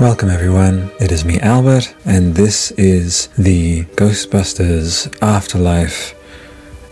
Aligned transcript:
Welcome, 0.00 0.30
everyone. 0.30 0.90
It 0.98 1.12
is 1.12 1.26
me, 1.26 1.38
Albert, 1.40 1.94
and 2.06 2.34
this 2.34 2.70
is 2.70 3.26
the 3.36 3.84
Ghostbusters 3.96 5.14
Afterlife 5.20 6.14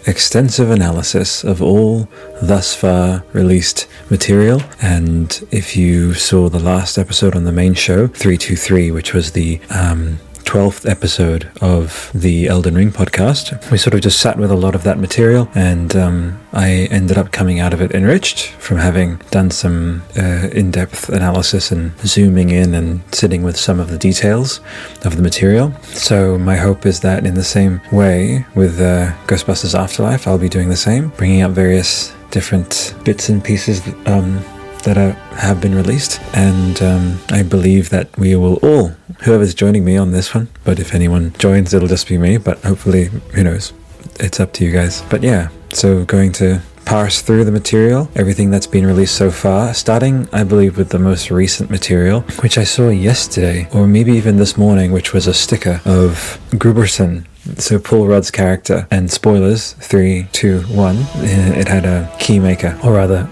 extensive 0.07 0.71
analysis 0.71 1.43
of 1.43 1.63
all 1.63 2.07
thus 2.43 2.75
far 2.75 3.25
released 3.33 3.89
material. 4.11 4.61
And 4.83 5.43
if 5.51 5.75
you 5.75 6.13
saw 6.13 6.51
the 6.51 6.59
last 6.59 6.99
episode 6.99 7.35
on 7.35 7.45
the 7.45 7.53
main 7.53 7.73
show, 7.73 8.09
323, 8.09 8.91
which 8.91 9.15
was 9.15 9.33
the 9.33 9.59
um, 9.71 10.19
12th 10.49 10.89
episode 10.89 11.51
of 11.61 12.11
the 12.15 12.47
Elden 12.47 12.75
Ring 12.75 12.91
podcast. 12.91 13.71
We 13.71 13.77
sort 13.77 13.93
of 13.93 14.01
just 14.01 14.19
sat 14.19 14.39
with 14.39 14.51
a 14.51 14.57
lot 14.57 14.75
of 14.75 14.83
that 14.85 14.99
material, 14.99 15.47
and 15.55 15.95
um, 15.95 16.41
I 16.55 16.89
ended 16.91 17.19
up 17.19 17.33
coming 17.33 17.61
out 17.61 17.75
of 17.75 17.83
it 17.83 17.93
enriched 17.93 18.47
from 18.53 18.79
having 18.79 19.17
done 19.31 19.51
some 19.51 20.05
uh, 20.17 20.49
in 20.51 20.71
depth 20.71 21.11
analysis 21.11 21.71
and 21.71 21.93
zooming 22.01 22.49
in 22.49 22.75
and 22.75 23.03
sitting 23.15 23.43
with 23.43 23.59
some 23.59 23.79
of 23.79 23.91
the 23.91 23.99
details 23.99 24.61
of 25.05 25.17
the 25.17 25.23
material. 25.23 25.75
So, 25.83 26.39
my 26.39 26.57
hope 26.57 26.87
is 26.87 27.01
that 27.01 27.27
in 27.27 27.35
the 27.35 27.45
same 27.45 27.83
way 27.93 28.47
with 28.55 28.81
uh, 28.81 29.13
Ghostbusters 29.27 29.79
Afterlife, 29.79 30.27
I'll 30.27 30.39
be 30.39 30.49
doing 30.49 30.71
the 30.71 30.77
same, 30.77 31.09
bringing 31.19 31.43
up 31.43 31.51
various 31.51 32.15
different 32.31 32.95
bits 33.05 33.29
and 33.29 33.45
pieces. 33.45 33.87
Um, 34.07 34.43
that 34.83 34.97
are, 34.97 35.13
have 35.37 35.61
been 35.61 35.75
released, 35.75 36.21
and 36.35 36.81
um, 36.83 37.21
I 37.31 37.43
believe 37.43 37.91
that 37.91 38.17
we 38.19 38.35
will 38.37 38.57
all, 38.57 38.89
whoever's 39.23 39.55
joining 39.55 39.85
me 39.85 39.97
on 39.97 40.13
this 40.13 40.35
one, 40.35 40.49
but 40.65 40.79
if 40.79 40.95
anyone 40.95 41.33
joins, 41.39 41.75
it'll 41.75 41.89
just 41.89 42.09
be 42.09 42.19
me, 42.19 42.39
but 42.39 42.59
hopefully, 42.65 43.07
who 43.35 43.45
knows, 43.45 43.73
it's 44.21 44.41
up 44.41 44.53
to 44.55 44.65
you 44.65 44.73
guys. 44.73 45.03
But 45.11 45.23
yeah, 45.23 45.49
so 45.73 46.05
going 46.05 46.33
to 46.33 46.63
parse 46.89 47.21
through 47.21 47.45
the 47.45 47.53
material, 47.53 48.09
everything 48.15 48.51
that's 48.51 48.67
been 48.67 48.87
released 48.87 49.15
so 49.15 49.31
far, 49.31 49.75
starting, 49.75 50.27
I 50.33 50.43
believe, 50.43 50.79
with 50.79 50.89
the 50.89 50.99
most 50.99 51.31
recent 51.31 51.69
material, 51.69 52.23
which 52.43 52.57
I 52.57 52.65
saw 52.65 52.89
yesterday, 52.89 53.69
or 53.75 53.87
maybe 53.87 54.13
even 54.13 54.37
this 54.39 54.57
morning, 54.57 54.91
which 54.91 55.13
was 55.13 55.27
a 55.27 55.35
sticker 55.35 55.83
of 55.85 56.41
Grooberson. 56.53 57.27
so 57.59 57.79
Paul 57.79 58.07
Rudd's 58.07 58.31
character, 58.31 58.87
and 58.91 59.11
spoilers, 59.11 59.75
three, 59.75 60.29
two, 60.33 60.63
one, 60.63 60.97
it 61.17 61.69
had 61.69 61.85
a 61.85 62.11
keymaker, 62.19 62.83
or 62.83 62.95
rather, 62.95 63.29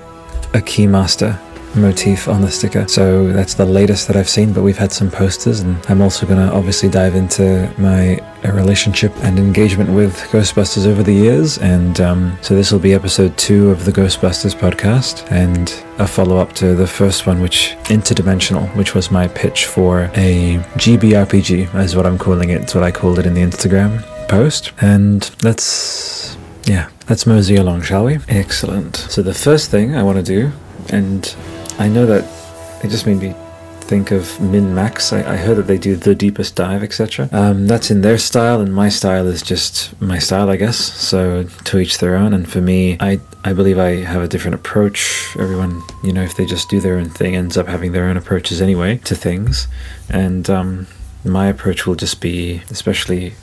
a 0.56 0.60
keymaster 0.60 1.38
motif 1.76 2.28
on 2.28 2.40
the 2.40 2.50
sticker. 2.50 2.88
So 2.88 3.32
that's 3.32 3.54
the 3.54 3.66
latest 3.66 4.06
that 4.08 4.16
I've 4.16 4.28
seen, 4.28 4.52
but 4.52 4.62
we've 4.62 4.78
had 4.78 4.92
some 4.92 5.10
posters, 5.10 5.60
and 5.60 5.84
I'm 5.88 6.00
also 6.00 6.26
going 6.26 6.38
to 6.38 6.52
obviously 6.54 6.88
dive 6.88 7.14
into 7.14 7.70
my 7.78 8.18
relationship 8.50 9.12
and 9.18 9.38
engagement 9.38 9.90
with 9.90 10.14
Ghostbusters 10.30 10.86
over 10.86 11.02
the 11.02 11.12
years. 11.12 11.58
And 11.58 12.00
um, 12.00 12.38
so 12.40 12.54
this 12.54 12.72
will 12.72 12.78
be 12.78 12.94
episode 12.94 13.36
two 13.36 13.70
of 13.70 13.84
the 13.84 13.92
Ghostbusters 13.92 14.54
podcast 14.54 15.30
and 15.30 15.70
a 15.98 16.06
follow 16.06 16.38
up 16.38 16.52
to 16.54 16.74
the 16.74 16.86
first 16.86 17.26
one, 17.26 17.40
which 17.40 17.76
Interdimensional, 17.84 18.74
which 18.76 18.94
was 18.94 19.10
my 19.10 19.28
pitch 19.28 19.66
for 19.66 20.10
a 20.14 20.58
GBRPG, 20.76 21.74
is 21.82 21.96
what 21.96 22.06
I'm 22.06 22.18
calling 22.18 22.50
it. 22.50 22.62
It's 22.62 22.74
what 22.74 22.84
I 22.84 22.90
called 22.90 23.18
it 23.18 23.26
in 23.26 23.34
the 23.34 23.42
Instagram 23.42 24.02
post. 24.28 24.72
And 24.80 25.30
let's, 25.42 26.36
yeah, 26.66 26.90
let's 27.08 27.26
mosey 27.26 27.56
along, 27.56 27.82
shall 27.82 28.04
we? 28.04 28.18
Excellent. 28.28 28.96
So 28.96 29.22
the 29.22 29.34
first 29.34 29.70
thing 29.70 29.94
I 29.94 30.02
want 30.02 30.18
to 30.18 30.22
do, 30.22 30.52
and 30.90 31.34
I 31.78 31.88
know 31.88 32.06
that 32.06 32.24
it 32.84 32.88
just 32.88 33.06
made 33.06 33.18
me 33.18 33.34
think 33.86 34.10
of 34.10 34.40
Min 34.40 34.74
Max. 34.74 35.12
I, 35.12 35.34
I 35.34 35.36
heard 35.36 35.58
that 35.58 35.68
they 35.68 35.78
do 35.78 35.94
the 35.94 36.14
deepest 36.14 36.56
dive, 36.56 36.82
etc. 36.82 37.28
Um, 37.30 37.68
that's 37.68 37.90
in 37.90 38.00
their 38.00 38.18
style, 38.18 38.60
and 38.60 38.74
my 38.74 38.88
style 38.88 39.28
is 39.28 39.42
just 39.42 40.00
my 40.00 40.18
style, 40.18 40.50
I 40.50 40.56
guess. 40.56 40.76
So 40.76 41.44
to 41.44 41.78
each 41.78 41.98
their 41.98 42.16
own. 42.16 42.34
And 42.34 42.50
for 42.50 42.60
me, 42.60 42.96
I 42.98 43.20
I 43.44 43.52
believe 43.52 43.78
I 43.78 44.02
have 44.02 44.22
a 44.22 44.28
different 44.28 44.56
approach. 44.56 45.36
Everyone, 45.38 45.82
you 46.02 46.12
know, 46.12 46.22
if 46.22 46.36
they 46.36 46.46
just 46.46 46.68
do 46.68 46.80
their 46.80 46.96
own 46.96 47.10
thing, 47.10 47.36
ends 47.36 47.56
up 47.56 47.68
having 47.68 47.92
their 47.92 48.06
own 48.06 48.16
approaches 48.16 48.60
anyway 48.60 48.96
to 49.04 49.14
things. 49.14 49.68
And 50.10 50.50
um, 50.50 50.88
my 51.24 51.46
approach 51.46 51.86
will 51.86 51.94
just 51.94 52.20
be, 52.20 52.62
especially 52.70 53.34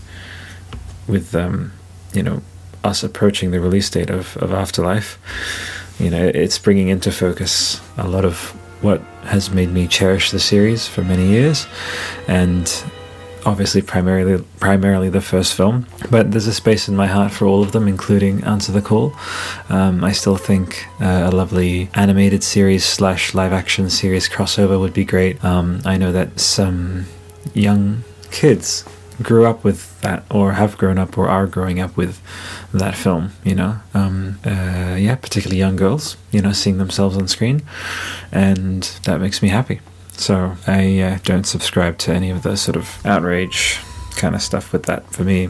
with 1.08 1.34
um, 1.36 1.72
you 2.14 2.24
know 2.24 2.42
us 2.84 3.04
approaching 3.04 3.52
the 3.52 3.60
release 3.60 3.90
date 3.90 4.10
of, 4.10 4.38
of 4.38 4.52
Afterlife 4.52 5.18
you 6.00 6.10
know, 6.10 6.26
it's 6.26 6.58
bringing 6.58 6.88
into 6.88 7.12
focus 7.12 7.82
a 7.98 8.08
lot 8.08 8.26
of 8.26 8.38
what 8.84 9.02
has 9.24 9.50
made 9.50 9.70
me 9.70 9.88
cherish 9.88 10.32
the 10.32 10.40
series 10.40 10.88
for 10.88 11.02
many 11.04 11.28
years, 11.28 11.68
and 12.28 12.84
obviously 13.46 13.82
primarily 13.82 14.44
primarily 14.60 15.10
the 15.10 15.22
first 15.22 15.54
film. 15.54 15.86
But 16.10 16.32
there's 16.32 16.48
a 16.48 16.54
space 16.54 16.88
in 16.88 16.96
my 16.96 17.08
heart 17.08 17.32
for 17.32 17.46
all 17.46 17.62
of 17.62 17.72
them, 17.72 17.88
including 17.88 18.44
Answer 18.44 18.72
the 18.72 18.82
Call. 18.82 19.14
Um, 19.70 20.04
I 20.04 20.12
still 20.12 20.36
think 20.36 20.86
uh, 21.00 21.30
a 21.30 21.32
lovely 21.32 21.90
animated 21.94 22.44
series 22.44 22.84
slash 22.84 23.34
live 23.34 23.54
action 23.54 23.90
series 23.90 24.28
crossover 24.28 24.80
would 24.80 24.94
be 24.94 25.06
great. 25.06 25.44
Um, 25.46 25.82
I 25.86 25.98
know 25.98 26.12
that 26.12 26.40
some 26.40 27.06
young 27.54 28.04
kids 28.32 28.84
grew 29.22 29.46
up 29.46 29.64
with 29.64 30.02
that 30.02 30.24
or 30.32 30.54
have 30.54 30.78
grown 30.78 30.98
up 30.98 31.18
or 31.18 31.30
are 31.30 31.46
growing 31.46 31.80
up 31.80 31.96
with 31.96 32.20
that 32.80 32.96
film 32.96 33.32
you 33.44 33.56
know? 33.56 33.80
Um, 33.94 34.40
uh, 34.46 34.96
yeah 35.00 35.16
particularly 35.16 35.60
young 35.60 35.76
girls 35.76 36.18
you 36.32 36.42
know 36.42 36.52
seeing 36.52 36.78
themselves 36.78 37.18
on 37.18 37.28
screen. 37.28 37.62
And 38.32 38.84
that 39.04 39.20
makes 39.20 39.42
me 39.42 39.50
happy. 39.50 39.80
So 40.14 40.56
i 40.68 41.00
uh, 41.00 41.20
don't 41.24 41.46
subscribe 41.46 41.98
to 42.00 42.14
any 42.14 42.30
of 42.30 42.44
the 42.44 42.56
sort 42.56 42.76
of 42.76 43.04
outrage 43.06 43.80
kind 44.16 44.36
of 44.36 44.42
stuff 44.42 44.72
with 44.72 44.84
that 44.84 45.06
for 45.12 45.24
me. 45.24 45.50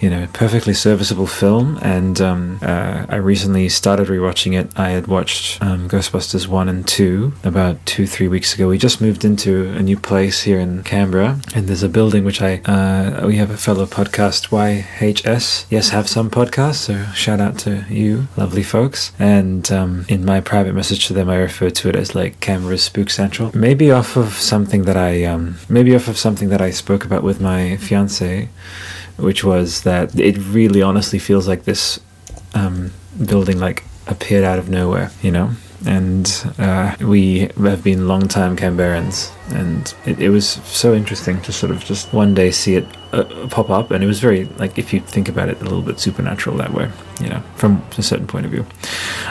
You 0.00 0.10
know, 0.10 0.28
perfectly 0.32 0.74
serviceable 0.74 1.26
film, 1.26 1.78
and 1.82 2.20
um, 2.20 2.58
uh, 2.62 3.06
I 3.08 3.16
recently 3.16 3.68
started 3.68 4.08
rewatching 4.08 4.58
it. 4.58 4.70
I 4.76 4.90
had 4.90 5.06
watched 5.06 5.62
um, 5.62 5.88
Ghostbusters 5.88 6.46
1 6.46 6.68
and 6.68 6.86
2 6.86 7.32
about 7.44 7.84
two, 7.86 8.06
three 8.06 8.28
weeks 8.28 8.54
ago. 8.54 8.68
We 8.68 8.78
just 8.78 9.00
moved 9.00 9.24
into 9.24 9.70
a 9.70 9.82
new 9.82 9.96
place 9.96 10.42
here 10.42 10.58
in 10.58 10.82
Canberra, 10.82 11.40
and 11.54 11.66
there's 11.66 11.82
a 11.82 11.88
building 11.88 12.24
which 12.24 12.42
I, 12.42 12.60
uh, 12.64 13.26
we 13.26 13.36
have 13.36 13.50
a 13.50 13.56
fellow 13.56 13.86
podcast, 13.86 14.48
YHS, 14.48 15.66
Yes 15.70 15.90
Have 15.90 16.08
Some 16.08 16.30
podcast, 16.30 16.74
so 16.74 17.04
shout 17.12 17.40
out 17.40 17.58
to 17.60 17.84
you, 17.88 18.28
lovely 18.36 18.62
folks. 18.62 19.12
And 19.18 19.70
um, 19.72 20.04
in 20.08 20.24
my 20.24 20.40
private 20.40 20.74
message 20.74 21.06
to 21.06 21.12
them, 21.12 21.28
I 21.28 21.36
refer 21.36 21.70
to 21.70 21.88
it 21.88 21.96
as 21.96 22.14
like 22.14 22.40
Canberra's 22.40 22.82
Spook 22.82 23.10
Central. 23.10 23.50
Maybe 23.54 23.90
off 23.90 24.16
of 24.16 24.34
something 24.34 24.82
that 24.82 24.96
I, 24.96 25.24
um, 25.24 25.56
maybe 25.68 25.94
off 25.94 26.08
of 26.08 26.18
something 26.18 26.48
that 26.50 26.60
I 26.60 26.70
spoke 26.70 27.04
about 27.04 27.22
with 27.22 27.40
my 27.40 27.76
fiance 27.76 27.95
fiance, 27.96 28.48
which 29.16 29.44
was 29.44 29.82
that 29.82 30.18
it 30.18 30.36
really 30.38 30.82
honestly 30.82 31.18
feels 31.18 31.48
like 31.48 31.64
this 31.64 32.00
um, 32.54 32.92
building 33.24 33.58
like 33.58 33.84
appeared 34.06 34.44
out 34.44 34.58
of 34.58 34.68
nowhere, 34.68 35.10
you 35.22 35.30
know. 35.30 35.50
And 35.84 36.26
uh, 36.58 36.96
we 37.00 37.50
have 37.62 37.84
been 37.84 38.08
long-time 38.08 38.56
Canberrans, 38.56 39.30
and 39.52 39.94
it, 40.04 40.18
it, 40.20 40.30
was 40.30 40.48
so 40.64 40.94
interesting 40.94 41.40
to 41.42 41.52
sort 41.52 41.70
of 41.70 41.84
just 41.84 42.12
one 42.12 42.34
day 42.34 42.50
see 42.50 42.74
it 42.76 42.86
uh, 43.12 43.46
pop 43.50 43.70
up, 43.70 43.90
and 43.90 44.02
it 44.02 44.06
was 44.06 44.18
very 44.18 44.46
like 44.56 44.78
if 44.78 44.92
you 44.92 45.00
think 45.00 45.28
about 45.28 45.48
it, 45.48 45.60
a 45.60 45.64
little 45.64 45.82
bit 45.82 46.00
supernatural 46.00 46.56
that 46.56 46.72
way, 46.72 46.90
you 47.20 47.28
know, 47.28 47.40
from 47.56 47.82
a 47.98 48.02
certain 48.02 48.26
point 48.26 48.46
of 48.46 48.52
view. 48.52 48.66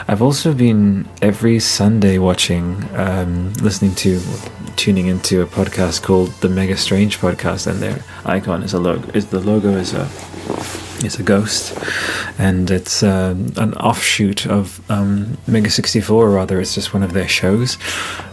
I've 0.08 0.22
also 0.22 0.54
been 0.54 1.08
every 1.20 1.58
Sunday 1.58 2.16
watching, 2.16 2.88
um, 2.94 3.52
listening 3.54 3.94
to 3.96 4.20
tuning 4.76 5.06
into 5.06 5.42
a 5.42 5.46
podcast 5.46 6.02
called 6.02 6.30
the 6.40 6.48
Mega 6.48 6.76
Strange 6.76 7.18
Podcast, 7.18 7.66
and 7.66 7.80
their 7.80 8.04
icon 8.24 8.62
is 8.62 8.72
a 8.72 8.78
logo. 8.78 9.10
Is 9.12 9.26
the 9.26 9.40
logo 9.40 9.70
is 9.70 9.94
a 9.94 10.08
is 11.04 11.18
a 11.18 11.22
ghost, 11.22 11.76
and 12.38 12.70
it's 12.70 13.02
uh, 13.02 13.34
an 13.56 13.74
offshoot 13.74 14.46
of 14.46 14.88
um, 14.90 15.36
Mega 15.46 15.70
sixty 15.70 16.00
four, 16.00 16.26
or 16.26 16.30
rather, 16.30 16.60
it's 16.60 16.74
just 16.74 16.94
one 16.94 17.02
of 17.02 17.12
their 17.12 17.28
shows, 17.28 17.78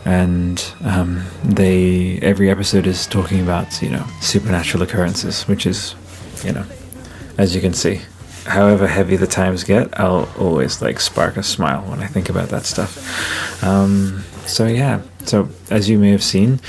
and 0.06 0.64
um, 0.84 1.24
they 1.44 2.20
every 2.22 2.50
episode 2.50 2.88
is 2.88 3.08
talking 3.08 3.42
about 3.42 3.82
you 3.82 3.90
know 3.90 4.06
supernatural 4.22 4.84
occurrences, 4.84 5.44
which 5.44 5.66
is 5.66 5.96
you 6.44 6.52
know 6.52 6.66
as 7.38 7.56
you 7.56 7.62
can 7.62 7.74
see 7.74 8.00
however 8.46 8.88
heavy 8.88 9.16
the 9.16 9.28
times 9.28 9.64
get, 9.64 9.98
I'll 10.00 10.30
always 10.38 10.82
like 10.82 11.00
spark 11.00 11.38
a 11.38 11.44
smile 11.44 11.82
when 11.84 12.02
I 12.02 12.08
think 12.08 12.30
about 12.30 12.50
that 12.50 12.66
stuff. 12.66 13.64
Um, 13.64 14.24
so 14.46 14.68
yeah, 14.68 15.02
so 15.26 15.50
as 15.70 15.90
you 15.90 16.00
may 16.00 16.12
have 16.12 16.24
seen, 16.24 16.60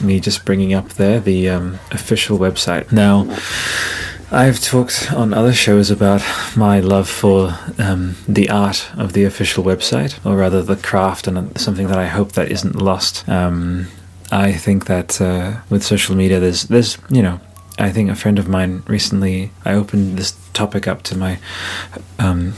me 0.00 0.20
just 0.20 0.44
bringing 0.44 0.74
up 0.74 0.90
there 0.90 1.20
the 1.20 1.48
um, 1.48 1.78
official 1.90 2.38
website. 2.38 2.92
Now, 2.92 3.26
I've 4.30 4.60
talked 4.60 5.12
on 5.12 5.32
other 5.32 5.52
shows 5.52 5.90
about 5.90 6.22
my 6.56 6.80
love 6.80 7.08
for 7.08 7.56
um, 7.78 8.16
the 8.26 8.50
art 8.50 8.90
of 8.96 9.12
the 9.12 9.24
official 9.24 9.62
website, 9.62 10.24
or 10.26 10.36
rather 10.36 10.62
the 10.62 10.76
craft, 10.76 11.26
and 11.26 11.58
something 11.60 11.86
that 11.88 11.98
I 11.98 12.06
hope 12.06 12.32
that 12.32 12.50
isn't 12.50 12.74
lost. 12.74 13.28
Um, 13.28 13.88
I 14.32 14.52
think 14.52 14.86
that 14.86 15.20
uh, 15.20 15.60
with 15.70 15.84
social 15.84 16.16
media, 16.16 16.40
there's 16.40 16.64
there's 16.64 16.98
you 17.10 17.22
know 17.22 17.40
I 17.78 17.90
think 17.90 18.10
a 18.10 18.14
friend 18.14 18.38
of 18.38 18.48
mine 18.48 18.82
recently 18.86 19.50
I 19.64 19.74
opened 19.74 20.18
this 20.18 20.36
topic 20.52 20.88
up 20.88 21.02
to 21.04 21.16
my 21.16 21.38
um, 22.18 22.54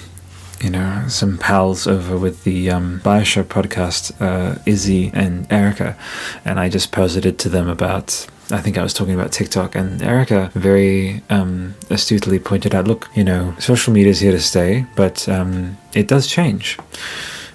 you 0.61 0.71
know, 0.71 1.05
some 1.09 1.39
pals 1.39 1.87
over 1.87 2.17
with 2.17 2.45
the 2.45 2.71
um, 2.71 3.01
Bioshock 3.01 3.45
podcast, 3.45 4.13
uh, 4.21 4.59
Izzy 4.67 5.11
and 5.13 5.51
Erica, 5.53 5.97
and 6.45 6.59
I 6.59 6.69
just 6.69 6.93
posited 6.93 7.39
to 7.41 7.49
them 7.49 7.69
about. 7.69 8.27
I 8.49 8.61
think 8.61 8.79
I 8.79 8.83
was 8.83 8.95
talking 8.95 9.15
about 9.15 9.33
TikTok, 9.33 9.75
and 9.75 10.01
Erica 10.03 10.53
very 10.55 11.23
um, 11.31 11.75
astutely 11.91 12.39
pointed 12.39 12.75
out, 12.75 12.87
"Look, 12.87 13.09
you 13.15 13.25
know, 13.25 13.55
social 13.59 13.93
media 13.93 14.11
is 14.11 14.21
here 14.21 14.33
to 14.33 14.41
stay, 14.41 14.87
but 14.95 15.29
um, 15.29 15.77
it 15.95 16.09
does 16.09 16.27
change." 16.27 16.79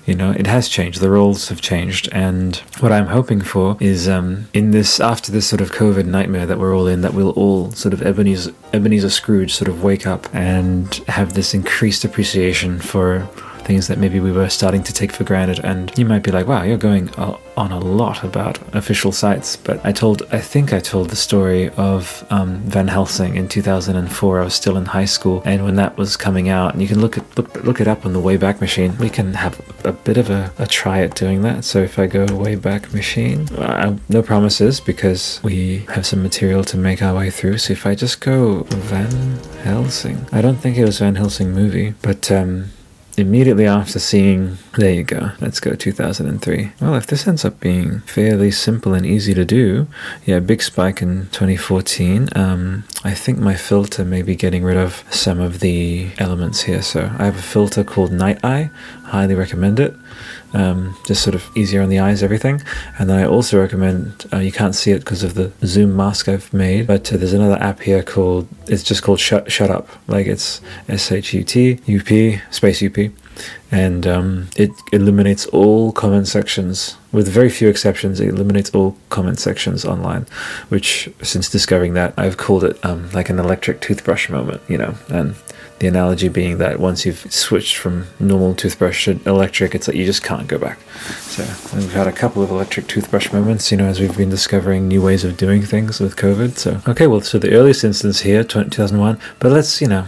You 0.06 0.16
know, 0.16 0.32
it 0.32 0.48
has 0.48 0.68
changed. 0.68 1.00
The 1.00 1.10
roles 1.10 1.50
have 1.50 1.62
changed, 1.62 2.10
and 2.12 2.56
what 2.80 2.92
I'm 2.92 3.08
hoping 3.08 3.42
for 3.42 3.78
is 3.80 4.10
um, 4.10 4.48
in 4.54 4.72
this 4.72 5.00
after 5.00 5.32
this 5.32 5.48
sort 5.48 5.62
of 5.62 5.72
COVID 5.72 6.06
nightmare 6.06 6.46
that 6.46 6.58
we're 6.58 6.76
all 6.76 6.88
in, 6.88 7.02
that 7.02 7.14
we'll 7.14 7.32
all 7.32 7.72
sort 7.72 7.94
of 7.94 8.02
Ebenezer, 8.02 8.54
Ebenezer 8.74 9.10
Scrooge 9.10 9.54
sort 9.54 9.68
of 9.68 9.84
wake 9.84 10.08
up 10.08 10.34
and 10.34 10.96
have 11.08 11.34
this 11.34 11.54
increased 11.54 12.04
appreciation 12.04 12.80
for 12.80 13.30
things 13.62 13.88
that 13.88 13.98
maybe 13.98 14.20
we 14.20 14.32
were 14.32 14.50
starting 14.50 14.84
to 14.84 14.94
take 14.94 15.12
for 15.12 15.24
granted. 15.24 15.60
And 15.64 15.92
you 15.98 16.06
might 16.06 16.24
be 16.24 16.32
like, 16.32 16.48
wow, 16.48 16.64
you're 16.64 16.78
going 16.78 17.10
on 17.58 17.72
a 17.72 17.80
lot 17.80 18.24
about 18.24 18.60
official 18.76 19.12
sites. 19.12 19.56
But 19.56 19.84
I 19.86 19.92
told, 19.92 20.24
I 20.32 20.40
think 20.40 20.74
I 20.74 20.80
told 20.80 21.10
the 21.10 21.16
story 21.16 21.70
of 21.72 22.26
um, 22.30 22.60
Van 22.62 22.88
Helsing 22.88 23.36
in 23.36 23.48
2004. 23.48 24.42
I 24.42 24.44
was 24.44 24.54
still 24.54 24.78
in 24.78 24.86
high 24.86 25.06
school, 25.06 25.42
and 25.46 25.64
when 25.64 25.76
that 25.76 25.98
was 25.98 26.18
coming 26.18 26.50
out, 26.50 26.74
and 26.74 26.82
you 26.82 26.88
can 26.88 27.00
look 27.00 27.18
at 27.18 27.38
look, 27.38 27.64
look 27.64 27.82
it 27.82 27.88
up 27.88 28.06
on 28.06 28.14
the 28.14 28.20
Wayback 28.20 28.62
Machine. 28.62 28.98
We 28.98 29.10
can 29.10 29.34
have 29.34 29.60
a 29.86 29.92
bit 29.92 30.18
of 30.18 30.30
a, 30.30 30.52
a 30.58 30.68
try 30.68 31.02
at 31.02 31.16
doing 31.16 31.42
that. 31.44 31.64
So 31.64 31.80
if 31.80 32.00
I 32.00 32.08
go 32.08 32.26
Wayback 32.26 32.94
Machine, 32.94 33.48
uh, 33.56 33.98
no 34.10 34.22
promises 34.22 34.80
because 34.80 35.40
we 35.44 35.80
have 35.90 36.06
some 36.06 36.24
material 36.24 36.64
to 36.66 36.78
make 36.78 37.02
our 37.02 37.16
way 37.16 37.30
through. 37.30 37.58
So 37.60 37.74
if 37.74 37.86
I 37.86 37.96
just 37.96 38.22
go 38.22 38.64
Van 38.64 39.38
Helsing, 39.64 40.28
I 40.32 40.42
don't 40.42 40.58
think 40.58 40.78
it 40.78 40.86
was 40.86 41.00
Van 41.00 41.16
Helsing 41.16 41.52
movie, 41.52 41.94
but 42.02 42.32
um, 42.32 42.72
immediately 43.18 43.66
after 43.66 44.00
seeing, 44.00 44.58
there 44.78 44.94
you 44.94 45.04
go, 45.04 45.32
let's 45.40 45.60
go 45.60 45.76
2003. 45.76 46.72
Well, 46.80 46.96
if 46.96 47.08
this 47.08 47.28
ends 47.28 47.46
up 47.46 47.60
being 47.60 48.00
fairly 48.02 48.52
simple 48.52 48.94
and 48.94 49.06
easy 49.06 49.34
to 49.34 49.46
do, 49.46 49.88
yeah, 50.26 50.40
big 50.40 50.62
spike 50.62 51.02
in 51.02 51.28
2014. 51.28 52.30
Um, 52.36 52.84
I 53.04 53.14
think 53.14 53.40
my 53.40 53.56
filter 53.56 54.06
may 54.06 54.22
be 54.22 54.36
getting 54.36 54.64
rid 54.64 54.78
of 54.78 55.04
some 55.10 55.40
of 55.40 55.60
the 55.60 56.12
elements 56.18 56.64
here. 56.64 56.82
So 56.82 57.12
I 57.18 57.26
have 57.26 57.38
a 57.38 57.42
filter 57.42 57.84
called 57.84 58.12
Night 58.12 58.44
Eye, 58.44 58.70
highly 59.06 59.36
recommend 59.36 59.80
it. 59.80 59.96
Um, 60.54 60.98
just 61.06 61.24
sort 61.24 61.34
of 61.34 61.50
easier 61.56 61.82
on 61.82 61.88
the 61.88 62.00
eyes, 62.00 62.22
everything. 62.22 62.62
And 63.00 63.10
then 63.10 63.18
I 63.18 63.26
also 63.26 63.58
recommend, 63.58 64.26
uh, 64.34 64.40
you 64.40 64.52
can't 64.52 64.76
see 64.76 64.92
it 64.92 65.00
because 65.00 65.24
of 65.24 65.34
the 65.36 65.54
zoom 65.66 65.96
mask 65.96 66.28
I've 66.28 66.54
made, 66.54 66.88
but 66.88 67.14
uh, 67.14 67.18
there's 67.18 67.32
another 67.32 67.56
app 67.64 67.80
here 67.80 68.04
called, 68.04 68.50
it's 68.68 68.84
just 68.84 69.02
called 69.02 69.22
Shut, 69.22 69.50
Shut 69.50 69.70
Up. 69.70 69.88
Like 70.08 70.28
it's 70.28 70.60
S 70.90 71.10
H 71.10 71.34
U 71.34 71.44
T 71.46 71.80
U 71.86 72.04
P, 72.04 72.42
space 72.52 72.82
U 72.82 72.90
P. 72.90 73.12
And 73.72 74.06
um, 74.06 74.50
it 74.58 74.72
eliminates 74.92 75.46
all 75.48 75.94
comment 75.94 76.28
sections, 76.28 76.98
with 77.14 77.30
very 77.30 77.50
few 77.50 77.70
exceptions. 77.70 78.20
It 78.20 78.28
eliminates 78.28 78.70
all 78.72 78.98
comment 79.08 79.40
sections 79.40 79.86
online, 79.86 80.26
which, 80.68 81.10
since 81.22 81.50
discovering 81.50 81.94
that, 81.94 82.14
I've 82.18 82.36
called 82.36 82.66
it 82.66 82.78
um, 82.86 83.10
like 83.12 83.30
an 83.30 83.40
electric 83.40 83.80
toothbrush 83.80 84.30
moment, 84.30 84.62
you 84.68 84.78
know. 84.78 84.96
And 85.08 85.36
the 85.82 85.88
analogy 85.88 86.30
being 86.30 86.60
that 86.60 86.80
once 86.80 87.08
you've 87.08 87.34
switched 87.34 87.76
from 87.76 88.06
normal 88.20 88.54
toothbrush 88.54 89.06
to 89.06 89.20
electric, 89.26 89.74
it's 89.74 89.88
like 89.88 89.98
you 89.98 90.06
just 90.06 90.24
can't 90.24 90.48
go 90.48 90.60
back. 90.60 90.78
So 91.22 91.44
we've 91.76 91.92
had 91.92 92.06
a 92.06 92.12
couple 92.12 92.44
of 92.44 92.52
electric 92.52 92.86
toothbrush 92.86 93.34
moments, 93.34 93.72
you 93.72 93.78
know, 93.78 93.88
as 93.88 94.00
we've 94.00 94.16
been 94.16 94.30
discovering 94.30 94.88
new 94.88 95.02
ways 95.02 95.24
of 95.24 95.38
doing 95.38 95.64
things 95.64 96.00
with 96.00 96.18
COVID. 96.18 96.56
So 96.60 96.82
okay, 96.88 97.08
well, 97.08 97.22
so 97.22 97.40
the 97.40 97.54
earliest 97.54 97.84
instance 97.84 98.20
here, 98.20 98.44
2001, 98.44 99.20
but 99.40 99.52
let's 99.52 99.82
you 99.82 99.88
know, 99.88 100.06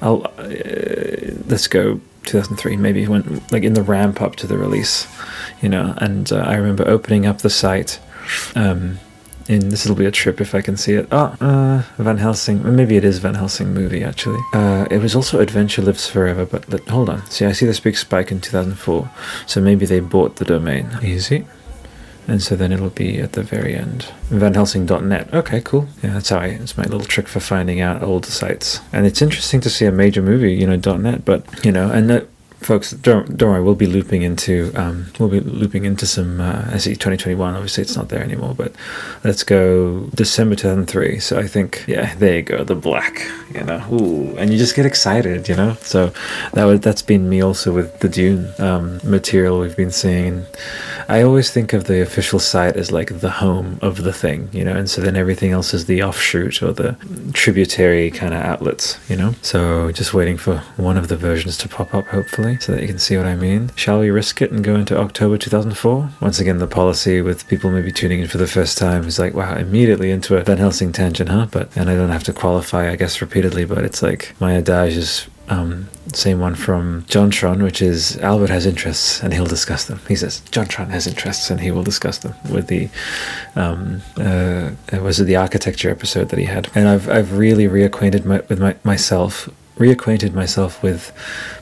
I'll 0.00 0.24
uh, 0.38 1.34
let's 1.46 1.66
go 1.66 2.00
2003, 2.26 2.76
maybe 2.76 3.08
when 3.08 3.42
like 3.50 3.64
in 3.64 3.74
the 3.74 3.82
ramp 3.82 4.22
up 4.22 4.36
to 4.36 4.46
the 4.46 4.56
release, 4.56 5.08
you 5.60 5.68
know. 5.68 5.94
And 5.96 6.30
uh, 6.30 6.36
I 6.36 6.54
remember 6.54 6.86
opening 6.86 7.26
up 7.26 7.38
the 7.38 7.50
site. 7.50 7.98
Um, 8.54 9.00
in 9.48 9.68
this 9.68 9.86
will 9.86 9.94
be 9.94 10.06
a 10.06 10.10
trip 10.10 10.40
if 10.40 10.54
I 10.54 10.60
can 10.60 10.76
see 10.76 10.94
it. 10.94 11.08
Oh, 11.10 11.36
uh, 11.40 11.82
Van 11.98 12.18
Helsing. 12.18 12.74
Maybe 12.74 12.96
it 12.96 13.04
is 13.04 13.18
Van 13.18 13.34
Helsing 13.34 13.72
movie 13.72 14.02
actually. 14.02 14.40
Uh, 14.52 14.86
it 14.90 14.98
was 14.98 15.14
also 15.14 15.40
Adventure 15.40 15.82
Lives 15.82 16.08
Forever, 16.08 16.44
but 16.44 16.68
let, 16.68 16.88
hold 16.88 17.08
on. 17.08 17.24
See, 17.30 17.44
I 17.44 17.52
see 17.52 17.66
this 17.66 17.80
big 17.80 17.96
spike 17.96 18.30
in 18.32 18.40
2004, 18.40 19.10
so 19.46 19.60
maybe 19.60 19.86
they 19.86 20.00
bought 20.00 20.36
the 20.36 20.44
domain. 20.44 20.98
Easy. 21.02 21.46
And 22.28 22.42
so 22.42 22.56
then 22.56 22.72
it'll 22.72 22.90
be 22.90 23.18
at 23.20 23.34
the 23.34 23.42
very 23.42 23.76
end. 23.76 24.06
VanHelsing.net. 24.30 25.32
Okay, 25.32 25.60
cool. 25.60 25.86
Yeah, 26.02 26.14
that's 26.14 26.30
how 26.30 26.38
I. 26.38 26.46
It's 26.46 26.76
my 26.76 26.82
little 26.82 27.06
trick 27.06 27.28
for 27.28 27.38
finding 27.38 27.80
out 27.80 28.02
older 28.02 28.30
sites. 28.30 28.80
And 28.92 29.06
it's 29.06 29.22
interesting 29.22 29.60
to 29.60 29.70
see 29.70 29.84
a 29.84 29.92
major 29.92 30.22
movie, 30.22 30.52
you 30.52 30.66
know, 30.66 30.96
.net. 30.96 31.24
But 31.24 31.44
you 31.64 31.70
know, 31.70 31.88
and 31.88 32.10
that 32.10 32.26
folks, 32.60 32.90
don't 32.92 33.36
don't 33.36 33.50
worry. 33.50 33.62
We'll 33.62 33.74
be 33.74 33.86
looping 33.86 34.22
into 34.22 34.72
um, 34.74 35.06
we'll 35.18 35.28
be 35.28 35.40
looping 35.40 35.84
into 35.84 36.06
some 36.06 36.40
uh, 36.40 36.70
SE 36.72 36.90
2021. 36.90 37.54
Obviously, 37.54 37.82
it's 37.82 37.96
not 37.96 38.08
there 38.08 38.22
anymore. 38.22 38.54
But 38.54 38.72
let's 39.24 39.42
go 39.42 40.08
December 40.14 40.56
2003. 40.56 41.18
So 41.20 41.38
I 41.38 41.46
think 41.46 41.84
yeah, 41.86 42.14
there 42.16 42.36
you 42.36 42.42
go, 42.42 42.64
the 42.64 42.74
black. 42.74 43.26
You 43.52 43.62
know, 43.62 43.84
ooh, 43.92 44.36
and 44.36 44.50
you 44.50 44.58
just 44.58 44.74
get 44.74 44.86
excited. 44.86 45.48
You 45.48 45.56
know, 45.56 45.74
so 45.80 46.12
that 46.52 46.82
that's 46.82 47.02
been 47.02 47.28
me 47.28 47.42
also 47.42 47.72
with 47.72 48.00
the 48.00 48.08
Dune 48.08 48.52
um, 48.58 49.00
material 49.04 49.60
we've 49.60 49.76
been 49.76 49.92
seeing. 49.92 50.46
I 51.08 51.22
always 51.22 51.50
think 51.50 51.72
of 51.72 51.84
the 51.84 52.00
official 52.00 52.40
site 52.40 52.76
as 52.76 52.90
like 52.90 53.20
the 53.20 53.30
home 53.30 53.78
of 53.82 54.02
the 54.02 54.12
thing. 54.12 54.48
You 54.52 54.64
know, 54.64 54.74
and 54.74 54.88
so 54.88 55.00
then 55.00 55.16
everything 55.16 55.52
else 55.52 55.74
is 55.74 55.86
the 55.86 56.02
offshoot 56.02 56.62
or 56.62 56.72
the 56.72 56.96
tributary 57.32 58.10
kind 58.10 58.34
of 58.34 58.40
outlets. 58.40 58.98
You 59.08 59.16
know, 59.16 59.34
so 59.42 59.92
just 59.92 60.14
waiting 60.14 60.36
for 60.36 60.58
one 60.76 60.96
of 60.96 61.08
the 61.08 61.16
versions 61.16 61.56
to 61.58 61.68
pop 61.68 61.94
up, 61.94 62.06
hopefully 62.06 62.45
so 62.54 62.72
that 62.72 62.82
you 62.82 62.88
can 62.88 62.98
see 62.98 63.16
what 63.16 63.26
I 63.26 63.34
mean. 63.34 63.72
Shall 63.74 64.00
we 64.00 64.10
risk 64.10 64.40
it 64.40 64.52
and 64.52 64.62
go 64.62 64.76
into 64.76 64.98
October 64.98 65.36
2004? 65.36 66.10
Once 66.20 66.38
again, 66.38 66.58
the 66.58 66.66
policy 66.66 67.20
with 67.20 67.48
people 67.48 67.70
maybe 67.70 67.92
tuning 67.92 68.20
in 68.20 68.28
for 68.28 68.38
the 68.38 68.46
first 68.46 68.78
time 68.78 69.04
is 69.04 69.18
like, 69.18 69.34
wow, 69.34 69.56
immediately 69.56 70.10
into 70.10 70.36
a 70.36 70.44
Van 70.44 70.58
Helsing 70.58 70.92
tangent, 70.92 71.28
huh? 71.28 71.48
But, 71.50 71.76
and 71.76 71.90
I 71.90 71.94
don't 71.94 72.10
have 72.10 72.24
to 72.24 72.32
qualify, 72.32 72.90
I 72.90 72.96
guess, 72.96 73.20
repeatedly, 73.20 73.64
but 73.64 73.84
it's 73.84 74.02
like 74.02 74.34
my 74.40 74.54
adage 74.54 74.96
is 74.96 75.26
um, 75.48 75.88
same 76.12 76.40
one 76.40 76.54
from 76.54 77.02
JonTron, 77.04 77.62
which 77.62 77.80
is 77.80 78.18
Albert 78.18 78.50
has 78.50 78.66
interests 78.66 79.22
and 79.22 79.32
he'll 79.32 79.46
discuss 79.46 79.84
them. 79.84 80.00
He 80.08 80.16
says 80.16 80.42
JonTron 80.50 80.88
has 80.88 81.06
interests 81.06 81.50
and 81.50 81.60
he 81.60 81.70
will 81.70 81.82
discuss 81.82 82.18
them 82.18 82.34
with 82.50 82.68
the 82.68 82.88
um, 83.54 84.02
uh, 84.16 84.72
was 85.00 85.20
it 85.20 85.24
the 85.24 85.36
architecture 85.36 85.90
episode 85.90 86.30
that 86.30 86.38
he 86.38 86.46
had. 86.46 86.70
And 86.74 86.88
I've 86.88 87.08
I've 87.08 87.36
really 87.38 87.68
reacquainted 87.68 88.24
my, 88.24 88.42
with 88.48 88.58
my, 88.58 88.76
myself, 88.82 89.48
reacquainted 89.76 90.32
myself 90.32 90.82
with 90.82 91.12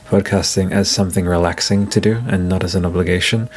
podcasting 0.05 0.71
as 0.71 0.89
something 0.89 1.25
relaxing 1.25 1.87
to 1.87 1.99
do 1.99 2.21
and 2.27 2.47
not 2.47 2.63
as 2.63 2.75
an 2.75 2.85
obligation 2.85 3.49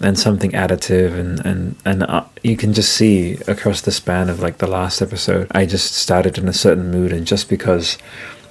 and 0.00 0.18
something 0.18 0.52
additive 0.52 1.18
and 1.18 1.44
and 1.44 1.76
and 1.84 2.02
uh, 2.04 2.24
you 2.42 2.56
can 2.56 2.72
just 2.72 2.92
see 2.92 3.34
across 3.46 3.82
the 3.82 3.90
span 3.90 4.28
of 4.28 4.40
like 4.40 4.58
the 4.58 4.66
last 4.66 5.02
episode 5.02 5.46
i 5.50 5.66
just 5.66 5.94
started 5.94 6.38
in 6.38 6.48
a 6.48 6.52
certain 6.52 6.90
mood 6.90 7.12
and 7.12 7.26
just 7.26 7.48
because 7.48 7.98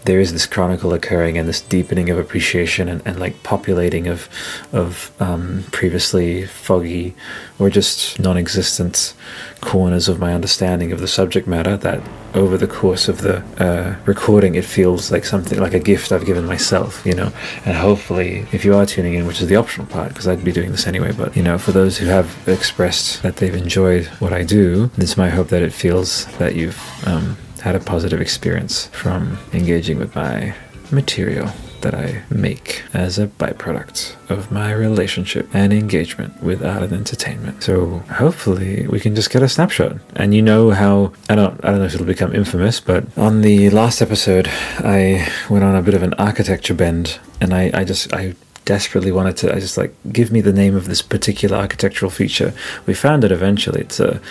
there 0.06 0.20
is 0.20 0.32
this 0.32 0.46
chronicle 0.46 0.94
occurring 0.94 1.38
and 1.38 1.48
this 1.48 1.62
deepening 1.62 2.10
of 2.10 2.18
appreciation 2.18 2.88
and, 2.88 3.02
and 3.06 3.20
like 3.20 3.42
populating 3.44 4.08
of 4.08 4.30
of 4.72 5.12
um, 5.20 5.66
previously 5.72 6.46
foggy 6.46 7.16
or 7.58 7.70
just 7.70 8.20
non-existent 8.20 9.14
corners 9.62 10.08
of 10.08 10.20
my 10.20 10.34
understanding 10.34 10.92
of 10.92 11.00
the 11.00 11.08
subject 11.08 11.48
matter 11.48 11.76
that 11.78 12.02
over 12.34 12.58
the 12.58 12.68
course 12.68 13.10
of 13.10 13.22
the 13.22 13.38
uh, 13.64 13.96
recording 14.06 14.56
it 14.56 14.64
feels 14.64 15.12
like 15.12 15.26
something 15.26 15.60
like 15.60 15.74
a 15.74 15.80
gift 15.80 16.12
I've 16.12 16.26
given 16.26 16.46
myself 16.46 17.06
you 17.06 17.14
know? 17.14 17.32
And 17.66 17.76
hopefully 17.76 18.46
if 18.52 18.64
you 18.64 18.76
are 18.76 18.86
tuning 18.86 19.16
in 19.16 19.26
which 19.26 19.42
is 19.42 19.48
the 19.48 19.56
optional 19.56 19.88
part 19.88 20.10
because 20.10 20.28
I'd 20.28 20.44
be 20.44 20.52
doing 20.52 20.72
this 20.72 20.88
anyway 20.88 21.12
but 21.12 21.36
you 21.36 21.44
know 21.44 21.58
for 21.58 21.72
those 21.72 21.98
who 21.98 22.06
have 22.06 22.48
expressed 22.48 23.22
that 23.24 23.38
they've 23.38 23.56
enjoyed 23.56 24.06
what 24.20 24.32
I 24.32 24.44
do 24.44 24.92
it's 24.98 25.18
my 25.18 25.30
hope 25.30 25.50
that 25.50 25.62
it 25.62 25.74
feels 25.74 26.26
that 26.38 26.56
you've 26.56 26.80
um, 27.06 27.38
had 27.62 27.76
a 27.76 27.80
positive 27.80 28.22
experience 28.22 28.88
from 28.88 29.38
engaging 29.54 30.00
with 30.00 30.16
my 30.16 30.56
material 30.92 31.50
that 31.82 31.94
I 31.96 32.24
make 32.30 32.84
as 32.94 33.18
a 33.18 33.28
byproduct 33.28 34.16
of 34.30 34.52
my 34.52 34.74
relationship 34.74 35.48
and 35.54 35.72
engagement 35.72 36.42
with 36.44 36.64
art 36.64 36.84
and 36.84 36.94
entertainment. 36.94 37.64
So 37.64 38.00
hopefully 38.12 38.88
we 38.88 39.00
can 39.00 39.16
just 39.16 39.30
get 39.30 39.42
a 39.42 39.50
snapshot. 39.50 39.98
And 40.16 40.34
you 40.34 40.42
know 40.42 40.72
how 40.72 41.14
I 41.30 41.36
don't 41.36 41.64
I 41.64 41.70
don't 41.70 41.80
know 41.80 41.86
if 41.86 41.94
it'll 41.94 42.06
become 42.06 42.36
infamous, 42.36 42.80
but 42.80 43.06
on 43.18 43.42
the 43.42 43.70
last 43.70 44.02
episode 44.02 44.48
I 44.80 45.28
went 45.50 45.64
on 45.64 45.76
a 45.76 45.82
bit 45.82 45.94
of 45.94 46.04
an 46.04 46.14
architecture 46.16 46.74
bend 46.74 47.20
and 47.42 47.54
I, 47.54 47.72
I 47.74 47.84
just 47.84 48.14
I 48.14 48.36
desperately 48.70 49.12
wanted 49.12 49.36
to. 49.36 49.52
I 49.52 49.60
just 49.60 49.80
like 49.80 49.96
give 50.14 50.32
me 50.32 50.42
the 50.42 50.54
name 50.54 50.76
of 50.76 50.86
this 50.86 51.02
particular 51.02 51.58
architectural 51.58 52.12
feature. 52.12 52.54
We 52.86 52.94
found 52.94 53.24
it 53.24 53.32
eventually. 53.32 53.82
It's 53.82 54.00
a 54.00 54.22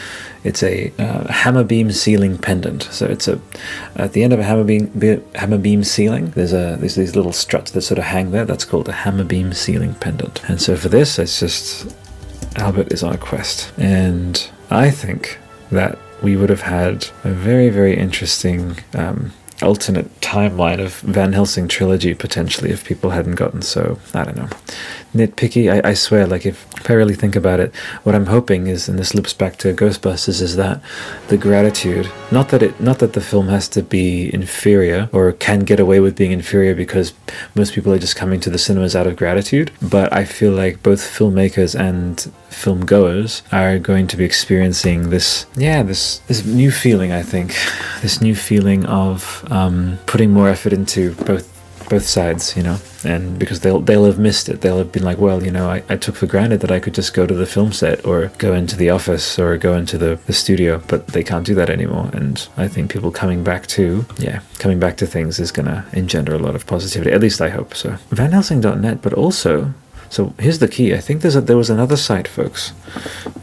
it's 0.44 0.62
a 0.62 0.92
uh, 0.96 1.26
hammer 1.32 1.64
beam 1.64 1.90
ceiling 1.90 2.38
pendant. 2.38 2.84
So 2.84 3.06
it's 3.06 3.26
a 3.26 3.40
at 3.96 4.12
the 4.12 4.22
end 4.22 4.32
of 4.32 4.38
a 4.38 4.44
hammer 4.44 4.62
beam 4.62 4.84
hammer 5.34 5.58
beam 5.58 5.82
ceiling. 5.82 6.30
There's 6.36 6.52
a 6.52 6.76
there's 6.78 6.94
these 6.94 7.16
little 7.16 7.32
struts 7.32 7.72
that 7.72 7.82
sort 7.82 7.98
of 7.98 8.04
hang 8.04 8.30
there. 8.30 8.44
That's 8.44 8.64
called 8.64 8.88
a 8.88 8.92
hammer 8.92 9.24
beam 9.24 9.52
ceiling 9.54 9.94
pendant. 9.94 10.48
And 10.48 10.62
so 10.62 10.76
for 10.76 10.88
this, 10.88 11.18
it's 11.18 11.40
just 11.40 11.92
Albert 12.54 12.92
is 12.92 13.02
on 13.02 13.12
a 13.12 13.18
quest, 13.18 13.72
and 13.76 14.48
I 14.70 14.92
think 14.92 15.40
that 15.72 15.98
we 16.22 16.36
would 16.36 16.50
have 16.50 16.62
had 16.62 17.08
a 17.24 17.30
very 17.30 17.70
very 17.70 17.96
interesting 17.96 18.78
um, 18.94 19.32
alternate 19.62 20.20
timeline 20.20 20.80
of 20.84 20.94
Van 21.00 21.32
Helsing 21.32 21.68
trilogy 21.68 22.14
potentially 22.14 22.70
if 22.70 22.84
people 22.84 23.10
hadn't 23.10 23.34
gotten 23.34 23.62
so 23.62 23.98
I 24.14 24.24
don't 24.24 24.36
know 24.36 24.48
nitpicky. 25.14 25.72
I, 25.72 25.90
I 25.90 25.94
swear, 25.94 26.26
like 26.26 26.46
if, 26.46 26.66
if 26.76 26.90
I 26.90 26.94
really 26.94 27.14
think 27.14 27.36
about 27.36 27.60
it, 27.60 27.74
what 28.04 28.14
I'm 28.14 28.26
hoping 28.26 28.66
is, 28.66 28.88
and 28.88 28.98
this 28.98 29.14
loops 29.14 29.32
back 29.32 29.56
to 29.58 29.74
Ghostbusters, 29.74 30.40
is 30.40 30.56
that 30.56 30.80
the 31.28 31.36
gratitude, 31.36 32.10
not 32.30 32.48
that 32.50 32.62
it, 32.62 32.80
not 32.80 32.98
that 32.98 33.12
the 33.12 33.20
film 33.20 33.48
has 33.48 33.68
to 33.68 33.82
be 33.82 34.32
inferior 34.32 35.08
or 35.12 35.32
can 35.32 35.60
get 35.60 35.80
away 35.80 36.00
with 36.00 36.16
being 36.16 36.32
inferior 36.32 36.74
because 36.74 37.12
most 37.54 37.74
people 37.74 37.92
are 37.92 37.98
just 37.98 38.16
coming 38.16 38.40
to 38.40 38.50
the 38.50 38.58
cinemas 38.58 38.94
out 38.94 39.06
of 39.06 39.16
gratitude, 39.16 39.70
but 39.80 40.12
I 40.12 40.24
feel 40.24 40.52
like 40.52 40.82
both 40.82 41.00
filmmakers 41.00 41.78
and 41.78 42.20
film 42.50 42.84
goers 42.84 43.42
are 43.52 43.78
going 43.78 44.06
to 44.08 44.16
be 44.16 44.24
experiencing 44.24 45.10
this, 45.10 45.46
yeah, 45.56 45.82
this 45.82 46.18
this 46.28 46.44
new 46.44 46.70
feeling. 46.70 47.12
I 47.12 47.22
think 47.22 47.54
this 48.02 48.20
new 48.20 48.34
feeling 48.34 48.86
of 48.86 49.44
um, 49.50 49.98
putting 50.06 50.32
more 50.32 50.48
effort 50.48 50.72
into 50.72 51.14
both 51.14 51.57
both 51.88 52.04
sides, 52.04 52.56
you 52.56 52.62
know, 52.62 52.78
and 53.04 53.38
because 53.38 53.60
they'll 53.60 53.80
they'll 53.80 54.04
have 54.04 54.18
missed 54.18 54.48
it. 54.48 54.60
They'll 54.60 54.78
have 54.78 54.92
been 54.92 55.02
like, 55.02 55.18
well, 55.18 55.42
you 55.42 55.50
know, 55.50 55.68
I, 55.68 55.82
I 55.88 55.96
took 55.96 56.16
for 56.16 56.26
granted 56.26 56.60
that 56.60 56.70
I 56.70 56.80
could 56.80 56.94
just 56.94 57.14
go 57.14 57.26
to 57.26 57.34
the 57.34 57.46
film 57.46 57.72
set 57.72 58.04
or 58.04 58.30
go 58.38 58.54
into 58.54 58.76
the 58.76 58.90
office 58.90 59.38
or 59.38 59.56
go 59.56 59.76
into 59.76 59.98
the, 59.98 60.18
the 60.26 60.32
studio, 60.32 60.82
but 60.88 61.08
they 61.08 61.24
can't 61.24 61.46
do 61.46 61.54
that 61.54 61.70
anymore. 61.70 62.10
And 62.12 62.46
I 62.56 62.68
think 62.68 62.92
people 62.92 63.10
coming 63.10 63.42
back 63.42 63.66
to 63.68 64.06
yeah, 64.18 64.40
coming 64.58 64.78
back 64.78 64.96
to 64.98 65.06
things 65.06 65.38
is 65.38 65.52
gonna 65.52 65.86
engender 65.92 66.34
a 66.34 66.38
lot 66.38 66.54
of 66.54 66.66
positivity. 66.66 67.12
At 67.12 67.20
least 67.20 67.40
I 67.40 67.50
hope 67.50 67.74
so. 67.74 67.96
Van 68.10 68.32
Helsing.net, 68.32 69.02
but 69.02 69.12
also 69.12 69.74
so 70.10 70.34
here's 70.38 70.58
the 70.58 70.68
key. 70.68 70.94
I 70.94 70.98
think 71.00 71.22
there's 71.22 71.36
a, 71.36 71.40
there 71.40 71.56
was 71.56 71.70
another 71.70 71.96
site, 71.96 72.28
folks. 72.28 72.70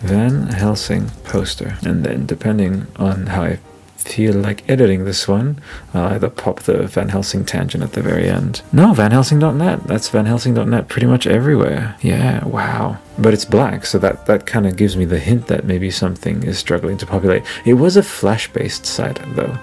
Van 0.02 0.48
Helsing 0.48 1.10
poster. 1.24 1.78
And 1.86 2.04
then 2.04 2.26
depending 2.26 2.88
on 2.96 3.28
how 3.28 3.44
I 3.44 3.60
feel 4.06 4.36
like 4.36 4.68
editing 4.70 5.04
this 5.04 5.28
one, 5.28 5.60
uh, 5.94 6.00
I'll 6.00 6.14
either 6.14 6.30
pop 6.30 6.62
the 6.62 6.88
Van 6.88 7.10
Helsing 7.10 7.44
tangent 7.44 7.84
at 7.84 7.94
the 7.94 8.02
very 8.02 8.30
end. 8.30 8.62
No, 8.72 8.94
vanhelsing.net. 8.94 9.84
That's 9.86 10.10
vanhelsing.net 10.10 10.88
pretty 10.88 11.08
much 11.08 11.28
everywhere. 11.28 11.96
Yeah, 12.02 12.46
wow. 12.46 12.98
But 13.18 13.34
it's 13.34 13.46
black, 13.46 13.86
so 13.86 13.98
that, 14.00 14.26
that 14.28 14.46
kind 14.46 14.68
of 14.68 14.78
gives 14.78 14.96
me 14.96 15.06
the 15.06 15.20
hint 15.20 15.48
that 15.48 15.66
maybe 15.66 15.90
something 15.90 16.44
is 16.44 16.58
struggling 16.58 16.98
to 17.00 17.06
populate. 17.06 17.44
It 17.66 17.74
was 17.74 17.98
a 17.98 18.04
Flash 18.04 18.52
based 18.54 18.86
site, 18.86 19.20
though. 19.36 19.58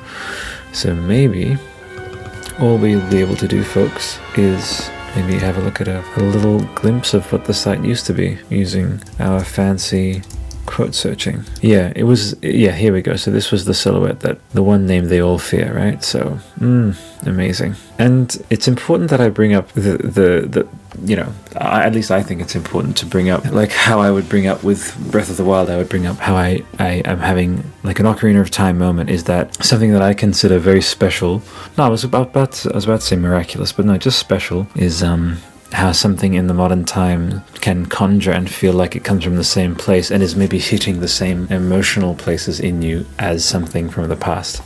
So 0.73 0.95
maybe 0.95 1.57
all 2.61 2.79
we'll 2.79 3.09
be 3.11 3.19
able 3.19 3.37
to 3.37 3.49
do, 3.49 3.63
folks, 3.63 4.19
is 4.37 4.91
maybe 5.15 5.39
have 5.39 5.59
a 5.59 5.61
look 5.61 5.81
at 5.81 5.89
a, 5.89 6.05
a 6.17 6.23
little 6.23 6.61
glimpse 6.75 7.15
of 7.15 7.31
what 7.33 7.45
the 7.45 7.55
site 7.55 7.85
used 7.85 8.07
to 8.07 8.13
be 8.13 8.39
using 8.51 9.03
our 9.19 9.45
fancy 9.45 10.23
quote 10.67 10.95
searching. 10.95 11.45
Yeah, 11.61 11.93
it 11.95 12.05
was. 12.05 12.37
Yeah, 12.43 12.73
here 12.73 12.93
we 12.93 13.03
go. 13.03 13.17
So 13.17 13.31
this 13.31 13.51
was 13.51 13.65
the 13.65 13.75
silhouette 13.75 14.21
that 14.21 14.39
the 14.51 14.63
one 14.63 14.87
name 14.87 15.09
they 15.09 15.21
all 15.21 15.39
fear, 15.39 15.75
right? 15.75 16.03
So, 16.03 16.39
mm, 16.59 16.97
amazing. 17.27 17.75
And 17.99 18.37
it's 18.51 18.69
important 18.69 19.11
that 19.11 19.21
I 19.21 19.29
bring 19.29 19.55
up 19.55 19.73
the 19.73 19.99
the 19.99 20.47
the. 20.49 20.69
You 21.05 21.17
know, 21.17 21.33
I, 21.57 21.85
at 21.85 21.95
least 21.95 22.11
I 22.11 22.23
think 22.23 22.43
it's 22.43 22.55
important 22.55 22.99
to 22.99 23.07
bring 23.07 23.31
up 23.31 23.47
like 23.47 23.73
how 23.73 23.99
I 23.99 24.11
would 24.11 24.29
bring 24.29 24.47
up 24.47 24.63
with 24.63 24.95
Breath 25.11 25.31
of 25.31 25.39
the 25.39 25.45
Wild. 25.45 25.71
I 25.71 25.79
would 25.79 25.89
bring 25.89 26.07
up 26.07 26.19
how 26.19 26.37
I 26.37 26.63
I 26.79 27.03
am 27.07 27.19
having 27.19 27.65
like 27.83 27.99
an 27.99 28.05
Ocarina 28.05 28.43
of 28.43 28.51
Time 28.51 28.77
moment. 28.77 29.09
Is 29.09 29.25
that 29.25 29.65
something 29.65 29.93
that 29.93 30.03
I 30.03 30.13
consider 30.13 30.59
very 30.59 30.83
special? 30.83 31.43
No, 31.79 31.85
I 31.85 31.89
was 31.89 32.05
about, 32.05 32.29
about 32.29 32.67
I 32.67 32.75
was 32.75 32.85
about 32.85 33.01
to 33.01 33.07
say 33.07 33.17
miraculous, 33.17 33.73
but 33.73 33.87
no, 33.87 33.97
just 33.97 34.19
special 34.19 34.67
is 34.77 35.03
um 35.03 35.39
how 35.73 35.93
something 35.93 36.35
in 36.35 36.47
the 36.47 36.55
modern 36.55 36.85
time 36.85 37.43
can 37.61 37.87
conjure 37.87 38.33
and 38.33 38.51
feel 38.51 38.73
like 38.73 38.97
it 38.97 39.05
comes 39.05 39.25
from 39.25 39.37
the 39.37 39.45
same 39.45 39.75
place 39.75 40.11
and 40.11 40.23
is 40.23 40.37
maybe 40.37 40.59
hitting 40.59 41.01
the 41.01 41.09
same 41.09 41.47
emotional 41.49 42.15
places 42.15 42.61
in 42.61 42.83
you 42.83 43.07
as 43.19 43.45
something 43.45 43.89
from 43.89 44.09
the 44.09 44.17
past. 44.17 44.63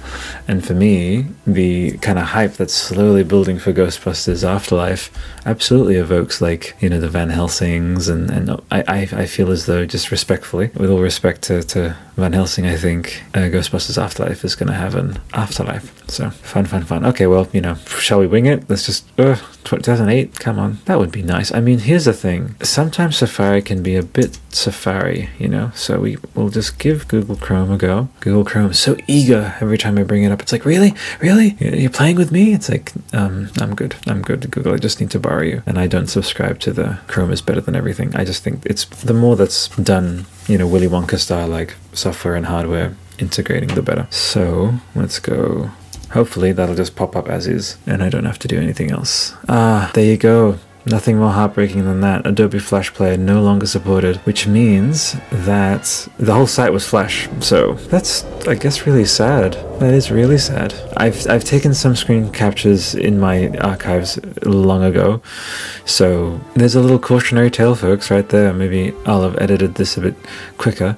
And 0.49 0.65
for 0.65 0.75
me, 0.75 1.27
the 1.47 1.99
kind 1.99 2.19
of 2.19 2.27
hype 2.27 2.55
that's 2.55 2.75
slowly 2.75 3.25
building 3.25 3.59
for 3.59 3.73
Ghostbusters 3.73 4.43
Afterlife 4.47 5.11
absolutely 5.45 5.97
evokes 5.97 6.41
like, 6.41 6.77
you 6.81 6.89
know, 6.89 7.01
the 7.01 7.09
Van 7.09 7.31
Helsings 7.31 8.09
and, 8.09 8.31
and 8.31 8.51
I, 8.71 9.09
I, 9.13 9.27
feel 9.27 9.51
as 9.51 9.67
though 9.67 9.87
just 9.87 10.11
respectfully, 10.11 10.71
with 10.75 10.91
all 10.91 11.01
respect 11.01 11.43
to, 11.43 11.63
to 11.65 11.97
Van 12.17 12.33
Helsing, 12.33 12.67
I 12.67 12.77
think 12.77 13.23
uh, 13.35 13.41
Ghostbusters 13.41 14.03
Afterlife 14.03 14.43
is 14.43 14.55
going 14.55 14.69
to 14.69 14.75
have 14.75 14.95
an 14.95 15.21
afterlife. 15.35 15.93
So 16.09 16.31
fun, 16.31 16.65
fun, 16.65 16.83
fun. 16.83 17.05
Okay, 17.05 17.27
well, 17.27 17.47
you 17.53 17.61
know, 17.61 17.75
shall 17.99 18.21
we 18.21 18.27
wing 18.27 18.47
it? 18.47 18.69
Let's 18.71 18.87
just, 18.87 19.07
uh, 19.21 19.37
2008, 19.65 20.39
come 20.41 20.59
on. 20.59 20.79
That 20.87 20.99
would 20.99 21.13
be 21.13 21.21
nice. 21.21 21.53
I 21.53 21.61
mean, 21.61 21.81
here's 21.81 22.07
the 22.07 22.15
thing. 22.15 22.55
Sometimes 22.63 23.19
Safari 23.19 23.61
can 23.61 23.83
be 23.83 23.97
a 23.97 24.03
bit 24.03 24.39
Safari, 24.49 25.29
you 25.39 25.49
know? 25.49 25.73
So 25.75 26.01
we 26.01 26.17
will 26.35 26.49
just 26.49 26.79
give 26.79 27.07
Google 27.07 27.37
Chrome 27.37 27.71
a 27.71 27.77
go. 27.77 28.09
Google 28.21 28.47
Chrome 28.47 28.71
is 28.71 28.79
so 28.79 28.97
eager 29.07 29.55
every 29.61 29.77
time 29.77 29.99
I 29.99 30.03
bring 30.03 30.25
it 30.25 30.33
up. 30.33 30.41
It's 30.41 30.53
like, 30.53 30.65
really? 30.65 30.95
Really? 31.21 31.57
You're 31.61 31.91
playing 31.91 32.17
with 32.17 32.33
me? 32.33 32.55
It's 32.55 32.71
like, 32.71 32.93
um, 33.13 33.51
I'm 33.61 33.75
good. 33.75 33.95
I'm 34.07 34.23
good, 34.23 34.51
Google. 34.51 34.73
I 34.73 34.79
just 34.79 35.01
need 35.01 35.11
to 35.11 35.21
borrow 35.21 35.43
you. 35.43 35.63
And 35.67 35.79
I 35.79 35.87
don't 35.87 36.07
subscribe 36.07 36.61
to 36.61 36.73
the 36.73 36.99
Chrome 37.09 37.31
is 37.31 37.43
better 37.43 37.61
than 37.61 37.77
everything. 37.77 38.17
I 38.17 38.25
just 38.25 38.43
think 38.43 38.65
it's 38.65 38.87
the 38.87 39.13
more 39.13 39.37
that's 39.37 39.69
done 39.77 40.25
you 40.49 40.59
know, 40.59 40.67
Willy 40.67 40.89
Wonka 40.89 41.19
style, 41.19 41.49
like 41.49 41.75
software 41.93 42.35
and 42.35 42.47
hardware 42.47 42.95
integrating, 43.19 43.69
the 43.75 43.83
better. 43.83 44.07
So 44.11 44.75
let's 44.95 45.19
go. 45.19 45.71
Hopefully 46.11 46.53
that'll 46.53 46.77
just 46.77 46.97
pop 46.97 47.17
up 47.17 47.29
as 47.29 47.47
is 47.47 47.77
and 47.87 48.03
I 48.03 48.09
don't 48.09 48.25
have 48.25 48.39
to 48.41 48.49
do 48.49 48.59
anything 48.59 48.91
else. 48.91 49.35
Ah, 49.49 49.91
there 49.95 50.05
you 50.05 50.17
go. 50.17 50.59
Nothing 50.89 51.19
more 51.19 51.33
heartbreaking 51.33 51.85
than 51.85 52.01
that. 52.03 52.25
Adobe 52.25 52.61
Flash 52.61 52.95
Player 52.95 53.17
no 53.17 53.43
longer 53.43 53.67
supported, 53.67 54.19
which 54.19 54.47
means 54.47 55.17
that 55.31 56.09
the 56.17 56.33
whole 56.33 56.47
site 56.47 56.73
was 56.73 56.87
Flash. 56.87 57.29
So 57.41 57.73
that's, 57.91 58.23
I 58.47 58.55
guess, 58.55 58.87
really 58.87 59.05
sad. 59.05 59.55
That 59.81 59.93
is 59.95 60.13
really 60.13 60.39
sad. 60.39 60.75
I've 60.97 61.27
I've 61.29 61.43
taken 61.43 61.75
some 61.75 61.97
screen 61.97 62.31
captures 62.31 62.95
in 62.95 63.19
my 63.19 63.49
archives 63.59 64.21
long 64.45 64.85
ago, 64.85 65.21
so 65.85 66.41
there's 66.55 66.77
a 66.77 66.81
little 66.81 67.01
cautionary 67.01 67.51
tale, 67.51 67.75
folks, 67.75 68.09
right 68.11 68.29
there. 68.29 68.53
Maybe 68.53 68.95
I'll 69.07 69.23
have 69.23 69.37
edited 69.43 69.75
this 69.75 69.97
a 69.97 70.01
bit 70.01 70.15
quicker, 70.57 70.97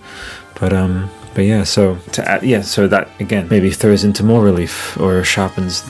but 0.61 0.73
um. 0.73 1.11
But 1.35 1.45
yeah, 1.45 1.63
so 1.63 1.99
to 2.13 2.29
add, 2.29 2.43
yeah, 2.43 2.63
so 2.63 2.89
that 2.89 3.09
again 3.21 3.47
maybe 3.49 3.71
throws 3.71 4.03
into 4.03 4.25
more 4.25 4.43
relief 4.43 4.99
or 4.99 5.23
sharpens 5.23 5.89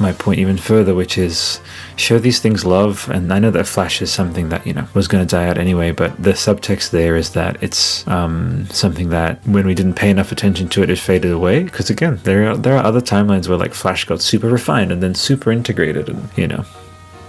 my 0.00 0.12
point 0.12 0.38
even 0.38 0.56
further, 0.56 0.94
which 0.94 1.18
is 1.18 1.60
show 1.96 2.18
these 2.18 2.40
things 2.40 2.64
love. 2.64 3.08
And 3.10 3.32
I 3.32 3.38
know 3.38 3.50
that 3.50 3.66
Flash 3.66 4.02
is 4.02 4.12
something 4.12 4.48
that, 4.50 4.66
you 4.66 4.72
know, 4.72 4.86
was 4.94 5.08
going 5.08 5.26
to 5.26 5.30
die 5.30 5.48
out 5.48 5.58
anyway, 5.58 5.92
but 5.92 6.22
the 6.22 6.32
subtext 6.32 6.90
there 6.90 7.16
is 7.16 7.30
that 7.30 7.62
it's 7.62 8.06
um, 8.08 8.66
something 8.66 9.10
that 9.10 9.44
when 9.46 9.66
we 9.66 9.74
didn't 9.74 9.94
pay 9.94 10.10
enough 10.10 10.32
attention 10.32 10.68
to 10.70 10.82
it, 10.82 10.90
it 10.90 10.98
faded 10.98 11.32
away. 11.32 11.64
Because 11.64 11.90
again, 11.90 12.20
there 12.24 12.50
are, 12.50 12.56
there 12.56 12.76
are 12.76 12.84
other 12.84 13.00
timelines 13.00 13.48
where 13.48 13.58
like 13.58 13.74
Flash 13.74 14.04
got 14.04 14.20
super 14.20 14.48
refined 14.48 14.92
and 14.92 15.02
then 15.02 15.14
super 15.14 15.50
integrated, 15.52 16.08
and, 16.08 16.28
you 16.36 16.48
know, 16.48 16.64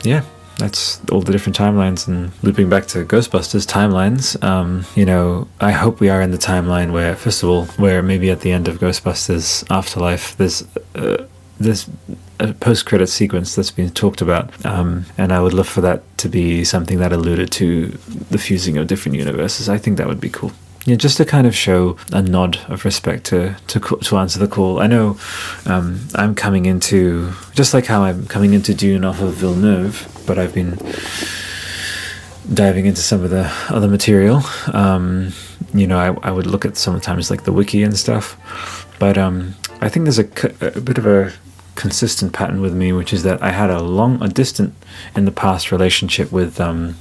yeah, 0.04 0.24
that's 0.58 1.02
all 1.12 1.22
the 1.22 1.32
different 1.32 1.58
timelines 1.58 2.08
and 2.08 2.32
looping 2.44 2.70
back 2.70 2.88
to 2.88 3.06
ghostbusters 3.06 3.66
timelines 3.68 4.42
um, 4.44 4.86
you 4.96 5.06
know 5.06 5.48
i 5.62 5.72
hope 5.72 6.00
we 6.00 6.10
are 6.10 6.22
in 6.22 6.32
the 6.32 6.38
timeline 6.38 6.92
where 6.92 7.16
first 7.16 7.44
of 7.44 7.50
all 7.50 7.66
where 7.78 8.02
maybe 8.02 8.32
at 8.32 8.42
the 8.42 8.52
end 8.52 8.68
of 8.68 8.80
ghostbusters 8.80 9.64
afterlife 9.70 10.36
there's 10.38 10.64
uh, 10.96 11.26
there's 11.60 11.88
a 12.40 12.54
post-credit 12.54 13.08
sequence 13.08 13.56
that's 13.56 13.72
been 13.72 13.90
talked 13.90 14.22
about, 14.22 14.66
um, 14.66 15.06
and 15.18 15.32
I 15.32 15.40
would 15.40 15.54
love 15.54 15.68
for 15.68 15.82
that 15.82 16.02
to 16.20 16.30
be 16.30 16.64
something 16.64 17.00
that 17.00 17.12
alluded 17.12 17.52
to 17.54 17.88
the 18.30 18.38
fusing 18.38 18.78
of 18.78 18.88
different 18.88 19.18
universes. 19.18 19.70
I 19.70 19.78
think 19.78 19.98
that 19.98 20.08
would 20.08 20.22
be 20.22 20.30
cool. 20.30 20.52
Yeah, 20.86 20.96
just 20.96 21.18
to 21.18 21.26
kind 21.26 21.46
of 21.46 21.54
show 21.54 21.98
a 22.14 22.22
nod 22.22 22.60
of 22.70 22.86
respect 22.86 23.26
to 23.26 23.58
to, 23.68 23.80
to 23.80 24.18
answer 24.18 24.40
the 24.40 24.48
call. 24.48 24.80
I 24.80 24.88
know 24.88 25.18
um, 25.66 26.00
I'm 26.16 26.34
coming 26.34 26.66
into 26.66 27.34
just 27.54 27.74
like 27.74 27.88
how 27.88 28.04
I'm 28.04 28.26
coming 28.28 28.54
into 28.54 28.74
Dune 28.74 29.04
off 29.04 29.20
of 29.20 29.34
Villeneuve, 29.34 30.08
but 30.26 30.40
I've 30.40 30.54
been 30.54 30.78
diving 32.54 32.86
into 32.86 33.02
some 33.02 33.22
of 33.26 33.32
the 33.32 33.52
other 33.68 33.90
material. 33.90 34.44
Um, 34.72 35.34
you 35.74 35.88
know, 35.88 36.00
I, 36.00 36.30
I 36.30 36.32
would 36.32 36.48
look 36.48 36.64
at 36.64 36.78
sometimes 36.78 37.30
like 37.30 37.44
the 37.44 37.52
wiki 37.52 37.84
and 37.84 37.98
stuff, 37.98 38.38
but 38.98 39.18
um, 39.18 39.56
I 39.82 39.90
think 39.90 40.06
there's 40.06 40.20
a, 40.20 40.78
a 40.78 40.80
bit 40.80 40.98
of 40.98 41.06
a 41.06 41.34
consistent 41.78 42.34
pattern 42.34 42.60
with 42.60 42.74
me, 42.74 42.92
which 42.92 43.14
is 43.14 43.24
that 43.24 43.42
I 43.42 43.52
had 43.52 43.70
a 43.70 43.82
long, 43.82 44.22
a 44.22 44.28
distant 44.28 44.74
in 45.16 45.24
the 45.24 45.32
past 45.32 45.72
relationship 45.72 46.32
with 46.32 46.60
um, 46.60 46.98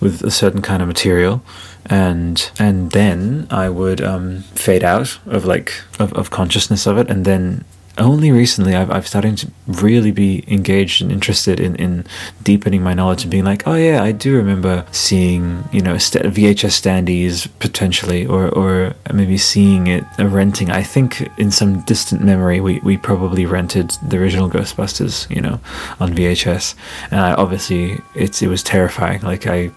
with 0.00 0.22
a 0.22 0.30
certain 0.30 0.62
kind 0.62 0.82
of 0.82 0.88
material, 0.88 1.42
and 1.86 2.50
and 2.58 2.90
then 2.90 3.46
I 3.50 3.68
would 3.68 4.00
um, 4.00 4.40
fade 4.54 4.82
out 4.82 5.18
of 5.26 5.44
like 5.44 5.82
of, 6.00 6.12
of 6.14 6.30
consciousness 6.30 6.86
of 6.86 6.98
it, 6.98 7.08
and 7.08 7.24
then 7.24 7.64
only 7.98 8.30
recently 8.30 8.74
I've, 8.74 8.90
I've 8.90 9.06
started 9.06 9.38
to 9.38 9.50
really 9.66 10.10
be 10.10 10.44
engaged 10.46 11.02
and 11.02 11.12
interested 11.12 11.60
in, 11.60 11.76
in 11.76 12.06
deepening 12.42 12.82
my 12.82 12.94
knowledge 12.94 13.22
and 13.22 13.30
being 13.30 13.44
like, 13.44 13.66
oh 13.66 13.74
yeah, 13.74 14.02
I 14.02 14.12
do 14.12 14.36
remember 14.36 14.84
seeing, 14.92 15.64
you 15.72 15.80
know, 15.80 15.94
VHS 15.94 16.80
standees 16.80 17.48
potentially, 17.58 18.26
or, 18.26 18.48
or 18.48 18.94
maybe 19.12 19.36
seeing 19.36 19.86
it, 19.86 20.04
uh, 20.18 20.26
renting. 20.26 20.70
I 20.70 20.82
think 20.82 21.28
in 21.38 21.50
some 21.50 21.80
distant 21.82 22.22
memory, 22.22 22.60
we, 22.60 22.80
we 22.80 22.96
probably 22.96 23.46
rented 23.46 23.90
the 24.06 24.18
original 24.18 24.48
Ghostbusters, 24.48 25.28
you 25.34 25.40
know, 25.40 25.60
on 26.00 26.14
VHS. 26.14 26.74
And 27.10 27.20
I, 27.20 27.34
obviously 27.34 28.00
it's, 28.14 28.42
it 28.42 28.48
was 28.48 28.62
terrifying. 28.62 29.22
Like 29.22 29.46
I 29.46 29.70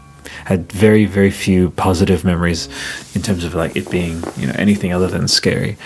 had 0.46 0.72
very 0.72 1.06
very 1.06 1.32
few 1.32 1.72
positive 1.72 2.24
memories 2.24 2.68
in 3.16 3.22
terms 3.22 3.44
of 3.44 3.54
like 3.54 3.76
it 3.76 3.90
being 3.90 4.24
you 4.38 4.48
know 4.48 4.56
anything 4.58 4.94
other 4.94 5.08
than 5.08 5.28
scary 5.28 5.78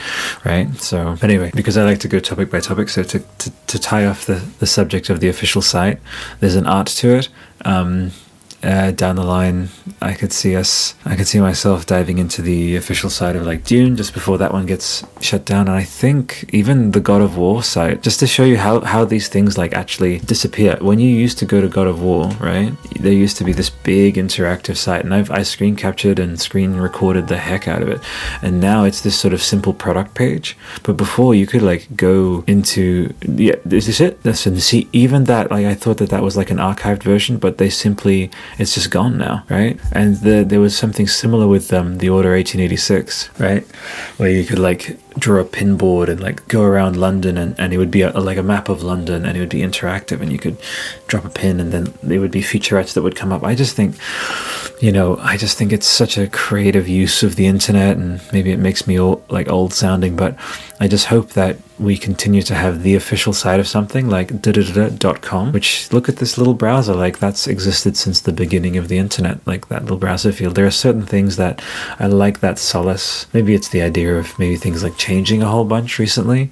right? 0.44 0.74
So 0.76 1.18
anyway 1.22 1.52
because 1.54 1.78
i 1.78 1.84
like 1.84 2.00
to 2.00 2.08
go 2.08 2.20
topic 2.20 2.50
by 2.50 2.60
topic 2.60 2.90
so 2.90 3.04
to, 3.04 3.20
to, 3.20 3.52
to 3.68 3.80
tie 3.80 4.06
off 4.06 4.26
the, 4.26 4.44
the 4.60 4.68
subject 4.68 5.10
of 5.10 5.20
the 5.20 5.28
official 5.30 5.62
site 5.62 6.00
there's 6.40 6.56
an 6.56 6.68
art 6.68 6.88
to 6.88 7.16
it. 7.16 7.30
Um, 7.64 8.12
uh, 8.66 8.92
down 8.92 9.16
the 9.16 9.24
line, 9.24 9.70
I 10.02 10.14
could 10.14 10.34
see 10.34 10.56
us, 10.56 10.96
I 11.06 11.16
could 11.16 11.28
see 11.28 11.40
myself 11.40 11.86
diving 11.86 12.18
into 12.18 12.42
the 12.42 12.76
official 12.76 13.10
side 13.10 13.36
of 13.36 13.46
like 13.46 13.64
Dune 13.64 13.96
just 13.96 14.14
before 14.14 14.38
that 14.40 14.52
one 14.52 14.66
gets 14.66 15.06
shut 15.22 15.46
down. 15.46 15.68
And 15.68 15.78
I 15.78 15.84
think 15.84 16.46
even 16.54 16.92
the 16.92 17.00
God 17.00 17.22
of 17.22 17.38
War 17.38 17.64
site, 17.64 18.02
just 18.02 18.20
to 18.20 18.28
show 18.28 18.44
you 18.44 18.58
how, 18.58 18.82
how 18.82 19.06
these 19.06 19.30
things 19.30 19.58
like 19.58 19.74
actually 19.74 20.20
disappear. 20.20 20.78
When 20.82 21.00
you 21.00 21.10
used 21.10 21.38
to 21.40 21.46
go 21.46 21.62
to 21.62 21.70
God 21.70 21.88
of 21.88 22.02
War, 22.02 22.28
right, 22.40 22.74
there 23.00 23.14
used 23.14 23.38
to 23.38 23.44
be 23.44 23.54
this 23.54 23.70
big 23.70 24.16
interactive 24.16 24.78
site, 24.78 25.04
and 25.04 25.14
I've 25.14 25.32
I 25.32 25.44
screen 25.44 25.76
captured 25.76 26.20
and 26.20 26.40
screen 26.40 26.76
recorded 26.76 27.28
the 27.28 27.38
heck 27.38 27.68
out 27.68 27.82
of 27.82 27.90
it. 27.90 28.02
And 28.42 28.60
now 28.60 28.84
it's 28.84 29.02
this 29.02 29.18
sort 29.18 29.34
of 29.34 29.42
simple 29.42 29.74
product 29.74 30.14
page. 30.14 30.58
But 30.84 30.98
before 30.98 31.34
you 31.34 31.48
could 31.48 31.62
like 31.62 31.88
go 31.96 32.44
into, 32.48 33.14
yeah, 33.22 33.56
this 33.64 33.88
is 33.88 33.96
this 33.98 34.08
it? 34.08 34.26
Listen, 34.26 34.60
see, 34.60 34.88
even 34.92 35.26
that, 35.26 35.52
like 35.52 35.66
I 35.66 35.74
thought 35.74 35.98
that 35.98 36.10
that 36.10 36.24
was 36.24 36.38
like 36.38 36.52
an 36.52 36.58
archived 36.58 37.04
version, 37.04 37.38
but 37.38 37.58
they 37.58 37.70
simply 37.70 38.32
it's 38.58 38.74
just 38.74 38.92
gone 38.92 39.18
now, 39.18 39.46
right? 39.50 39.80
And 39.92 40.18
the, 40.18 40.44
there 40.44 40.60
was 40.60 40.78
something 40.78 41.08
similar 41.08 41.48
with 41.48 41.72
um, 41.74 41.98
the 41.98 42.10
Order 42.10 42.32
1886, 42.32 43.30
right, 43.40 43.66
where 44.18 44.30
you 44.30 44.46
could 44.46 44.60
like 44.60 44.98
draw 45.18 45.40
a 45.40 45.46
pinboard 45.46 46.10
and 46.10 46.20
like 46.22 46.48
go 46.48 46.64
around 46.64 46.98
London, 46.98 47.38
and, 47.38 47.60
and 47.60 47.74
it 47.74 47.78
would 47.78 47.92
be 47.92 48.02
a, 48.02 48.12
like 48.12 48.38
a 48.38 48.44
map 48.44 48.70
of 48.70 48.84
London, 48.84 49.26
and 49.26 49.38
it 49.38 49.40
would 49.40 49.50
be 49.50 49.62
interactive, 49.62 50.22
and 50.22 50.32
you 50.32 50.40
could 50.40 50.58
drop 51.08 51.26
a 51.26 51.30
pin, 51.30 51.60
and 51.60 51.72
then 51.72 51.94
there 52.04 52.20
would 52.20 52.32
be 52.32 52.42
featurettes 52.42 52.94
that 52.94 53.02
would 53.02 53.16
come 53.16 53.32
up. 53.32 53.44
I 53.44 53.56
just 53.56 53.76
think, 53.76 53.96
you 54.82 54.92
know, 54.92 55.18
I 55.18 55.38
just 55.38 55.58
think 55.58 55.72
it's 55.72 55.88
such 55.88 56.18
a 56.18 56.28
creative 56.28 56.88
use 56.88 57.24
of 57.24 57.36
the 57.36 57.48
internet, 57.48 57.98
and 57.98 58.22
maybe 58.32 58.52
it 58.52 58.60
makes 58.60 58.88
me 58.88 59.00
all, 59.00 59.24
like 59.30 59.50
old 59.50 59.74
sounding, 59.74 60.16
but 60.16 60.38
I 60.80 60.88
just 60.90 61.06
hope 61.06 61.30
that 61.32 61.58
we 61.80 61.98
continue 61.98 62.42
to 62.42 62.56
have 62.56 62.84
the 62.84 62.96
official 62.96 63.34
side 63.34 63.60
of 63.60 63.68
something 63.68 64.10
like 64.10 64.30
com, 65.22 65.52
which 65.52 65.92
look 65.92 66.10
at 66.10 66.18
this 66.18 66.38
little 66.38 66.54
browser, 66.54 66.94
like 66.94 67.20
that's 67.20 67.48
existed 67.48 67.96
since 67.96 68.20
the 68.20 68.34
beginning 68.34 68.78
of 68.78 68.88
the 68.88 68.98
internet, 68.98 69.46
like 69.46 69.68
that 69.70 69.84
little 69.84 69.98
browser 69.98 70.32
field. 70.32 70.56
There 70.56 70.66
are 70.66 70.72
certain 70.72 71.06
things 71.06 71.38
that 71.38 71.62
I 72.00 72.08
like 72.08 72.40
that 72.42 72.60
solace. 72.60 73.28
Maybe 73.34 73.54
it's 73.54 73.70
the 73.70 73.82
idea 73.82 74.18
of 74.18 74.38
maybe 74.38 74.58
things 74.58 74.84
like 74.84 74.98
changing 75.06 75.44
a 75.44 75.48
whole 75.48 75.66
bunch 75.66 76.00
recently 76.00 76.50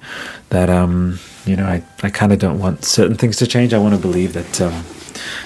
that, 0.50 0.70
um, 0.70 1.18
you 1.44 1.56
know, 1.56 1.66
I, 1.66 1.82
I 2.04 2.10
kind 2.10 2.32
of 2.32 2.38
don't 2.38 2.60
want 2.60 2.84
certain 2.84 3.16
things 3.16 3.36
to 3.38 3.48
change. 3.48 3.74
I 3.74 3.78
want 3.78 3.94
to 3.96 4.00
believe 4.00 4.32
that, 4.34 4.60
um, 4.60 4.84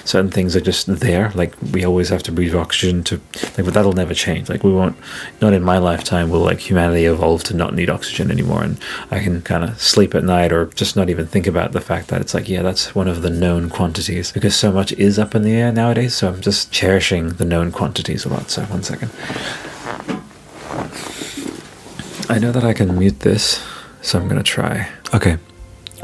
certain 0.05 0.29
things 0.29 0.55
are 0.55 0.61
just 0.61 0.85
there. 0.87 1.31
Like 1.33 1.55
we 1.73 1.83
always 1.83 2.09
have 2.09 2.21
to 2.23 2.31
breathe 2.31 2.55
oxygen 2.55 3.03
to 3.05 3.15
like, 3.55 3.65
but 3.65 3.73
that'll 3.73 3.93
never 3.93 4.13
change. 4.13 4.47
Like 4.47 4.63
we 4.63 4.71
won't, 4.71 4.95
not 5.41 5.53
in 5.53 5.63
my 5.63 5.79
lifetime, 5.79 6.29
will 6.29 6.41
like 6.41 6.59
humanity 6.59 7.05
evolve 7.05 7.43
to 7.45 7.55
not 7.55 7.73
need 7.73 7.89
oxygen 7.89 8.29
anymore. 8.29 8.63
And 8.63 8.77
I 9.09 9.19
can 9.19 9.41
kind 9.41 9.63
of 9.63 9.81
sleep 9.81 10.13
at 10.13 10.23
night 10.23 10.51
or 10.51 10.67
just 10.67 10.95
not 10.95 11.09
even 11.09 11.25
think 11.25 11.47
about 11.47 11.71
the 11.71 11.81
fact 11.81 12.09
that 12.09 12.21
it's 12.21 12.33
like, 12.33 12.47
yeah, 12.47 12.61
that's 12.61 12.93
one 12.93 13.07
of 13.07 13.23
the 13.23 13.29
known 13.29 13.69
quantities 13.69 14.31
because 14.31 14.55
so 14.55 14.71
much 14.71 14.91
is 14.93 15.17
up 15.17 15.33
in 15.33 15.41
the 15.41 15.53
air 15.53 15.71
nowadays. 15.71 16.15
So 16.15 16.29
I'm 16.29 16.41
just 16.41 16.71
cherishing 16.71 17.29
the 17.29 17.45
known 17.45 17.71
quantities 17.71 18.25
a 18.25 18.29
lot. 18.29 18.51
So 18.51 18.63
one 18.65 18.83
second. 18.83 19.11
I 22.29 22.39
know 22.39 22.51
that 22.51 22.63
I 22.63 22.73
can 22.73 22.97
mute 22.97 23.19
this, 23.21 23.65
so 24.01 24.19
I'm 24.19 24.27
gonna 24.27 24.43
try. 24.43 24.87
Okay, 25.13 25.37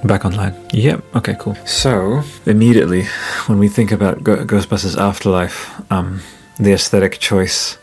Back 0.03 0.25
online. 0.25 0.53
Yep. 0.73 1.15
Okay. 1.15 1.35
Cool. 1.39 1.55
So 1.65 2.23
immediately, 2.45 3.05
when 3.47 3.59
we 3.59 3.69
think 3.69 3.91
about 3.91 4.23
Ghostbusters 4.23 4.97
Afterlife, 4.97 5.71
um, 5.91 6.21
the 6.59 6.73
aesthetic 6.73 7.19
choice, 7.19 7.77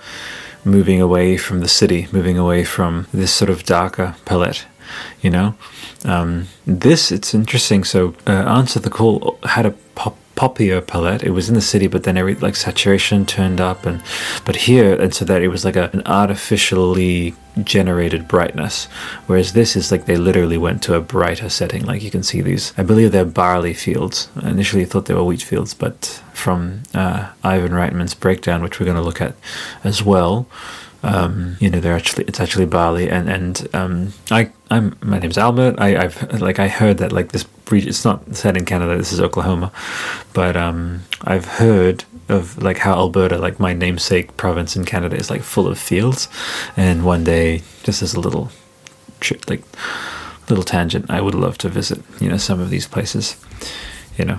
moving 0.65 1.01
away 1.01 1.37
from 1.37 1.61
the 1.61 1.69
city, 1.69 2.09
moving 2.13 2.39
away 2.39 2.65
from 2.65 3.07
this 3.13 3.33
sort 3.33 3.51
of 3.51 3.65
darker 3.65 4.15
palette, 4.25 4.67
you 5.23 5.31
know, 5.31 5.55
um, 6.05 6.49
this 6.67 7.11
it's 7.11 7.35
interesting. 7.35 7.83
So, 7.83 8.15
uh, 8.27 8.31
Answer 8.31 8.81
the 8.81 8.91
Call 8.91 9.39
had 9.45 9.67
a 9.67 9.71
pop 9.95 10.17
poppier 10.37 10.85
palette. 10.87 11.23
It 11.23 11.31
was 11.31 11.49
in 11.49 11.55
the 11.55 11.61
city, 11.61 11.87
but 11.87 12.05
then 12.05 12.17
every 12.17 12.35
like 12.35 12.57
saturation 12.57 13.27
turned 13.27 13.61
up, 13.61 13.87
and 13.87 14.03
but 14.45 14.57
here 14.57 15.01
and 15.01 15.15
so 15.15 15.25
that 15.25 15.43
it 15.43 15.49
was 15.49 15.65
like 15.65 15.77
a, 15.77 15.91
an 15.93 16.03
artificially 16.07 17.35
generated 17.63 18.27
brightness. 18.29 18.87
Whereas 19.27 19.53
this 19.53 19.77
is 19.77 19.93
like 19.93 20.07
they 20.07 20.17
literally 20.17 20.59
went 20.59 20.83
to 20.85 20.95
a 20.95 21.01
brighter 21.01 21.49
setting. 21.49 21.85
Like 21.85 22.03
you 22.03 22.11
can 22.11 22.23
see 22.23 22.41
these. 22.41 22.73
I 22.79 22.83
believe 22.83 23.13
they're 23.13 23.25
barley 23.25 23.75
fields. 23.75 24.29
I 24.37 24.51
initially 24.51 24.85
thought 24.85 25.07
they 25.07 25.15
were 25.15 25.25
wheat 25.25 25.43
fields, 25.43 25.75
but 25.75 26.23
from 26.33 26.83
uh, 26.95 27.31
Ivan 27.45 27.73
Reitman's 27.73 28.15
breakdown, 28.15 28.63
which 28.63 28.81
we're 28.81 28.87
going 28.87 28.97
to 28.97 29.03
look 29.03 29.21
at 29.21 29.35
as 29.85 30.03
well. 30.03 30.47
Um, 31.03 31.57
you 31.59 31.69
know, 31.69 31.81
they're 31.81 31.97
actually 31.97 32.25
it's 32.25 32.41
actually 32.41 32.67
barley, 32.67 33.11
and 33.11 33.29
and 33.29 33.69
um, 33.75 34.13
I 34.31 34.51
I'm 34.71 34.97
my 35.03 35.19
name's 35.19 35.39
Albert. 35.39 35.77
I, 35.79 36.05
I've 36.05 36.41
like 36.41 36.59
I 36.59 36.69
heard 36.69 36.99
that 36.99 37.13
like 37.13 37.33
this. 37.33 37.45
It's 37.71 38.05
not 38.05 38.37
set 38.37 38.57
in 38.57 38.65
Canada. 38.67 38.97
This 38.97 39.13
is 39.13 39.21
Oklahoma, 39.21 39.73
but 40.35 40.57
um, 40.57 41.05
I've 41.23 41.47
heard 41.47 42.05
of 42.29 42.63
like 42.63 42.79
how 42.79 42.93
Alberta, 42.93 43.39
like 43.39 43.59
my 43.59 43.73
namesake 43.73 44.37
province 44.37 44.77
in 44.77 44.85
Canada, 44.85 45.17
is 45.17 45.31
like 45.31 45.43
full 45.43 45.67
of 45.67 45.79
fields. 45.79 46.29
And 46.77 47.05
one 47.05 47.25
day, 47.25 47.63
just 47.83 48.03
as 48.03 48.15
a 48.15 48.21
little, 48.21 48.51
like 49.49 49.63
little 50.49 50.65
tangent, 50.65 51.11
I 51.11 51.21
would 51.21 51.35
love 51.35 51.59
to 51.59 51.69
visit. 51.69 52.03
You 52.21 52.29
know, 52.29 52.37
some 52.37 52.61
of 52.61 52.71
these 52.71 52.87
places. 52.87 53.37
You 54.19 54.27
know, 54.27 54.39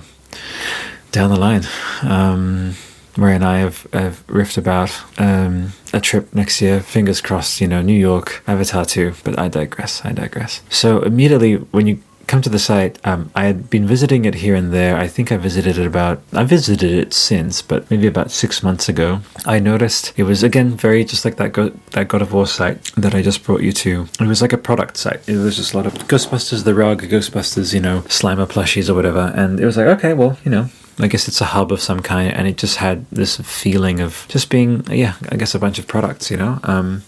down 1.10 1.30
the 1.30 1.38
line. 1.38 1.64
Um, 2.02 2.76
Maria 3.16 3.36
and 3.36 3.44
I 3.44 3.58
have, 3.58 3.86
have 3.92 4.26
riffed 4.26 4.58
about 4.58 4.90
um, 5.18 5.72
a 5.92 6.00
trip 6.00 6.34
next 6.34 6.60
year. 6.60 6.80
Fingers 6.80 7.20
crossed, 7.20 7.60
you 7.60 7.68
know, 7.68 7.82
New 7.82 7.98
York, 7.98 8.42
Avatar 8.46 8.84
2. 8.84 9.14
But 9.24 9.38
I 9.38 9.48
digress. 9.48 10.04
I 10.04 10.12
digress. 10.12 10.62
So 10.68 11.02
immediately 11.02 11.54
when 11.56 11.86
you 11.86 12.02
come 12.26 12.42
to 12.42 12.48
the 12.48 12.58
site, 12.58 12.98
um, 13.04 13.30
I 13.34 13.44
had 13.44 13.70
been 13.70 13.86
visiting 13.86 14.24
it 14.24 14.36
here 14.36 14.54
and 14.54 14.72
there. 14.72 14.96
I 14.96 15.06
think 15.08 15.30
I 15.30 15.36
visited 15.36 15.78
it 15.78 15.86
about, 15.86 16.22
I 16.32 16.44
visited 16.44 16.90
it 16.90 17.12
since, 17.12 17.62
but 17.62 17.90
maybe 17.90 18.06
about 18.06 18.30
six 18.30 18.62
months 18.62 18.88
ago. 18.88 19.20
I 19.44 19.58
noticed 19.58 20.12
it 20.16 20.24
was 20.24 20.42
again 20.42 20.70
very 20.70 21.04
just 21.04 21.24
like 21.24 21.36
that 21.36 21.52
Go, 21.52 21.68
that 21.92 22.08
God 22.08 22.22
of 22.22 22.32
War 22.32 22.46
site 22.46 22.82
that 22.94 23.14
I 23.14 23.22
just 23.22 23.44
brought 23.44 23.62
you 23.62 23.72
to. 23.72 24.06
It 24.20 24.26
was 24.26 24.42
like 24.42 24.52
a 24.52 24.58
product 24.58 24.96
site. 24.96 25.28
It 25.28 25.36
was 25.36 25.56
just 25.56 25.74
a 25.74 25.76
lot 25.76 25.86
of 25.86 25.94
Ghostbusters, 26.08 26.64
the 26.64 26.74
rug, 26.74 27.02
Ghostbusters, 27.02 27.74
you 27.74 27.80
know, 27.80 28.00
Slimer 28.08 28.46
plushies 28.46 28.88
or 28.88 28.94
whatever. 28.94 29.32
And 29.36 29.60
it 29.60 29.66
was 29.66 29.76
like, 29.76 29.86
okay, 29.86 30.14
well, 30.14 30.38
you 30.44 30.50
know, 30.50 30.68
I 30.98 31.08
guess 31.08 31.28
it's 31.28 31.40
a 31.40 31.46
hub 31.46 31.72
of 31.72 31.80
some 31.80 32.00
kind, 32.00 32.32
and 32.32 32.46
it 32.46 32.56
just 32.56 32.76
had 32.76 33.06
this 33.10 33.36
feeling 33.38 34.00
of 34.00 34.26
just 34.28 34.50
being, 34.50 34.84
yeah, 34.90 35.14
I 35.28 35.36
guess 35.36 35.54
a 35.54 35.58
bunch 35.58 35.78
of 35.78 35.86
products, 35.86 36.30
you 36.30 36.36
know. 36.36 36.60
Um, 36.62 37.02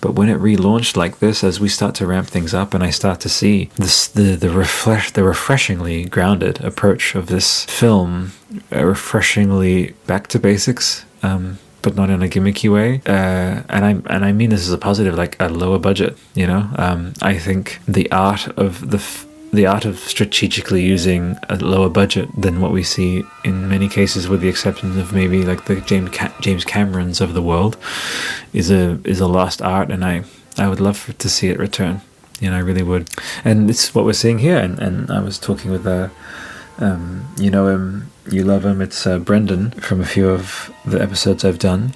but 0.00 0.12
when 0.14 0.28
it 0.28 0.38
relaunched 0.38 0.96
like 0.96 1.20
this, 1.20 1.42
as 1.42 1.58
we 1.58 1.68
start 1.68 1.94
to 1.96 2.06
ramp 2.06 2.28
things 2.28 2.52
up, 2.52 2.74
and 2.74 2.84
I 2.84 2.90
start 2.90 3.20
to 3.20 3.28
see 3.28 3.70
this, 3.76 4.08
the 4.08 4.36
the 4.36 4.50
refresh, 4.50 5.12
the 5.12 5.24
refreshingly 5.24 6.04
grounded 6.04 6.62
approach 6.62 7.14
of 7.14 7.26
this 7.26 7.64
film, 7.64 8.32
uh, 8.70 8.84
refreshingly 8.84 9.94
back 10.06 10.26
to 10.28 10.38
basics. 10.38 11.04
Um, 11.22 11.58
but 11.84 11.94
not 11.94 12.08
in 12.08 12.22
a 12.22 12.28
gimmicky 12.28 12.72
way. 12.72 13.02
Uh, 13.06 13.62
and 13.68 13.84
I 13.84 13.90
and 14.12 14.24
I 14.24 14.32
mean 14.32 14.50
this 14.50 14.62
as 14.62 14.72
a 14.72 14.78
positive, 14.78 15.14
like 15.14 15.36
a 15.38 15.48
lower 15.48 15.78
budget. 15.78 16.16
You 16.34 16.46
know, 16.46 16.68
um, 16.76 17.12
I 17.22 17.38
think 17.38 17.78
the 17.86 18.10
art 18.10 18.48
of 18.58 18.90
the 18.90 18.96
f- 18.96 19.26
the 19.54 19.66
art 19.66 19.84
of 19.84 19.98
strategically 19.98 20.82
using 20.82 21.38
a 21.48 21.56
lower 21.56 21.88
budget 21.88 22.28
than 22.36 22.60
what 22.60 22.72
we 22.72 22.82
see 22.82 23.24
in 23.44 23.68
many 23.68 23.88
cases, 23.88 24.28
with 24.28 24.40
the 24.40 24.48
exception 24.48 24.98
of 24.98 25.12
maybe 25.12 25.44
like 25.44 25.64
the 25.66 25.80
James 25.80 26.10
Ca- 26.10 26.34
James 26.40 26.64
Camerons 26.64 27.20
of 27.20 27.34
the 27.34 27.42
world, 27.42 27.76
is 28.52 28.70
a 28.70 29.00
is 29.04 29.20
a 29.20 29.26
lost 29.26 29.62
art, 29.62 29.90
and 29.90 30.04
I 30.04 30.24
I 30.56 30.68
would 30.68 30.80
love 30.80 31.14
to 31.18 31.28
see 31.28 31.48
it 31.48 31.58
return. 31.58 32.00
You 32.40 32.50
know, 32.50 32.56
I 32.56 32.60
really 32.60 32.82
would. 32.82 33.08
And 33.44 33.70
it's 33.70 33.94
what 33.94 34.04
we're 34.04 34.12
seeing 34.12 34.38
here. 34.38 34.58
And, 34.58 34.78
and 34.78 35.10
I 35.10 35.20
was 35.20 35.38
talking 35.38 35.70
with 35.70 35.86
a, 35.86 36.10
uh, 36.80 36.84
um, 36.84 37.26
you 37.38 37.50
know 37.50 37.68
him, 37.68 38.10
you 38.30 38.44
love 38.44 38.64
him. 38.64 38.80
It's 38.80 39.06
uh, 39.06 39.18
Brendan 39.18 39.70
from 39.72 40.00
a 40.00 40.06
few 40.06 40.28
of 40.28 40.72
the 40.84 41.00
episodes 41.00 41.44
I've 41.44 41.58
done. 41.58 41.94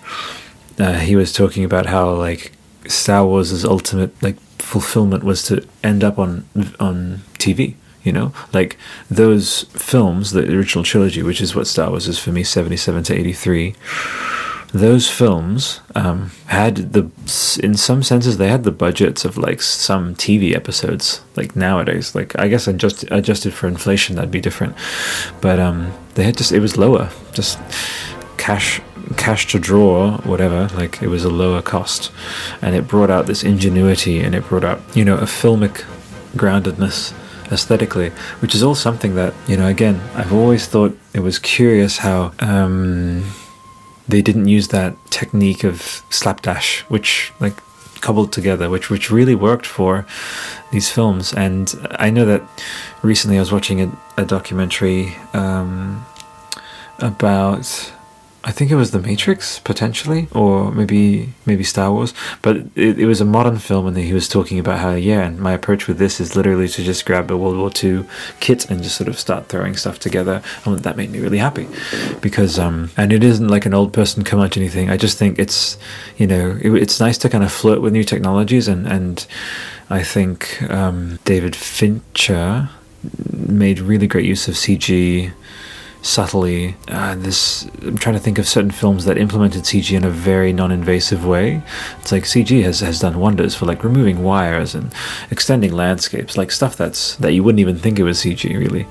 Uh, 0.79 0.95
he 0.95 1.17
was 1.17 1.33
talking 1.33 1.65
about 1.65 1.87
how 1.87 2.11
like 2.15 2.53
Star 2.87 3.27
Wars' 3.27 3.65
ultimate 3.65 4.23
like 4.23 4.37
fulfillment 4.69 5.25
was 5.25 5.43
to 5.45 5.67
end 5.83 6.05
up 6.05 6.19
on 6.19 6.45
on 6.79 7.23
TV. 7.39 7.75
You 8.05 8.13
know, 8.13 8.33
like 8.53 8.79
those 9.11 9.65
films, 9.73 10.31
the 10.31 10.45
original 10.57 10.85
trilogy, 10.85 11.23
which 11.23 11.41
is 11.41 11.55
what 11.55 11.67
Star 11.67 11.91
Wars 11.91 12.07
is 12.07 12.19
for 12.19 12.33
me, 12.33 12.45
seventy-seven 12.45 13.03
to 13.05 13.15
eighty-three. 13.15 13.75
Those 14.73 15.11
films 15.11 15.81
um, 15.95 16.31
had 16.47 16.93
the, 16.93 17.11
in 17.63 17.75
some 17.75 18.03
senses, 18.03 18.37
they 18.37 18.49
had 18.49 18.65
the 18.65 18.71
budgets 18.71 19.25
of 19.25 19.39
like 19.39 19.63
some 19.63 20.15
TV 20.15 20.55
episodes. 20.55 21.23
Like 21.37 21.57
nowadays, 21.57 22.15
like 22.15 22.39
I 22.39 22.49
guess 22.49 22.69
adjusted 22.69 23.11
adjusted 23.11 23.55
for 23.55 23.67
inflation, 23.67 24.17
that'd 24.17 24.31
be 24.31 24.41
different. 24.49 24.77
But 25.41 25.59
um, 25.59 25.93
they 26.15 26.25
had 26.25 26.37
just 26.37 26.53
it 26.53 26.61
was 26.61 26.77
lower, 26.77 27.11
just 27.33 27.59
cash 28.37 28.81
cash 29.17 29.47
to 29.49 29.59
draw, 29.59 30.19
whatever, 30.19 30.69
like 30.75 31.03
it 31.03 31.09
was 31.09 31.25
a 31.25 31.31
lower 31.31 31.63
cost. 31.63 32.13
And 32.61 32.75
it 32.75 32.87
brought 32.87 33.11
out 33.11 33.27
this 33.27 33.43
ingenuity 33.43 34.21
and 34.21 34.35
it 34.35 34.47
brought 34.49 34.65
out, 34.65 34.81
you 34.95 35.05
know, 35.05 35.17
a 35.17 35.23
filmic 35.23 35.85
groundedness 36.37 37.15
aesthetically, 37.51 38.11
which 38.41 38.55
is 38.55 38.63
all 38.63 38.75
something 38.75 39.15
that, 39.15 39.35
you 39.47 39.57
know, 39.57 39.67
again, 39.67 40.01
I've 40.15 40.33
always 40.33 40.67
thought 40.67 40.97
it 41.15 41.21
was 41.21 41.39
curious 41.39 41.99
how 41.99 42.33
um, 42.41 43.25
they 44.07 44.23
didn't 44.23 44.49
use 44.49 44.69
that 44.69 44.95
technique 45.11 45.65
of 45.65 46.03
slapdash, 46.11 46.81
which, 46.91 47.33
like, 47.41 47.55
cobbled 48.01 48.33
together, 48.33 48.71
which 48.71 48.91
which 48.91 49.11
really 49.11 49.35
worked 49.35 49.67
for 49.67 50.07
these 50.71 50.91
films. 50.91 51.33
And 51.35 51.75
I 51.99 52.11
know 52.11 52.25
that 52.27 52.43
recently 53.03 53.39
I 53.39 53.41
was 53.41 53.51
watching 53.51 53.81
a, 53.81 53.91
a 54.17 54.25
documentary 54.25 55.17
um, 55.33 56.05
about 57.01 57.93
I 58.49 58.51
think 58.51 58.71
it 58.71 58.77
was 58.77 58.93
The 58.93 58.99
Matrix 58.99 59.59
potentially, 59.59 60.27
or 60.33 60.73
maybe 60.73 61.35
maybe 61.45 61.63
Star 61.63 61.93
Wars. 61.93 62.15
But 62.41 62.57
it, 62.75 62.99
it 62.99 63.05
was 63.05 63.21
a 63.21 63.27
modern 63.27 63.59
film, 63.59 63.87
and 63.87 63.95
he 63.95 64.15
was 64.15 64.27
talking 64.27 64.59
about 64.59 64.79
how 64.79 64.95
yeah, 64.95 65.21
and 65.27 65.39
my 65.39 65.53
approach 65.53 65.87
with 65.87 65.99
this 65.99 66.19
is 66.19 66.35
literally 66.35 66.67
to 66.69 66.83
just 66.83 67.05
grab 67.05 67.31
a 67.31 67.37
World 67.37 67.59
War 67.59 67.71
II 67.71 68.07
kit 68.41 68.71
and 68.71 68.83
just 68.83 68.97
sort 68.97 69.09
of 69.09 69.19
start 69.19 69.49
throwing 69.49 69.77
stuff 69.77 69.99
together, 69.99 70.41
and 70.65 70.79
that 70.79 70.97
made 70.97 71.11
me 71.11 71.19
really 71.19 71.37
happy 71.37 71.69
because 72.23 72.59
um, 72.59 72.91
and 72.97 73.13
it 73.13 73.23
isn't 73.23 73.49
like 73.49 73.67
an 73.67 73.75
old 73.75 73.93
person 73.93 74.25
come 74.25 74.41
out 74.41 74.57
anything. 74.57 74.89
I 74.89 74.97
just 74.97 75.19
think 75.19 75.39
it's 75.39 75.77
you 76.17 76.27
know 76.27 76.59
it, 76.63 76.73
it's 76.73 77.01
nice 77.01 77.19
to 77.19 77.29
kind 77.29 77.45
of 77.45 77.53
flirt 77.53 77.83
with 77.83 77.93
new 77.93 78.05
technologies 78.05 78.67
and 78.67 78.87
and 78.87 79.27
I 79.91 80.03
think 80.03 80.63
um, 80.71 81.19
David 81.27 81.55
Fincher 81.55 82.71
made 83.31 83.79
really 83.79 84.07
great 84.07 84.25
use 84.25 84.49
of 84.49 84.55
CG 84.55 85.33
subtly. 86.03 86.77
Uh, 86.89 87.15
this 87.17 87.65
I'm 87.83 87.99
trying 87.99 88.15
to 88.15 88.21
think 88.21 88.39
of 88.39 88.49
certain 88.49 88.71
films 88.71 89.05
that 89.05 89.19
implemented 89.19 89.65
CG 89.65 89.97
in 89.97 90.05
a 90.05 90.11
very 90.11 90.53
non-invasive 90.53 91.25
way. 91.25 91.63
It's 92.01 92.13
like 92.13 92.25
CG 92.25 92.63
has, 92.63 92.81
has 92.81 93.01
done 93.01 93.19
wonders 93.19 93.55
for 93.55 93.67
like 93.67 93.85
removing 93.85 94.23
wires 94.23 94.75
and 94.75 94.93
extending 95.31 95.73
landscapes, 95.73 96.37
like 96.37 96.51
stuff 96.51 96.77
that's 96.77 97.17
that 97.17 97.33
you 97.33 97.43
wouldn't 97.43 97.61
even 97.61 97.79
think 97.79 97.99
it 97.99 98.05
was 98.05 98.19
CG 98.19 98.45
really. 98.45 98.87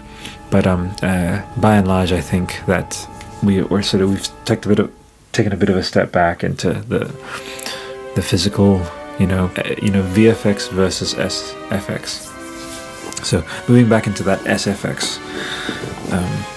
But 0.50 0.68
um, 0.68 0.96
uh, 1.02 1.42
by 1.58 1.78
and 1.78 1.88
large, 1.88 2.12
I 2.12 2.22
think 2.22 2.66
that 2.68 3.08
we 3.44 3.62
we're 3.64 3.82
sort 3.82 4.04
of 4.04 4.10
we've 4.10 4.46
taken 4.46 4.72
a 4.72 4.76
bit 4.76 4.80
of 4.80 4.94
taken 5.32 5.54
a 5.54 5.58
bit 5.58 5.70
of 5.70 5.78
a 5.78 5.84
step 5.84 6.12
back 6.12 6.44
into 6.44 6.74
the 6.74 7.06
the 8.16 8.22
physical, 8.22 8.82
you 9.20 9.28
know, 9.28 9.52
uh, 9.58 9.76
you 9.82 9.92
know 9.92 10.04
VFX 10.04 10.70
versus 10.72 11.14
SFX. 11.14 12.34
So 13.26 13.44
moving 13.68 13.90
back 13.90 14.08
into 14.08 14.24
that 14.24 14.40
SFX. 14.42 15.20
Um, 16.14 16.57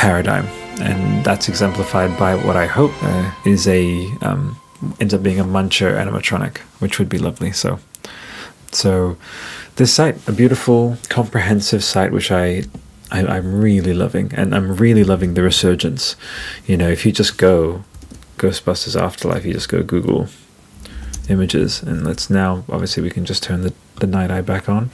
paradigm, 0.00 0.46
and 0.80 1.22
that's 1.22 1.46
exemplified 1.46 2.18
by 2.18 2.34
what 2.34 2.56
I 2.56 2.64
hope 2.64 2.92
uh, 3.02 3.30
is 3.44 3.68
a 3.68 4.06
um, 4.22 4.58
ends 4.98 5.12
up 5.12 5.22
being 5.22 5.38
a 5.38 5.44
Muncher 5.44 5.92
animatronic, 6.02 6.56
which 6.80 6.98
would 6.98 7.10
be 7.10 7.18
lovely. 7.18 7.52
So, 7.52 7.78
so 8.72 9.18
this 9.76 9.92
site, 9.92 10.16
a 10.26 10.32
beautiful, 10.32 10.96
comprehensive 11.10 11.84
site, 11.84 12.12
which 12.12 12.32
I, 12.32 12.62
I 13.12 13.36
am 13.36 13.60
really 13.60 13.92
loving, 13.92 14.32
and 14.34 14.54
I'm 14.54 14.74
really 14.74 15.04
loving 15.04 15.34
the 15.34 15.42
resurgence. 15.42 16.16
You 16.66 16.78
know, 16.78 16.88
if 16.88 17.04
you 17.04 17.12
just 17.12 17.36
go 17.36 17.84
Ghostbusters 18.38 18.98
Afterlife, 18.98 19.44
you 19.44 19.52
just 19.52 19.68
go 19.68 19.82
Google 19.82 20.28
images, 21.28 21.82
and 21.82 22.06
let's 22.06 22.30
now 22.30 22.64
obviously 22.70 23.02
we 23.02 23.10
can 23.10 23.26
just 23.26 23.42
turn 23.42 23.60
the 23.62 23.74
the 23.96 24.06
night 24.06 24.30
eye 24.30 24.40
back 24.40 24.66
on. 24.66 24.88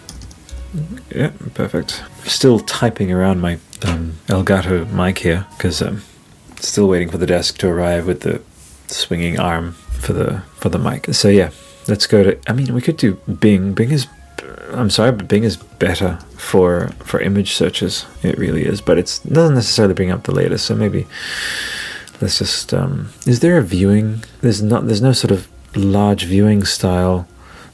Yeah, 1.15 1.33
perfect. 1.55 2.03
Still 2.25 2.61
typing 2.61 3.13
around 3.13 3.41
my 3.41 3.59
um, 3.85 4.19
Elgato 4.27 4.91
mic 4.93 5.19
here 5.19 5.47
because 5.57 5.81
I'm 5.81 6.03
still 6.57 6.89
waiting 6.89 7.11
for 7.11 7.19
the 7.19 7.27
desk 7.27 7.59
to 7.59 7.69
arrive 7.69 8.07
with 8.07 8.21
the 8.21 8.43
swinging 8.89 9.39
arm 9.39 9.73
for 9.73 10.13
the 10.13 10.43
for 10.57 10.69
the 10.69 10.79
mic. 10.79 11.13
So 11.15 11.29
yeah, 11.29 11.51
let's 11.89 12.07
go 12.07 12.23
to. 12.23 12.39
I 12.47 12.53
mean, 12.53 12.75
we 12.75 12.81
could 12.81 12.97
do 12.97 13.15
Bing. 13.41 13.75
Bing 13.75 13.91
is. 13.91 14.07
I'm 14.73 14.91
sorry, 14.91 15.13
but 15.13 15.29
Bing 15.29 15.45
is 15.45 15.57
better 15.57 16.19
for 16.37 16.89
for 17.05 17.21
image 17.21 17.55
searches. 17.55 18.05
It 18.23 18.37
really 18.39 18.65
is, 18.65 18.81
but 18.81 18.99
it 18.99 19.21
doesn't 19.31 19.55
necessarily 19.55 19.95
bring 19.95 20.11
up 20.11 20.25
the 20.25 20.35
latest. 20.35 20.67
So 20.67 20.75
maybe 20.75 21.07
let's 22.21 22.39
just. 22.39 22.75
Um, 22.75 23.11
is 23.27 23.41
there 23.41 23.59
a 23.59 23.63
viewing? 23.63 24.25
There's 24.41 24.63
not. 24.63 24.87
There's 24.87 25.03
no 25.03 25.13
sort 25.13 25.31
of 25.31 25.49
large 25.75 26.25
viewing 26.25 26.65
style 26.65 27.29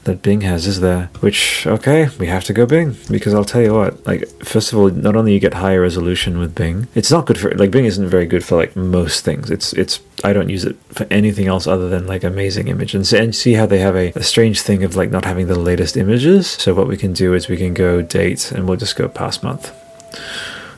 that 0.05 0.21
Bing 0.21 0.41
has, 0.41 0.67
is 0.67 0.81
there? 0.81 1.09
Which, 1.21 1.65
okay, 1.65 2.09
we 2.19 2.27
have 2.27 2.43
to 2.45 2.53
go 2.53 2.65
Bing. 2.65 2.95
Because 3.09 3.33
I'll 3.33 3.45
tell 3.45 3.61
you 3.61 3.73
what, 3.73 4.05
like, 4.05 4.27
first 4.43 4.73
of 4.73 4.79
all, 4.79 4.89
not 4.89 5.15
only 5.15 5.33
you 5.33 5.39
get 5.39 5.53
higher 5.53 5.81
resolution 5.81 6.39
with 6.39 6.55
Bing, 6.55 6.87
it's 6.93 7.11
not 7.11 7.25
good 7.25 7.37
for, 7.37 7.51
like, 7.55 7.71
Bing 7.71 7.85
isn't 7.85 8.07
very 8.07 8.25
good 8.25 8.43
for, 8.43 8.55
like, 8.55 8.75
most 8.75 9.23
things. 9.23 9.49
It's, 9.49 9.73
it's, 9.73 10.01
I 10.23 10.33
don't 10.33 10.49
use 10.49 10.65
it 10.65 10.75
for 10.89 11.07
anything 11.09 11.47
else 11.47 11.67
other 11.67 11.89
than, 11.89 12.05
like, 12.05 12.23
amazing 12.23 12.67
image. 12.67 12.93
And, 12.95 13.11
and 13.13 13.35
see 13.35 13.53
how 13.53 13.65
they 13.65 13.79
have 13.79 13.95
a, 13.95 14.11
a 14.15 14.23
strange 14.23 14.61
thing 14.61 14.83
of, 14.83 14.95
like, 14.95 15.09
not 15.09 15.25
having 15.25 15.47
the 15.47 15.59
latest 15.59 15.95
images. 15.95 16.47
So 16.47 16.73
what 16.73 16.87
we 16.87 16.97
can 16.97 17.13
do 17.13 17.33
is 17.33 17.47
we 17.47 17.57
can 17.57 17.73
go 17.73 18.01
date 18.01 18.51
and 18.51 18.67
we'll 18.67 18.77
just 18.77 18.95
go 18.95 19.07
past 19.07 19.43
month. 19.43 19.71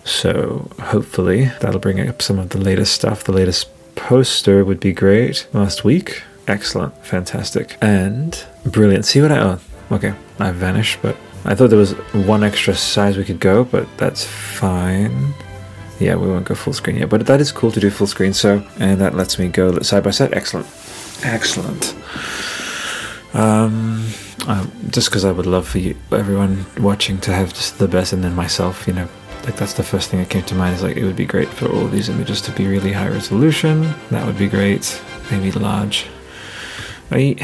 So 0.03 0.69
hopefully 0.79 1.45
that'll 1.61 1.79
bring 1.79 1.99
up 2.07 2.21
some 2.21 2.37
of 2.37 2.49
the 2.49 2.59
latest 2.59 2.93
stuff. 2.93 3.23
The 3.23 3.31
latest 3.31 3.69
poster 3.95 4.63
would 4.63 4.79
be 4.79 4.93
great 4.93 5.47
last 5.51 5.83
week. 5.83 6.21
Excellent, 6.47 6.93
fantastic, 7.03 7.77
and 7.81 8.45
brilliant. 8.65 9.05
See 9.05 9.21
what 9.21 9.31
I 9.31 9.39
oh 9.39 9.59
okay, 9.91 10.13
I 10.39 10.51
vanished, 10.51 10.99
but 11.01 11.15
I 11.43 11.55
thought 11.55 11.69
there 11.69 11.79
was 11.79 11.93
one 12.13 12.43
extra 12.43 12.75
size 12.75 13.17
we 13.17 13.23
could 13.23 13.39
go, 13.39 13.63
but 13.63 13.87
that's 13.97 14.23
fine. 14.23 15.33
Yeah, 15.99 16.15
we 16.15 16.27
won't 16.27 16.45
go 16.45 16.55
full 16.55 16.73
screen 16.73 16.97
yet, 16.97 17.09
but 17.09 17.25
that 17.25 17.39
is 17.39 17.51
cool 17.51 17.71
to 17.71 17.79
do 17.79 17.89
full 17.89 18.07
screen. 18.07 18.33
So, 18.33 18.65
and 18.79 18.99
that 18.99 19.15
lets 19.15 19.39
me 19.39 19.47
go 19.47 19.79
side 19.79 20.03
by 20.03 20.11
side. 20.11 20.33
Excellent, 20.33 20.67
excellent. 21.23 21.95
Um, 23.33 24.07
uh, 24.47 24.65
just 24.89 25.09
because 25.09 25.25
I 25.25 25.31
would 25.31 25.45
love 25.45 25.67
for 25.67 25.79
you, 25.79 25.95
everyone 26.11 26.65
watching, 26.79 27.19
to 27.21 27.33
have 27.33 27.53
just 27.53 27.79
the 27.79 27.87
best, 27.87 28.13
and 28.13 28.23
then 28.23 28.35
myself, 28.35 28.87
you 28.87 28.93
know, 28.93 29.07
like 29.45 29.55
that's 29.55 29.73
the 29.73 29.83
first 29.83 30.09
thing 30.09 30.19
that 30.19 30.29
came 30.29 30.43
to 30.43 30.55
mind. 30.55 30.75
Is 30.75 30.83
like 30.83 30.97
it 30.97 31.05
would 31.05 31.15
be 31.15 31.25
great 31.25 31.49
for 31.49 31.67
all 31.71 31.87
these 31.87 32.09
images 32.09 32.41
to 32.41 32.51
be 32.51 32.67
really 32.67 32.91
high 32.91 33.09
resolution. 33.09 33.93
That 34.09 34.25
would 34.25 34.37
be 34.37 34.47
great. 34.47 35.01
Maybe 35.31 35.51
large. 35.51 36.07
Eight, 37.11 37.41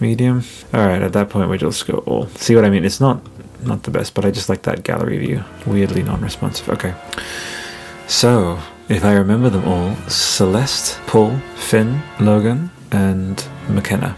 medium. 0.00 0.44
All 0.72 0.86
right, 0.86 1.02
at 1.02 1.12
that 1.12 1.30
point 1.30 1.50
we 1.50 1.58
just 1.58 1.86
go 1.86 1.98
all. 2.06 2.26
See 2.28 2.54
what 2.54 2.64
I 2.64 2.70
mean? 2.70 2.84
It's 2.84 3.00
not 3.00 3.20
not 3.62 3.84
the 3.84 3.90
best, 3.90 4.14
but 4.14 4.24
I 4.24 4.30
just 4.30 4.48
like 4.48 4.62
that 4.62 4.82
gallery 4.82 5.18
view. 5.18 5.44
Weirdly 5.66 6.02
non-responsive. 6.02 6.68
Okay. 6.68 6.94
So 8.08 8.58
if 8.88 9.04
I 9.04 9.12
remember 9.14 9.48
them 9.48 9.64
all, 9.64 9.94
Celeste, 10.08 11.00
Paul, 11.06 11.38
Finn, 11.56 12.02
Logan, 12.20 12.70
and 12.90 13.44
McKenna. 13.68 14.16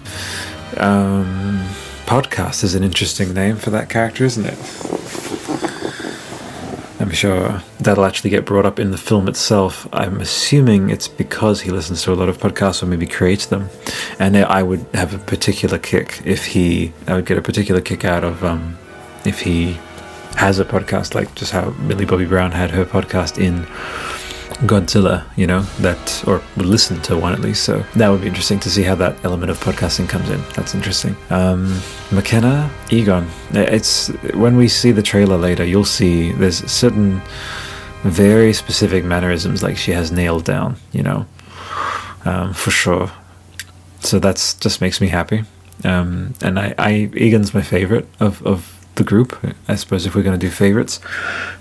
Um, 0.78 1.64
podcast 2.06 2.64
is 2.64 2.74
an 2.74 2.82
interesting 2.82 3.32
name 3.34 3.56
for 3.56 3.70
that 3.70 3.88
character, 3.88 4.24
isn't 4.24 4.46
it? 4.46 4.58
I'm 7.04 7.10
sure 7.10 7.60
that'll 7.80 8.06
actually 8.06 8.30
get 8.30 8.46
brought 8.46 8.64
up 8.64 8.80
in 8.80 8.90
the 8.90 8.96
film 8.96 9.28
itself. 9.28 9.86
I'm 9.92 10.22
assuming 10.22 10.88
it's 10.88 11.06
because 11.06 11.60
he 11.60 11.70
listens 11.70 12.02
to 12.04 12.14
a 12.14 12.16
lot 12.16 12.30
of 12.30 12.38
podcasts 12.38 12.82
or 12.82 12.86
maybe 12.86 13.06
creates 13.06 13.44
them. 13.44 13.68
And 14.18 14.34
I 14.38 14.62
would 14.62 14.86
have 14.94 15.12
a 15.12 15.18
particular 15.18 15.78
kick 15.78 16.22
if 16.24 16.46
he, 16.46 16.94
I 17.06 17.16
would 17.16 17.26
get 17.26 17.36
a 17.36 17.42
particular 17.42 17.82
kick 17.82 18.06
out 18.06 18.24
of 18.24 18.42
um, 18.42 18.78
if 19.26 19.40
he 19.40 19.76
has 20.36 20.58
a 20.58 20.64
podcast, 20.64 21.14
like 21.14 21.34
just 21.34 21.52
how 21.52 21.72
Millie 21.72 22.06
Bobby 22.06 22.24
Brown 22.24 22.52
had 22.52 22.70
her 22.70 22.86
podcast 22.86 23.36
in 23.36 23.66
Godzilla, 24.62 25.24
you 25.36 25.46
know, 25.46 25.62
that, 25.80 26.24
or 26.26 26.42
would 26.56 26.66
listen 26.66 27.00
to 27.02 27.18
one 27.18 27.32
at 27.32 27.40
least. 27.40 27.64
So 27.64 27.84
that 27.96 28.08
would 28.08 28.20
be 28.20 28.28
interesting 28.28 28.60
to 28.60 28.70
see 28.70 28.82
how 28.82 28.94
that 28.96 29.16
element 29.24 29.50
of 29.50 29.58
podcasting 29.58 30.08
comes 30.08 30.30
in. 30.30 30.40
That's 30.54 30.74
interesting. 30.74 31.16
Um, 31.30 31.80
McKenna, 32.12 32.70
Egon. 32.90 33.28
It's 33.52 34.08
when 34.34 34.56
we 34.56 34.68
see 34.68 34.92
the 34.92 35.02
trailer 35.02 35.36
later, 35.36 35.64
you'll 35.64 35.84
see 35.84 36.32
there's 36.32 36.70
certain 36.70 37.20
very 38.02 38.52
specific 38.52 39.04
mannerisms 39.04 39.62
like 39.62 39.76
she 39.76 39.92
has 39.92 40.12
nailed 40.12 40.44
down, 40.44 40.76
you 40.92 41.02
know, 41.02 41.26
um, 42.24 42.52
for 42.52 42.70
sure. 42.70 43.10
So 44.00 44.18
that's 44.18 44.54
just 44.54 44.80
makes 44.80 45.00
me 45.00 45.08
happy. 45.08 45.44
Um, 45.84 46.34
and 46.42 46.58
I, 46.58 46.74
I, 46.78 46.90
Egon's 47.14 47.54
my 47.54 47.62
favorite 47.62 48.06
of, 48.20 48.46
of 48.46 48.83
the 48.96 49.04
group. 49.04 49.38
I 49.68 49.74
suppose 49.74 50.06
if 50.06 50.14
we're 50.14 50.22
going 50.22 50.38
to 50.38 50.46
do 50.46 50.50
favorites, 50.50 51.00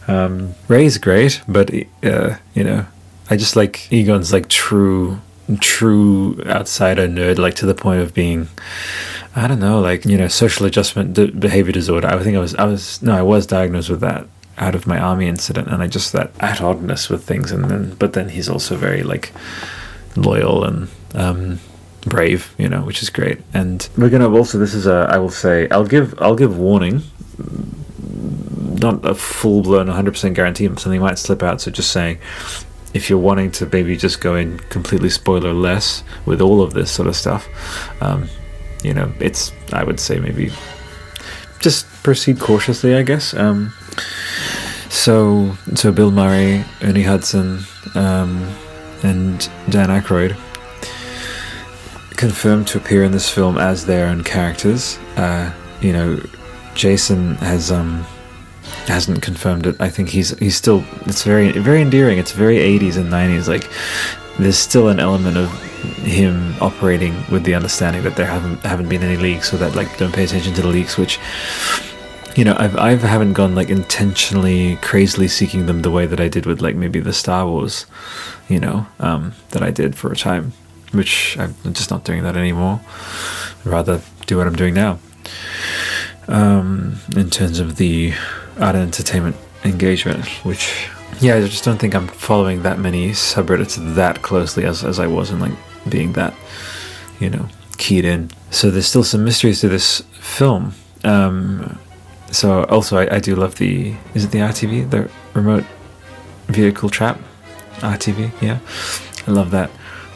um, 0.08 0.56
Ray's 0.68 0.98
great, 0.98 1.42
but 1.48 1.72
uh, 2.04 2.38
you 2.54 2.64
know, 2.64 2.86
I 3.30 3.38
just 3.38 3.56
like 3.56 3.92
Egon's 3.92 4.34
like 4.34 4.50
true, 4.50 5.22
true 5.60 6.42
outsider 6.46 7.08
nerd, 7.08 7.38
like 7.38 7.56
to 7.56 7.66
the 7.66 7.76
point 7.76 8.02
of 8.02 8.14
being, 8.14 8.50
I 9.36 9.48
don't 9.48 9.60
know, 9.60 9.80
like 9.80 10.06
you 10.06 10.18
know, 10.18 10.28
social 10.28 10.66
adjustment 10.66 11.14
behavior 11.40 11.72
disorder. 11.72 12.08
I 12.08 12.22
think 12.24 12.38
I 12.38 12.40
was, 12.40 12.56
I 12.56 12.66
was, 12.66 13.02
no, 13.02 13.16
I 13.16 13.22
was 13.24 13.48
diagnosed 13.48 13.90
with 13.90 14.02
that 14.02 14.28
out 14.58 14.76
of 14.76 14.86
my 14.86 15.00
army 15.00 15.28
incident, 15.28 15.68
and 15.68 15.82
I 15.82 15.88
just 15.88 16.14
that 16.14 16.32
at 16.40 16.62
oddness 16.62 17.10
with 17.10 17.24
things, 17.24 17.52
and 17.52 17.66
then, 17.66 17.96
but 17.96 18.14
then 18.14 18.30
he's 18.30 18.50
also 18.50 18.76
very 18.76 19.04
like 19.04 19.32
loyal 20.16 20.64
and. 20.64 20.90
Um, 21.16 21.60
brave 22.06 22.54
you 22.58 22.68
know 22.68 22.82
which 22.82 23.02
is 23.02 23.10
great 23.10 23.40
and 23.54 23.90
we're 23.98 24.10
gonna 24.10 24.30
also 24.30 24.58
this 24.58 24.74
is 24.74 24.86
a 24.86 25.08
i 25.10 25.18
will 25.18 25.30
say 25.30 25.70
i'll 25.70 25.86
give 25.86 26.14
i'll 26.20 26.36
give 26.36 26.58
warning 26.58 27.02
not 28.84 29.04
a 29.06 29.16
full 29.16 29.64
blown 29.64 29.88
100% 29.88 30.36
guarantee, 30.36 30.68
something 30.68 31.02
might 31.02 31.18
slip 31.18 31.42
out. 31.42 31.62
So 31.62 31.72
just 31.72 31.92
saying, 31.92 32.20
if 32.94 33.10
you're 33.10 33.20
wanting 33.20 33.50
to 33.52 33.66
maybe 33.72 33.98
just 33.98 34.22
go 34.22 34.36
in 34.36 34.60
completely 34.70 35.10
spoiler 35.10 35.54
less 35.54 36.04
with 36.26 36.42
all 36.42 36.62
of 36.62 36.74
this 36.74 36.92
sort 36.92 37.08
of 37.08 37.16
stuff, 37.16 37.48
um, 38.02 38.30
you 38.84 38.94
know, 38.94 39.12
it's 39.20 39.52
I 39.72 39.84
would 39.84 40.00
say 40.00 40.20
maybe 40.20 40.52
just 41.60 41.88
proceed 42.04 42.40
cautiously, 42.40 42.96
I 42.96 43.02
guess. 43.02 43.34
Um, 43.34 43.74
so 44.90 45.58
so 45.74 45.92
Bill 45.92 46.12
Murray, 46.12 46.64
Ernie 46.82 47.04
Hudson, 47.04 47.64
um, 47.96 48.54
and 49.02 49.50
Dan 49.70 49.90
Aykroyd 49.90 50.38
confirmed 52.18 52.68
to 52.68 52.78
appear 52.78 53.04
in 53.04 53.12
this 53.12 53.30
film 53.30 53.58
as 53.58 53.86
their 53.86 54.08
own 54.08 54.24
characters. 54.24 54.98
Uh, 55.18 55.54
you 55.82 55.94
know, 55.94 56.22
Jason 56.76 57.36
has 57.36 57.72
um 57.72 58.06
hasn't 58.88 59.22
confirmed 59.22 59.66
it. 59.66 59.76
I 59.80 59.90
think 59.90 60.10
he's 60.10 60.38
he's 60.40 60.56
still 60.56 60.84
it's 61.06 61.24
very 61.24 61.52
very 61.52 61.82
endearing. 61.82 62.18
It's 62.18 62.32
very 62.32 62.58
80s 62.58 62.98
and 62.98 63.12
90s 63.12 63.48
like 63.48 63.70
there's 64.40 64.58
still 64.58 64.90
an 64.90 65.00
element 65.00 65.38
of 65.38 65.52
him 66.04 66.56
operating 66.62 67.14
with 67.32 67.44
the 67.44 67.54
understanding 67.54 68.04
that 68.04 68.16
there 68.16 68.26
haven't 68.26 68.60
haven't 68.62 68.90
been 68.90 69.04
any 69.04 69.18
leaks, 69.18 69.52
so 69.52 69.58
that 69.58 69.76
like 69.76 69.98
don't 69.98 70.14
pay 70.14 70.24
attention 70.24 70.54
to 70.56 70.62
the 70.62 70.68
leaks, 70.68 70.98
which 70.98 71.20
you 72.36 72.44
know 72.44 72.56
I've 72.58 72.76
I 72.76 72.96
haven't 72.96 73.34
gone 73.34 73.56
like 73.56 73.70
intentionally 73.70 74.78
crazily 74.78 75.28
seeking 75.28 75.66
them 75.66 75.82
the 75.82 75.92
way 75.92 76.06
that 76.06 76.20
I 76.20 76.28
did 76.28 76.46
with 76.46 76.62
like 76.62 76.76
maybe 76.76 77.00
the 77.00 77.14
Star 77.14 77.48
Wars, 77.48 77.86
you 78.50 78.60
know, 78.60 78.88
um, 79.00 79.34
that 79.52 79.62
I 79.62 79.72
did 79.72 79.96
for 79.96 80.12
a 80.12 80.16
time, 80.16 80.54
which 80.94 81.38
I'm 81.38 81.56
just 81.74 81.92
not 81.92 82.04
doing 82.04 82.24
that 82.24 82.38
anymore. 82.38 82.82
I'd 83.62 83.66
rather 83.66 84.02
do 84.26 84.38
what 84.38 84.48
I'm 84.48 84.56
doing 84.56 84.74
now. 84.74 85.00
Um, 86.28 86.98
in 87.16 87.30
terms 87.30 87.60
of 87.60 87.76
the 87.76 88.14
art 88.60 88.76
and 88.76 88.84
entertainment 88.84 89.36
engagement, 89.66 90.26
which 90.46 90.88
yeah, 91.20 91.36
I 91.36 91.42
just 91.42 91.64
don't 91.64 91.78
think 91.78 91.96
I'm 91.96 92.08
following 92.08 92.64
that 92.64 92.80
many 92.80 93.12
subreddits 93.12 93.96
that 93.96 94.22
closely 94.22 94.66
as, 94.66 94.84
as 94.84 95.00
I 95.00 95.08
was 95.08 95.32
in 95.32 95.40
like 95.40 95.54
being 95.90 96.14
that, 96.14 96.34
you 97.20 97.30
know, 97.30 97.48
keyed 97.78 98.06
in. 98.06 98.30
So 98.52 98.72
there's 98.72 98.88
still 98.88 99.04
some 99.04 99.24
mysteries 99.24 99.62
to 99.62 99.70
this 99.70 100.02
film. 100.14 100.74
Um, 101.04 101.78
so 102.34 102.64
also 102.66 102.98
I, 102.98 103.16
I 103.16 103.20
do 103.20 103.36
love 103.36 103.56
the 103.56 103.96
is 104.14 104.26
it 104.26 104.32
the 104.32 104.40
RTV 104.40 104.90
the 104.90 105.10
remote 105.34 105.66
vehicle 106.48 106.90
trap 106.90 107.20
RTV 107.78 108.32
yeah 108.42 108.60
I 109.28 109.32
love 109.32 109.52
that 109.52 109.70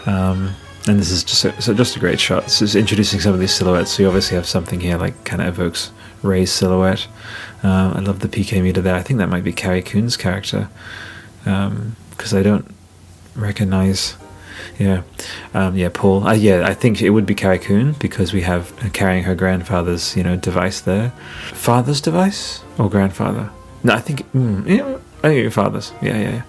um, 0.05 0.55
and 0.87 0.99
this 0.99 1.11
is 1.11 1.23
just 1.23 1.45
a, 1.45 1.61
so 1.61 1.73
just 1.73 1.95
a 1.95 1.99
great 1.99 2.19
shot 2.19 2.43
this 2.43 2.61
is 2.61 2.75
introducing 2.75 3.19
some 3.19 3.33
of 3.33 3.39
these 3.39 3.53
silhouettes 3.53 3.91
so 3.91 4.03
you 4.03 4.07
obviously 4.07 4.35
have 4.35 4.45
something 4.45 4.79
here 4.79 4.97
like 4.97 5.23
kind 5.23 5.41
of 5.41 5.47
evokes 5.47 5.91
Ray's 6.23 6.51
silhouette 6.51 7.07
um, 7.63 7.93
I 7.93 7.99
love 7.99 8.19
the 8.19 8.27
PK 8.27 8.61
meter 8.61 8.81
there 8.81 8.95
I 8.95 9.03
think 9.03 9.19
that 9.19 9.27
might 9.27 9.43
be 9.43 9.53
Carrie 9.53 9.81
Coon's 9.81 10.17
character 10.17 10.69
because 11.43 12.33
um, 12.33 12.39
I 12.39 12.41
don't 12.41 12.73
recognize 13.35 14.15
yeah, 14.79 15.03
um, 15.53 15.75
yeah, 15.75 15.89
Paul. 15.91 16.27
Uh, 16.27 16.33
yeah, 16.33 16.67
I 16.67 16.73
think 16.73 17.01
it 17.01 17.09
would 17.09 17.25
be 17.25 17.33
Carrie 17.33 17.59
Coon 17.59 17.93
because 17.93 18.33
we 18.33 18.41
have 18.41 18.73
carrying 18.93 19.23
her 19.23 19.33
grandfather's, 19.33 20.15
you 20.15 20.23
know, 20.23 20.35
device 20.35 20.81
there. 20.81 21.11
Father's 21.53 22.01
device 22.01 22.63
or 22.77 22.89
grandfather? 22.89 23.49
No, 23.83 23.93
I 23.93 23.99
think. 23.99 24.31
Mm, 24.33 24.67
yeah, 24.67 24.97
I 25.23 25.29
think 25.29 25.41
your 25.41 25.51
father's. 25.51 25.93
Yeah, 26.01 26.17
yeah, 26.17 26.31
yeah. 26.31 26.43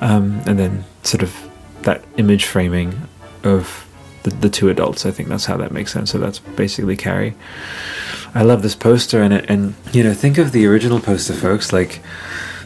Um, 0.00 0.40
and 0.46 0.58
then 0.58 0.84
sort 1.02 1.22
of 1.22 1.34
that 1.82 2.02
image 2.16 2.46
framing 2.46 3.08
of 3.46 3.86
the, 4.24 4.30
the 4.30 4.50
two 4.50 4.68
adults. 4.68 5.06
I 5.06 5.10
think 5.10 5.28
that's 5.28 5.46
how 5.46 5.56
that 5.56 5.72
makes 5.72 5.92
sense. 5.92 6.10
So 6.10 6.18
that's 6.18 6.38
basically 6.38 6.96
Carrie. 6.96 7.34
I 8.34 8.42
love 8.42 8.62
this 8.62 8.74
poster 8.74 9.22
and 9.22 9.32
it, 9.32 9.48
and 9.48 9.74
you 9.92 10.02
know, 10.02 10.12
think 10.12 10.38
of 10.38 10.52
the 10.52 10.66
original 10.66 11.00
poster, 11.00 11.32
folks. 11.32 11.72
Like, 11.72 12.00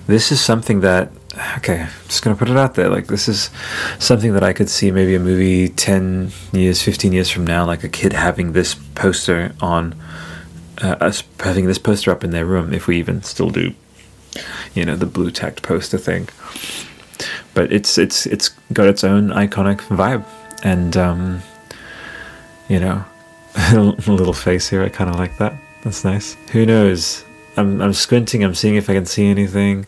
this 0.07 0.33
is 0.33 0.41
something 0.41 0.81
that 0.81 1.11
okay, 1.59 1.83
I'm 1.83 1.89
just 2.07 2.23
gonna 2.23 2.37
put 2.37 2.51
it 2.51 2.57
out 2.57 2.75
there. 2.75 2.89
Like 2.89 3.07
this 3.07 3.29
is 3.29 3.51
something 3.99 4.33
that 4.35 4.43
I 4.43 4.53
could 4.53 4.69
see 4.69 4.91
maybe 4.91 5.15
a 5.15 5.21
movie 5.21 5.69
ten 5.69 6.33
years, 6.53 6.83
fifteen 6.83 7.13
years 7.13 7.31
from 7.31 7.47
now, 7.47 7.65
like 7.65 7.85
a 7.85 7.89
kid 7.89 8.13
having 8.13 8.53
this 8.53 8.75
poster 8.95 9.55
on, 9.61 9.95
uh, 10.83 10.97
us 11.01 11.23
having 11.41 11.67
this 11.67 11.79
poster 11.79 12.11
up 12.11 12.25
in 12.25 12.31
their 12.31 12.45
room, 12.45 12.73
if 12.73 12.87
we 12.87 12.99
even 12.99 13.23
still 13.23 13.51
do, 13.51 13.75
you 14.75 14.85
know, 14.85 14.97
the 14.97 15.07
blue 15.07 15.31
tacked 15.31 15.63
poster 15.63 15.99
thing. 15.99 16.29
But 17.55 17.73
it's 17.73 17.99
it's 17.99 18.27
it's 18.27 18.51
got 18.73 18.89
its 18.89 19.05
own 19.05 19.29
iconic 19.29 19.79
vibe, 19.83 20.25
and 20.63 20.97
um, 20.97 21.43
you 22.69 22.81
know, 22.81 23.05
little 24.07 24.33
face 24.33 24.69
here. 24.69 24.83
I 24.83 24.89
kind 24.89 25.11
of 25.11 25.17
like 25.17 25.39
that. 25.39 25.55
That's 25.83 26.05
nice. 26.05 26.35
Who 26.53 26.67
knows? 26.67 27.25
I'm 27.57 27.81
I'm 27.81 27.95
squinting. 27.95 28.45
I'm 28.45 28.55
seeing 28.55 28.77
if 28.77 28.89
I 28.89 28.95
can 28.95 29.07
see 29.07 29.27
anything 29.27 29.87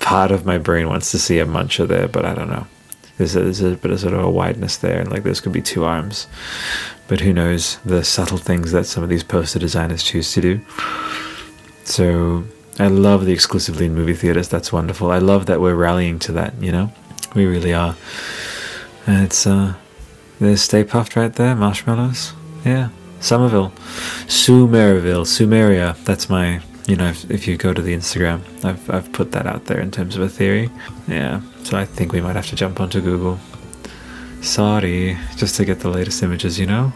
part 0.00 0.30
of 0.30 0.44
my 0.44 0.58
brain 0.58 0.88
wants 0.88 1.10
to 1.12 1.18
see 1.18 1.38
a 1.38 1.46
muncher 1.46 1.86
there, 1.86 2.08
but 2.08 2.24
I 2.24 2.34
don't 2.34 2.50
know. 2.50 2.66
There's 3.18 3.34
a, 3.36 3.40
there's 3.40 3.60
a 3.60 3.76
bit 3.76 3.90
of 3.92 4.00
sort 4.00 4.14
of 4.14 4.24
a 4.24 4.30
wideness 4.30 4.76
there, 4.76 5.00
and 5.00 5.10
like 5.10 5.22
this 5.22 5.40
could 5.40 5.52
be 5.52 5.62
two 5.62 5.84
arms. 5.84 6.26
But 7.08 7.20
who 7.20 7.32
knows 7.32 7.78
the 7.84 8.04
subtle 8.04 8.36
things 8.36 8.72
that 8.72 8.84
some 8.86 9.02
of 9.02 9.08
these 9.08 9.22
poster 9.22 9.58
designers 9.58 10.02
choose 10.02 10.32
to 10.32 10.40
do. 10.40 10.60
So 11.84 12.44
I 12.78 12.88
love 12.88 13.24
the 13.24 13.32
exclusively 13.32 13.86
in 13.86 13.94
movie 13.94 14.14
theaters. 14.14 14.48
That's 14.48 14.72
wonderful. 14.72 15.12
I 15.12 15.18
love 15.18 15.46
that 15.46 15.60
we're 15.60 15.76
rallying 15.76 16.18
to 16.20 16.32
that, 16.32 16.60
you 16.60 16.72
know? 16.72 16.92
We 17.34 17.46
really 17.46 17.72
are. 17.72 17.94
And 19.06 19.24
it's, 19.24 19.46
uh, 19.46 19.74
there's 20.38 20.62
Stay 20.62 20.84
Puft 20.84 21.16
right 21.16 21.32
there, 21.32 21.54
marshmallows. 21.54 22.32
Yeah. 22.64 22.90
Summerville. 23.20 23.72
Sumerville, 24.26 25.24
Sumeria. 25.24 25.96
That's 26.04 26.28
my 26.28 26.60
you 26.86 26.94
know, 26.94 27.08
if, 27.08 27.28
if, 27.30 27.48
you 27.48 27.56
go 27.56 27.74
to 27.74 27.82
the 27.82 27.94
Instagram, 27.94 28.42
I've, 28.64 28.88
I've 28.88 29.12
put 29.12 29.32
that 29.32 29.44
out 29.44 29.64
there 29.64 29.80
in 29.80 29.90
terms 29.90 30.14
of 30.14 30.22
a 30.22 30.28
theory. 30.28 30.70
Yeah, 31.08 31.40
so 31.64 31.76
I 31.76 31.84
think 31.84 32.12
we 32.12 32.20
might 32.20 32.36
have 32.36 32.46
to 32.46 32.56
jump 32.56 32.80
onto 32.80 33.00
Google. 33.00 33.40
Sorry, 34.40 35.18
just 35.36 35.56
to 35.56 35.64
get 35.64 35.80
the 35.80 35.90
latest 35.90 36.22
images, 36.22 36.60
you 36.60 36.66
know? 36.66 36.92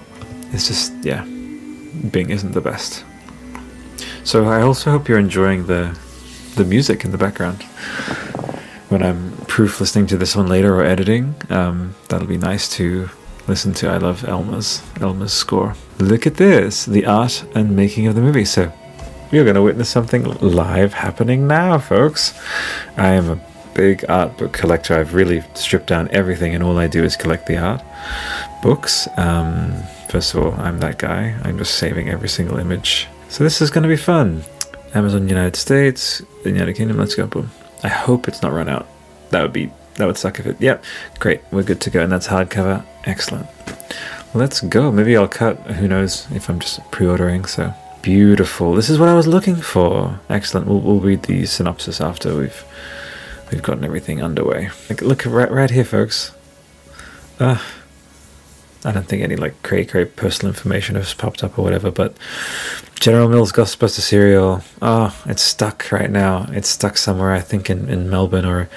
It's 0.53 0.68
just, 0.68 0.92
yeah, 1.03 1.24
Bing 1.24 2.31
isn't 2.31 2.53
the 2.53 2.61
best. 2.61 3.05
So 4.22 4.46
I 4.46 4.62
also 4.62 4.92
hope 4.92 5.09
you're 5.09 5.18
enjoying 5.18 5.66
the 5.66 5.98
the 6.57 6.64
music 6.64 7.05
in 7.05 7.11
the 7.11 7.18
background. 7.18 7.62
When 8.90 9.03
I'm 9.03 9.33
proof 9.46 9.81
listening 9.81 10.09
to 10.09 10.16
this 10.16 10.37
one 10.37 10.48
later 10.48 10.74
or 10.74 10.85
editing, 10.85 11.35
um, 11.48 11.94
that'll 12.09 12.26
be 12.26 12.37
nice 12.37 12.68
to 12.76 13.09
listen 13.50 13.74
to. 13.74 13.90
I 13.90 13.98
love 13.98 14.24
Elmer's 14.24 14.80
Elmer's 15.00 15.32
score. 15.32 15.74
Look 15.98 16.26
at 16.26 16.36
this, 16.36 16.86
the 16.86 17.04
art 17.04 17.44
and 17.54 17.76
making 17.76 18.06
of 18.06 18.14
the 18.14 18.20
movie. 18.22 18.44
So 18.44 18.72
you're 19.32 19.44
going 19.44 19.56
to 19.56 19.62
witness 19.62 19.90
something 19.90 20.22
live 20.40 20.94
happening 20.94 21.46
now, 21.46 21.78
folks. 21.78 22.32
I 22.96 23.08
am 23.08 23.28
a 23.28 23.40
big 23.74 24.04
art 24.08 24.38
book 24.38 24.52
collector. 24.52 24.94
I've 24.94 25.14
really 25.14 25.42
stripped 25.54 25.88
down 25.88 26.08
everything, 26.12 26.54
and 26.54 26.62
all 26.62 26.78
I 26.78 26.86
do 26.86 27.02
is 27.04 27.16
collect 27.16 27.46
the 27.46 27.58
art 27.58 27.82
books. 28.62 29.08
Um, 29.16 29.82
first 30.08 30.32
of 30.34 30.44
all, 30.44 30.52
I'm 30.54 30.78
that 30.78 30.98
guy. 30.98 31.36
I'm 31.42 31.58
just 31.58 31.74
saving 31.74 32.08
every 32.08 32.28
single 32.28 32.58
image. 32.58 33.08
So 33.28 33.44
this 33.44 33.60
is 33.60 33.70
going 33.70 33.82
to 33.82 33.88
be 33.88 33.96
fun. 33.96 34.44
Amazon 34.94 35.28
United 35.28 35.56
States, 35.56 36.22
the 36.44 36.50
United 36.50 36.74
Kingdom. 36.74 36.98
Let's 36.98 37.14
go. 37.16 37.26
Boom. 37.26 37.50
I 37.82 37.88
hope 37.88 38.28
it's 38.28 38.42
not 38.42 38.52
run 38.52 38.68
out. 38.68 38.86
That 39.30 39.42
would 39.42 39.52
be 39.52 39.70
that 40.00 40.06
would 40.06 40.18
suck 40.18 40.38
if 40.38 40.46
it. 40.46 40.60
Yep. 40.60 40.84
Great. 41.18 41.40
We're 41.50 41.62
good 41.62 41.80
to 41.82 41.90
go, 41.90 42.02
and 42.02 42.10
that's 42.10 42.26
hardcover. 42.26 42.84
Excellent. 43.04 43.46
Let's 44.34 44.60
go. 44.60 44.90
Maybe 44.92 45.16
I'll 45.16 45.28
cut. 45.28 45.58
Who 45.58 45.88
knows 45.88 46.26
if 46.32 46.48
I'm 46.48 46.60
just 46.60 46.78
pre-ordering. 46.90 47.44
So 47.44 47.74
Beautiful. 48.02 48.74
This 48.74 48.88
is 48.88 48.98
what 48.98 49.10
I 49.10 49.14
was 49.14 49.26
looking 49.26 49.56
for. 49.56 50.20
Excellent. 50.30 50.66
We'll, 50.66 50.80
we'll 50.80 51.00
read 51.00 51.24
the 51.24 51.44
synopsis 51.44 52.00
after 52.00 52.34
we've 52.34 52.64
we've 53.52 53.62
gotten 53.62 53.84
everything 53.84 54.22
underway. 54.22 54.70
Like, 54.88 55.02
look 55.02 55.26
right, 55.26 55.50
right 55.50 55.70
here, 55.70 55.84
folks. 55.84 56.32
Uh, 57.38 57.60
I 58.84 58.92
don't 58.92 59.06
think 59.06 59.22
any 59.22 59.36
like 59.36 59.62
cray 59.62 59.84
cray 59.84 60.06
personal 60.06 60.54
information 60.54 60.96
has 60.96 61.12
popped 61.12 61.44
up 61.44 61.58
or 61.58 61.62
whatever, 61.62 61.90
but 61.90 62.16
General 63.00 63.28
Mills 63.28 63.52
Ghostbuster 63.52 64.00
cereal. 64.00 64.62
Oh, 64.80 65.14
it's 65.26 65.42
stuck 65.42 65.92
right 65.92 66.10
now. 66.10 66.46
It's 66.52 66.70
stuck 66.70 66.96
somewhere, 66.96 67.32
I 67.32 67.40
think, 67.40 67.68
in, 67.68 67.90
in 67.90 68.08
Melbourne 68.08 68.46
or 68.46 68.70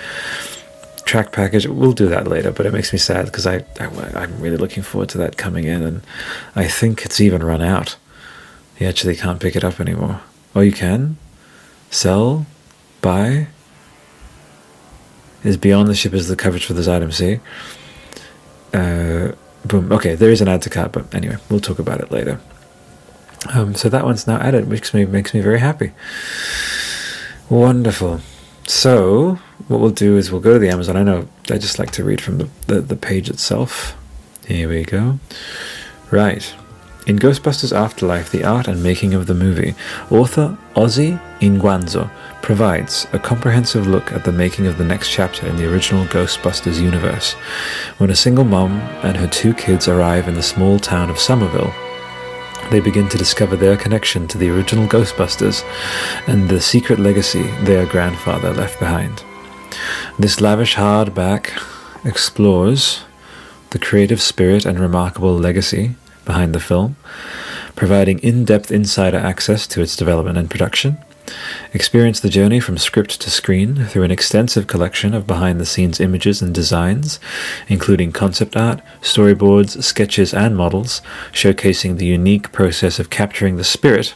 track 1.05 1.31
package. 1.31 1.67
We'll 1.67 1.93
do 1.93 2.07
that 2.07 2.27
later, 2.27 2.51
but 2.51 2.65
it 2.65 2.73
makes 2.73 2.93
me 2.93 2.99
sad 2.99 3.25
because 3.25 3.45
I, 3.45 3.65
I 3.79 3.85
I'm 4.15 4.39
really 4.39 4.57
looking 4.57 4.83
forward 4.83 5.09
to 5.09 5.17
that 5.19 5.37
coming 5.37 5.65
in, 5.65 5.81
and 5.83 6.01
I 6.55 6.67
think 6.67 7.05
it's 7.05 7.21
even 7.21 7.43
run 7.43 7.61
out. 7.61 7.97
You 8.79 8.87
actually 8.87 9.15
can't 9.15 9.39
pick 9.39 9.55
it 9.55 9.63
up 9.63 9.79
anymore. 9.79 10.21
Oh, 10.55 10.61
you 10.61 10.71
can? 10.71 11.17
Sell? 11.89 12.45
Buy? 13.01 13.47
Is 15.43 15.57
beyond 15.57 15.89
the 15.89 15.95
ship 15.95 16.13
is 16.13 16.27
the 16.27 16.35
coverage 16.35 16.65
for 16.65 16.73
this 16.73 16.87
item, 16.87 17.11
see? 17.11 17.39
Uh, 18.73 19.33
boom. 19.65 19.91
Okay, 19.91 20.15
there 20.15 20.31
is 20.31 20.41
an 20.41 20.47
add 20.47 20.61
to 20.63 20.69
cart, 20.69 20.91
but 20.91 21.13
anyway, 21.13 21.37
we'll 21.49 21.59
talk 21.59 21.79
about 21.79 21.99
it 21.99 22.11
later. 22.11 22.39
Um, 23.53 23.75
so 23.75 23.89
that 23.89 24.05
one's 24.05 24.25
now 24.25 24.37
added, 24.37 24.69
which 24.69 24.79
makes 24.79 24.93
me, 24.93 25.05
makes 25.05 25.33
me 25.33 25.41
very 25.41 25.59
happy. 25.59 25.91
Wonderful. 27.49 28.21
So, 28.67 29.39
what 29.67 29.79
we'll 29.79 29.89
do 29.91 30.17
is 30.17 30.31
we'll 30.31 30.41
go 30.41 30.53
to 30.53 30.59
the 30.59 30.69
Amazon. 30.69 30.95
I 30.97 31.03
know 31.03 31.27
I 31.49 31.57
just 31.57 31.79
like 31.79 31.91
to 31.91 32.03
read 32.03 32.21
from 32.21 32.37
the, 32.37 32.49
the, 32.67 32.81
the 32.81 32.95
page 32.95 33.29
itself. 33.29 33.97
Here 34.47 34.69
we 34.69 34.83
go. 34.83 35.19
Right. 36.11 36.53
In 37.05 37.19
Ghostbusters 37.19 37.75
Afterlife, 37.75 38.31
the 38.31 38.45
art 38.45 38.67
and 38.67 38.81
making 38.81 39.13
of 39.13 39.27
the 39.27 39.33
movie, 39.33 39.75
author 40.09 40.57
Ozzy 40.75 41.19
Inguanzo 41.41 42.09
provides 42.41 43.07
a 43.11 43.19
comprehensive 43.19 43.87
look 43.87 44.13
at 44.13 44.23
the 44.23 44.31
making 44.31 44.67
of 44.67 44.77
the 44.77 44.85
next 44.85 45.11
chapter 45.11 45.45
in 45.45 45.57
the 45.57 45.69
original 45.69 46.05
Ghostbusters 46.05 46.81
universe. 46.81 47.33
When 47.97 48.09
a 48.09 48.15
single 48.15 48.45
mom 48.45 48.79
and 49.03 49.17
her 49.17 49.27
two 49.27 49.53
kids 49.53 49.89
arrive 49.89 50.29
in 50.29 50.35
the 50.35 50.43
small 50.43 50.79
town 50.79 51.09
of 51.09 51.19
Summerville, 51.19 51.73
they 52.73 52.79
begin 52.79 53.07
to 53.07 53.19
discover 53.19 53.55
their 53.55 53.77
connection 53.77 54.27
to 54.27 54.35
the 54.35 54.49
original 54.49 54.87
Ghostbusters 54.87 55.63
and 56.25 56.49
the 56.49 56.59
secret 56.59 56.97
legacy 56.97 57.43
their 57.65 57.85
grandfather 57.85 58.51
left 58.51 58.79
behind. 58.79 59.23
This 60.17 60.41
lavish 60.41 60.73
hardback 60.73 61.51
explores 62.03 63.03
the 63.69 63.77
creative 63.77 64.19
spirit 64.19 64.65
and 64.65 64.79
remarkable 64.79 65.37
legacy 65.37 65.93
behind 66.25 66.55
the 66.55 66.59
film, 66.59 66.95
providing 67.75 68.19
in 68.19 68.45
depth 68.45 68.71
insider 68.71 69.17
access 69.17 69.67
to 69.67 69.81
its 69.81 69.95
development 69.95 70.37
and 70.37 70.49
production. 70.49 70.97
Experience 71.73 72.19
the 72.19 72.29
journey 72.29 72.59
from 72.59 72.77
script 72.77 73.19
to 73.21 73.31
screen 73.31 73.85
through 73.85 74.03
an 74.03 74.11
extensive 74.11 74.67
collection 74.67 75.13
of 75.13 75.25
behind 75.25 75.59
the 75.59 75.65
scenes 75.65 75.99
images 75.99 76.41
and 76.41 76.53
designs, 76.53 77.19
including 77.67 78.11
concept 78.11 78.55
art, 78.57 78.81
storyboards, 79.01 79.81
sketches, 79.81 80.33
and 80.33 80.55
models, 80.55 81.01
showcasing 81.31 81.97
the 81.97 82.05
unique 82.05 82.51
process 82.51 82.99
of 82.99 83.09
capturing 83.09 83.55
the 83.55 83.63
spirit 83.63 84.13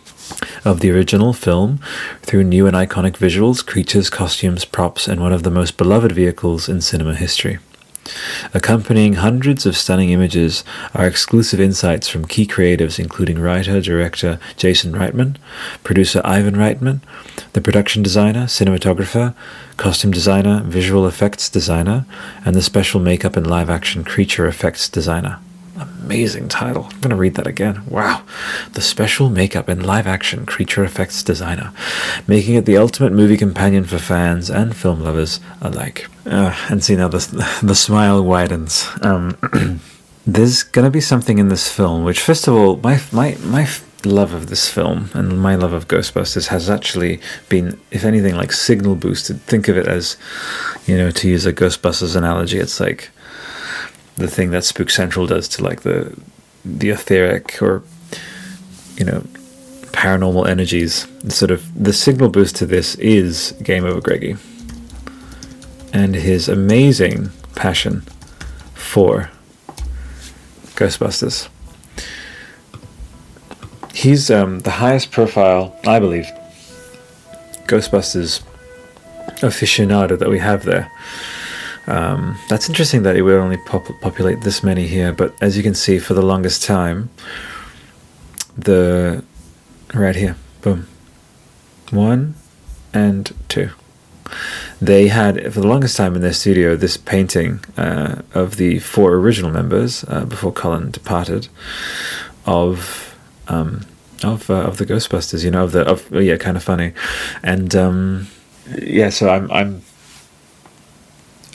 of 0.66 0.82
the 0.82 0.92
original 0.92 1.32
film 1.34 1.80
through 2.22 2.44
new 2.44 2.68
and 2.68 2.76
iconic 2.76 3.14
visuals, 3.14 3.66
creatures, 3.66 4.10
costumes, 4.10 4.66
props, 4.66 5.08
and 5.08 5.22
one 5.22 5.34
of 5.34 5.44
the 5.44 5.52
most 5.52 5.78
beloved 5.78 6.12
vehicles 6.12 6.68
in 6.68 6.82
cinema 6.82 7.16
history. 7.16 7.58
Accompanying 8.54 9.14
hundreds 9.14 9.66
of 9.66 9.78
stunning 9.78 10.10
images 10.10 10.64
are 10.94 11.08
exclusive 11.08 11.60
insights 11.60 12.08
from 12.08 12.26
key 12.26 12.46
creatives, 12.46 13.00
including 13.00 13.40
writer 13.40 13.82
director 13.82 14.40
Jason 14.56 14.94
Reitman, 14.94 15.38
producer 15.84 16.22
Ivan 16.24 16.56
Reitman, 16.56 17.00
the 17.54 17.62
production 17.62 18.04
designer, 18.04 18.46
cinematographer, 18.46 19.34
costume 19.78 20.12
designer, 20.12 20.62
visual 20.64 21.08
effects 21.08 21.50
designer, 21.50 22.06
and 22.46 22.56
the 22.56 22.62
special 22.62 23.00
makeup 23.00 23.36
and 23.36 23.48
live 23.48 23.70
action 23.70 24.04
creature 24.04 24.48
effects 24.48 24.90
designer. 24.90 25.40
Amazing 25.80 26.48
title. 26.48 26.86
I'm 26.86 27.02
going 27.02 27.12
to 27.12 27.16
read 27.16 27.36
that 27.36 27.46
again. 27.46 27.84
Wow. 27.88 28.24
The 28.74 28.82
special 28.82 29.30
makeup 29.30 29.68
and 29.68 29.86
live 29.86 30.08
action 30.08 30.46
creature 30.46 30.84
effects 30.84 31.22
designer, 31.22 31.72
making 32.28 32.56
it 32.56 32.66
the 32.66 32.78
ultimate 32.78 33.14
movie 33.14 33.38
companion 33.38 33.84
for 33.84 34.00
fans 34.00 34.50
and 34.50 34.76
film 34.76 35.02
lovers 35.02 35.40
alike. 35.62 36.08
Uh, 36.26 36.56
and 36.70 36.84
see 36.84 36.96
now 36.96 37.08
the, 37.08 37.60
the 37.62 37.76
smile 37.76 38.24
widens. 38.24 38.88
Um, 39.02 39.38
there's 40.26 40.64
going 40.64 40.86
to 40.86 40.92
be 40.92 41.02
something 41.02 41.38
in 41.38 41.50
this 41.50 41.72
film 41.72 42.04
which, 42.04 42.22
first 42.22 42.48
of 42.48 42.56
all, 42.56 42.78
my, 42.78 43.00
my, 43.12 43.38
my 43.44 43.68
love 44.04 44.34
of 44.34 44.48
this 44.48 44.68
film 44.68 45.10
and 45.14 45.40
my 45.40 45.56
love 45.56 45.74
of 45.74 45.88
Ghostbusters 45.88 46.48
has 46.48 46.70
actually 46.70 47.20
been, 47.50 47.80
if 47.92 48.04
anything, 48.04 48.36
like 48.36 48.52
signal 48.52 48.96
boosted. 48.96 49.42
Think 49.42 49.68
of 49.68 49.78
it 49.78 49.88
as, 49.88 50.18
you 50.88 50.98
know, 50.98 51.12
to 51.12 51.30
use 51.30 51.46
a 51.46 51.54
Ghostbusters 51.54 52.16
analogy, 52.16 52.58
it's 52.58 52.80
like 52.80 53.12
the 54.18 54.28
thing 54.28 54.52
that 54.52 54.66
Spook 54.66 54.90
Central 54.90 55.28
does 55.28 55.48
to 55.50 55.64
like 55.64 55.82
the 55.82 56.18
the 56.66 56.90
etheric 56.90 57.62
or 57.62 57.84
you 58.98 59.06
know 59.06 59.22
paranormal 59.94 60.48
energies. 60.48 61.08
Sort 61.30 61.52
of 61.52 61.62
the 61.82 61.94
signal 61.94 62.30
boost 62.30 62.56
to 62.58 62.66
this 62.66 62.96
is 62.96 63.54
Game 63.64 63.86
Over 63.86 64.02
Greggy 64.02 64.36
and 65.94 66.16
his 66.16 66.50
amazing 66.50 67.32
passion 67.56 68.02
for 68.74 69.30
Ghostbusters. 70.76 71.48
He's 73.94 74.30
um, 74.30 74.60
the 74.60 74.72
highest 74.72 75.12
profile, 75.12 75.76
I 75.88 76.00
believe, 76.00 76.28
Ghostbusters 77.66 78.44
aficionado 79.42 80.20
that 80.20 80.30
we 80.30 80.40
have 80.40 80.66
there. 80.66 80.92
Um, 81.88 82.38
that's 82.50 82.68
interesting 82.68 83.04
that 83.04 83.16
it 83.16 83.22
would 83.22 83.36
only 83.36 83.58
pop- 83.58 84.00
populate 84.02 84.42
this 84.42 84.62
many 84.62 84.88
here, 84.88 85.14
but 85.14 85.34
as 85.42 85.56
you 85.56 85.64
can 85.64 85.74
see, 85.74 86.00
for 86.00 86.14
the 86.14 86.22
longest 86.22 86.64
time, 86.64 87.10
the 88.58 89.24
right 89.94 90.16
here, 90.16 90.36
boom, 90.62 90.88
one 91.92 92.36
and 92.94 93.34
two. 93.48 93.70
They 94.82 95.08
had 95.08 95.54
for 95.54 95.62
the 95.62 95.68
longest 95.68 95.96
time 95.96 96.16
in 96.16 96.22
their 96.22 96.34
studio 96.34 96.76
this 96.76 96.98
painting 96.98 97.62
uh, 97.78 98.22
of 98.34 98.58
the 98.58 98.80
four 98.80 99.14
original 99.14 99.52
members 99.52 100.04
uh, 100.08 100.26
before 100.26 100.52
Colin 100.52 100.92
departed 100.92 101.48
of 102.46 103.16
um, 103.48 103.86
of 104.24 104.50
uh, 104.50 104.56
of 104.56 104.78
the 104.78 104.86
Ghostbusters. 104.86 105.44
You 105.44 105.52
know, 105.52 105.64
of 105.64 105.72
the 105.72 105.82
of 105.86 106.12
yeah, 106.12 106.38
kind 106.38 106.58
of 106.58 106.64
funny, 106.64 106.94
and 107.44 107.74
um, 107.76 108.28
yeah. 108.82 109.10
So 109.10 109.30
I'm 109.30 109.50
I'm 109.52 109.82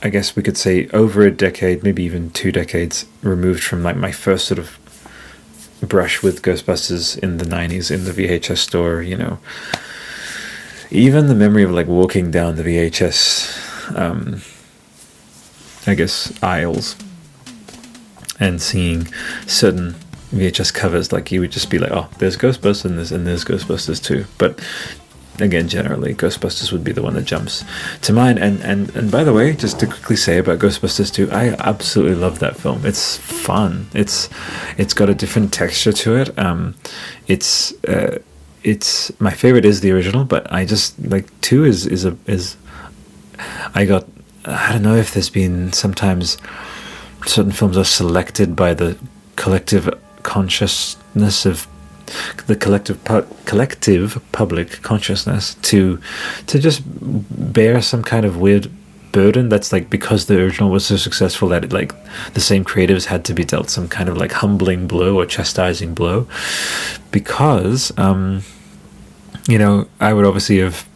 I 0.02 0.08
guess 0.08 0.34
we 0.34 0.42
could 0.42 0.56
say 0.56 0.88
over 0.88 1.22
a 1.22 1.30
decade, 1.30 1.84
maybe 1.84 2.02
even 2.02 2.30
two 2.30 2.50
decades 2.50 3.06
removed 3.22 3.62
from 3.62 3.84
like 3.84 3.96
my 3.96 4.10
first 4.10 4.46
sort 4.46 4.58
of 4.58 4.78
brush 5.80 6.22
with 6.22 6.42
Ghostbusters 6.42 7.18
in 7.18 7.38
the 7.38 7.44
90s 7.44 7.90
in 7.90 8.04
the 8.04 8.10
VHS 8.10 8.58
store, 8.58 9.02
you 9.02 9.16
know. 9.16 9.38
Even 10.90 11.28
the 11.28 11.34
memory 11.34 11.62
of 11.62 11.70
like 11.70 11.86
walking 11.86 12.30
down 12.30 12.56
the 12.56 12.64
VHS, 12.64 13.96
um, 13.96 14.42
I 15.86 15.94
guess, 15.94 16.32
aisles 16.42 16.96
and 18.40 18.60
seeing 18.60 19.06
certain 19.46 19.94
VHS 20.32 20.74
covers, 20.74 21.12
like 21.12 21.30
you 21.30 21.40
would 21.40 21.52
just 21.52 21.70
be 21.70 21.78
like, 21.78 21.92
oh, 21.92 22.08
there's 22.18 22.36
Ghostbusters 22.36 22.84
and 22.84 22.98
there's, 22.98 23.12
and 23.12 23.26
there's 23.26 23.44
Ghostbusters 23.44 24.02
too. 24.02 24.24
But 24.38 24.58
again, 25.38 25.68
generally, 25.68 26.14
Ghostbusters 26.14 26.72
would 26.72 26.84
be 26.84 26.92
the 26.92 27.02
one 27.02 27.14
that 27.14 27.24
jumps 27.24 27.64
to 28.02 28.12
mind. 28.12 28.38
And 28.38 28.60
and 28.60 28.94
and 28.96 29.10
by 29.10 29.24
the 29.24 29.32
way, 29.32 29.54
just 29.54 29.80
to 29.80 29.86
quickly 29.86 30.16
say 30.16 30.38
about 30.38 30.58
Ghostbusters 30.58 31.12
2, 31.12 31.30
I 31.30 31.48
absolutely 31.58 32.16
love 32.16 32.38
that 32.40 32.56
film. 32.56 32.84
It's 32.84 33.16
fun. 33.16 33.88
It's 33.94 34.28
it's 34.78 34.94
got 34.94 35.08
a 35.08 35.14
different 35.14 35.52
texture 35.52 35.92
to 35.92 36.16
it. 36.16 36.38
Um, 36.38 36.74
it's 37.26 37.72
uh, 37.84 38.18
it's 38.62 39.12
my 39.20 39.32
favorite 39.32 39.64
is 39.64 39.80
the 39.80 39.90
original, 39.90 40.24
but 40.24 40.50
I 40.52 40.64
just 40.64 40.98
like 41.06 41.28
two 41.40 41.64
is 41.64 41.86
is 41.86 42.04
a 42.04 42.16
is. 42.26 42.56
I 43.74 43.84
got. 43.84 44.06
I 44.44 44.72
don't 44.72 44.82
know 44.82 44.96
if 44.96 45.14
there's 45.14 45.30
been 45.30 45.72
sometimes 45.72 46.36
certain 47.26 47.52
films 47.52 47.76
are 47.76 47.84
selected 47.84 48.56
by 48.56 48.74
the 48.74 48.98
collective 49.36 49.88
consciousness 50.22 51.46
of 51.46 51.66
the 52.46 52.56
collective 52.56 53.02
pu- 53.04 53.26
collective 53.44 54.20
public 54.32 54.82
consciousness 54.82 55.54
to 55.62 56.00
to 56.46 56.58
just 56.58 56.82
bear 57.52 57.80
some 57.82 58.02
kind 58.02 58.24
of 58.24 58.36
weird 58.36 58.70
burden 59.12 59.48
that's 59.50 59.72
like 59.72 59.90
because 59.90 60.26
the 60.26 60.42
original 60.42 60.70
was 60.70 60.86
so 60.86 60.96
successful 60.96 61.48
that 61.48 61.64
it 61.64 61.72
like 61.72 61.94
the 62.32 62.40
same 62.40 62.64
creatives 62.64 63.04
had 63.04 63.24
to 63.26 63.34
be 63.34 63.44
dealt 63.44 63.68
some 63.68 63.86
kind 63.86 64.08
of 64.08 64.16
like 64.16 64.32
humbling 64.32 64.86
blow 64.86 65.18
or 65.18 65.26
chastising 65.26 65.94
blow. 65.94 66.26
Because 67.10 67.96
um 67.98 68.42
you 69.48 69.58
know 69.58 69.88
i 70.00 70.12
would 70.12 70.24
obviously 70.24 70.58
have 70.58 70.86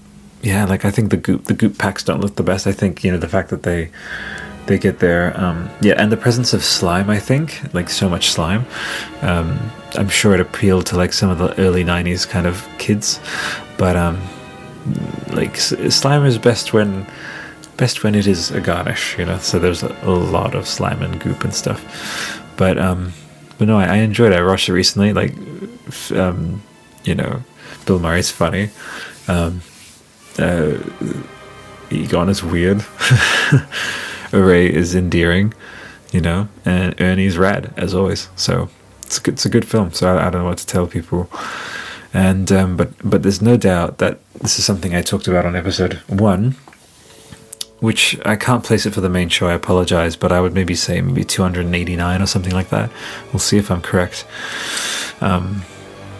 yeah 0.42 0.64
like 0.64 0.84
i 0.84 0.90
think 0.90 1.10
the 1.10 1.16
goop 1.16 1.44
the 1.44 1.54
goop 1.54 1.78
packs 1.78 2.02
don't 2.02 2.20
look 2.20 2.36
the 2.36 2.42
best. 2.42 2.66
I 2.66 2.72
think 2.72 3.04
you 3.04 3.12
know 3.12 3.18
the 3.18 3.28
fact 3.28 3.50
that 3.50 3.62
they 3.62 3.90
they 4.66 4.78
get 4.78 4.98
there 4.98 5.38
um 5.38 5.68
yeah 5.80 5.94
and 5.96 6.10
the 6.10 6.16
presence 6.16 6.52
of 6.52 6.64
slime 6.64 7.08
i 7.08 7.20
think 7.20 7.60
like 7.72 7.88
so 7.88 8.08
much 8.08 8.30
slime 8.30 8.66
um 9.22 9.70
I'm 9.96 10.08
sure 10.08 10.34
it 10.34 10.40
appealed 10.40 10.86
to 10.86 10.96
like 10.96 11.12
some 11.12 11.30
of 11.30 11.38
the 11.38 11.58
early 11.60 11.84
'90s 11.84 12.28
kind 12.28 12.46
of 12.46 12.66
kids, 12.78 13.20
but 13.78 13.96
um, 13.96 14.20
like 15.28 15.56
slime 15.56 16.24
is 16.24 16.38
best 16.38 16.72
when 16.72 17.06
best 17.76 18.02
when 18.02 18.14
it 18.14 18.26
is 18.26 18.50
a 18.50 18.60
garnish, 18.60 19.18
you 19.18 19.24
know. 19.24 19.38
So 19.38 19.58
there's 19.58 19.82
a, 19.82 19.96
a 20.02 20.10
lot 20.10 20.54
of 20.54 20.66
slime 20.66 21.02
and 21.02 21.20
goop 21.20 21.44
and 21.44 21.54
stuff, 21.54 22.44
but 22.56 22.78
um, 22.78 23.12
but 23.58 23.68
no, 23.68 23.78
I, 23.78 23.84
I 23.84 23.96
enjoyed 23.96 24.32
it. 24.32 24.38
I 24.38 24.44
watched 24.44 24.68
it 24.68 24.72
recently. 24.72 25.12
Like, 25.12 25.34
um, 26.12 26.62
you 27.04 27.14
know, 27.14 27.42
Bill 27.86 27.98
Murray's 27.98 28.30
funny. 28.30 28.70
Um, 29.28 29.62
uh, 30.38 30.78
Egon 31.90 32.28
is 32.28 32.42
weird. 32.42 32.84
Ray 34.32 34.72
is 34.72 34.94
endearing, 34.94 35.54
you 36.12 36.20
know, 36.20 36.48
and 36.64 37.00
Ernie's 37.00 37.38
rad 37.38 37.72
as 37.76 37.94
always. 37.94 38.28
So 38.36 38.68
it's 39.06 39.18
a 39.18 39.22
good, 39.22 39.34
it's 39.34 39.46
a 39.46 39.48
good 39.48 39.66
film. 39.66 39.92
So 39.92 40.14
I, 40.14 40.26
I 40.26 40.30
don't 40.30 40.42
know 40.42 40.48
what 40.48 40.58
to 40.58 40.66
tell 40.66 40.86
people. 40.86 41.30
And 42.12 42.50
um, 42.52 42.76
but 42.76 42.90
but 43.04 43.22
there's 43.22 43.42
no 43.42 43.56
doubt 43.56 43.98
that 43.98 44.20
this 44.40 44.58
is 44.58 44.64
something 44.64 44.94
I 44.94 45.02
talked 45.02 45.28
about 45.28 45.44
on 45.46 45.54
episode 45.54 45.94
one, 46.08 46.56
which 47.80 48.18
I 48.24 48.36
can't 48.36 48.64
place 48.64 48.86
it 48.86 48.94
for 48.94 49.00
the 49.00 49.08
main 49.08 49.28
show. 49.28 49.48
I 49.48 49.52
apologize, 49.52 50.16
but 50.16 50.32
I 50.32 50.40
would 50.40 50.54
maybe 50.54 50.74
say 50.74 51.00
maybe 51.00 51.24
289 51.24 52.22
or 52.22 52.26
something 52.26 52.52
like 52.52 52.70
that. 52.70 52.90
We'll 53.32 53.40
see 53.40 53.58
if 53.58 53.70
I'm 53.70 53.82
correct. 53.82 54.26
Um, 55.20 55.62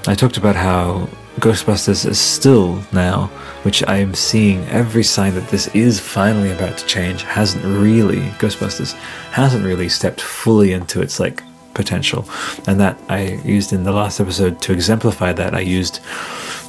I 0.06 0.14
talked 0.14 0.36
about 0.36 0.54
how 0.54 1.08
Ghostbusters 1.40 2.06
is 2.06 2.18
still 2.18 2.82
now, 2.92 3.26
which 3.62 3.82
I 3.84 3.96
am 3.96 4.14
seeing 4.14 4.64
every 4.68 5.02
sign 5.02 5.34
that 5.34 5.48
this 5.48 5.68
is 5.74 6.00
finally 6.00 6.50
about 6.50 6.78
to 6.78 6.86
change, 6.86 7.24
hasn't 7.24 7.64
really, 7.64 8.20
Ghostbusters 8.38 8.92
hasn't 9.32 9.64
really 9.64 9.88
stepped 9.88 10.20
fully 10.20 10.72
into 10.72 11.02
its 11.02 11.20
like 11.20 11.42
potential. 11.76 12.24
And 12.66 12.80
that 12.80 12.98
I 13.08 13.38
used 13.44 13.72
in 13.72 13.84
the 13.84 13.92
last 13.92 14.18
episode 14.18 14.60
to 14.62 14.72
exemplify 14.72 15.32
that. 15.34 15.54
I 15.54 15.60
used 15.60 16.00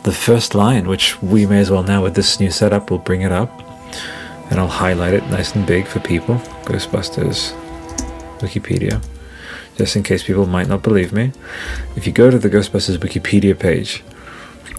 the 0.04 0.13
first 0.13 0.54
line, 0.54 0.88
which 0.88 1.20
we 1.22 1.46
may 1.46 1.60
as 1.60 1.72
well 1.72 1.84
now 1.84 2.04
with 2.04 2.15
this 2.15 2.39
new 2.39 2.52
setup, 2.52 2.91
we'll 2.91 3.00
bring 3.00 3.22
it 3.22 3.32
up 3.32 3.49
and 4.49 4.60
I'll 4.60 4.68
highlight 4.68 5.14
it 5.14 5.26
nice 5.28 5.55
and 5.55 5.66
big 5.66 5.88
for 5.88 5.99
people. 5.99 6.36
Ghostbusters 6.66 7.53
Wikipedia. 8.39 9.03
Just 9.76 9.95
in 9.95 10.03
case 10.03 10.24
people 10.24 10.45
might 10.45 10.68
not 10.68 10.84
believe 10.84 11.14
me. 11.14 11.32
If 11.95 12.08
you 12.08 12.14
go 12.14 12.32
to 12.32 12.39
the 12.39 12.49
Ghostbusters 12.49 12.97
Wikipedia 12.97 13.58
page, 13.58 14.03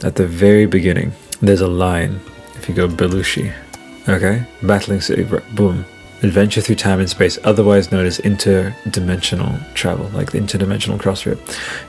at 0.03 0.17
the 0.17 0.27
very 0.27 0.67
beginning, 0.67 1.13
there's 1.41 1.61
a 1.61 1.69
line. 1.69 2.21
If 2.57 2.69
you 2.69 2.75
go 2.75 2.89
Belushi, 2.89 3.53
okay? 4.09 4.47
Battling 4.63 5.01
City, 5.01 5.25
boom. 5.55 5.85
Adventure 6.23 6.61
through 6.61 6.75
time 6.77 7.01
and 7.01 7.09
space, 7.09 7.39
otherwise 7.45 7.93
known 7.93 8.07
as 8.07 8.19
interdimensional 8.19 9.75
travel, 9.75 10.09
like 10.11 10.33
the 10.33 10.39
interdimensional 10.39 10.99
crossrip. 10.99 11.39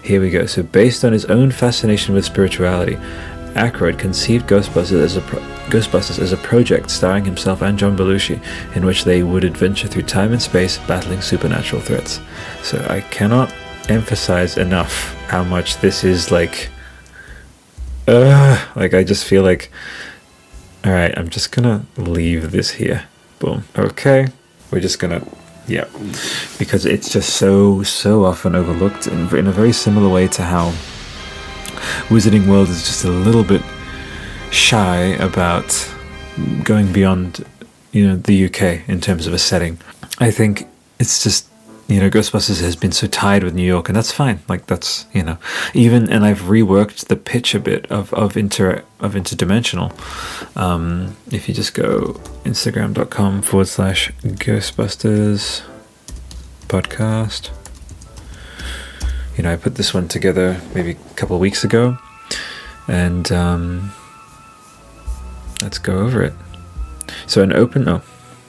Here 0.04 0.22
we 0.22 0.30
go. 0.30 0.46
So, 0.46 0.64
based 0.64 1.04
on 1.04 1.14
his 1.14 1.26
own 1.26 1.52
fascination 1.52 2.14
with 2.14 2.26
spirituality, 2.26 2.98
Aykroyd 3.56 3.98
conceived 3.98 4.48
Ghostbusters 4.48 5.02
as 5.02 5.18
a 5.18 5.22
pro- 5.22 5.42
Ghostbusters 5.70 6.20
as 6.20 6.32
a 6.32 6.38
project 6.38 6.92
starring 6.92 7.26
himself 7.26 7.62
and 7.62 7.78
John 7.78 7.98
Belushi, 7.98 8.42
in 8.76 8.86
which 8.86 9.04
they 9.04 9.24
would 9.24 9.44
adventure 9.44 9.88
through 9.88 10.04
time 10.04 10.32
and 10.32 10.42
space, 10.42 10.78
battling 10.88 11.22
supernatural 11.22 11.82
threats. 11.82 12.22
So 12.64 12.86
I 12.90 13.02
cannot 13.02 13.54
emphasize 13.90 14.58
enough 14.58 15.16
how 15.28 15.44
much 15.44 15.78
this 15.78 16.04
is 16.04 16.32
like. 16.32 16.70
Uh, 18.08 18.64
like 18.76 18.94
I 18.94 19.04
just 19.04 19.26
feel 19.26 19.44
like. 19.44 19.72
All 20.86 20.94
right, 20.94 21.16
I'm 21.18 21.30
just 21.30 21.52
gonna 21.52 21.86
leave 21.98 22.52
this 22.52 22.72
here. 22.72 23.04
Boom. 23.40 23.64
Okay, 23.78 24.28
we're 24.72 24.82
just 24.82 25.00
gonna 25.00 25.26
yeah, 25.68 25.86
because 26.58 26.86
it's 26.86 27.12
just 27.12 27.36
so 27.36 27.84
so 27.84 28.26
often 28.26 28.56
overlooked 28.56 29.08
in, 29.08 29.34
in 29.38 29.48
a 29.48 29.52
very 29.52 29.72
similar 29.72 30.10
way 30.10 30.28
to 30.28 30.44
how 30.44 30.74
Wizarding 32.10 32.48
World 32.48 32.70
is 32.70 32.86
just 32.86 33.06
a 33.06 33.10
little 33.10 33.44
bit 33.44 33.62
shy 34.52 34.98
about 35.20 35.90
going 36.64 36.92
beyond, 36.92 37.46
you 37.92 38.08
know, 38.08 38.16
the 38.16 38.46
UK 38.46 38.88
in 38.90 39.00
terms 39.00 39.28
of 39.28 39.34
a 39.34 39.38
setting. 39.38 39.78
I 40.20 40.32
think 40.32 40.68
it's 41.00 41.24
just 41.24 41.48
you 41.90 42.00
know, 42.00 42.08
Ghostbusters 42.08 42.62
has 42.62 42.76
been 42.76 42.92
so 42.92 43.08
tied 43.08 43.44
with 43.44 43.56
New 43.56 43.66
York, 43.66 43.90
and 43.90 43.96
that's 43.96 44.12
fine. 44.12 44.42
Like 44.48 44.68
that's 44.68 45.08
you 45.12 45.24
know, 45.24 45.40
even 45.74 46.08
and 46.08 46.24
I've 46.24 46.42
reworked 46.42 47.08
the 47.08 47.16
pitch 47.16 47.56
a 47.56 47.60
bit 47.60 47.92
of 47.92 48.14
of 48.14 48.38
inter 48.38 48.84
of 49.00 49.16
interdimensional. 49.16 49.90
Um, 50.56 51.18
if 51.32 51.50
you 51.50 51.56
just 51.56 51.74
go 51.74 52.14
Instagram.com 52.46 53.42
forward 53.42 53.68
slash 53.68 54.12
Ghostbusters 54.22 55.64
podcast, 56.68 57.50
you 59.36 59.44
know, 59.44 59.52
I 59.52 59.56
put 59.56 59.74
this 59.74 59.92
one 59.92 60.08
together 60.08 60.62
maybe 60.76 60.92
a 60.92 61.14
couple 61.16 61.36
of 61.36 61.42
weeks 61.42 61.64
ago, 61.64 61.98
and 62.88 63.32
um, 63.32 63.92
let's 65.60 65.80
go 65.80 65.98
over 65.98 66.22
it. 66.22 66.34
So 67.26 67.42
an 67.42 67.52
open. 67.52 67.90
Oh, 67.90 68.04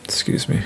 excuse 0.05 0.47
me. 0.47 0.63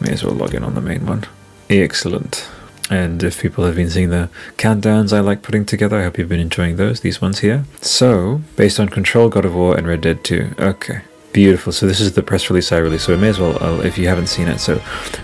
May 0.00 0.12
as 0.12 0.24
well 0.24 0.34
log 0.34 0.54
in 0.54 0.64
on 0.64 0.74
the 0.74 0.80
main 0.80 1.04
one. 1.04 1.24
Excellent. 1.70 2.48
And 2.90 3.22
if 3.22 3.40
people 3.40 3.64
have 3.64 3.76
been 3.76 3.88
seeing 3.88 4.10
the 4.10 4.28
countdowns 4.56 5.12
I 5.12 5.20
like 5.20 5.42
putting 5.42 5.64
together, 5.64 5.98
I 5.98 6.02
hope 6.02 6.18
you've 6.18 6.28
been 6.28 6.40
enjoying 6.40 6.76
those, 6.76 7.00
these 7.00 7.20
ones 7.20 7.38
here. 7.38 7.64
So, 7.80 8.42
based 8.56 8.78
on 8.78 8.90
Control, 8.90 9.28
God 9.30 9.44
of 9.44 9.54
War, 9.54 9.76
and 9.76 9.86
Red 9.86 10.02
Dead 10.02 10.22
2. 10.22 10.56
Okay. 10.58 11.00
Beautiful. 11.32 11.72
So 11.72 11.86
this 11.86 12.00
is 12.00 12.12
the 12.12 12.22
press 12.22 12.48
release 12.48 12.70
I 12.70 12.76
released. 12.76 13.06
So 13.06 13.14
I 13.14 13.16
may 13.16 13.28
as 13.28 13.40
well, 13.40 13.60
uh, 13.60 13.80
if 13.80 13.98
you 13.98 14.06
haven't 14.06 14.28
seen 14.28 14.46
it. 14.46 14.60
So, 14.60 14.76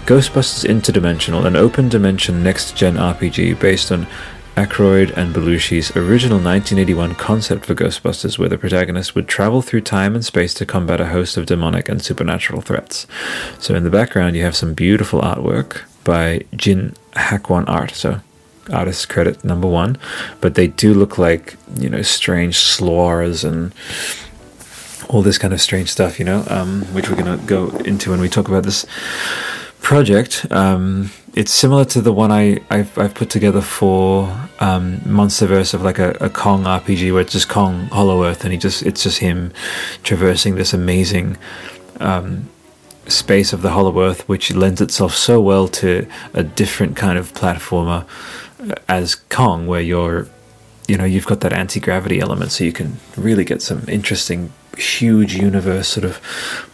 Ghostbusters 0.06 0.68
Interdimensional, 0.68 1.46
an 1.46 1.54
open 1.54 1.88
dimension 1.88 2.42
next 2.42 2.76
gen 2.76 2.96
RPG 2.96 3.60
based 3.60 3.92
on 3.92 4.08
Aykroyd 4.56 5.16
and 5.16 5.32
Belushi's 5.32 5.96
original 5.96 6.38
1981 6.38 7.14
concept 7.14 7.64
for 7.64 7.76
Ghostbusters, 7.76 8.38
where 8.38 8.48
the 8.48 8.58
protagonist 8.58 9.14
would 9.14 9.28
travel 9.28 9.62
through 9.62 9.82
time 9.82 10.16
and 10.16 10.24
space 10.24 10.52
to 10.54 10.66
combat 10.66 11.00
a 11.00 11.06
host 11.06 11.36
of 11.36 11.46
demonic 11.46 11.88
and 11.88 12.02
supernatural 12.02 12.60
threats. 12.60 13.06
So 13.60 13.76
in 13.76 13.84
the 13.84 13.90
background, 13.90 14.34
you 14.34 14.42
have 14.42 14.56
some 14.56 14.74
beautiful 14.74 15.20
artwork 15.20 15.82
by 16.04 16.44
Jin 16.56 16.94
Hakwan 17.12 17.68
Art. 17.68 17.92
So 17.92 18.20
artist 18.72 19.08
credit 19.08 19.44
number 19.44 19.68
one, 19.68 19.98
but 20.40 20.54
they 20.54 20.68
do 20.68 20.94
look 20.94 21.18
like 21.18 21.56
you 21.76 21.88
know 21.88 22.02
strange 22.02 22.56
slurs 22.56 23.44
and 23.44 23.72
all 25.08 25.22
this 25.22 25.38
kind 25.38 25.52
of 25.52 25.60
strange 25.60 25.90
stuff, 25.90 26.18
you 26.18 26.24
know, 26.24 26.44
um, 26.48 26.82
which 26.94 27.10
we're 27.10 27.16
gonna 27.16 27.36
go 27.46 27.68
into 27.78 28.10
when 28.10 28.20
we 28.20 28.28
talk 28.28 28.48
about 28.48 28.62
this 28.62 28.86
project. 29.80 30.46
Um, 30.50 31.10
it's 31.34 31.52
similar 31.52 31.84
to 31.86 32.00
the 32.00 32.12
one 32.12 32.30
I 32.30 32.60
I've, 32.70 32.96
I've 32.98 33.14
put 33.14 33.30
together 33.30 33.60
for 33.60 34.28
um, 34.60 34.98
Monsterverse 34.98 35.74
of 35.74 35.82
like 35.82 35.98
a, 35.98 36.10
a 36.20 36.30
Kong 36.30 36.64
RPG 36.64 37.12
where 37.12 37.22
it's 37.22 37.32
just 37.32 37.48
Kong 37.48 37.86
Hollow 37.86 38.24
Earth 38.24 38.44
and 38.44 38.52
he 38.52 38.58
just 38.58 38.82
it's 38.82 39.02
just 39.02 39.18
him 39.18 39.52
traversing 40.02 40.56
this 40.56 40.72
amazing 40.72 41.36
um, 41.98 42.48
space 43.10 43.52
of 43.52 43.62
the 43.62 43.70
Hollow 43.70 44.00
Earth, 44.00 44.28
which 44.28 44.52
lends 44.54 44.80
itself 44.80 45.14
so 45.14 45.40
well 45.40 45.68
to 45.68 46.06
a 46.34 46.42
different 46.42 46.96
kind 46.96 47.18
of 47.18 47.32
platformer 47.32 48.06
uh, 48.60 48.74
as 48.88 49.14
Kong, 49.14 49.66
where 49.66 49.80
you're, 49.80 50.28
you 50.88 50.96
know, 50.96 51.04
you've 51.04 51.26
got 51.26 51.40
that 51.40 51.52
anti 51.52 51.80
gravity 51.80 52.20
element, 52.20 52.52
so 52.52 52.64
you 52.64 52.72
can 52.72 52.98
really 53.16 53.44
get 53.44 53.62
some 53.62 53.84
interesting, 53.88 54.52
huge 54.76 55.34
universe 55.34 55.88
sort 55.88 56.04
of 56.04 56.20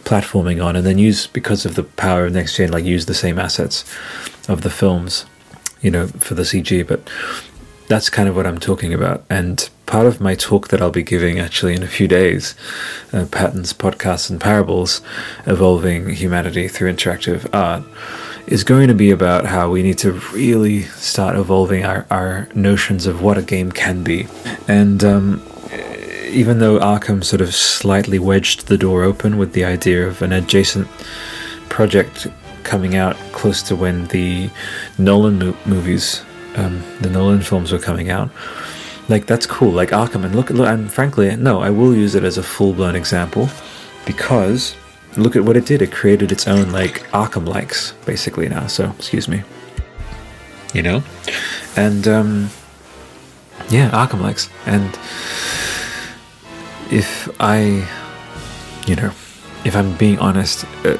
platforming 0.03 0.63
on, 0.63 0.75
and 0.75 0.85
then 0.85 0.97
use 0.97 1.27
because 1.27 1.65
of 1.65 1.75
the 1.75 1.83
power 1.83 2.25
of 2.25 2.33
next 2.33 2.55
gen, 2.57 2.71
like 2.71 2.85
use 2.85 3.05
the 3.05 3.13
same 3.13 3.39
assets 3.39 3.83
of 4.47 4.61
the 4.61 4.69
films, 4.69 5.25
you 5.81 5.91
know, 5.91 6.07
for 6.07 6.35
the 6.35 6.43
CG, 6.43 6.87
but 6.87 7.07
that's 7.87 8.09
kind 8.09 8.29
of 8.29 8.35
what 8.35 8.45
I'm 8.45 8.59
talking 8.59 8.93
about. 8.93 9.23
And 9.29 9.69
part 9.85 10.05
of 10.05 10.19
my 10.21 10.35
talk 10.35 10.67
that 10.69 10.81
I'll 10.81 10.91
be 10.91 11.03
giving 11.03 11.39
actually 11.39 11.73
in 11.73 11.83
a 11.83 11.87
few 11.87 12.07
days, 12.07 12.53
uh, 13.13 13.25
Patterns, 13.31 13.73
Podcasts, 13.73 14.29
and 14.29 14.39
Parables 14.39 15.01
Evolving 15.45 16.09
Humanity 16.09 16.67
Through 16.67 16.93
Interactive 16.93 17.47
Art, 17.53 17.83
is 18.47 18.63
going 18.63 18.87
to 18.87 18.93
be 18.93 19.11
about 19.11 19.45
how 19.45 19.69
we 19.69 19.83
need 19.83 19.97
to 19.99 20.13
really 20.33 20.83
start 20.83 21.35
evolving 21.35 21.85
our, 21.85 22.05
our 22.09 22.47
notions 22.53 23.05
of 23.05 23.21
what 23.21 23.37
a 23.37 23.41
game 23.41 23.71
can 23.71 24.03
be. 24.03 24.27
And 24.67 25.03
um, 25.03 25.43
even 26.29 26.59
though 26.59 26.79
Arkham 26.79 27.23
sort 27.23 27.41
of 27.41 27.53
slightly 27.55 28.19
wedged 28.19 28.67
the 28.67 28.77
door 28.77 29.03
open 29.03 29.37
with 29.37 29.53
the 29.53 29.65
idea 29.65 30.05
of 30.05 30.21
an 30.21 30.33
adjacent 30.33 30.87
project 31.69 32.27
coming 32.63 32.95
out 32.95 33.15
close 33.31 33.61
to 33.63 33.75
when 33.75 34.07
the 34.07 34.49
Nolan 34.97 35.39
mo- 35.39 35.57
movies 35.65 36.23
um, 36.57 36.83
the 37.01 37.09
Nolan 37.09 37.41
films 37.41 37.71
were 37.71 37.79
coming 37.79 38.09
out. 38.09 38.29
Like 39.09 39.25
that's 39.25 39.45
cool. 39.45 39.71
Like 39.71 39.89
Arkham, 39.89 40.25
and 40.25 40.35
look, 40.35 40.49
look, 40.49 40.67
and 40.67 40.91
frankly, 40.91 41.33
no, 41.35 41.61
I 41.61 41.69
will 41.69 41.95
use 41.95 42.15
it 42.15 42.23
as 42.23 42.37
a 42.37 42.43
full-blown 42.43 42.95
example 42.95 43.47
because 44.05 44.75
look 45.15 45.35
at 45.35 45.43
what 45.43 45.55
it 45.55 45.65
did. 45.65 45.81
It 45.81 45.91
created 45.91 46.31
its 46.31 46.47
own 46.47 46.71
like 46.71 47.03
Arkham 47.11 47.47
likes 47.47 47.93
basically 48.05 48.49
now. 48.49 48.67
So 48.67 48.91
excuse 48.91 49.27
me. 49.27 49.43
You 50.73 50.83
know, 50.83 51.03
and 51.77 52.07
um, 52.07 52.49
yeah, 53.69 53.89
Arkham 53.91 54.21
likes, 54.21 54.49
and 54.65 54.93
if 56.91 57.29
I, 57.39 57.87
you 58.85 58.95
know, 58.97 59.11
if 59.63 59.75
I'm 59.75 59.95
being 59.95 60.19
honest. 60.19 60.65
Uh, 60.83 60.97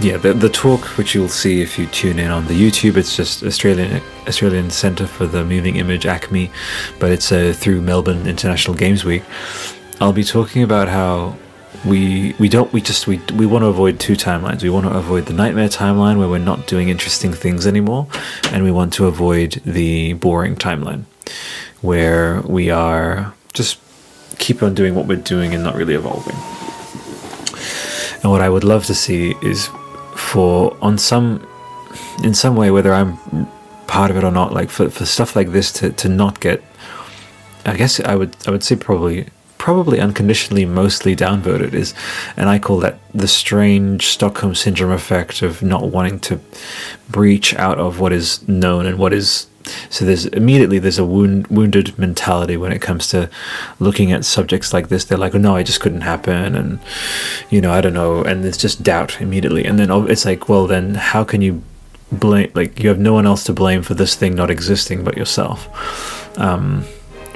yeah, 0.00 0.16
the, 0.16 0.34
the 0.34 0.48
talk 0.48 0.84
which 0.98 1.14
you'll 1.14 1.28
see 1.28 1.62
if 1.62 1.78
you 1.78 1.86
tune 1.86 2.18
in 2.18 2.30
on 2.30 2.46
the 2.46 2.54
YouTube, 2.54 2.96
it's 2.96 3.16
just 3.16 3.42
Australian 3.42 4.02
Australian 4.26 4.70
Centre 4.70 5.06
for 5.06 5.26
the 5.26 5.44
Moving 5.44 5.76
Image 5.76 6.04
ACMI, 6.04 6.50
but 6.98 7.12
it's 7.12 7.30
uh, 7.32 7.52
through 7.56 7.80
Melbourne 7.80 8.26
International 8.26 8.74
Games 8.74 9.04
Week. 9.04 9.22
I'll 10.00 10.12
be 10.12 10.24
talking 10.24 10.62
about 10.62 10.88
how 10.88 11.36
we 11.84 12.34
we 12.38 12.48
don't 12.48 12.72
we 12.72 12.80
just 12.80 13.06
we 13.06 13.20
we 13.34 13.46
want 13.46 13.62
to 13.62 13.66
avoid 13.66 13.98
two 13.98 14.14
timelines. 14.14 14.62
We 14.62 14.70
want 14.70 14.86
to 14.86 14.96
avoid 14.96 15.26
the 15.26 15.32
nightmare 15.32 15.68
timeline 15.68 16.18
where 16.18 16.28
we're 16.28 16.38
not 16.38 16.66
doing 16.66 16.88
interesting 16.88 17.32
things 17.32 17.66
anymore, 17.66 18.06
and 18.52 18.64
we 18.64 18.70
want 18.70 18.92
to 18.94 19.06
avoid 19.06 19.60
the 19.64 20.14
boring 20.14 20.56
timeline 20.56 21.04
where 21.80 22.40
we 22.42 22.70
are 22.70 23.34
just 23.52 23.78
keep 24.38 24.62
on 24.62 24.74
doing 24.74 24.94
what 24.94 25.06
we're 25.06 25.16
doing 25.16 25.54
and 25.54 25.62
not 25.62 25.74
really 25.74 25.94
evolving. 25.94 26.36
And 28.22 28.30
what 28.30 28.40
I 28.40 28.48
would 28.48 28.64
love 28.64 28.86
to 28.86 28.94
see 28.94 29.34
is 29.42 29.68
for 30.14 30.76
on 30.80 30.98
some 30.98 31.46
in 32.22 32.34
some 32.34 32.56
way, 32.56 32.70
whether 32.70 32.92
I'm 32.92 33.16
part 33.86 34.10
of 34.10 34.16
it 34.16 34.24
or 34.24 34.30
not, 34.30 34.52
like 34.52 34.70
for, 34.70 34.88
for 34.90 35.04
stuff 35.04 35.36
like 35.36 35.50
this 35.52 35.72
to, 35.72 35.90
to 35.90 36.08
not 36.08 36.40
get 36.40 36.62
I 37.64 37.76
guess 37.76 38.00
I 38.00 38.14
would 38.14 38.36
I 38.46 38.50
would 38.50 38.64
say 38.64 38.76
probably 38.76 39.26
probably 39.58 40.00
unconditionally 40.00 40.64
mostly 40.64 41.14
downvoted 41.14 41.72
is 41.72 41.94
and 42.36 42.48
I 42.48 42.58
call 42.58 42.80
that 42.80 42.98
the 43.14 43.28
strange 43.28 44.08
Stockholm 44.08 44.56
syndrome 44.56 44.90
effect 44.90 45.42
of 45.42 45.62
not 45.62 45.90
wanting 45.90 46.18
to 46.20 46.40
breach 47.08 47.54
out 47.54 47.78
of 47.78 48.00
what 48.00 48.12
is 48.12 48.46
known 48.48 48.86
and 48.86 48.98
what 48.98 49.12
is 49.12 49.46
so 49.90 50.04
there's 50.04 50.26
immediately 50.26 50.78
there's 50.78 50.98
a 50.98 51.04
wound, 51.04 51.46
wounded 51.48 51.98
mentality 51.98 52.56
when 52.56 52.72
it 52.72 52.80
comes 52.80 53.06
to 53.08 53.30
looking 53.78 54.12
at 54.12 54.24
subjects 54.24 54.72
like 54.72 54.88
this. 54.88 55.04
They're 55.04 55.18
like, 55.18 55.34
oh, 55.34 55.38
no, 55.38 55.56
it 55.56 55.64
just 55.64 55.80
couldn't 55.80 56.02
happen, 56.02 56.54
and 56.54 56.78
you 57.50 57.60
know, 57.60 57.72
I 57.72 57.80
don't 57.80 57.94
know, 57.94 58.22
and 58.22 58.44
it's 58.44 58.58
just 58.58 58.82
doubt 58.82 59.20
immediately. 59.20 59.64
And 59.64 59.78
then 59.78 59.90
it's 60.08 60.24
like, 60.24 60.48
well, 60.48 60.66
then 60.66 60.94
how 60.94 61.24
can 61.24 61.42
you 61.42 61.62
blame? 62.10 62.50
Like 62.54 62.80
you 62.80 62.88
have 62.88 62.98
no 62.98 63.12
one 63.12 63.26
else 63.26 63.44
to 63.44 63.52
blame 63.52 63.82
for 63.82 63.94
this 63.94 64.14
thing 64.14 64.34
not 64.34 64.50
existing 64.50 65.04
but 65.04 65.16
yourself, 65.16 66.38
um, 66.38 66.84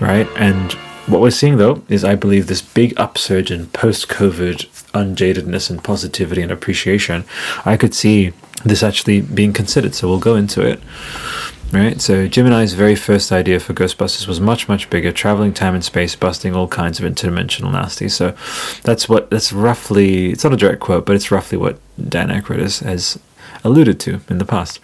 right? 0.00 0.28
And 0.36 0.72
what 1.06 1.20
we're 1.20 1.30
seeing 1.30 1.56
though 1.56 1.82
is, 1.88 2.04
I 2.04 2.16
believe, 2.16 2.46
this 2.46 2.62
big 2.62 2.92
upsurge 2.98 3.50
in 3.50 3.66
post-COVID 3.68 4.66
unjadedness 4.92 5.70
and 5.70 5.82
positivity 5.84 6.42
and 6.42 6.50
appreciation. 6.50 7.24
I 7.64 7.76
could 7.76 7.94
see 7.94 8.32
this 8.64 8.82
actually 8.82 9.20
being 9.20 9.52
considered. 9.52 9.94
So 9.94 10.08
we'll 10.08 10.18
go 10.18 10.34
into 10.34 10.62
it. 10.62 10.80
Right, 11.72 12.00
so 12.00 12.26
Gemini's 12.28 12.74
very 12.74 12.94
first 12.94 13.32
idea 13.32 13.60
for 13.60 13.74
Ghostbusters 13.74 14.26
was 14.26 14.40
much, 14.40 14.68
much 14.68 14.88
bigger, 14.88 15.12
traveling 15.12 15.52
time 15.52 15.74
and 15.74 15.84
space, 15.84 16.14
busting 16.16 16.54
all 16.54 16.68
kinds 16.68 17.00
of 17.00 17.12
interdimensional 17.12 17.72
nasty. 17.72 18.08
So 18.08 18.34
that's 18.82 19.08
what 19.08 19.30
that's 19.30 19.52
roughly. 19.52 20.30
It's 20.30 20.44
not 20.44 20.52
a 20.52 20.56
direct 20.56 20.80
quote, 20.80 21.04
but 21.04 21.16
it's 21.16 21.30
roughly 21.30 21.58
what 21.58 21.78
Dan 22.08 22.28
Aykroyd 22.28 22.60
has, 22.60 22.78
has 22.80 23.18
alluded 23.64 24.00
to 24.00 24.20
in 24.30 24.38
the 24.38 24.46
past 24.46 24.80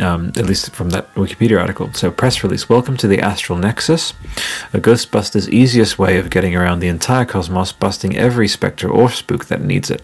um, 0.00 0.28
at 0.36 0.46
least 0.46 0.70
from 0.70 0.90
that 0.90 1.12
Wikipedia 1.14 1.60
article. 1.60 1.92
So, 1.94 2.10
press 2.10 2.42
release 2.42 2.68
Welcome 2.68 2.96
to 2.98 3.08
the 3.08 3.20
Astral 3.20 3.58
Nexus, 3.58 4.12
a 4.72 4.78
Ghostbusters' 4.78 5.48
easiest 5.48 5.98
way 5.98 6.18
of 6.18 6.30
getting 6.30 6.54
around 6.54 6.80
the 6.80 6.88
entire 6.88 7.24
cosmos, 7.24 7.72
busting 7.72 8.16
every 8.16 8.48
specter 8.48 8.90
or 8.90 9.10
spook 9.10 9.46
that 9.46 9.62
needs 9.62 9.90
it. 9.90 10.02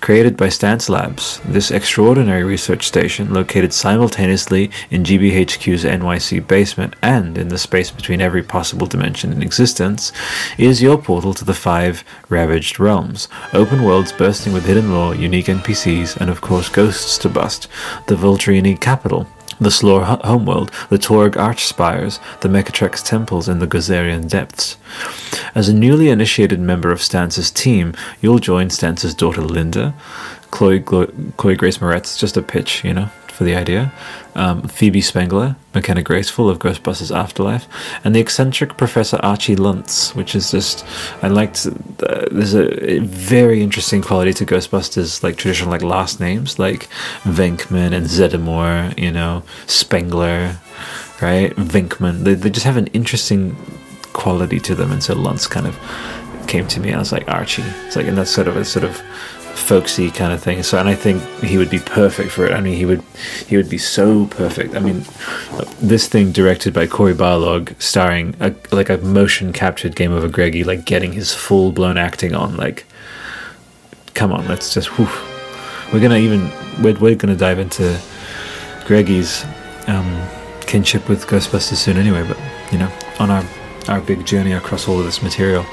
Created 0.00 0.36
by 0.36 0.48
Stantz 0.48 0.88
Labs, 0.88 1.40
this 1.44 1.70
extraordinary 1.70 2.44
research 2.44 2.86
station, 2.86 3.32
located 3.32 3.72
simultaneously 3.72 4.70
in 4.90 5.04
GBHQ's 5.04 5.84
NYC 5.84 6.46
basement 6.46 6.94
and 7.02 7.38
in 7.38 7.48
the 7.48 7.58
space 7.58 7.90
between 7.90 8.20
every 8.20 8.42
possible 8.42 8.86
dimension 8.86 9.32
in 9.32 9.42
existence, 9.42 10.12
is 10.58 10.82
your 10.82 10.98
portal 10.98 11.34
to 11.34 11.44
the 11.44 11.54
five 11.54 12.04
ravaged 12.28 12.78
realms. 12.78 13.28
Open 13.52 13.82
worlds 13.84 14.12
bursting 14.12 14.52
with 14.52 14.66
hidden 14.66 14.92
lore, 14.92 15.14
unique 15.14 15.46
NPCs, 15.46 16.16
and 16.16 16.28
of 16.28 16.40
course 16.40 16.68
ghosts 16.68 17.18
to 17.18 17.28
bust. 17.28 17.68
The 18.06 18.14
Vuldronaii 18.14 18.80
capital 18.80 19.21
the 19.60 19.70
Slor 19.70 20.04
homeworld, 20.04 20.70
the 20.90 20.98
Torg 20.98 21.36
arch 21.36 21.64
spires, 21.64 22.18
the 22.40 22.48
Mechatrex 22.48 23.04
temples 23.04 23.48
and 23.48 23.60
the 23.60 23.66
Gozerian 23.66 24.28
depths. 24.28 24.76
As 25.54 25.68
a 25.68 25.74
newly 25.74 26.08
initiated 26.08 26.60
member 26.60 26.90
of 26.90 27.02
Stantz's 27.02 27.50
team, 27.50 27.94
you'll 28.20 28.38
join 28.38 28.68
Stantz's 28.68 29.14
daughter 29.14 29.42
Linda, 29.42 29.94
Chloe, 30.50 30.80
Chloe 30.80 31.56
Grace 31.56 31.78
Moretz, 31.78 32.18
just 32.18 32.36
a 32.36 32.42
pitch, 32.42 32.84
you 32.84 32.92
know, 32.92 33.10
for 33.32 33.44
the 33.44 33.56
idea, 33.56 33.92
um, 34.34 34.62
Phoebe 34.68 35.00
Spengler, 35.00 35.56
McKenna 35.74 36.02
Graceful 36.02 36.48
of 36.48 36.58
Ghostbusters 36.58 37.14
Afterlife, 37.14 37.66
and 38.04 38.14
the 38.14 38.20
eccentric 38.20 38.76
Professor 38.76 39.18
Archie 39.22 39.56
Luntz, 39.56 40.14
which 40.14 40.34
is 40.34 40.50
just 40.50 40.84
I 41.22 41.28
liked. 41.28 41.66
Uh, 41.66 42.26
there's 42.30 42.54
a, 42.54 42.90
a, 42.90 42.98
very 43.00 43.62
interesting 43.62 44.02
quality 44.02 44.32
to 44.34 44.46
Ghostbusters, 44.46 45.22
like 45.22 45.36
traditional 45.36 45.70
like 45.70 45.82
last 45.82 46.20
names, 46.20 46.58
like 46.58 46.88
Venkman 47.24 47.92
and 47.92 48.06
Zeddemore, 48.06 48.98
you 48.98 49.10
know, 49.10 49.42
Spengler, 49.66 50.58
right? 51.20 51.54
Venkman. 51.56 52.24
They 52.24 52.34
they 52.34 52.50
just 52.50 52.66
have 52.66 52.76
an 52.76 52.88
interesting 52.88 53.56
quality 54.12 54.60
to 54.60 54.74
them, 54.74 54.92
and 54.92 55.02
so 55.02 55.14
Luntz 55.14 55.48
kind 55.48 55.66
of 55.66 55.78
came 56.46 56.66
to 56.68 56.80
me. 56.80 56.92
I 56.92 56.98
was 56.98 57.12
like 57.12 57.28
Archie. 57.28 57.62
It's 57.86 57.96
like, 57.96 58.06
and 58.06 58.18
that's 58.18 58.30
sort 58.30 58.48
of 58.48 58.56
a 58.56 58.64
sort 58.64 58.84
of 58.84 59.00
folksy 59.54 60.10
kind 60.10 60.32
of 60.32 60.42
thing. 60.42 60.62
So, 60.62 60.78
and 60.78 60.88
I 60.88 60.94
think 60.94 61.22
he 61.40 61.58
would 61.58 61.70
be 61.70 61.78
perfect 61.78 62.30
for 62.30 62.44
it. 62.44 62.52
I 62.52 62.60
mean, 62.60 62.76
he 62.76 62.84
would, 62.84 63.02
he 63.46 63.56
would 63.56 63.68
be 63.68 63.78
so 63.78 64.26
perfect. 64.26 64.74
I 64.74 64.80
mean, 64.80 65.04
this 65.80 66.08
thing 66.08 66.32
directed 66.32 66.72
by 66.72 66.86
Cory 66.86 67.14
Barlog, 67.14 67.80
starring 67.80 68.34
a, 68.40 68.54
like 68.70 68.88
a 68.88 68.98
motion 68.98 69.52
captured 69.52 69.96
Game 69.96 70.12
Over 70.12 70.28
Greggy, 70.28 70.64
like 70.64 70.84
getting 70.84 71.12
his 71.12 71.34
full 71.34 71.72
blown 71.72 71.96
acting 71.96 72.34
on. 72.34 72.56
Like, 72.56 72.84
come 74.14 74.32
on, 74.32 74.46
let's 74.48 74.74
just. 74.74 74.88
Whew. 74.98 75.08
We're 75.92 76.00
gonna 76.00 76.16
even 76.16 76.50
we're, 76.82 76.98
we're 76.98 77.16
gonna 77.16 77.36
dive 77.36 77.58
into 77.58 78.00
Greggy's 78.86 79.44
um, 79.86 80.26
kinship 80.62 81.06
with 81.08 81.26
Ghostbusters 81.26 81.76
soon, 81.76 81.98
anyway. 81.98 82.26
But 82.26 82.38
you 82.72 82.78
know, 82.78 82.90
on 83.18 83.30
our 83.30 83.44
our 83.88 84.00
big 84.00 84.24
journey 84.24 84.52
across 84.52 84.88
all 84.88 84.98
of 84.98 85.04
this 85.04 85.22
material. 85.22 85.66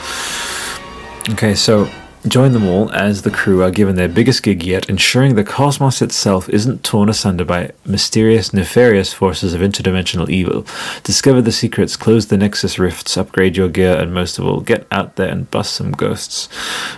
Okay, 1.30 1.56
so 1.56 1.90
Join 2.28 2.51
them 2.51 2.67
all 2.67 2.91
as 2.91 3.22
the 3.22 3.32
crew 3.32 3.63
are 3.63 3.72
given 3.72 3.95
their 3.95 4.09
biggest 4.09 4.43
gig 4.43 4.63
yet, 4.63 4.89
ensuring 4.89 5.36
the 5.36 5.43
cosmos 5.43 6.01
itself 6.01 6.49
isn't 6.49 6.84
torn 6.84 7.07
asunder 7.07 7.45
by 7.45 7.72
mysterious, 7.86 8.53
nefarious 8.53 9.13
forces 9.13 9.53
of 9.53 9.61
interdimensional 9.61 10.30
evil. 10.30 10.65
Discover 11.03 11.43
the 11.43 11.53
secrets, 11.53 11.95
close 11.95 12.28
the 12.28 12.38
Nexus 12.38 12.78
rifts, 12.78 13.15
upgrade 13.15 13.55
your 13.55 13.70
gear, 13.70 13.97
and 13.97 14.13
most 14.13 14.38
of 14.38 14.45
all, 14.45 14.59
get 14.59 14.86
out 14.91 15.15
there 15.15 15.30
and 15.30 15.49
bust 15.49 15.74
some 15.74 15.91
ghosts. 15.91 16.49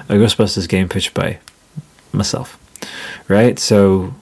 A 0.09 0.13
Ghostbusters 0.13 0.67
game 0.67 0.89
pitched 0.89 1.13
by 1.13 1.37
myself. 2.11 2.57
Right? 3.27 3.59
So 3.59 4.15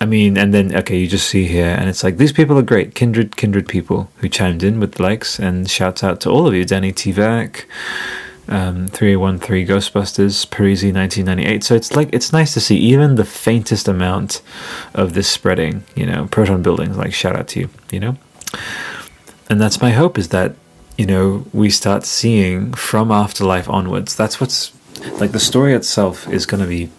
I 0.00 0.04
mean, 0.04 0.36
and 0.36 0.52
then 0.52 0.74
okay, 0.76 0.98
you 0.98 1.06
just 1.06 1.28
see 1.28 1.46
here, 1.46 1.68
and 1.68 1.88
it's 1.88 2.04
like 2.04 2.18
these 2.18 2.32
people 2.32 2.58
are 2.58 2.62
great, 2.62 2.94
kindred, 2.94 3.36
kindred 3.36 3.66
people 3.66 4.10
who 4.16 4.28
chimed 4.28 4.62
in 4.62 4.78
with 4.78 5.00
likes 5.00 5.38
and 5.38 5.70
shouts 5.70 6.04
out 6.04 6.20
to 6.22 6.30
all 6.30 6.46
of 6.46 6.54
you, 6.54 6.64
Danny 6.66 6.92
Tvak, 6.92 7.64
um, 8.48 8.88
313 8.88 9.66
Ghostbusters, 9.66 10.46
Parisi 10.46 10.92
1998. 10.92 11.64
So 11.64 11.74
it's 11.74 11.94
like 11.94 12.10
it's 12.12 12.32
nice 12.32 12.54
to 12.54 12.60
see 12.60 12.76
even 12.76 13.16
the 13.16 13.24
faintest 13.24 13.88
amount 13.88 14.42
of 14.94 15.14
this 15.14 15.28
spreading. 15.28 15.84
You 15.94 16.06
know, 16.06 16.28
proton 16.30 16.62
buildings. 16.62 16.96
Like 16.96 17.12
shout 17.12 17.36
out 17.36 17.48
to 17.48 17.60
you. 17.60 17.70
You 17.90 18.00
know, 18.00 18.16
and 19.48 19.60
that's 19.60 19.80
my 19.80 19.90
hope 19.90 20.18
is 20.18 20.28
that 20.28 20.54
you 20.96 21.06
know 21.06 21.44
we 21.52 21.70
start 21.70 22.04
seeing 22.04 22.72
from 22.72 23.10
afterlife 23.10 23.68
onwards. 23.68 24.14
That's 24.14 24.40
what's 24.40 24.72
like 25.20 25.32
the 25.32 25.40
story 25.40 25.74
itself 25.74 26.28
is 26.28 26.46
going 26.46 26.62
to 26.62 26.68
be 26.68 26.90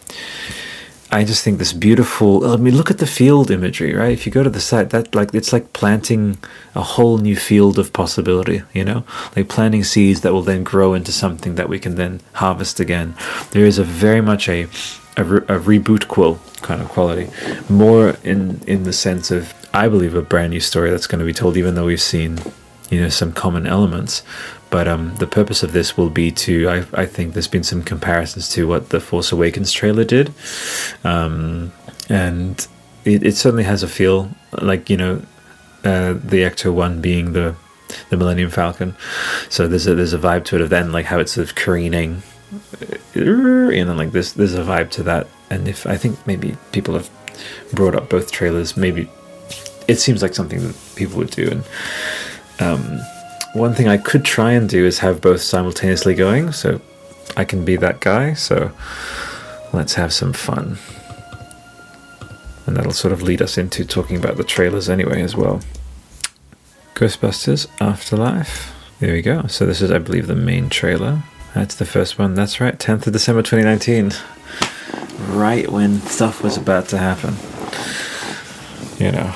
I 1.10 1.24
just 1.24 1.44
think 1.44 1.58
this 1.58 1.72
beautiful. 1.72 2.46
I 2.46 2.58
mean, 2.58 2.76
look 2.76 2.92
at 2.92 2.98
the 2.98 3.08
field 3.08 3.50
imagery, 3.50 3.94
right? 3.94 4.12
If 4.12 4.26
you 4.26 4.32
go 4.32 4.44
to 4.44 4.50
the 4.50 4.60
site, 4.60 4.90
that 4.90 5.16
like 5.16 5.34
it's 5.34 5.54
like 5.54 5.72
planting 5.72 6.38
a 6.76 6.82
whole 6.82 7.18
new 7.18 7.36
field 7.36 7.80
of 7.80 7.94
possibility. 7.94 8.64
You 8.74 8.84
know, 8.84 9.04
like 9.36 9.48
planting 9.48 9.86
seeds 9.86 10.22
that 10.22 10.34
will 10.34 10.42
then 10.42 10.64
grow 10.64 10.94
into 10.94 11.14
something 11.14 11.56
that 11.56 11.70
we 11.70 11.80
can 11.80 11.96
then 11.96 12.20
harvest 12.34 12.80
again. 12.82 13.16
There 13.52 13.66
is 13.66 13.80
a 13.80 13.86
very 13.86 14.22
much 14.22 14.50
a 14.50 14.68
a, 15.16 15.24
re- 15.24 15.46
a 15.48 15.60
reboot 15.60 16.10
quill 16.10 16.40
kind 16.62 16.82
of 16.82 16.90
quality, 16.90 17.30
more 17.70 18.18
in 18.24 18.62
in 18.68 18.84
the 18.84 18.94
sense 18.94 19.32
of 19.32 19.54
I 19.74 19.88
believe 19.88 20.14
a 20.14 20.22
brand 20.22 20.52
new 20.52 20.60
story 20.60 20.90
that's 20.90 21.08
going 21.08 21.20
to 21.20 21.26
be 21.26 21.34
told, 21.34 21.56
even 21.56 21.76
though 21.76 21.86
we've 21.86 22.02
seen 22.02 22.40
you 22.90 23.02
know 23.02 23.10
some 23.10 23.32
common 23.32 23.66
elements 23.66 24.24
but 24.70 24.88
um, 24.88 25.16
the 25.16 25.28
purpose 25.28 25.64
of 25.64 25.72
this 25.72 25.98
will 25.98 26.10
be 26.10 26.32
to, 26.32 26.70
I, 26.70 26.86
I 26.94 27.06
think 27.06 27.34
there's 27.34 27.48
been 27.48 27.64
some 27.64 27.84
comparisons 27.84 28.50
to 28.50 28.68
what 28.68 28.90
the 28.90 29.00
Force 29.00 29.32
Awakens 29.32 29.72
trailer 29.72 30.04
did. 30.04 30.34
Um, 31.04 31.72
and 32.10 32.68
it, 33.06 33.24
it 33.24 33.36
certainly 33.36 33.64
has 33.64 33.84
a 33.84 33.88
feel 33.88 34.30
like, 34.62 34.90
you 34.90 34.98
know, 34.98 35.22
uh, 35.84 36.14
the 36.14 36.44
Ecto 36.44 36.74
1 36.74 37.02
being 37.02 37.34
the 37.34 37.56
the 38.10 38.18
Millennium 38.18 38.50
Falcon. 38.50 38.96
So 39.50 39.68
there's 39.68 39.88
a 39.88 39.96
there's 39.96 40.14
a 40.14 40.18
vibe 40.18 40.44
to 40.46 40.56
it 40.56 40.62
of 40.62 40.70
then 40.70 40.92
like 40.92 41.06
how 41.06 41.20
it's 41.20 41.34
sort 41.34 41.48
of 41.48 41.56
careening, 41.56 42.22
and 43.14 43.90
then 43.90 43.98
like 43.98 44.12
this 44.12 44.34
there's 44.34 44.56
a 44.56 44.64
vibe 44.64 44.90
to 44.92 45.04
that. 45.04 45.28
And 45.50 45.68
if 45.68 45.88
I 45.88 45.98
think 45.98 46.26
maybe 46.28 46.58
people 46.72 46.94
have 46.96 47.10
brought 47.74 47.96
up 47.96 48.10
both 48.10 48.32
trailers, 48.32 48.76
maybe 48.76 49.10
it 49.88 50.00
seems 50.00 50.22
like 50.22 50.36
something 50.36 50.60
that 50.60 50.76
people 50.96 51.18
would 51.18 51.32
do. 51.32 51.50
And 51.50 51.64
um, 52.60 53.00
one 53.54 53.74
thing 53.74 53.88
I 53.88 53.98
could 53.98 54.24
try 54.24 54.52
and 54.52 54.70
do 54.70 54.86
is 54.86 55.00
have 55.00 55.22
both 55.22 55.42
simultaneously 55.42 56.14
going, 56.16 56.52
so 56.52 56.82
I 57.36 57.46
can 57.46 57.66
be 57.66 57.76
that 57.78 58.00
guy. 58.00 58.34
So 58.34 58.72
let's 59.74 59.94
have 59.96 60.14
some 60.14 60.34
fun. 60.34 60.78
And 62.66 62.76
that'll 62.76 62.92
sort 62.92 63.14
of 63.14 63.22
lead 63.22 63.42
us 63.42 63.58
into 63.58 63.86
talking 63.86 64.18
about 64.18 64.38
the 64.38 64.44
trailers 64.44 64.90
anyway, 64.90 65.22
as 65.22 65.36
well. 65.36 65.62
Ghostbusters 66.96 67.68
Afterlife. 67.80 68.74
There 69.00 69.14
we 69.14 69.22
go. 69.22 69.48
So 69.48 69.66
this 69.66 69.82
is, 69.82 69.92
I 69.92 70.00
believe, 70.00 70.28
the 70.28 70.36
main 70.36 70.70
trailer. 70.70 71.24
That's 71.54 71.76
the 71.76 71.86
first 71.86 72.20
one. 72.20 72.34
That's 72.34 72.60
right, 72.60 72.78
10th 72.78 73.08
of 73.08 73.14
December 73.14 73.42
2019. 73.42 74.12
Right 75.36 75.72
when 75.72 76.02
stuff 76.02 76.44
was 76.44 76.58
about 76.58 76.88
to 76.90 76.98
happen. 76.98 77.36
You 79.04 79.12
know, 79.12 79.34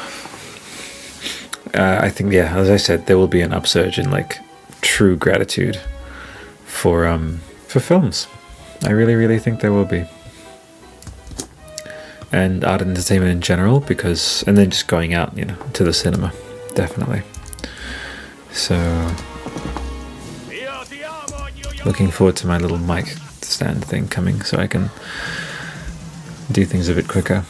uh, 1.73 1.99
I 2.01 2.09
think 2.09 2.33
yeah, 2.33 2.55
as 2.55 2.69
I 2.69 2.77
said, 2.77 3.05
there 3.05 3.17
will 3.17 3.27
be 3.27 3.41
an 3.41 3.53
upsurge 3.53 3.97
in 3.97 4.11
like 4.11 4.39
true 4.81 5.15
gratitude 5.15 5.79
for 6.65 7.05
um 7.05 7.39
for 7.67 7.79
films. 7.79 8.27
I 8.83 8.91
really, 8.91 9.15
really 9.15 9.39
think 9.39 9.61
there 9.61 9.71
will 9.71 9.85
be, 9.85 10.05
and 12.31 12.65
art 12.65 12.81
and 12.81 12.91
entertainment 12.91 13.31
in 13.31 13.41
general, 13.41 13.79
because 13.79 14.43
and 14.47 14.57
then 14.57 14.69
just 14.69 14.87
going 14.87 15.13
out, 15.13 15.37
you 15.37 15.45
know, 15.45 15.55
to 15.73 15.83
the 15.83 15.93
cinema, 15.93 16.33
definitely. 16.73 17.21
So, 18.51 18.75
looking 21.85 22.11
forward 22.11 22.35
to 22.37 22.47
my 22.47 22.57
little 22.57 22.79
mic 22.79 23.05
stand 23.41 23.85
thing 23.85 24.07
coming, 24.07 24.41
so 24.41 24.57
I 24.57 24.67
can 24.67 24.89
do 26.51 26.65
things 26.65 26.89
a 26.89 26.93
bit 26.93 27.07
quicker. 27.07 27.45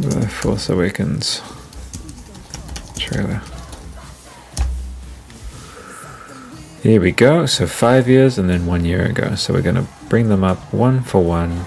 The 0.00 0.26
Force 0.28 0.70
Awakens 0.70 1.42
trailer. 3.00 3.42
Here 6.82 7.00
we 7.00 7.12
go. 7.12 7.46
So 7.46 7.66
five 7.66 8.08
years 8.08 8.38
and 8.38 8.48
then 8.48 8.66
one 8.66 8.84
year 8.84 9.04
ago. 9.04 9.34
So 9.34 9.52
we're 9.52 9.62
going 9.62 9.74
to 9.74 9.86
bring 10.08 10.28
them 10.28 10.44
up 10.44 10.72
one 10.72 11.02
for 11.02 11.22
one. 11.22 11.66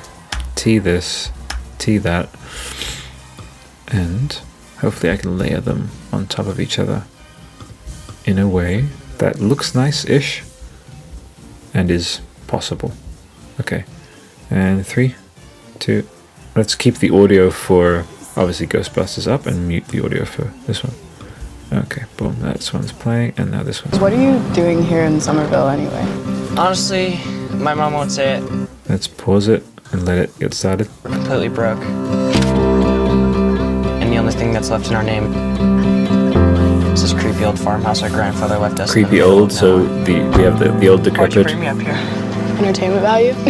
T 0.56 0.80
this, 0.80 1.32
T 1.78 1.98
that. 2.00 2.30
And 3.90 4.40
hopefully 4.80 5.12
I 5.12 5.18
can 5.18 5.38
layer 5.38 5.60
them 5.60 5.90
on 6.12 6.26
top 6.26 6.48
of 6.48 6.60
each 6.60 6.80
other 6.80 7.04
in 8.26 8.40
a 8.40 8.48
way 8.48 8.88
that 9.20 9.40
looks 9.40 9.76
nice-ish 9.76 10.44
and 11.74 11.92
is 11.92 12.22
possible. 12.48 12.94
Okay. 13.60 13.86
And 14.50 14.86
three, 14.86 15.16
two, 15.80 16.08
let's 16.56 16.76
keep 16.76 16.96
the 16.96 17.12
audio 17.12 17.52
for 17.52 18.06
obviously 18.36 18.66
Ghostbusters 18.66 19.28
up 19.28 19.46
and 19.46 19.68
mute 19.68 19.88
the 19.90 20.04
audio 20.04 20.26
for 20.26 20.46
this 20.66 20.84
one. 20.84 20.94
Okay, 21.74 22.04
boom, 22.18 22.40
this 22.40 22.72
one's 22.72 22.92
playing, 22.92 23.34
and 23.38 23.50
now 23.52 23.64
this 23.64 23.84
one's 23.84 24.00
What 24.00 24.14
are 24.14 24.22
you 24.22 24.40
doing 24.54 24.84
here 24.84 25.04
in 25.06 25.20
Summerville 25.20 25.68
anyway? 25.70 26.06
Honestly, 26.58 27.18
my 27.58 27.74
mom 27.74 27.94
won't 27.94 28.12
say 28.12 28.38
it. 28.38 28.44
Let's 28.88 29.08
pause 29.08 29.48
it. 29.48 29.64
and 29.92 30.06
let 30.06 30.18
it 30.18 30.40
get 30.40 30.54
started. 30.56 30.88
We're 31.04 31.12
completely 31.12 31.50
broke. 31.50 31.80
And 34.02 34.12
the 34.12 34.18
only 34.18 34.34
thing 34.34 34.52
that's 34.54 34.70
left 34.72 34.88
in 34.90 34.96
our 34.96 35.04
name 35.04 35.26
is 36.94 37.02
this 37.02 37.14
creepy 37.20 37.44
old 37.46 37.60
farmhouse 37.60 38.02
our 38.04 38.10
grandfather 38.10 38.58
left 38.58 38.80
us. 38.80 38.92
Creepy 38.92 39.22
old, 39.22 39.50
of 39.52 39.58
so 39.58 39.84
the 40.04 40.14
we 40.38 40.44
have 40.44 40.58
the, 40.60 40.72
the 40.80 40.88
old 40.90 41.02
Why'd 41.02 41.34
you 41.36 41.44
decrepit. 41.44 41.44
bring 41.46 41.60
me 41.60 41.68
up 41.68 41.78
here? 41.80 41.98
Entertainment 42.60 43.02
value? 43.02 43.34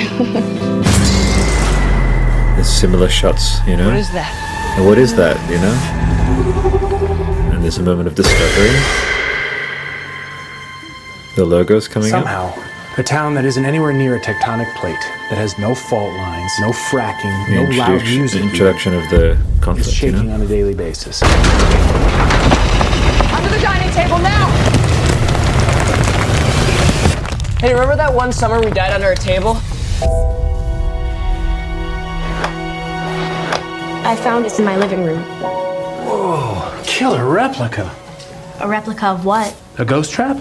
There's 2.56 2.70
similar 2.70 3.10
shots, 3.10 3.60
you 3.68 3.76
know. 3.78 3.88
What 3.88 3.98
is 3.98 4.12
that? 4.12 4.76
And 4.78 4.86
what 4.86 4.98
is 4.98 5.16
that, 5.16 5.38
you 5.50 5.58
know? 5.60 6.93
And 7.64 7.72
there's 7.72 7.78
a 7.80 7.84
moment 7.84 8.10
of 8.10 8.16
discovery. 8.16 8.72
The 11.38 11.46
logo's 11.46 11.88
coming 11.88 12.12
up. 12.12 12.26
Somehow, 12.26 12.54
a 12.98 13.04
town 13.04 13.36
that 13.36 13.46
isn't 13.46 13.64
anywhere 13.64 13.94
near 13.94 14.18
a 14.18 14.20
tectonic 14.20 14.68
plate, 14.76 15.00
that 15.30 15.38
has 15.38 15.58
no 15.58 15.74
fault 15.74 16.14
lines, 16.14 16.52
no 16.60 16.72
fracking, 16.72 17.48
The 17.48 17.56
no 17.56 17.62
loud 17.62 17.92
introduction, 17.92 18.18
music, 18.18 18.42
introduction 18.44 18.94
of 18.94 19.10
the 19.10 19.32
is 19.32 19.60
conflict, 19.62 19.88
you 19.88 19.94
shaking 20.12 20.28
know. 20.28 20.34
on 20.34 20.42
a 20.42 20.46
daily 20.46 20.74
basis. 20.74 21.24
Under 21.24 21.32
the 23.50 23.62
dining 23.62 23.94
table 23.96 24.20
now! 24.20 24.50
Hey, 27.62 27.72
remember 27.72 27.96
that 27.96 28.14
one 28.14 28.34
summer 28.34 28.60
we 28.60 28.72
died 28.72 28.92
under 28.92 29.12
a 29.12 29.16
table? 29.16 29.56
I 34.06 34.20
found 34.22 34.44
this 34.44 34.60
in 34.60 34.66
my 34.66 34.76
living 34.76 35.06
room. 35.06 35.63
Killer 36.94 37.26
replica. 37.26 37.92
A 38.62 38.68
replica 38.68 39.08
of 39.08 39.26
what? 39.26 39.56
A 39.80 39.84
ghost 39.84 40.12
trap? 40.12 40.38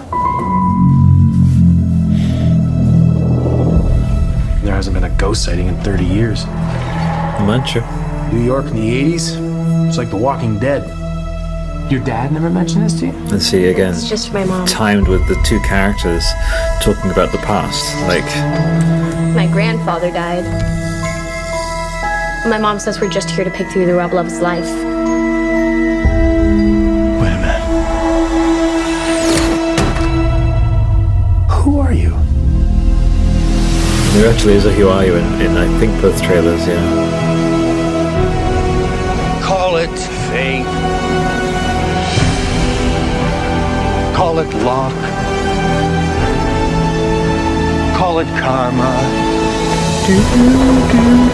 There 4.61 4.75
hasn't 4.75 4.93
been 4.93 5.03
a 5.03 5.17
ghost 5.17 5.43
sighting 5.43 5.65
in 5.65 5.75
30 5.81 6.05
years. 6.05 6.45
Mancha. 6.45 7.81
New 8.31 8.39
York 8.43 8.67
in 8.67 8.75
the 8.75 9.15
80s? 9.15 9.87
It's 9.87 9.97
like 9.97 10.11
The 10.11 10.15
Walking 10.15 10.59
Dead. 10.59 10.83
Your 11.91 12.03
dad 12.03 12.31
never 12.31 12.51
mentioned 12.51 12.83
this 12.85 12.99
to 12.99 13.07
you? 13.07 13.13
Let's 13.29 13.47
see 13.47 13.69
again. 13.69 13.95
It's 13.95 14.07
just 14.07 14.31
my 14.31 14.45
mom. 14.45 14.67
Timed 14.67 15.07
with 15.07 15.27
the 15.27 15.35
two 15.43 15.59
characters 15.61 16.23
talking 16.83 17.09
about 17.09 17.31
the 17.31 17.39
past. 17.39 17.83
Like, 18.07 18.23
My 19.35 19.51
grandfather 19.51 20.11
died. 20.11 20.45
My 22.47 22.59
mom 22.59 22.77
says 22.77 23.01
we're 23.01 23.09
just 23.09 23.31
here 23.31 23.43
to 23.43 23.49
pick 23.49 23.69
through 23.69 23.87
the 23.87 23.95
rubble 23.95 24.19
of 24.19 24.27
his 24.27 24.39
life. 24.39 24.69
There 34.13 34.31
actually 34.31 34.53
is 34.53 34.65
a 34.65 34.71
Who 34.71 34.87
Are 34.89 35.03
You 35.03 35.15
in, 35.15 35.41
in 35.41 35.57
I 35.57 35.67
think 35.79 35.99
both 35.99 36.21
trailers, 36.21 36.67
yeah. 36.67 36.79
Call 39.41 39.77
it 39.77 39.89
fate. 40.29 40.65
Call 44.15 44.37
it 44.37 44.53
luck. 44.63 44.93
Call 47.97 48.19
it 48.19 48.27
karma. 48.39 48.93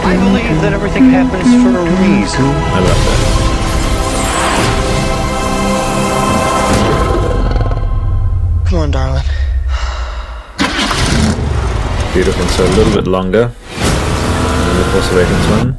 I 0.02 0.16
believe 0.16 0.62
that 0.62 0.72
everything 0.72 1.10
happens 1.10 1.42
for 1.62 1.76
a 1.76 1.82
reason. 2.00 2.44
I 2.44 2.80
love 2.80 3.04
that. 8.64 8.68
Come 8.68 8.78
on, 8.78 8.90
darling. 8.90 9.39
Beautiful. 12.20 12.46
So 12.48 12.66
a 12.66 12.76
little 12.76 12.92
bit 12.92 13.06
longer. 13.06 13.46
than 13.46 14.76
the 14.76 14.84
Force 14.92 15.10
Awakens 15.10 15.46
one. 15.48 15.78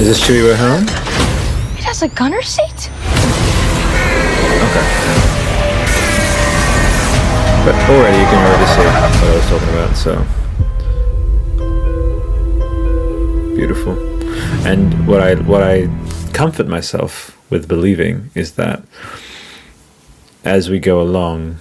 Is 0.00 0.06
this 0.08 0.18
Chewie 0.18 0.44
we're 0.44 0.56
home? 0.56 0.84
It 1.76 1.84
has 1.84 2.00
a 2.00 2.08
gunner 2.08 2.40
seat? 2.40 2.88
Okay. 4.64 4.86
But 7.66 7.74
already 7.90 8.16
you 8.16 8.24
can 8.32 8.40
already 8.46 8.64
see 8.72 8.80
what 8.80 8.96
I 8.96 9.34
was 9.36 9.46
talking 9.50 9.72
about, 9.76 9.94
so 9.94 10.24
beautiful. 13.54 13.92
And 14.66 15.06
what 15.06 15.20
I 15.20 15.34
what 15.34 15.62
I 15.62 15.90
comfort 16.32 16.66
myself 16.66 17.36
with 17.50 17.68
believing 17.68 18.30
is 18.34 18.52
that 18.52 18.82
as 20.44 20.70
we 20.70 20.78
go 20.78 21.02
along 21.02 21.58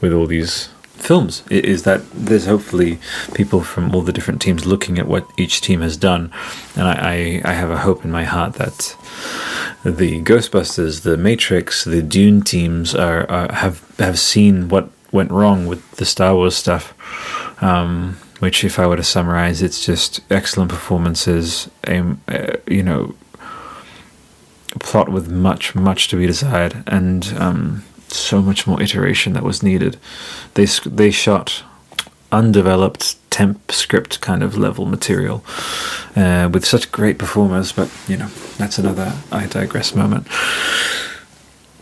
with 0.00 0.12
all 0.12 0.28
these 0.28 0.68
films 1.12 1.42
is 1.50 1.82
that 1.82 2.00
there's 2.28 2.46
hopefully 2.46 2.98
people 3.34 3.60
from 3.62 3.94
all 3.94 4.00
the 4.02 4.16
different 4.16 4.40
teams 4.40 4.64
looking 4.64 4.98
at 4.98 5.06
what 5.06 5.24
each 5.36 5.60
team 5.60 5.80
has 5.82 5.96
done 5.96 6.22
and 6.76 6.84
I, 6.92 6.94
I, 7.14 7.50
I 7.50 7.54
have 7.62 7.70
a 7.70 7.82
hope 7.86 8.00
in 8.06 8.10
my 8.10 8.24
heart 8.24 8.54
that 8.54 8.96
the 9.84 10.22
Ghostbusters, 10.22 11.02
the 11.02 11.16
Matrix, 11.16 11.84
the 11.84 12.02
Dune 12.02 12.40
teams 12.42 12.94
are, 12.94 13.28
are 13.30 13.52
have 13.52 13.76
have 13.98 14.18
seen 14.18 14.68
what 14.68 14.90
went 15.10 15.30
wrong 15.30 15.66
with 15.66 15.82
the 15.96 16.04
Star 16.04 16.34
Wars 16.34 16.56
stuff. 16.56 16.94
Um, 17.62 18.16
which, 18.38 18.64
if 18.64 18.78
I 18.78 18.86
were 18.88 18.96
to 18.96 19.04
summarize, 19.04 19.62
it's 19.62 19.86
just 19.86 20.20
excellent 20.28 20.70
performances. 20.70 21.70
Um, 21.86 22.20
uh, 22.26 22.56
you 22.66 22.82
know, 22.82 23.14
plot 24.80 25.08
with 25.08 25.30
much, 25.30 25.76
much 25.76 26.08
to 26.08 26.16
be 26.16 26.26
desired, 26.26 26.82
and 26.88 27.24
um, 27.38 27.84
so 28.14 28.42
much 28.42 28.66
more 28.66 28.80
iteration 28.82 29.32
that 29.34 29.42
was 29.42 29.62
needed. 29.62 29.98
They 30.54 30.66
they 30.86 31.10
shot 31.10 31.64
undeveloped 32.30 33.16
temp 33.30 33.70
script 33.70 34.20
kind 34.20 34.42
of 34.42 34.56
level 34.56 34.86
material 34.86 35.44
uh, 36.16 36.48
with 36.52 36.64
such 36.64 36.90
great 36.90 37.18
performers, 37.18 37.72
but 37.72 37.90
you 38.08 38.16
know 38.16 38.28
that's 38.58 38.78
another 38.78 39.14
I 39.30 39.46
digress 39.46 39.94
moment. 39.94 40.26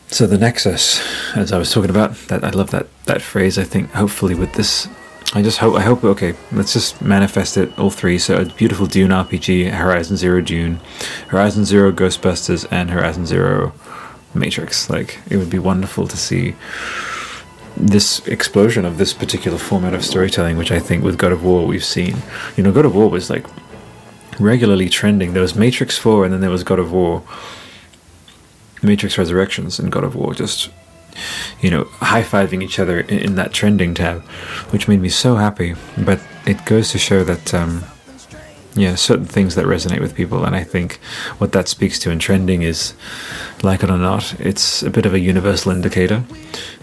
So 0.09 0.26
the 0.26 0.39
Nexus, 0.39 1.01
as 1.37 1.53
I 1.53 1.59
was 1.59 1.70
talking 1.70 1.91
about, 1.91 2.14
that 2.28 2.43
I 2.43 2.51
love 2.51 2.70
that 2.70 2.89
that 3.05 3.22
phrase. 3.22 3.59
I 3.59 3.64
think 3.64 3.93
hopefully 3.93 4.35
with 4.35 4.55
this, 4.55 4.89
I 5.35 5.43
just 5.43 5.59
hope 5.59 5.76
I 5.76 5.83
hope 5.83 6.03
okay. 6.03 6.35
Let's 6.51 6.72
just 6.72 7.01
manifest 7.01 7.57
it 7.57 7.78
all 7.78 7.91
three. 7.91 8.18
So 8.18 8.41
a 8.41 8.45
beautiful 8.45 8.87
Dune 8.87 9.11
RPG, 9.11 9.70
Horizon 9.70 10.16
Zero 10.16 10.41
Dune, 10.41 10.81
Horizon 11.28 11.64
Zero 11.64 11.93
Ghostbusters, 11.93 12.66
and 12.72 12.91
Horizon 12.91 13.24
Zero 13.24 13.72
Matrix. 14.35 14.91
Like 14.91 15.18
it 15.31 15.37
would 15.37 15.51
be 15.51 15.59
wonderful 15.59 16.07
to 16.09 16.16
see 16.16 16.55
this 17.76 18.26
explosion 18.26 18.85
of 18.85 18.99
this 18.99 19.12
particular 19.12 19.59
format 19.59 19.95
of 19.95 20.05
storytelling, 20.05 20.57
which 20.57 20.72
I 20.72 20.81
think 20.81 21.05
with 21.05 21.18
God 21.18 21.33
of 21.33 21.45
War 21.45 21.66
we've 21.66 21.85
seen. 21.85 22.16
You 22.57 22.62
know, 22.62 22.72
God 22.72 22.85
of 22.85 22.95
War 22.95 23.09
was 23.09 23.31
like 23.31 23.47
regularly 24.39 24.89
trending. 24.89 25.33
There 25.33 25.43
was 25.43 25.55
Matrix 25.55 25.99
4 25.99 26.24
and 26.24 26.33
then 26.33 26.41
there 26.41 26.51
was 26.51 26.64
God 26.64 26.78
of 26.78 26.93
War. 26.93 27.22
Matrix 28.83 29.18
Resurrections 29.18 29.78
and 29.78 29.93
God 29.93 30.05
of 30.05 30.14
War 30.14 30.33
just 30.35 30.70
you 31.61 31.70
know, 31.70 31.85
high 32.01 32.22
fiving 32.22 32.62
each 32.62 32.78
other 32.78 33.01
in, 33.01 33.18
in 33.18 33.35
that 33.37 33.53
trending 33.53 33.95
tab, 33.95 34.22
which 34.70 34.89
made 34.89 35.01
me 35.01 35.09
so 35.09 35.37
happy. 35.37 35.74
But 35.99 36.20
it 36.47 36.64
goes 36.64 36.91
to 36.93 36.99
show 36.99 37.24
that, 37.24 37.53
um, 37.55 37.85
yeah, 38.75 38.95
certain 38.95 39.25
things 39.25 39.55
that 39.55 39.66
resonate 39.66 40.01
with 40.01 40.14
people, 40.14 40.45
and 40.45 40.55
I 40.55 40.64
think 40.64 40.97
what 41.39 41.53
that 41.53 41.68
speaks 41.68 41.99
to 42.01 42.11
in 42.11 42.18
trending 42.18 42.62
is, 42.62 42.95
like 43.62 43.83
it 43.83 43.91
or 43.91 43.99
not, 43.99 44.39
it's 44.41 44.83
a 44.83 44.91
bit 44.91 45.07
of 45.07 45.14
a 45.14 45.18
universal 45.18 45.73
indicator, 45.73 46.25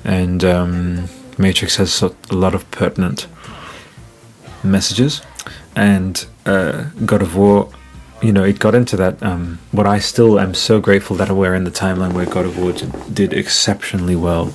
and 0.04 0.44
um, 0.44 1.10
Matrix 1.38 1.78
has 1.78 2.02
a 2.02 2.14
lot 2.32 2.54
of 2.54 2.70
pertinent 2.72 3.28
messages, 4.64 5.22
and 5.76 6.26
uh, 6.46 6.90
God 7.06 7.22
of 7.22 7.36
War 7.36 7.70
you 8.22 8.32
know, 8.32 8.44
it 8.44 8.60
got 8.60 8.74
into 8.74 8.98
that. 8.98 9.22
Um, 9.22 9.60
what 9.72 9.86
I 9.86 10.00
still 10.00 10.40
am 10.40 10.54
so 10.54 10.80
grateful 10.80 11.16
that 11.18 11.30
we're 11.30 11.54
in 11.54 11.64
the 11.66 11.72
timeline 11.72 12.14
where 12.14 12.26
God 12.26 12.46
of 12.46 12.58
War 12.58 12.74
did, 13.14 13.34
exceptionally 13.34 14.16
well, 14.16 14.54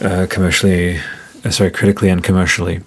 uh, 0.00 0.26
commercially, 0.28 0.98
uh, 1.44 1.50
sorry, 1.50 1.70
critically 1.70 2.08
and 2.08 2.24
commercially. 2.24 2.80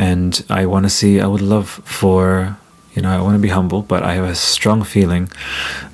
And 0.00 0.42
I 0.48 0.64
want 0.64 0.84
to 0.86 0.90
see. 0.90 1.20
I 1.20 1.26
would 1.26 1.42
love 1.42 1.68
for 1.84 2.56
you 2.94 3.02
know. 3.02 3.10
I 3.18 3.20
want 3.20 3.34
to 3.34 3.42
be 3.48 3.48
humble, 3.48 3.82
but 3.82 4.02
I 4.02 4.14
have 4.14 4.24
a 4.24 4.34
strong 4.34 4.82
feeling 4.82 5.28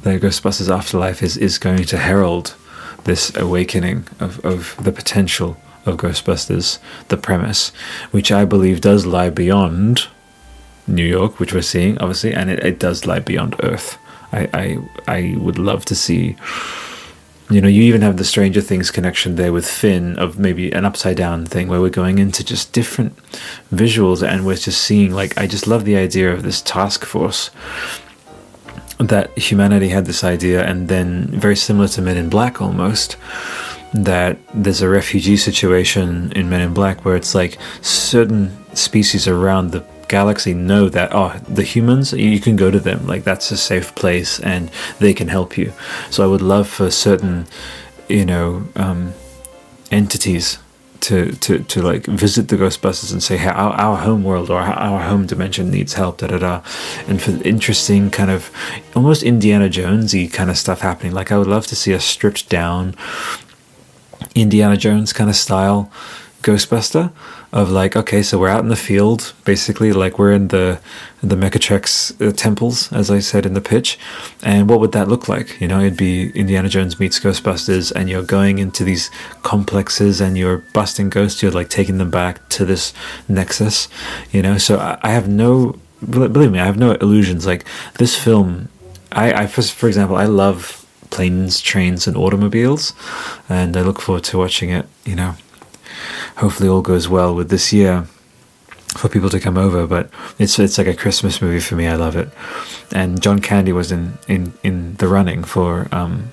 that 0.02 0.22
Ghostbusters 0.22 0.70
Afterlife 0.70 1.24
is 1.24 1.36
is 1.36 1.58
going 1.58 1.84
to 1.86 1.98
herald 1.98 2.54
this 3.02 3.34
awakening 3.36 4.06
of 4.20 4.38
of 4.44 4.76
the 4.86 4.92
potential 4.92 5.56
of 5.86 5.96
Ghostbusters, 5.96 6.78
the 7.08 7.16
premise, 7.16 7.72
which 8.12 8.30
I 8.30 8.44
believe 8.44 8.80
does 8.80 9.06
lie 9.06 9.30
beyond 9.30 10.06
New 10.86 11.04
York, 11.18 11.40
which 11.40 11.52
we're 11.52 11.62
seeing, 11.62 11.98
obviously, 11.98 12.32
and 12.32 12.48
it, 12.50 12.64
it 12.64 12.78
does 12.78 13.06
lie 13.06 13.20
beyond 13.20 13.56
Earth. 13.62 13.98
I, 14.32 14.48
I 14.54 14.78
I 15.08 15.36
would 15.38 15.58
love 15.58 15.84
to 15.86 15.94
see. 15.94 16.36
You 17.48 17.60
know, 17.60 17.68
you 17.68 17.82
even 17.82 18.02
have 18.02 18.16
the 18.16 18.24
Stranger 18.24 18.60
Things 18.60 18.90
connection 18.90 19.36
there 19.36 19.52
with 19.52 19.68
Finn 19.68 20.18
of 20.18 20.36
maybe 20.38 20.72
an 20.72 20.84
upside 20.84 21.16
down 21.16 21.46
thing 21.46 21.68
where 21.68 21.80
we're 21.80 21.90
going 21.90 22.18
into 22.18 22.44
just 22.44 22.72
different 22.72 23.16
visuals 23.72 24.26
and 24.26 24.44
we're 24.44 24.56
just 24.56 24.82
seeing 24.82 25.12
like 25.12 25.38
I 25.38 25.46
just 25.46 25.68
love 25.68 25.84
the 25.84 25.96
idea 25.96 26.32
of 26.32 26.42
this 26.42 26.60
task 26.60 27.04
force 27.04 27.50
that 28.98 29.36
humanity 29.38 29.90
had 29.90 30.06
this 30.06 30.24
idea 30.24 30.64
and 30.64 30.88
then 30.88 31.28
very 31.28 31.56
similar 31.56 31.86
to 31.88 32.02
Men 32.02 32.16
in 32.16 32.28
Black 32.28 32.60
almost 32.60 33.16
that 33.94 34.38
there's 34.52 34.82
a 34.82 34.88
refugee 34.88 35.36
situation 35.36 36.32
in 36.32 36.50
Men 36.50 36.62
in 36.62 36.74
Black 36.74 37.04
where 37.04 37.14
it's 37.14 37.34
like 37.34 37.58
certain 37.80 38.56
species 38.74 39.28
around 39.28 39.70
the 39.70 39.84
galaxy 40.08 40.54
know 40.54 40.88
that 40.88 41.12
oh 41.12 41.38
the 41.48 41.62
humans 41.62 42.12
you 42.12 42.40
can 42.40 42.56
go 42.56 42.70
to 42.70 42.80
them. 42.80 43.06
Like 43.06 43.24
that's 43.24 43.50
a 43.50 43.56
safe 43.56 43.94
place 43.94 44.40
and 44.40 44.70
they 44.98 45.14
can 45.14 45.28
help 45.28 45.56
you. 45.58 45.72
So 46.10 46.24
i 46.24 46.26
would 46.26 46.42
love 46.42 46.68
for 46.68 46.90
certain 46.90 47.46
you 48.08 48.24
know 48.24 48.66
um, 48.76 49.14
entities 49.90 50.58
to, 51.06 51.32
to, 51.32 51.60
to 51.60 51.82
like 51.82 52.06
visit 52.06 52.48
the 52.48 52.56
Ghostbusters 52.56 53.12
and 53.12 53.22
say 53.22 53.36
hey, 53.36 53.48
our, 53.48 53.72
our 53.74 53.96
home 53.96 54.24
world 54.24 54.50
or 54.50 54.58
our 54.60 55.00
home 55.02 55.26
dimension 55.26 55.70
needs 55.70 55.94
help, 55.94 56.18
da 56.18 56.26
da 56.28 56.38
da, 56.38 56.62
and 57.06 57.22
for 57.22 57.30
interesting 57.46 58.10
kind 58.10 58.30
of 58.30 58.50
almost 58.94 59.22
Indiana 59.22 59.68
Jonesy 59.68 60.26
kind 60.26 60.50
of 60.50 60.58
stuff 60.58 60.80
happening. 60.80 61.12
Like 61.12 61.30
I 61.30 61.38
would 61.38 61.46
love 61.46 61.66
to 61.68 61.76
see 61.76 61.92
a 61.92 62.00
stripped 62.00 62.48
down 62.48 62.94
Indiana 64.34 64.76
Jones 64.76 65.12
kind 65.12 65.30
of 65.30 65.36
style 65.36 65.90
Ghostbuster 66.42 67.12
of 67.52 67.70
like 67.70 67.96
okay 67.96 68.22
so 68.22 68.38
we're 68.38 68.48
out 68.48 68.60
in 68.60 68.68
the 68.68 68.76
field 68.76 69.32
basically 69.44 69.92
like 69.92 70.18
we're 70.18 70.32
in 70.32 70.48
the 70.48 70.78
the 71.22 71.34
Mechatrex 71.34 72.20
uh, 72.20 72.32
temples 72.32 72.92
as 72.92 73.10
I 73.10 73.18
said 73.18 73.46
in 73.46 73.54
the 73.54 73.60
pitch. 73.60 73.98
And 74.42 74.68
what 74.68 74.78
would 74.80 74.92
that 74.92 75.08
look 75.08 75.28
like? 75.28 75.60
You 75.60 75.68
know 75.68 75.80
it'd 75.80 75.96
be 75.96 76.30
Indiana 76.30 76.68
Jones 76.68 77.00
meets 77.00 77.18
Ghostbusters 77.18 77.90
and 77.90 78.08
you're 78.08 78.22
going 78.22 78.58
into 78.58 78.84
these 78.84 79.10
complexes 79.42 80.20
and 80.20 80.36
you're 80.38 80.58
busting 80.72 81.10
ghosts 81.10 81.42
you're 81.42 81.52
like 81.52 81.68
taking 81.68 81.98
them 81.98 82.10
back 82.10 82.48
to 82.50 82.64
this 82.64 82.92
nexus 83.28 83.88
you 84.30 84.42
know? 84.42 84.58
So 84.58 84.78
I, 84.78 84.98
I 85.02 85.10
have 85.10 85.28
no 85.28 85.78
believe 86.08 86.52
me 86.52 86.60
I 86.60 86.66
have 86.66 86.78
no 86.78 86.92
illusions. 86.92 87.46
Like 87.46 87.64
this 87.98 88.16
film 88.16 88.68
I, 89.10 89.32
I 89.32 89.46
for, 89.46 89.62
for 89.62 89.88
example 89.88 90.16
I 90.16 90.26
love 90.26 90.86
planes 91.10 91.60
trains 91.60 92.06
and 92.06 92.16
automobiles 92.16 92.92
and 93.48 93.76
I 93.76 93.82
look 93.82 94.00
forward 94.00 94.24
to 94.24 94.38
watching 94.38 94.70
it 94.70 94.86
you 95.04 95.14
know 95.14 95.34
hopefully 96.36 96.68
all 96.68 96.82
goes 96.82 97.08
well 97.08 97.34
with 97.34 97.50
this 97.50 97.72
year 97.72 98.06
for 98.96 99.08
people 99.08 99.30
to 99.30 99.40
come 99.40 99.56
over. 99.56 99.86
But 99.86 100.10
it's 100.38 100.58
it's 100.58 100.78
like 100.78 100.86
a 100.86 100.94
Christmas 100.94 101.40
movie 101.42 101.60
for 101.60 101.74
me. 101.74 101.86
I 101.86 101.96
love 101.96 102.16
it. 102.16 102.30
And 102.92 103.20
John 103.20 103.40
Candy 103.40 103.72
was 103.72 103.92
in 103.92 104.18
in 104.28 104.52
in 104.62 104.94
the 104.96 105.08
running 105.08 105.44
for 105.44 105.88
um, 105.92 106.32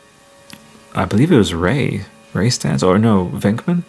I 0.95 1.05
believe 1.05 1.31
it 1.31 1.37
was 1.37 1.53
Ray 1.53 2.05
Ray 2.33 2.47
Stantz 2.47 2.85
or 2.85 2.97
no 2.97 3.27
Venkman. 3.33 3.83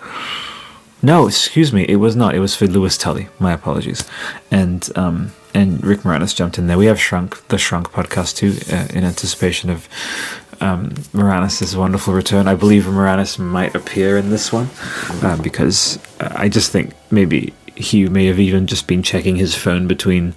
No, 1.02 1.26
excuse 1.26 1.70
me, 1.70 1.84
it 1.86 1.96
was 1.96 2.16
not. 2.16 2.34
It 2.34 2.40
was 2.40 2.56
for 2.56 2.66
Louis 2.66 2.96
Tully. 2.96 3.28
My 3.38 3.52
apologies. 3.52 4.08
And 4.50 4.88
um, 4.96 5.32
and 5.52 5.84
Rick 5.84 6.00
Moranis 6.00 6.34
jumped 6.34 6.58
in 6.58 6.66
there. 6.66 6.78
We 6.78 6.86
have 6.86 7.00
Shrunk, 7.00 7.46
the 7.48 7.58
Shrunk 7.58 7.92
podcast 7.92 8.36
too, 8.36 8.56
uh, 8.74 8.88
in 8.96 9.04
anticipation 9.04 9.70
of 9.70 9.86
um, 10.60 10.90
Moranis' 11.12 11.76
wonderful 11.76 12.14
return. 12.14 12.48
I 12.48 12.54
believe 12.54 12.84
Moranis 12.84 13.38
might 13.38 13.74
appear 13.74 14.18
in 14.18 14.30
this 14.30 14.52
one 14.52 14.68
uh, 15.22 15.40
because 15.42 15.98
I 16.20 16.48
just 16.48 16.70
think 16.70 16.92
maybe 17.10 17.54
he 17.76 18.08
may 18.08 18.26
have 18.26 18.38
even 18.38 18.66
just 18.66 18.86
been 18.86 19.02
checking 19.02 19.36
his 19.36 19.54
phone 19.54 19.86
between 19.86 20.34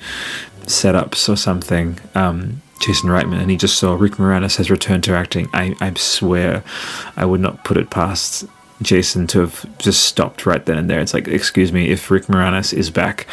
setups 0.64 1.30
or 1.30 1.36
something. 1.36 2.00
Um, 2.16 2.62
Jason 2.80 3.10
Reitman, 3.10 3.42
and 3.42 3.50
he 3.50 3.58
just 3.58 3.78
saw 3.78 3.96
Rick 3.96 4.14
Moranis 4.14 4.58
has 4.58 4.70
returned 4.70 5.04
to 5.06 5.16
acting. 5.16 5.50
I, 5.54 5.76
I 5.82 5.94
swear, 5.96 6.64
I 7.16 7.26
would 7.26 7.42
not 7.42 7.64
put 7.64 7.78
it 7.78 7.90
past 7.90 8.46
Jason 8.82 9.26
to 9.28 9.40
have 9.40 9.78
just 9.80 10.04
stopped 10.04 10.46
right 10.46 10.64
then 10.66 10.78
and 10.78 10.90
there. 10.90 11.00
It's 11.00 11.14
like, 11.14 11.28
excuse 11.28 11.72
me, 11.72 11.90
if 11.90 12.12
Rick 12.12 12.26
Moranis 12.26 12.74
is 12.74 12.92
back 12.92 13.28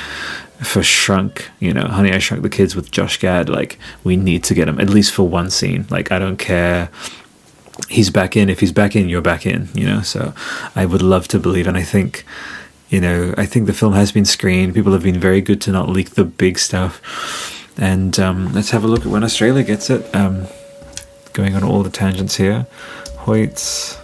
for 0.64 0.82
Shrunk, 0.82 1.50
you 1.60 1.72
know, 1.72 1.86
Honey, 1.86 2.12
I 2.12 2.18
Shrunk 2.18 2.42
the 2.42 2.50
Kids 2.50 2.74
with 2.74 2.90
Josh 2.90 3.18
Gad, 3.18 3.48
like, 3.48 3.78
we 4.02 4.16
need 4.16 4.42
to 4.44 4.54
get 4.54 4.68
him 4.68 4.80
at 4.80 4.88
least 4.90 5.12
for 5.12 5.28
one 5.28 5.50
scene. 5.50 5.86
Like, 5.90 6.10
I 6.10 6.18
don't 6.18 6.38
care. 6.38 6.90
He's 7.88 8.10
back 8.10 8.36
in. 8.36 8.48
If 8.48 8.60
he's 8.60 8.72
back 8.72 8.96
in, 8.96 9.08
you're 9.08 9.20
back 9.20 9.46
in, 9.46 9.68
you 9.74 9.86
know? 9.86 10.00
So 10.02 10.32
I 10.74 10.86
would 10.86 11.02
love 11.02 11.28
to 11.28 11.38
believe. 11.38 11.66
And 11.66 11.76
I 11.76 11.82
think, 11.82 12.24
you 12.88 13.00
know, 13.00 13.34
I 13.36 13.46
think 13.46 13.66
the 13.66 13.72
film 13.72 13.92
has 13.94 14.12
been 14.12 14.24
screened. 14.24 14.74
People 14.74 14.92
have 14.92 15.02
been 15.02 15.18
very 15.18 15.40
good 15.40 15.60
to 15.62 15.72
not 15.72 15.88
leak 15.88 16.10
the 16.10 16.24
big 16.24 16.58
stuff. 16.58 17.00
And 17.76 18.18
um, 18.18 18.52
let's 18.52 18.70
have 18.70 18.84
a 18.84 18.86
look 18.86 19.00
at 19.00 19.06
when 19.06 19.24
Australia 19.24 19.64
gets 19.64 19.90
it. 19.90 20.14
Um, 20.14 20.46
going 21.32 21.56
on 21.56 21.64
all 21.64 21.82
the 21.82 21.90
tangents 21.90 22.36
here. 22.36 22.66
Hoyts. 23.24 24.00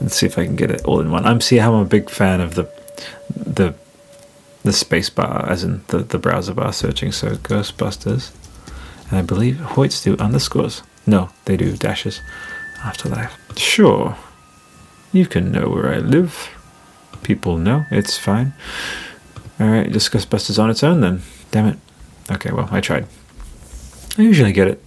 Let's 0.00 0.16
see 0.16 0.26
if 0.26 0.36
I 0.36 0.44
can 0.44 0.56
get 0.56 0.70
it 0.70 0.84
all 0.84 1.00
in 1.00 1.10
one. 1.10 1.24
I'm 1.24 1.40
see 1.40 1.58
how 1.58 1.74
I'm 1.74 1.82
a 1.82 1.88
big 1.88 2.10
fan 2.10 2.40
of 2.40 2.56
the 2.56 2.68
the 3.36 3.74
the 4.64 4.72
space 4.72 5.10
bar, 5.10 5.48
as 5.48 5.62
in 5.62 5.84
the, 5.88 5.98
the 5.98 6.18
browser 6.18 6.54
bar 6.54 6.72
searching. 6.72 7.12
So 7.12 7.36
Ghostbusters, 7.36 8.32
and 9.10 9.18
I 9.18 9.22
believe 9.22 9.56
Hoyts 9.56 10.02
do 10.02 10.16
underscores. 10.16 10.82
No, 11.06 11.30
they 11.44 11.56
do 11.56 11.76
dashes. 11.76 12.20
Afterlife. 12.82 13.38
Sure, 13.56 14.16
you 15.12 15.26
can 15.26 15.52
know 15.52 15.68
where 15.68 15.94
I 15.94 15.98
live. 15.98 16.50
People 17.22 17.56
know 17.56 17.84
it's 17.90 18.18
fine. 18.18 18.52
All 19.60 19.68
right, 19.68 19.90
just 19.90 20.10
Ghostbusters 20.10 20.58
on 20.62 20.70
its 20.70 20.82
own 20.82 21.00
then. 21.00 21.22
Damn 21.50 21.66
it. 21.66 21.78
Okay, 22.30 22.50
well 22.50 22.68
I 22.70 22.80
tried. 22.80 23.06
I 24.18 24.22
usually 24.22 24.52
get 24.52 24.68
it. 24.68 24.82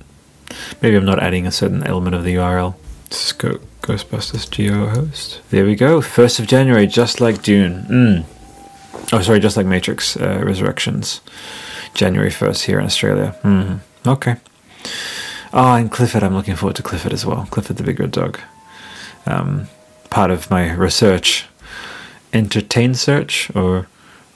Maybe 0.82 0.95
I'm 0.95 1.05
not 1.05 1.21
adding 1.21 1.47
a 1.47 1.51
certain 1.51 1.84
element 1.84 2.15
of 2.15 2.23
the 2.23 2.36
URL. 2.36 2.75
Let's 3.05 3.32
Ghostbusters 3.34 4.49
Geo 4.49 4.88
host. 4.88 5.41
There 5.49 5.65
we 5.65 5.75
go. 5.75 6.01
1st 6.01 6.39
of 6.41 6.47
January, 6.47 6.88
just 6.88 7.21
like 7.21 7.41
Dune. 7.41 7.84
Mm. 7.84 8.25
Oh, 9.14 9.22
sorry, 9.22 9.39
just 9.39 9.58
like 9.58 9.66
Matrix 9.66 10.18
uh, 10.18 10.41
Resurrections. 10.43 11.22
January 11.93 12.30
1st 12.30 12.64
here 12.64 12.80
in 12.80 12.86
Australia. 12.86 13.36
Mm. 13.43 13.80
Okay. 14.06 14.36
Oh, 15.54 15.74
and 15.76 15.91
Clifford. 15.91 16.24
I'm 16.24 16.36
looking 16.36 16.56
forward 16.56 16.76
to 16.76 16.84
Clifford 16.84 17.14
as 17.14 17.26
well. 17.26 17.48
Clifford 17.50 17.78
the 17.78 17.84
Big 17.84 18.00
Red 18.00 18.12
Dog. 18.12 18.39
Um, 19.26 19.68
part 20.10 20.30
of 20.30 20.52
my 20.52 20.74
research. 20.74 21.45
Entertain 22.34 22.93
search 22.93 23.50
or 23.56 23.88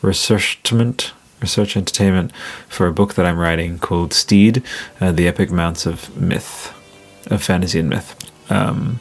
researchment 0.01 1.13
research 1.41 1.75
entertainment 1.75 2.31
for 2.69 2.87
a 2.87 2.93
book 2.93 3.15
that 3.15 3.25
I'm 3.25 3.37
writing 3.37 3.79
called 3.79 4.13
Steed, 4.13 4.63
uh, 5.01 5.11
The 5.11 5.27
Epic 5.27 5.51
Mounts 5.51 5.85
of 5.85 6.15
Myth, 6.15 6.73
of 7.29 7.43
Fantasy 7.43 7.79
and 7.79 7.89
Myth. 7.89 8.15
Um, 8.51 8.99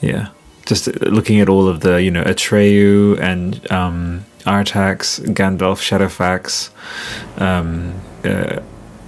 yeah, 0.00 0.28
just 0.66 0.88
looking 1.02 1.40
at 1.40 1.48
all 1.48 1.68
of 1.68 1.80
the, 1.80 2.02
you 2.02 2.10
know, 2.10 2.24
Atreyu 2.24 3.18
and 3.20 3.70
um, 3.70 4.24
Artax, 4.44 5.20
Gandalf, 5.34 5.80
Shadowfax, 5.80 6.70
um, 7.40 7.94
uh, 8.24 8.60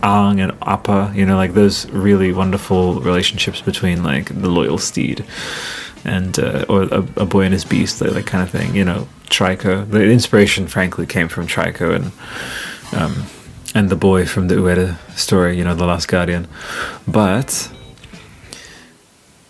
Aang 0.03 0.43
and 0.43 0.53
Appa, 0.63 1.13
you 1.15 1.25
know, 1.25 1.37
like 1.37 1.55
those 1.55 1.89
really 1.91 2.33
wonderful 2.33 3.01
relationships 3.01 3.61
between 3.61 4.03
like 4.03 4.29
the 4.29 4.49
loyal 4.49 4.79
steed 4.79 5.25
and 6.05 6.39
uh, 6.39 6.65
or 6.69 6.83
a, 6.85 6.99
a, 7.17 7.27
boy 7.27 7.43
and 7.43 7.53
his 7.53 7.65
beast, 7.65 8.01
like 8.01 8.13
that 8.13 8.27
kind 8.27 8.43
of 8.43 8.51
thing. 8.51 8.75
You 8.75 8.85
know, 8.85 9.09
Trico. 9.27 9.89
The 9.89 10.11
inspiration, 10.11 10.67
frankly, 10.67 11.07
came 11.07 11.29
from 11.29 11.47
Trico 11.47 11.95
and 11.95 13.01
um, 13.01 13.27
and 13.75 13.91
the 13.91 13.97
boy 13.97 14.27
from 14.27 14.49
the 14.49 14.57
Ueda 14.57 14.97
story. 15.17 15.57
You 15.57 15.65
know, 15.65 15.75
the 15.75 15.87
Last 15.87 16.09
Guardian. 16.09 16.49
But 17.07 17.71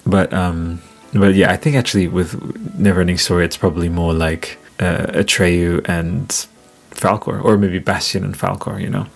but 0.05 0.33
um, 0.35 0.83
but 1.15 1.35
yeah, 1.35 1.51
I 1.51 1.57
think 1.57 1.77
actually 1.77 2.09
with 2.09 2.33
Neverending 2.77 3.19
Story, 3.19 3.45
it's 3.45 3.57
probably 3.57 3.89
more 3.89 4.13
like 4.13 4.59
uh, 4.79 5.07
Atreyu 5.13 5.87
and 5.89 6.29
Falkor, 6.91 7.43
or 7.43 7.57
maybe 7.57 7.79
Bastian 7.79 8.25
and 8.25 8.37
Falkor. 8.37 8.81
You 8.81 8.91
know 8.91 9.07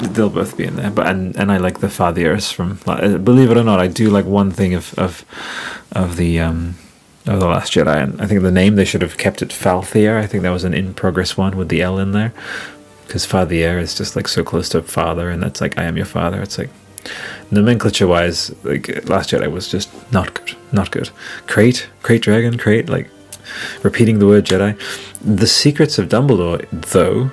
they'll 0.00 0.30
both 0.30 0.56
be 0.56 0.64
in 0.64 0.76
there. 0.76 0.90
But 0.90 1.06
and 1.06 1.36
and 1.36 1.52
I 1.52 1.58
like 1.58 1.80
the 1.80 1.88
Fathiers 1.88 2.52
from. 2.52 2.80
Believe 3.24 3.50
it 3.50 3.56
or 3.56 3.64
not, 3.64 3.80
I 3.80 3.88
do 3.88 4.10
like 4.10 4.24
one 4.24 4.50
thing 4.50 4.74
of 4.74 4.94
of 4.98 5.24
of 5.92 6.16
the 6.16 6.40
um 6.40 6.76
of 7.26 7.40
the 7.40 7.46
Last 7.46 7.72
Jedi, 7.72 8.02
and 8.02 8.20
I 8.20 8.26
think 8.26 8.42
the 8.42 8.50
name 8.50 8.76
they 8.76 8.84
should 8.84 9.02
have 9.02 9.16
kept 9.16 9.42
it 9.42 9.50
Falthier. 9.50 10.18
I 10.18 10.26
think 10.26 10.42
that 10.42 10.50
was 10.50 10.64
an 10.64 10.74
in 10.74 10.94
progress 10.94 11.36
one 11.36 11.56
with 11.56 11.68
the 11.68 11.82
L 11.82 11.98
in 11.98 12.12
there, 12.12 12.32
because 13.06 13.26
Fathier 13.26 13.80
is 13.80 13.94
just 13.94 14.16
like 14.16 14.28
so 14.28 14.42
close 14.42 14.68
to 14.70 14.82
father, 14.82 15.30
and 15.30 15.42
that's 15.42 15.60
like 15.60 15.78
I 15.78 15.84
am 15.84 15.96
your 15.96 16.06
father. 16.06 16.42
It's 16.42 16.58
like 16.58 16.70
nomenclature 17.50 18.06
wise, 18.06 18.52
like 18.64 19.08
Last 19.08 19.30
Jedi 19.30 19.50
was 19.50 19.68
just 19.68 19.90
not 20.12 20.34
good, 20.34 20.56
not 20.72 20.90
good. 20.90 21.10
Krayt, 21.46 21.86
Krayt 22.02 22.22
Dragon, 22.22 22.58
Krayt, 22.58 22.88
like 22.88 23.08
repeating 23.82 24.18
the 24.18 24.26
word 24.26 24.44
Jedi. 24.44 24.78
The 25.20 25.46
Secrets 25.46 25.98
of 25.98 26.08
Dumbledore, 26.08 26.66
though, 26.70 27.30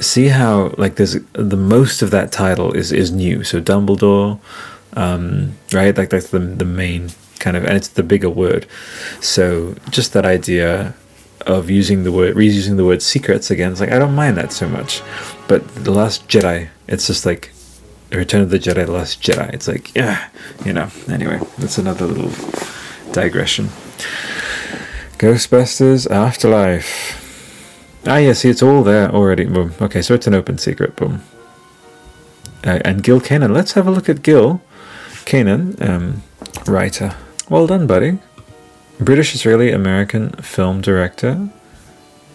see 0.00 0.28
how 0.28 0.74
like 0.78 0.96
there's 0.96 1.14
the 1.32 1.56
most 1.56 2.02
of 2.02 2.10
that 2.10 2.32
title 2.32 2.72
is 2.72 2.92
is 2.92 3.12
new. 3.12 3.44
So 3.44 3.60
Dumbledore, 3.60 4.38
um, 4.94 5.56
right? 5.72 5.96
Like 5.96 6.10
that's 6.10 6.30
the 6.30 6.38
the 6.38 6.64
main 6.64 7.10
kind 7.38 7.56
of, 7.56 7.64
and 7.64 7.76
it's 7.76 7.88
the 7.88 8.02
bigger 8.02 8.30
word. 8.30 8.66
So 9.20 9.74
just 9.90 10.12
that 10.12 10.24
idea 10.24 10.94
of 11.46 11.68
using 11.68 12.04
the 12.04 12.12
word 12.12 12.36
reusing 12.36 12.76
the 12.76 12.84
word 12.84 13.02
secrets 13.02 13.50
again. 13.50 13.72
It's 13.72 13.80
like 13.80 13.92
I 13.92 13.98
don't 13.98 14.14
mind 14.14 14.36
that 14.36 14.52
so 14.52 14.68
much, 14.68 15.02
but 15.48 15.66
the 15.74 15.90
Last 15.90 16.28
Jedi, 16.28 16.68
it's 16.88 17.06
just 17.06 17.26
like 17.26 17.52
Return 18.10 18.42
of 18.42 18.50
the 18.50 18.58
Jedi, 18.58 18.86
the 18.86 18.92
Last 18.92 19.22
Jedi. 19.22 19.52
It's 19.52 19.68
like 19.68 19.94
yeah, 19.94 20.28
you 20.64 20.72
know. 20.72 20.88
Anyway, 21.08 21.40
that's 21.58 21.78
another 21.78 22.06
little 22.06 22.30
digression. 23.12 23.68
Ghostbusters 25.22 26.10
Afterlife. 26.10 28.02
Ah, 28.08 28.16
yeah, 28.16 28.32
see, 28.32 28.48
it's 28.50 28.60
all 28.60 28.82
there 28.82 29.08
already. 29.08 29.44
Boom. 29.44 29.72
Okay, 29.80 30.02
so 30.02 30.14
it's 30.14 30.26
an 30.26 30.34
open 30.34 30.58
secret. 30.58 30.96
Boom. 30.96 31.22
Uh, 32.64 32.80
and 32.84 33.04
Gil 33.04 33.20
Kenan. 33.20 33.54
Let's 33.54 33.74
have 33.74 33.86
a 33.86 33.92
look 33.92 34.08
at 34.08 34.24
Gil 34.24 34.60
Kenan, 35.24 35.76
um, 35.80 36.24
writer. 36.66 37.14
Well 37.48 37.68
done, 37.68 37.86
buddy. 37.86 38.18
British 38.98 39.32
Israeli 39.32 39.70
American 39.70 40.30
film 40.42 40.80
director. 40.80 41.50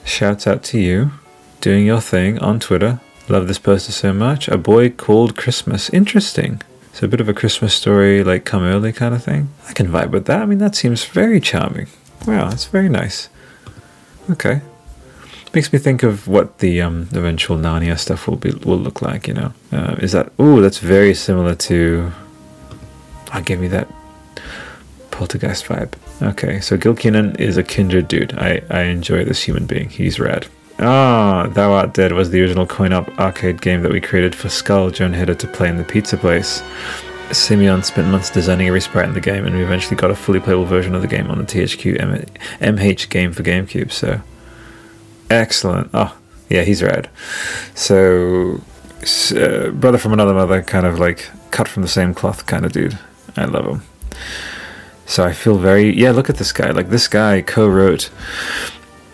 Shouts 0.06 0.48
out 0.48 0.64
to 0.72 0.80
you. 0.80 1.12
doing 1.60 1.86
your 1.86 2.00
thing 2.00 2.40
on 2.40 2.58
Twitter. 2.58 3.02
Love 3.28 3.50
this 3.50 3.60
poster 3.60 3.92
so 3.92 4.14
much. 4.14 4.48
A 4.48 4.58
boy 4.58 4.90
called 4.90 5.36
Christmas. 5.36 5.90
Interesting. 5.90 6.62
So 6.94 7.06
a 7.06 7.10
bit 7.10 7.20
of 7.20 7.28
a 7.28 7.34
Christmas 7.34 7.74
story, 7.74 8.24
like 8.24 8.46
come 8.46 8.64
early 8.64 8.94
kind 8.94 9.14
of 9.14 9.26
thing. 9.26 9.50
I 9.68 9.74
can 9.74 9.88
vibe 9.88 10.12
with 10.12 10.26
that. 10.28 10.42
I 10.42 10.46
mean, 10.46 10.60
that 10.60 10.76
seems 10.76 11.04
very 11.04 11.42
charming. 11.42 11.88
Wow, 12.26 12.50
that's 12.50 12.66
very 12.66 12.90
nice. 12.90 13.30
Okay. 14.30 14.62
Makes 15.54 15.72
me 15.72 15.80
think 15.80 16.04
of 16.04 16.28
what 16.28 16.60
the 16.60 16.82
um, 16.82 17.08
eventual 17.14 17.58
Narnia 17.58 17.98
stuff 17.98 18.28
will 18.28 18.36
be 18.36 18.52
will 18.52 18.78
look 18.78 19.02
like. 19.02 19.28
You 19.28 19.34
know, 19.34 19.54
uh, 19.72 19.96
is 20.00 20.12
that? 20.12 20.32
Oh, 20.38 20.62
that's 20.62 20.80
very 20.80 21.14
similar 21.14 21.56
to. 21.56 22.12
I 23.32 23.42
give 23.42 23.60
me 23.60 23.68
that 23.70 23.88
poltergeist 25.12 25.66
vibe. 25.66 25.94
Okay, 26.22 26.60
so 26.60 26.78
Gil 26.78 26.96
Kenan 26.96 27.36
is 27.38 27.58
a 27.58 27.64
kindred 27.64 28.08
dude. 28.08 28.38
I, 28.38 28.62
I 28.70 28.82
enjoy 28.84 29.24
this 29.24 29.42
human 29.44 29.66
being. 29.66 29.90
He's 29.90 30.20
rad. 30.20 30.48
Ah, 30.80 31.48
Thou 31.50 31.72
Art 31.72 31.94
Dead 31.94 32.12
was 32.12 32.30
the 32.30 32.42
original 32.42 32.68
coin 32.68 32.94
op 32.94 33.08
arcade 33.20 33.62
game 33.62 33.82
that 33.82 33.92
we 33.92 34.00
created 34.00 34.36
for 34.36 34.50
Skull 34.50 34.92
Joan 34.92 35.14
Heder 35.14 35.34
to 35.34 35.48
play 35.48 35.70
in 35.70 35.78
the 35.78 35.84
pizza 35.84 36.18
place. 36.18 36.62
Simeon 37.36 37.84
spent 37.84 38.08
months 38.10 38.30
designing 38.30 38.68
every 38.68 38.82
sprite 38.82 39.08
in 39.08 39.14
the 39.14 39.22
game, 39.22 39.46
and 39.46 39.56
we 39.56 39.64
eventually 39.64 39.96
got 39.96 40.12
a 40.12 40.16
fully 40.16 40.40
playable 40.40 40.66
version 40.66 40.96
of 40.96 41.02
the 41.02 41.08
game 41.08 41.30
on 41.30 41.38
the 41.38 41.44
THQ 41.44 42.00
M- 42.00 42.26
MH 42.76 43.10
game 43.10 43.34
for 43.34 43.44
GameCube. 43.44 43.92
So, 43.92 44.22
excellent. 45.30 45.90
Oh, 45.94 46.16
yeah, 46.50 46.64
he's 46.64 46.82
rad. 46.82 47.10
So, 47.76 48.62
uh, 49.36 49.70
brother 49.72 49.98
from 49.98 50.14
another 50.14 50.34
mother, 50.34 50.62
kind 50.62 50.86
of 50.86 51.00
like 51.00 51.30
cut 51.52 51.68
from 51.68 51.82
the 51.84 51.90
same 51.90 52.14
cloth 52.14 52.46
kind 52.46 52.66
of 52.66 52.72
dude. 52.72 52.98
I 53.36 53.46
love 53.46 53.66
him. 53.66 53.82
So 55.06 55.24
I 55.24 55.32
feel 55.34 55.58
very 55.58 55.96
yeah. 55.96 56.12
Look 56.12 56.30
at 56.30 56.36
this 56.36 56.52
guy. 56.52 56.72
Like 56.72 56.90
this 56.90 57.08
guy 57.08 57.42
co-wrote 57.42 58.10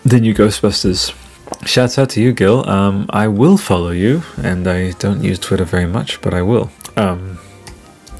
the 0.04 0.20
new 0.20 0.34
Ghostbusters. 0.34 1.14
Shouts 1.66 1.98
out 1.98 2.10
to 2.10 2.22
you, 2.22 2.32
Gil. 2.32 2.68
Um, 2.68 3.06
I 3.10 3.28
will 3.28 3.56
follow 3.56 3.90
you, 3.90 4.22
and 4.42 4.66
I 4.66 4.92
don't 4.92 5.22
use 5.22 5.38
Twitter 5.38 5.64
very 5.64 5.86
much, 5.86 6.20
but 6.20 6.34
I 6.34 6.42
will. 6.42 6.70
Um, 6.96 7.38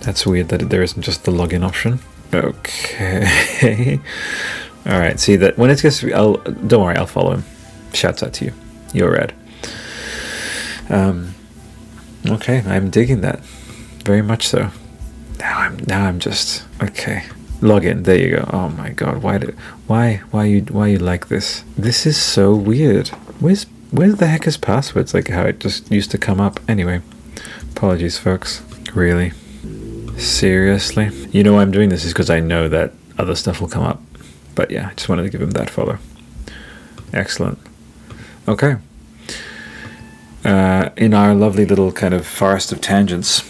that's 0.05 0.26
weird 0.26 0.48
that 0.48 0.70
there 0.70 0.82
isn't 0.82 1.02
just 1.02 1.24
the 1.24 1.32
login 1.32 1.64
option. 1.64 2.00
Okay. 2.32 4.00
All 4.86 4.98
right. 4.98 5.18
See 5.18 5.36
that 5.36 5.57
when 5.57 5.70
it 5.70 5.80
gets, 5.82 6.05
I'll 6.05 6.34
don't 6.34 6.82
worry. 6.82 6.96
I'll 6.96 7.07
follow 7.07 7.32
him. 7.32 7.44
Shouts 7.92 8.22
out 8.22 8.32
to 8.34 8.46
you. 8.46 8.52
You're 8.92 9.12
rad. 9.12 9.34
Um, 10.90 11.34
okay, 12.26 12.62
I'm 12.66 12.90
digging 12.90 13.22
that 13.22 13.40
very 14.05 14.22
much 14.22 14.46
so. 14.46 14.70
Now 15.38 15.59
I'm 15.59 15.78
now 15.86 16.07
I'm 16.07 16.20
just 16.20 16.64
okay. 16.82 17.24
Login. 17.61 18.05
There 18.05 18.18
you 18.18 18.36
go. 18.36 18.50
Oh 18.52 18.68
my 18.70 18.90
god. 18.90 19.22
Why 19.22 19.38
did 19.38 19.55
why 19.86 20.16
why 20.30 20.44
you 20.44 20.61
why 20.62 20.88
you 20.88 20.98
like 20.98 21.28
this? 21.28 21.64
This 21.76 22.07
is 22.07 22.16
so 22.16 22.55
weird. 22.55 23.09
Where's 23.40 23.64
where 23.90 24.12
the 24.12 24.26
heck 24.26 24.46
is 24.46 24.57
passwords? 24.57 25.14
Like 25.14 25.28
how 25.28 25.44
it 25.44 25.61
just 25.61 25.90
used 25.90 26.11
to 26.11 26.18
come 26.18 26.40
up. 26.40 26.61
Anyway, 26.68 27.00
apologies, 27.72 28.18
folks. 28.18 28.62
Really, 28.94 29.32
seriously. 30.17 31.11
You 31.31 31.43
know 31.43 31.55
why 31.55 31.62
I'm 31.62 31.71
doing 31.71 31.89
this 31.89 32.05
is 32.05 32.12
because 32.12 32.31
I 32.31 32.41
know 32.41 32.69
that 32.69 32.93
other 33.19 33.35
stuff 33.35 33.61
will 33.61 33.69
come 33.69 33.85
up. 33.85 34.01
But 34.55 34.71
yeah, 34.71 34.89
I 34.91 34.95
just 34.95 35.09
wanted 35.09 35.25
to 35.25 35.31
give 35.31 35.43
him 35.43 35.51
that 35.53 35.71
follow. 35.71 35.99
Excellent. 37.12 37.59
Okay. 38.47 38.77
Uh, 40.45 40.91
in 40.97 41.15
our 41.15 41.35
lovely 41.35 41.65
little 41.65 41.91
kind 41.91 42.15
of 42.15 42.27
forest 42.27 42.71
of 42.71 42.81
tangents, 42.81 43.43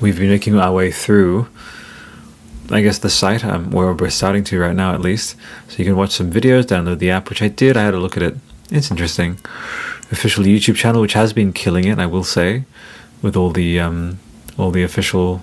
we've 0.00 0.18
been 0.18 0.30
making 0.30 0.58
our 0.58 0.72
way 0.72 0.90
through 0.90 1.48
I 2.72 2.82
guess 2.82 2.98
the 2.98 3.10
site 3.10 3.44
um, 3.44 3.72
where 3.72 3.92
we're 3.92 4.10
starting 4.10 4.44
to 4.44 4.60
right 4.60 4.76
now, 4.76 4.94
at 4.94 5.00
least. 5.00 5.34
So 5.68 5.78
you 5.78 5.84
can 5.84 5.96
watch 5.96 6.12
some 6.12 6.30
videos, 6.30 6.62
download 6.64 7.00
the 7.00 7.10
app, 7.10 7.28
which 7.28 7.42
I 7.42 7.48
did. 7.48 7.76
I 7.76 7.82
had 7.82 7.94
a 7.94 7.98
look 7.98 8.16
at 8.16 8.22
it. 8.22 8.36
It's 8.70 8.92
interesting. 8.92 9.38
Official 10.12 10.44
YouTube 10.44 10.76
channel, 10.76 11.00
which 11.00 11.14
has 11.14 11.32
been 11.32 11.52
killing 11.52 11.86
it, 11.88 11.98
I 11.98 12.06
will 12.06 12.22
say, 12.22 12.64
with 13.22 13.36
all 13.36 13.50
the 13.50 13.80
um, 13.80 14.20
all 14.58 14.70
the 14.70 14.82
official. 14.82 15.42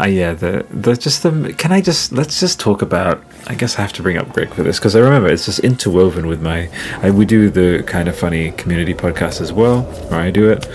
Uh, 0.00 0.06
yeah, 0.06 0.32
the 0.32 0.66
the 0.70 0.96
just 0.96 1.22
the. 1.22 1.54
Can 1.56 1.70
I 1.72 1.80
just 1.80 2.12
let's 2.12 2.40
just 2.40 2.58
talk 2.58 2.82
about? 2.82 3.22
I 3.46 3.54
guess 3.54 3.78
I 3.78 3.82
have 3.82 3.92
to 3.94 4.02
bring 4.02 4.16
up 4.16 4.32
Greg 4.32 4.52
for 4.52 4.62
this 4.62 4.78
because 4.78 4.96
I 4.96 5.00
remember 5.00 5.28
it's 5.28 5.46
just 5.46 5.60
interwoven 5.60 6.26
with 6.26 6.42
my. 6.42 6.68
I, 7.02 7.10
we 7.10 7.24
do 7.24 7.48
the 7.48 7.84
kind 7.86 8.08
of 8.08 8.16
funny 8.16 8.50
community 8.52 8.94
podcast 8.94 9.40
as 9.40 9.52
well, 9.52 9.82
where 10.08 10.20
I 10.20 10.30
do 10.30 10.50
it, 10.50 10.66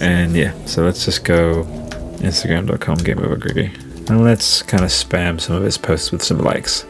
and 0.00 0.36
yeah. 0.36 0.52
So 0.66 0.84
let's 0.84 1.04
just 1.04 1.24
go 1.24 1.64
Instagram.com 2.22 2.98
Game 2.98 3.18
Over. 3.18 3.36
And 4.08 4.24
let's 4.24 4.62
kind 4.62 4.84
of 4.84 4.90
spam 4.90 5.40
some 5.40 5.56
of 5.56 5.62
his 5.62 5.78
posts 5.78 6.12
with 6.12 6.22
some 6.22 6.38
likes. 6.38 6.84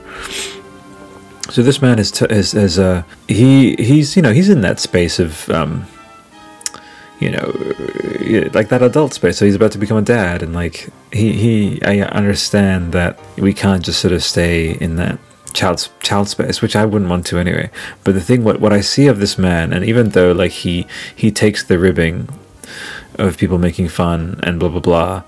So 1.50 1.62
this 1.62 1.82
man 1.82 1.98
is 1.98 2.10
t- 2.10 2.26
is, 2.30 2.54
is 2.54 2.78
uh, 2.78 3.02
he 3.28 3.74
he's 3.76 4.16
you 4.16 4.22
know 4.22 4.32
he's 4.32 4.48
in 4.48 4.60
that 4.62 4.80
space 4.80 5.18
of 5.18 5.48
um, 5.50 5.86
you 7.22 7.30
know 7.30 8.50
like 8.52 8.68
that 8.68 8.82
adult 8.82 9.14
space. 9.14 9.38
So 9.38 9.44
he's 9.44 9.54
about 9.54 9.72
to 9.72 9.78
become 9.78 9.96
a 9.96 10.02
dad, 10.02 10.42
and 10.42 10.52
like 10.54 10.88
he 11.12 11.32
he 11.32 11.82
I 11.82 12.00
understand 12.00 12.92
that 12.92 13.18
we 13.36 13.52
can't 13.52 13.84
just 13.84 14.00
sort 14.00 14.12
of 14.12 14.22
stay 14.22 14.72
in 14.72 14.96
that 14.96 15.18
child 15.52 15.88
child 16.00 16.28
space, 16.28 16.62
which 16.62 16.76
I 16.76 16.84
wouldn't 16.84 17.10
want 17.10 17.26
to 17.26 17.38
anyway. 17.38 17.70
But 18.04 18.14
the 18.14 18.20
thing 18.20 18.44
what 18.44 18.60
what 18.60 18.72
I 18.72 18.80
see 18.80 19.06
of 19.06 19.18
this 19.18 19.38
man, 19.38 19.72
and 19.72 19.84
even 19.84 20.10
though 20.10 20.32
like 20.32 20.52
he 20.52 20.86
he 21.14 21.30
takes 21.30 21.64
the 21.64 21.78
ribbing 21.78 22.28
of 23.18 23.36
people 23.36 23.58
making 23.58 23.88
fun 23.88 24.40
and 24.42 24.58
blah 24.58 24.70
blah 24.70 24.80
blah 24.80 25.22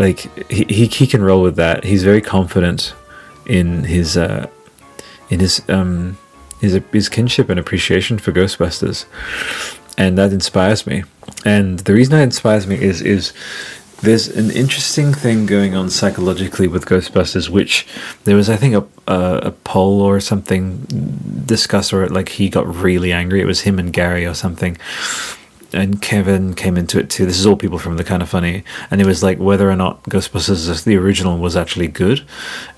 like 0.00 0.20
he, 0.50 0.64
he, 0.64 0.86
he 0.86 1.06
can 1.06 1.22
roll 1.22 1.42
with 1.42 1.56
that. 1.56 1.84
He's 1.84 2.02
very 2.02 2.22
confident 2.22 2.94
in 3.44 3.84
his 3.84 4.16
uh, 4.16 4.48
in 5.28 5.40
his 5.40 5.62
um, 5.68 6.16
his 6.60 6.80
his 6.90 7.08
kinship 7.10 7.50
and 7.50 7.60
appreciation 7.60 8.18
for 8.18 8.32
Ghostbusters, 8.32 9.04
and 9.98 10.16
that 10.16 10.32
inspires 10.32 10.86
me. 10.86 11.04
And 11.44 11.78
the 11.80 11.94
reason 11.94 12.18
it 12.18 12.22
inspires 12.22 12.66
me 12.66 12.80
is 12.80 13.00
is 13.00 13.32
there's 14.02 14.28
an 14.28 14.50
interesting 14.50 15.12
thing 15.12 15.46
going 15.46 15.74
on 15.74 15.90
psychologically 15.90 16.66
with 16.66 16.86
Ghostbusters, 16.86 17.48
which 17.48 17.86
there 18.24 18.36
was, 18.36 18.48
I 18.48 18.56
think, 18.56 18.74
a, 18.74 19.12
a, 19.12 19.36
a 19.48 19.50
poll 19.50 20.00
or 20.00 20.20
something 20.20 20.86
discussed, 21.46 21.92
or 21.92 22.08
like 22.08 22.30
he 22.30 22.48
got 22.48 22.66
really 22.66 23.12
angry. 23.12 23.40
It 23.40 23.46
was 23.46 23.62
him 23.62 23.78
and 23.78 23.92
Gary 23.92 24.24
or 24.26 24.34
something, 24.34 24.78
and 25.72 26.00
Kevin 26.00 26.54
came 26.54 26.76
into 26.76 26.98
it 26.98 27.10
too. 27.10 27.26
This 27.26 27.38
is 27.38 27.46
all 27.46 27.56
people 27.56 27.78
from 27.78 27.96
the 27.96 28.04
kind 28.04 28.22
of 28.22 28.28
funny, 28.28 28.64
and 28.90 29.00
it 29.00 29.06
was 29.06 29.22
like 29.22 29.38
whether 29.38 29.70
or 29.70 29.76
not 29.76 30.02
Ghostbusters 30.04 30.84
the 30.84 30.96
original 30.96 31.38
was 31.38 31.56
actually 31.56 31.88
good. 31.88 32.24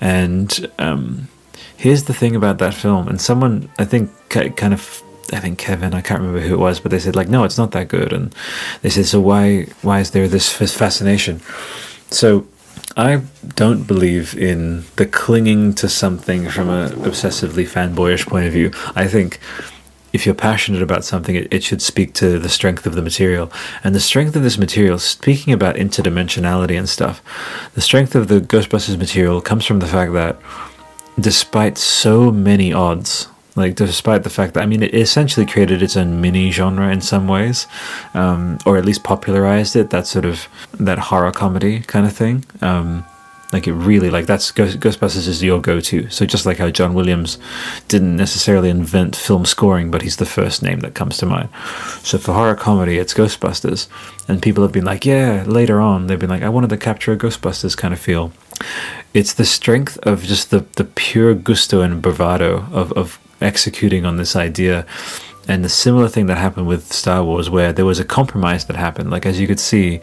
And 0.01 0.69
um, 0.77 1.29
here's 1.77 2.03
the 2.03 2.13
thing 2.13 2.35
about 2.35 2.57
that 2.57 2.73
film, 2.73 3.07
and 3.07 3.21
someone 3.21 3.69
I 3.79 3.85
think 3.85 4.11
kind 4.29 4.73
of 4.73 5.03
I 5.31 5.39
think 5.39 5.57
Kevin, 5.57 5.93
I 5.93 6.01
can't 6.01 6.19
remember 6.21 6.41
who 6.41 6.55
it 6.55 6.59
was, 6.59 6.79
but 6.79 6.91
they 6.91 6.99
said 6.99 7.15
like, 7.15 7.29
no, 7.29 7.43
it's 7.43 7.57
not 7.57 7.71
that 7.71 7.87
good, 7.87 8.11
and 8.13 8.33
they 8.81 8.89
said, 8.89 9.05
so 9.05 9.19
why 9.19 9.67
why 9.81 9.99
is 9.99 10.11
there 10.11 10.27
this 10.27 10.51
fascination? 10.51 11.41
So 12.09 12.45
I 12.95 13.21
don't 13.55 13.87
believe 13.87 14.35
in 14.37 14.83
the 14.97 15.05
clinging 15.05 15.73
to 15.75 15.89
something 15.89 16.49
from 16.49 16.69
an 16.69 16.91
obsessively 16.91 17.67
fanboyish 17.67 18.27
point 18.27 18.45
of 18.45 18.53
view. 18.53 18.71
I 18.95 19.07
think 19.07 19.39
if 20.11 20.27
you're 20.27 20.35
passionate 20.35 20.83
about 20.83 21.03
something, 21.03 21.35
it, 21.35 21.51
it 21.51 21.63
should 21.63 21.81
speak 21.81 22.13
to 22.13 22.37
the 22.37 22.49
strength 22.49 22.85
of 22.85 22.93
the 22.93 23.01
material. 23.01 23.51
And 23.83 23.95
the 23.95 23.99
strength 23.99 24.35
of 24.35 24.43
this 24.43 24.59
material, 24.59 24.99
speaking 24.99 25.53
about 25.53 25.75
interdimensionality 25.75 26.77
and 26.77 26.87
stuff, 26.87 27.23
the 27.73 27.81
strength 27.81 28.13
of 28.13 28.27
the 28.27 28.39
Ghostbusters 28.39 28.97
material 28.97 29.41
comes 29.41 29.65
from 29.65 29.79
the 29.79 29.87
fact 29.87 30.13
that 30.13 30.39
despite 31.19 31.79
so 31.79 32.31
many 32.31 32.71
odds, 32.71 33.27
like 33.55 33.75
despite 33.75 34.23
the 34.23 34.29
fact 34.29 34.53
that 34.53 34.63
I 34.63 34.65
mean, 34.65 34.83
it 34.83 34.93
essentially 34.93 35.45
created 35.45 35.81
its 35.81 35.97
own 35.97 36.21
mini 36.21 36.51
genre 36.51 36.91
in 36.91 37.01
some 37.01 37.27
ways, 37.27 37.67
um, 38.13 38.57
or 38.65 38.77
at 38.77 38.85
least 38.85 39.03
popularized 39.03 39.75
it. 39.75 39.89
That 39.89 40.07
sort 40.07 40.25
of 40.25 40.47
that 40.79 40.99
horror 40.99 41.31
comedy 41.31 41.81
kind 41.81 42.05
of 42.05 42.13
thing. 42.13 42.45
Um, 42.61 43.05
like 43.53 43.67
it 43.67 43.73
really 43.73 44.09
like 44.09 44.25
that's 44.25 44.51
Ghostbusters 44.51 45.27
is 45.27 45.43
your 45.43 45.61
go-to. 45.61 46.09
So 46.09 46.25
just 46.25 46.45
like 46.45 46.57
how 46.57 46.71
John 46.71 46.95
Williams 46.95 47.37
didn't 47.87 48.15
necessarily 48.15 48.69
invent 48.69 49.15
film 49.15 49.45
scoring, 49.45 49.91
but 49.91 50.01
he's 50.01 50.17
the 50.17 50.25
first 50.25 50.63
name 50.63 50.79
that 50.79 50.95
comes 50.95 51.17
to 51.17 51.27
mind. 51.27 51.49
So 52.01 52.17
for 52.17 52.33
horror 52.33 52.55
comedy, 52.55 52.97
it's 52.97 53.13
Ghostbusters, 53.13 53.87
and 54.27 54.41
people 54.41 54.63
have 54.63 54.71
been 54.71 54.85
like, 54.85 55.05
yeah. 55.05 55.43
Later 55.45 55.79
on, 55.79 56.07
they've 56.07 56.19
been 56.19 56.31
like, 56.31 56.41
I 56.41 56.49
wanted 56.49 56.71
to 56.71 56.77
capture 56.77 57.13
a 57.13 57.17
Ghostbusters 57.17 57.77
kind 57.77 57.93
of 57.93 57.99
feel. 57.99 58.31
It's 59.13 59.33
the 59.33 59.45
strength 59.45 59.97
of 59.99 60.23
just 60.23 60.49
the 60.49 60.65
the 60.75 60.85
pure 60.85 61.35
gusto 61.35 61.81
and 61.81 62.01
bravado 62.01 62.65
of 62.71 62.91
of 62.93 63.19
executing 63.43 64.05
on 64.05 64.17
this 64.17 64.35
idea 64.35 64.85
and 65.47 65.63
the 65.63 65.69
similar 65.69 66.07
thing 66.07 66.27
that 66.27 66.37
happened 66.37 66.67
with 66.67 66.93
Star 66.93 67.23
Wars, 67.23 67.49
where 67.49 67.73
there 67.73 67.85
was 67.85 67.99
a 67.99 68.05
compromise 68.05 68.65
that 68.65 68.75
happened. 68.75 69.11
Like 69.11 69.25
as 69.25 69.39
you 69.39 69.47
could 69.47 69.59
see, 69.59 69.99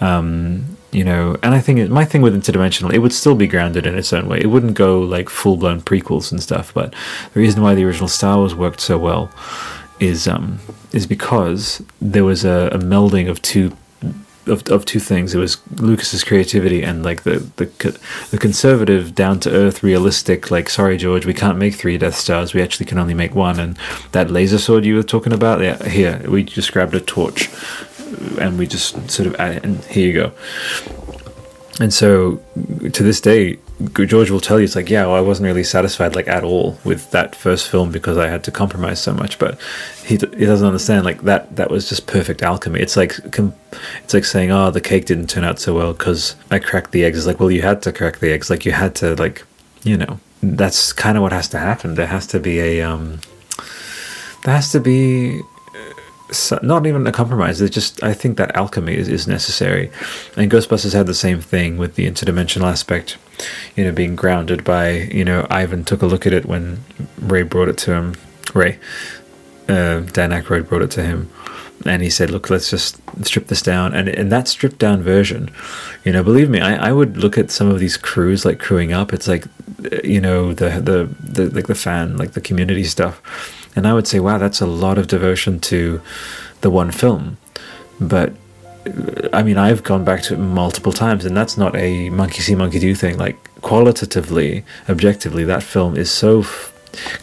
um, 0.00 0.76
you 0.90 1.04
know, 1.04 1.36
and 1.42 1.54
I 1.54 1.60
think 1.60 1.78
it, 1.78 1.90
my 1.90 2.04
thing 2.04 2.22
with 2.22 2.34
interdimensional, 2.34 2.92
it 2.92 2.98
would 2.98 3.12
still 3.12 3.34
be 3.34 3.46
grounded 3.46 3.86
in 3.86 3.96
its 3.96 4.12
own 4.12 4.26
way. 4.26 4.40
It 4.40 4.46
wouldn't 4.46 4.74
go 4.74 5.00
like 5.00 5.28
full 5.28 5.56
blown 5.56 5.80
prequels 5.82 6.32
and 6.32 6.42
stuff. 6.42 6.72
But 6.72 6.94
the 7.34 7.40
reason 7.40 7.62
why 7.62 7.74
the 7.74 7.84
original 7.84 8.08
Star 8.08 8.38
Wars 8.38 8.54
worked 8.54 8.80
so 8.80 8.98
well 8.98 9.30
is 10.00 10.26
um, 10.26 10.58
is 10.92 11.06
because 11.06 11.82
there 12.00 12.24
was 12.24 12.44
a, 12.44 12.70
a 12.72 12.78
melding 12.78 13.28
of 13.28 13.42
two 13.42 13.76
of, 14.50 14.68
of 14.68 14.84
two 14.84 15.00
things. 15.00 15.34
It 15.34 15.38
was 15.38 15.58
Lucas's 15.80 16.24
creativity 16.24 16.82
and 16.82 17.02
like 17.02 17.22
the 17.22 17.38
the 17.56 17.66
the 18.30 18.38
conservative, 18.38 19.14
down 19.14 19.40
to 19.40 19.50
earth, 19.50 19.82
realistic. 19.82 20.50
Like, 20.50 20.68
sorry, 20.68 20.96
George, 20.96 21.26
we 21.26 21.34
can't 21.34 21.58
make 21.58 21.74
three 21.74 21.96
Death 21.98 22.16
Stars. 22.16 22.52
We 22.52 22.62
actually 22.62 22.86
can 22.86 22.98
only 22.98 23.14
make 23.14 23.34
one. 23.34 23.58
And 23.58 23.78
that 24.12 24.30
laser 24.30 24.58
sword 24.58 24.84
you 24.84 24.96
were 24.96 25.02
talking 25.02 25.32
about, 25.32 25.60
yeah, 25.60 25.82
here 25.88 26.22
we 26.28 26.42
just 26.42 26.72
grabbed 26.72 26.94
a 26.94 27.00
torch 27.00 27.48
uh, 27.48 28.40
and 28.40 28.58
we 28.58 28.66
just 28.66 29.10
sort 29.10 29.26
of 29.26 29.34
and 29.38 29.84
here 29.84 30.06
you 30.06 30.12
go. 30.12 30.32
And 31.80 31.94
so, 31.94 32.42
to 32.92 33.02
this 33.02 33.20
day, 33.20 33.58
George 33.94 34.30
will 34.30 34.40
tell 34.40 34.58
you, 34.58 34.64
it's 34.64 34.76
like, 34.76 34.90
yeah, 34.90 35.06
well, 35.06 35.14
I 35.14 35.20
wasn't 35.20 35.46
really 35.46 35.64
satisfied, 35.64 36.14
like, 36.14 36.28
at 36.28 36.44
all 36.44 36.78
with 36.84 37.10
that 37.12 37.34
first 37.34 37.68
film 37.68 37.90
because 37.90 38.18
I 38.18 38.28
had 38.28 38.44
to 38.44 38.50
compromise 38.50 39.00
so 39.00 39.14
much. 39.14 39.38
But 39.38 39.58
he, 40.04 40.16
he 40.16 40.44
doesn't 40.44 40.66
understand, 40.66 41.04
like, 41.04 41.22
that 41.22 41.56
that 41.56 41.70
was 41.70 41.88
just 41.88 42.06
perfect 42.06 42.42
alchemy. 42.42 42.80
It's 42.80 42.96
like, 42.96 43.18
it's 43.24 44.14
like 44.14 44.24
saying, 44.24 44.50
oh, 44.50 44.70
the 44.70 44.80
cake 44.80 45.06
didn't 45.06 45.30
turn 45.30 45.44
out 45.44 45.58
so 45.58 45.74
well 45.74 45.94
because 45.94 46.36
I 46.50 46.58
cracked 46.58 46.92
the 46.92 47.04
eggs. 47.04 47.18
It's 47.18 47.26
like, 47.26 47.40
well, 47.40 47.50
you 47.50 47.62
had 47.62 47.80
to 47.82 47.92
crack 47.92 48.18
the 48.18 48.32
eggs. 48.32 48.50
Like, 48.50 48.66
you 48.66 48.72
had 48.72 48.94
to, 48.96 49.14
like, 49.14 49.44
you 49.82 49.96
know, 49.96 50.20
that's 50.42 50.92
kind 50.92 51.16
of 51.16 51.22
what 51.22 51.32
has 51.32 51.48
to 51.48 51.58
happen. 51.58 51.94
There 51.94 52.06
has 52.06 52.26
to 52.28 52.38
be 52.38 52.60
a, 52.60 52.82
um, 52.82 53.20
there 54.44 54.54
has 54.54 54.72
to 54.72 54.80
be 54.80 55.40
so- 56.32 56.58
not 56.62 56.86
even 56.86 57.06
a 57.06 57.12
compromise. 57.12 57.60
It's 57.60 57.74
just 57.74 58.02
I 58.02 58.14
think 58.14 58.36
that 58.36 58.54
alchemy 58.54 58.96
is, 58.96 59.08
is 59.08 59.26
necessary, 59.26 59.90
and 60.36 60.50
Ghostbusters 60.50 60.92
had 60.92 61.06
the 61.06 61.14
same 61.14 61.40
thing 61.40 61.76
with 61.76 61.94
the 61.94 62.06
interdimensional 62.06 62.70
aspect. 62.70 63.16
You 63.76 63.84
know, 63.84 63.92
being 63.92 64.16
grounded 64.16 64.64
by 64.64 64.90
you 64.90 65.24
know 65.24 65.46
Ivan 65.50 65.84
took 65.84 66.02
a 66.02 66.06
look 66.06 66.26
at 66.26 66.32
it 66.32 66.46
when 66.46 66.84
Ray 67.18 67.42
brought 67.42 67.68
it 67.68 67.78
to 67.78 67.92
him. 67.94 68.14
Ray, 68.54 68.78
uh, 69.68 70.00
Dan 70.00 70.30
Aykroyd 70.30 70.68
brought 70.68 70.82
it 70.82 70.90
to 70.92 71.02
him, 71.02 71.30
and 71.86 72.02
he 72.02 72.10
said, 72.10 72.30
"Look, 72.30 72.50
let's 72.50 72.70
just 72.70 73.00
strip 73.22 73.46
this 73.46 73.62
down." 73.62 73.94
And 73.94 74.08
in 74.08 74.28
that 74.28 74.48
stripped 74.48 74.78
down 74.78 75.02
version, 75.02 75.50
you 76.04 76.12
know, 76.12 76.22
believe 76.22 76.50
me, 76.50 76.60
I, 76.60 76.88
I 76.88 76.92
would 76.92 77.16
look 77.16 77.38
at 77.38 77.50
some 77.50 77.68
of 77.68 77.78
these 77.78 77.96
crews 77.96 78.44
like 78.44 78.58
crewing 78.58 78.92
up. 78.92 79.12
It's 79.12 79.28
like, 79.28 79.46
uh, 79.90 79.98
you 80.04 80.20
know, 80.20 80.52
the 80.52 80.70
the 80.80 81.08
the 81.20 81.50
like 81.54 81.66
the 81.66 81.74
fan, 81.74 82.16
like 82.16 82.32
the 82.32 82.40
community 82.40 82.84
stuff, 82.84 83.20
and 83.76 83.86
I 83.86 83.94
would 83.94 84.06
say, 84.06 84.20
wow, 84.20 84.38
that's 84.38 84.60
a 84.60 84.66
lot 84.66 84.98
of 84.98 85.06
devotion 85.06 85.60
to 85.60 86.00
the 86.60 86.70
one 86.70 86.90
film. 86.90 87.38
But 88.00 88.32
uh, 88.86 89.28
I 89.32 89.42
mean, 89.42 89.58
I've 89.58 89.82
gone 89.82 90.04
back 90.04 90.22
to 90.24 90.34
it 90.34 90.38
multiple 90.38 90.92
times, 90.92 91.24
and 91.24 91.36
that's 91.36 91.56
not 91.56 91.76
a 91.76 92.10
monkey 92.10 92.42
see, 92.42 92.54
monkey 92.54 92.78
do 92.78 92.94
thing. 92.94 93.18
Like 93.18 93.36
qualitatively, 93.60 94.64
objectively, 94.88 95.44
that 95.44 95.62
film 95.62 95.96
is 95.96 96.10
so 96.10 96.40
f- 96.40 96.72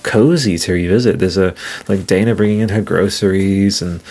cozy 0.03 0.57
to 0.57 0.73
revisit. 0.73 1.19
There's 1.19 1.37
a 1.37 1.53
like 1.87 2.05
Dana 2.05 2.35
bringing 2.35 2.59
in 2.59 2.69
her 2.69 2.81
groceries, 2.81 3.81
and 3.81 4.01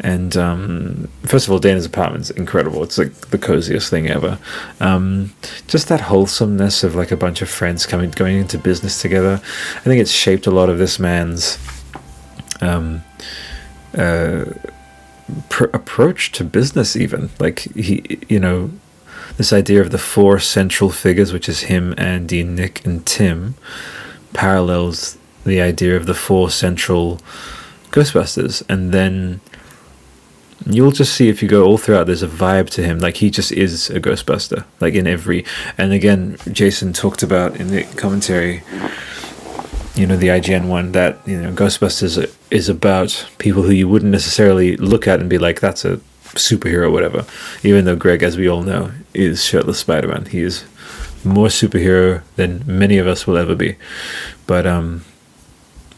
and 0.00 0.36
um, 0.36 1.08
first 1.22 1.46
of 1.46 1.52
all, 1.52 1.58
Dana's 1.58 1.86
apartment's 1.86 2.30
incredible. 2.30 2.82
It's 2.82 2.98
like 2.98 3.12
the 3.28 3.38
coziest 3.38 3.90
thing 3.90 4.08
ever. 4.08 4.38
Um, 4.80 5.32
just 5.66 5.88
that 5.88 6.02
wholesomeness 6.02 6.84
of 6.84 6.94
like 6.94 7.10
a 7.10 7.16
bunch 7.16 7.42
of 7.42 7.48
friends 7.48 7.86
coming 7.86 8.10
going 8.10 8.38
into 8.38 8.58
business 8.58 9.00
together. 9.00 9.40
I 9.76 9.80
think 9.80 10.00
it's 10.00 10.12
shaped 10.12 10.46
a 10.46 10.50
lot 10.50 10.68
of 10.68 10.78
this 10.78 10.98
man's. 10.98 11.58
Um, 12.60 13.02
uh, 13.96 14.44
pr- 15.48 15.64
approach 15.72 16.32
to 16.32 16.44
business 16.44 16.96
even. 16.96 17.30
Like 17.38 17.60
he 17.74 18.18
you 18.28 18.40
know 18.40 18.70
this 19.36 19.52
idea 19.52 19.80
of 19.80 19.90
the 19.90 19.98
four 19.98 20.38
central 20.38 20.90
figures 20.90 21.32
which 21.32 21.48
is 21.48 21.60
him 21.60 21.94
andy 21.96 22.42
nick 22.42 22.84
and 22.84 23.06
tim 23.06 23.54
parallels 24.34 25.16
the 25.44 25.60
idea 25.60 25.96
of 25.96 26.06
the 26.06 26.14
four 26.14 26.50
central 26.50 27.20
ghostbusters. 27.90 28.62
And 28.68 28.92
then 28.92 29.40
you'll 30.66 30.92
just 30.92 31.14
see 31.14 31.28
if 31.28 31.42
you 31.42 31.48
go 31.48 31.64
all 31.64 31.78
throughout 31.78 32.06
there's 32.06 32.22
a 32.22 32.28
vibe 32.28 32.68
to 32.70 32.82
him. 32.82 32.98
Like 32.98 33.16
he 33.16 33.30
just 33.30 33.52
is 33.52 33.90
a 33.90 34.00
ghostbuster 34.00 34.64
like 34.80 34.94
in 34.94 35.06
every 35.06 35.44
and 35.78 35.92
again 35.92 36.36
jason 36.52 36.92
talked 36.92 37.22
about 37.22 37.56
in 37.56 37.68
the 37.68 37.84
commentary 37.96 38.62
you 40.00 40.06
know 40.06 40.16
the 40.16 40.28
IGN 40.28 40.68
one 40.68 40.92
that 40.92 41.18
you 41.26 41.40
know 41.40 41.52
Ghostbusters 41.52 42.34
is 42.50 42.68
about 42.70 43.28
people 43.36 43.62
who 43.62 43.72
you 43.72 43.86
wouldn't 43.86 44.10
necessarily 44.10 44.76
look 44.78 45.06
at 45.06 45.20
and 45.20 45.28
be 45.28 45.36
like 45.36 45.60
that's 45.60 45.84
a 45.84 45.98
superhero 46.36 46.90
whatever. 46.90 47.26
Even 47.62 47.84
though 47.84 47.96
Greg, 47.96 48.22
as 48.22 48.38
we 48.38 48.48
all 48.48 48.62
know, 48.62 48.92
is 49.12 49.44
shirtless 49.44 49.78
Spider-Man, 49.78 50.26
he 50.26 50.40
is 50.40 50.64
more 51.22 51.48
superhero 51.48 52.22
than 52.36 52.64
many 52.66 52.96
of 52.96 53.06
us 53.06 53.26
will 53.26 53.36
ever 53.36 53.54
be. 53.54 53.76
But 54.46 54.66
um, 54.66 55.04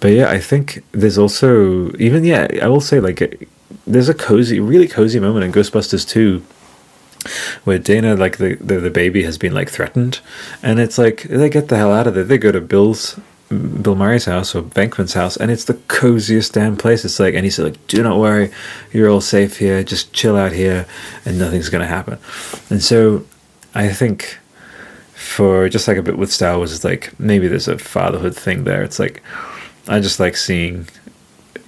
but 0.00 0.09
yeah, 0.09 0.28
I 0.28 0.40
think 0.40 0.82
there's 0.90 1.18
also 1.18 1.92
even 1.96 2.24
yeah, 2.24 2.48
I 2.61 2.66
will 2.66 2.80
say 2.80 2.98
like 2.98 3.48
there's 3.86 4.09
a 4.09 4.14
cozy, 4.14 4.59
really 4.59 4.88
cozy 4.88 5.20
moment 5.20 5.44
in 5.44 5.53
Ghostbusters 5.53 6.09
2 6.09 6.42
where 7.62 7.78
Dana, 7.78 8.16
like 8.16 8.38
the, 8.38 8.57
the 8.57 8.80
the 8.80 8.90
baby, 8.90 9.22
has 9.22 9.38
been 9.38 9.55
like 9.55 9.70
threatened, 9.70 10.18
and 10.61 10.80
it's 10.80 10.98
like 10.98 11.22
they 11.22 11.48
get 11.48 11.68
the 11.68 11.76
hell 11.76 11.92
out 11.92 12.09
of 12.09 12.14
there. 12.14 12.24
They 12.24 12.38
go 12.38 12.50
to 12.50 12.61
Bill's 12.61 13.20
Bill 13.53 13.94
Murray's 13.94 14.24
house 14.24 14.55
or 14.55 14.62
Venkman's 14.62 15.14
house, 15.14 15.36
and 15.36 15.50
it's 15.50 15.64
the 15.64 15.74
coziest 15.74 16.55
damn 16.55 16.76
place. 16.76 17.05
It's 17.05 17.20
like, 17.20 17.34
and 17.34 17.44
he's 17.44 17.59
like, 17.59 17.86
"Do 17.86 18.03
not 18.03 18.18
worry, 18.18 18.50
you're 18.92 19.11
all 19.11 19.20
safe 19.20 19.59
here. 19.59 19.82
Just 19.82 20.12
chill 20.12 20.36
out 20.36 20.53
here, 20.53 20.86
and 21.24 21.38
nothing's 21.38 21.68
gonna 21.68 21.86
happen." 21.86 22.18
And 22.70 22.82
so, 22.82 23.24
I 23.74 23.88
think 23.88 24.38
for 25.14 25.68
just 25.68 25.88
like 25.88 25.96
a 25.96 26.03
bit 26.03 26.18
with 26.18 26.32
Star 26.32 26.57
Wars, 26.57 26.72
it's 26.72 26.84
like 26.84 27.18
maybe 27.18 27.48
there's 27.48 27.68
a 27.68 27.78
fatherhood 27.78 28.36
thing 28.36 28.64
there. 28.64 28.82
It's 28.82 28.98
like 28.98 29.22
I 29.88 30.00
just 30.00 30.20
like 30.20 30.36
seeing, 30.36 30.88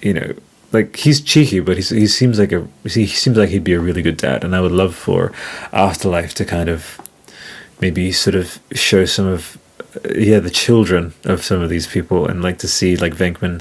you 0.03 0.15
know, 0.15 0.35
like 0.73 0.97
he's 0.97 1.21
cheeky, 1.21 1.61
but 1.61 1.77
he's, 1.77 1.91
he 1.91 2.07
seems 2.07 2.39
like 2.39 2.53
a 2.53 2.67
he 2.85 3.07
seems 3.07 3.37
like 3.37 3.51
he'd 3.51 3.65
be 3.65 3.75
a 3.75 3.81
really 3.81 4.03
good 4.03 4.17
dad, 4.17 4.45
and 4.45 4.55
I 4.55 4.61
would 4.61 4.73
love 4.73 4.95
for 4.95 5.33
Afterlife 5.73 6.35
to 6.35 6.45
kind 6.45 6.69
of 6.69 7.01
maybe 7.81 8.13
sort 8.13 8.35
of 8.35 8.59
show 8.73 9.05
some 9.05 9.27
of 9.27 9.59
yeah 10.17 10.39
the 10.41 10.51
children 10.51 11.15
of 11.25 11.45
some 11.45 11.61
of 11.63 11.71
these 11.71 11.87
people 11.87 12.27
and 12.27 12.43
like 12.43 12.59
to 12.59 12.69
see 12.69 12.97
like 12.97 13.15
Venkman 13.15 13.61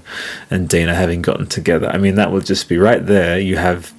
and 0.50 0.68
Dana 0.68 0.96
having 0.96 1.22
gotten 1.22 1.48
together. 1.48 1.88
I 1.90 1.98
mean 1.98 2.16
that 2.16 2.32
would 2.32 2.46
just 2.46 2.70
be 2.70 2.78
right 2.78 3.06
there. 3.06 3.40
You 3.40 3.58
have 3.58 3.94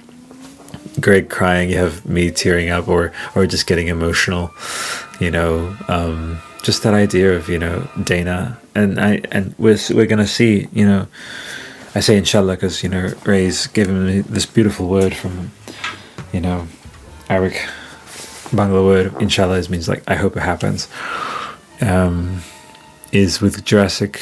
Greg 0.99 1.29
crying, 1.29 1.69
you 1.69 1.77
have 1.77 2.05
me 2.05 2.31
tearing 2.31 2.69
up 2.69 2.87
or 2.87 3.11
or 3.35 3.45
just 3.45 3.67
getting 3.67 3.87
emotional, 3.87 4.51
you 5.19 5.31
know. 5.31 5.75
Um, 5.87 6.41
just 6.63 6.81
that 6.83 6.93
idea 6.93 7.35
of 7.35 7.47
you 7.47 7.59
know 7.59 7.87
Dana 8.03 8.59
and 8.73 8.99
I 8.99 9.21
and 9.31 9.53
we're 9.57 9.77
we're 9.91 10.07
gonna 10.07 10.27
see 10.27 10.67
you 10.73 10.85
know. 10.85 11.07
I 11.93 12.01
say 12.01 12.17
inshallah 12.17 12.55
because 12.55 12.83
you 12.83 12.89
know 12.89 13.13
Ray's 13.23 13.67
given 13.67 14.05
me 14.05 14.19
this 14.21 14.45
beautiful 14.45 14.89
word 14.89 15.15
from 15.15 15.51
you 16.33 16.41
know 16.41 16.67
Arabic 17.29 17.65
Bangla 18.51 18.83
word 18.83 19.21
inshallah 19.21 19.69
means 19.69 19.87
like 19.87 20.03
I 20.07 20.15
hope 20.15 20.35
it 20.35 20.41
happens 20.41 20.89
um, 21.81 22.41
is 23.11 23.41
with 23.41 23.65
Jurassic 23.65 24.21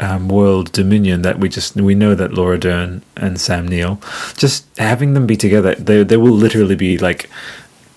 um, 0.00 0.28
World 0.28 0.72
Dominion 0.72 1.22
that 1.22 1.38
we 1.38 1.48
just 1.48 1.76
we 1.76 1.94
know 1.94 2.14
that 2.14 2.32
Laura 2.32 2.58
Dern 2.58 3.02
and 3.16 3.40
Sam 3.40 3.68
Neill 3.68 4.00
just 4.36 4.66
having 4.78 5.14
them 5.14 5.26
be 5.26 5.36
together 5.36 5.74
they 5.74 6.02
they 6.02 6.16
will 6.16 6.32
literally 6.32 6.76
be 6.76 6.96
like 6.98 7.28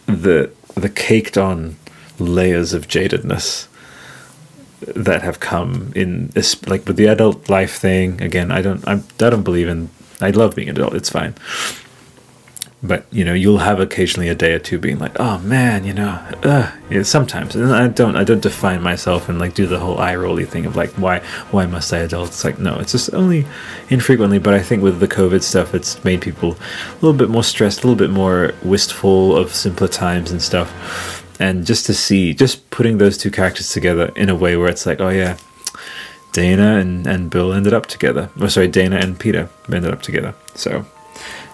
the 0.05 0.51
the 0.75 0.89
caked 0.89 1.37
on 1.37 1.77
layers 2.19 2.73
of 2.73 2.87
jadedness 2.87 3.67
that 4.95 5.21
have 5.21 5.39
come 5.39 5.93
in 5.95 6.27
this 6.29 6.61
like 6.67 6.85
with 6.85 6.97
the 6.97 7.05
adult 7.05 7.49
life 7.49 7.77
thing 7.77 8.21
again 8.21 8.51
I 8.51 8.61
don't 8.61 8.85
I'm, 8.87 9.03
I 9.19 9.29
don't 9.29 9.43
believe 9.43 9.69
in 9.69 9.89
I 10.19 10.31
love 10.31 10.55
being 10.55 10.69
an 10.69 10.75
adult 10.75 10.93
it's 10.93 11.09
fine 11.09 11.35
but 12.83 13.05
you 13.11 13.23
know 13.23 13.33
you'll 13.33 13.59
have 13.59 13.79
occasionally 13.79 14.27
a 14.27 14.35
day 14.35 14.53
or 14.53 14.59
two 14.59 14.77
being 14.77 14.99
like 14.99 15.15
oh 15.19 15.39
man 15.39 15.85
you 15.85 15.93
know 15.93 16.09
uh, 16.43 17.03
sometimes. 17.03 17.55
And 17.55 17.73
i 17.73 17.87
don't 17.87 18.15
i 18.17 18.23
don't 18.23 18.41
define 18.41 18.81
myself 18.81 19.29
and 19.29 19.39
like 19.39 19.53
do 19.53 19.65
the 19.65 19.79
whole 19.79 19.97
eye 19.99 20.15
rolly 20.15 20.45
thing 20.45 20.65
of 20.65 20.75
like 20.75 20.91
why 20.91 21.19
why 21.51 21.65
must 21.65 21.93
i 21.93 21.99
adult? 21.99 22.29
It's 22.29 22.43
like 22.43 22.59
no 22.59 22.77
it's 22.79 22.91
just 22.91 23.13
only 23.13 23.45
infrequently 23.89 24.37
but 24.37 24.53
i 24.53 24.61
think 24.61 24.83
with 24.83 24.99
the 24.99 25.07
covid 25.07 25.41
stuff 25.41 25.73
it's 25.73 26.03
made 26.03 26.21
people 26.21 26.51
a 26.51 26.93
little 26.95 27.13
bit 27.13 27.29
more 27.29 27.43
stressed 27.43 27.83
a 27.83 27.87
little 27.87 27.97
bit 27.97 28.09
more 28.11 28.53
wistful 28.63 29.35
of 29.35 29.55
simpler 29.55 29.87
times 29.87 30.31
and 30.31 30.41
stuff. 30.41 31.21
And 31.39 31.65
just 31.65 31.85
to 31.87 31.93
see 31.93 32.33
just 32.33 32.69
putting 32.69 32.97
those 32.97 33.17
two 33.17 33.31
characters 33.31 33.71
together 33.71 34.11
in 34.15 34.29
a 34.29 34.35
way 34.35 34.57
where 34.57 34.69
it's 34.69 34.85
like 34.85 34.99
oh 34.99 35.09
yeah 35.09 35.37
dana 36.31 36.79
and, 36.79 37.05
and 37.07 37.29
bill 37.29 37.53
ended 37.53 37.73
up 37.73 37.85
together. 37.85 38.29
Oh 38.39 38.47
sorry 38.47 38.67
dana 38.67 38.97
and 38.97 39.17
peter 39.17 39.49
ended 39.71 39.91
up 39.91 40.01
together. 40.01 40.35
So 40.55 40.85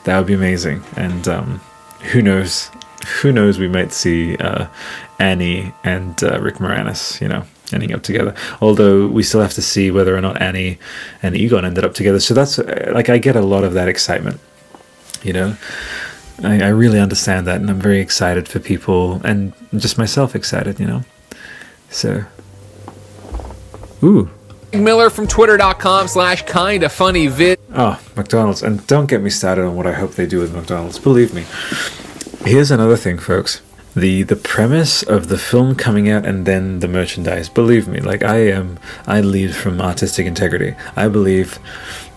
that 0.09 0.17
would 0.17 0.25
be 0.25 0.33
amazing. 0.33 0.83
And 0.95 1.27
um, 1.27 1.61
who 2.11 2.23
knows? 2.23 2.71
Who 3.21 3.31
knows? 3.31 3.59
We 3.59 3.67
might 3.67 3.93
see 3.93 4.37
uh, 4.37 4.65
Annie 5.19 5.71
and 5.83 6.21
uh, 6.23 6.39
Rick 6.41 6.55
Moranis, 6.55 7.21
you 7.21 7.27
know, 7.27 7.43
ending 7.71 7.93
up 7.93 8.01
together. 8.01 8.33
Although 8.59 9.05
we 9.05 9.21
still 9.21 9.39
have 9.39 9.53
to 9.53 9.61
see 9.61 9.91
whether 9.91 10.17
or 10.17 10.21
not 10.21 10.41
Annie 10.41 10.79
and 11.21 11.35
Egon 11.37 11.63
ended 11.63 11.85
up 11.85 11.93
together. 11.93 12.19
So 12.19 12.33
that's 12.33 12.57
uh, 12.57 12.91
like 12.91 13.07
I 13.07 13.19
get 13.19 13.35
a 13.35 13.41
lot 13.41 13.63
of 13.63 13.73
that 13.73 13.87
excitement. 13.87 14.39
You 15.21 15.33
know, 15.33 15.57
I, 16.41 16.63
I 16.63 16.69
really 16.69 16.99
understand 16.99 17.45
that, 17.45 17.61
and 17.61 17.69
I'm 17.69 17.79
very 17.79 17.99
excited 17.99 18.47
for 18.47 18.59
people 18.59 19.21
and 19.23 19.53
just 19.77 19.99
myself 19.99 20.35
excited. 20.35 20.79
You 20.79 20.87
know, 20.87 21.03
so 21.91 22.25
ooh. 24.01 24.31
Miller 24.73 25.09
from 25.09 25.27
twitter.com 25.27 26.07
slash 26.07 26.43
kinda 26.45 26.89
funny 26.89 27.27
vid. 27.27 27.59
Oh, 27.73 27.99
McDonald's. 28.15 28.63
And 28.63 28.85
don't 28.87 29.07
get 29.07 29.21
me 29.21 29.29
started 29.29 29.65
on 29.65 29.75
what 29.75 29.87
I 29.87 29.93
hope 29.93 30.13
they 30.13 30.25
do 30.25 30.39
with 30.39 30.53
McDonald's. 30.53 30.99
Believe 30.99 31.33
me. 31.33 31.45
Here's 32.45 32.71
another 32.71 32.97
thing, 32.97 33.17
folks. 33.17 33.61
The 33.95 34.23
the 34.23 34.35
premise 34.35 35.03
of 35.03 35.27
the 35.29 35.37
film 35.37 35.75
coming 35.75 36.09
out 36.09 36.25
and 36.25 36.45
then 36.45 36.79
the 36.79 36.87
merchandise. 36.87 37.49
Believe 37.49 37.87
me, 37.87 37.99
like 37.99 38.23
I 38.23 38.37
am 38.37 38.79
I 39.07 39.21
lead 39.21 39.55
from 39.55 39.81
artistic 39.81 40.25
integrity. 40.25 40.75
I 40.95 41.07
believe 41.07 41.59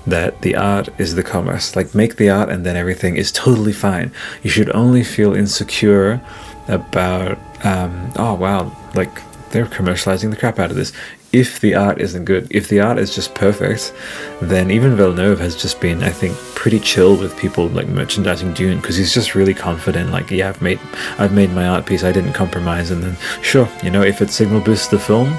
that 0.06 0.42
the 0.42 0.54
art 0.56 0.88
is 0.98 1.14
the 1.14 1.22
commerce. 1.22 1.74
Like 1.74 1.94
make 1.94 2.16
the 2.16 2.28
art 2.30 2.50
and 2.50 2.66
then 2.66 2.76
everything 2.76 3.16
is 3.16 3.32
totally 3.32 3.72
fine. 3.72 4.12
You 4.42 4.50
should 4.50 4.74
only 4.74 5.02
feel 5.02 5.34
insecure 5.34 6.20
about 6.68 7.38
um, 7.64 8.12
oh 8.16 8.34
wow, 8.34 8.76
like 8.94 9.10
they're 9.50 9.66
commercializing 9.66 10.30
the 10.30 10.36
crap 10.36 10.58
out 10.58 10.70
of 10.70 10.76
this. 10.76 10.92
If 11.32 11.60
the 11.60 11.74
art 11.74 12.00
isn't 12.00 12.26
good, 12.26 12.46
if 12.50 12.68
the 12.68 12.80
art 12.80 12.98
is 12.98 13.14
just 13.14 13.34
perfect, 13.34 13.94
then 14.42 14.70
even 14.70 14.96
Villeneuve 14.96 15.40
has 15.40 15.56
just 15.56 15.80
been, 15.80 16.02
I 16.02 16.10
think, 16.10 16.36
pretty 16.54 16.78
chill 16.78 17.16
with 17.16 17.38
people 17.38 17.68
like 17.68 17.88
merchandising 17.88 18.52
Dune 18.52 18.80
because 18.80 18.96
he's 18.96 19.14
just 19.14 19.34
really 19.34 19.54
confident. 19.54 20.10
Like, 20.10 20.30
yeah, 20.30 20.50
I've 20.50 20.60
made, 20.60 20.78
I've 21.18 21.32
made 21.32 21.50
my 21.50 21.66
art 21.66 21.86
piece. 21.86 22.04
I 22.04 22.12
didn't 22.12 22.34
compromise, 22.34 22.90
and 22.90 23.02
then 23.02 23.16
sure, 23.40 23.66
you 23.82 23.90
know, 23.90 24.02
if 24.02 24.20
it 24.20 24.30
signal 24.30 24.60
boosts 24.60 24.88
the 24.88 24.98
film, 24.98 25.34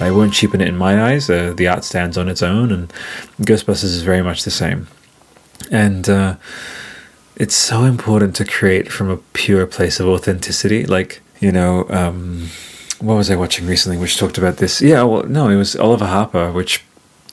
I 0.00 0.10
won't 0.10 0.34
cheapen 0.34 0.60
it 0.60 0.68
in 0.68 0.76
my 0.76 1.12
eyes. 1.12 1.30
Uh, 1.30 1.54
the 1.56 1.66
art 1.66 1.82
stands 1.82 2.18
on 2.18 2.28
its 2.28 2.42
own, 2.42 2.70
and 2.70 2.92
Ghostbusters 3.40 3.84
is 3.84 4.02
very 4.02 4.22
much 4.22 4.44
the 4.44 4.50
same. 4.50 4.86
And 5.70 6.08
uh, 6.08 6.36
it's 7.36 7.54
so 7.54 7.84
important 7.84 8.36
to 8.36 8.44
create 8.44 8.92
from 8.92 9.08
a 9.08 9.16
pure 9.32 9.66
place 9.66 9.98
of 9.98 10.08
authenticity. 10.08 10.84
Like, 10.84 11.22
you 11.40 11.52
know, 11.52 11.86
um, 11.88 12.50
what 13.00 13.14
was 13.14 13.30
I 13.30 13.36
watching 13.36 13.66
recently 13.66 13.96
which 13.96 14.16
talked 14.16 14.38
about 14.38 14.56
this? 14.56 14.80
Yeah, 14.80 15.02
well, 15.04 15.22
no, 15.24 15.48
it 15.48 15.56
was 15.56 15.76
Oliver 15.76 16.06
Harper, 16.06 16.50
which 16.52 16.84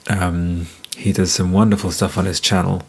um, 0.08 0.66
he 0.96 1.12
does 1.12 1.32
some 1.32 1.52
wonderful 1.52 1.90
stuff 1.90 2.16
on 2.16 2.24
his 2.24 2.40
channel, 2.40 2.82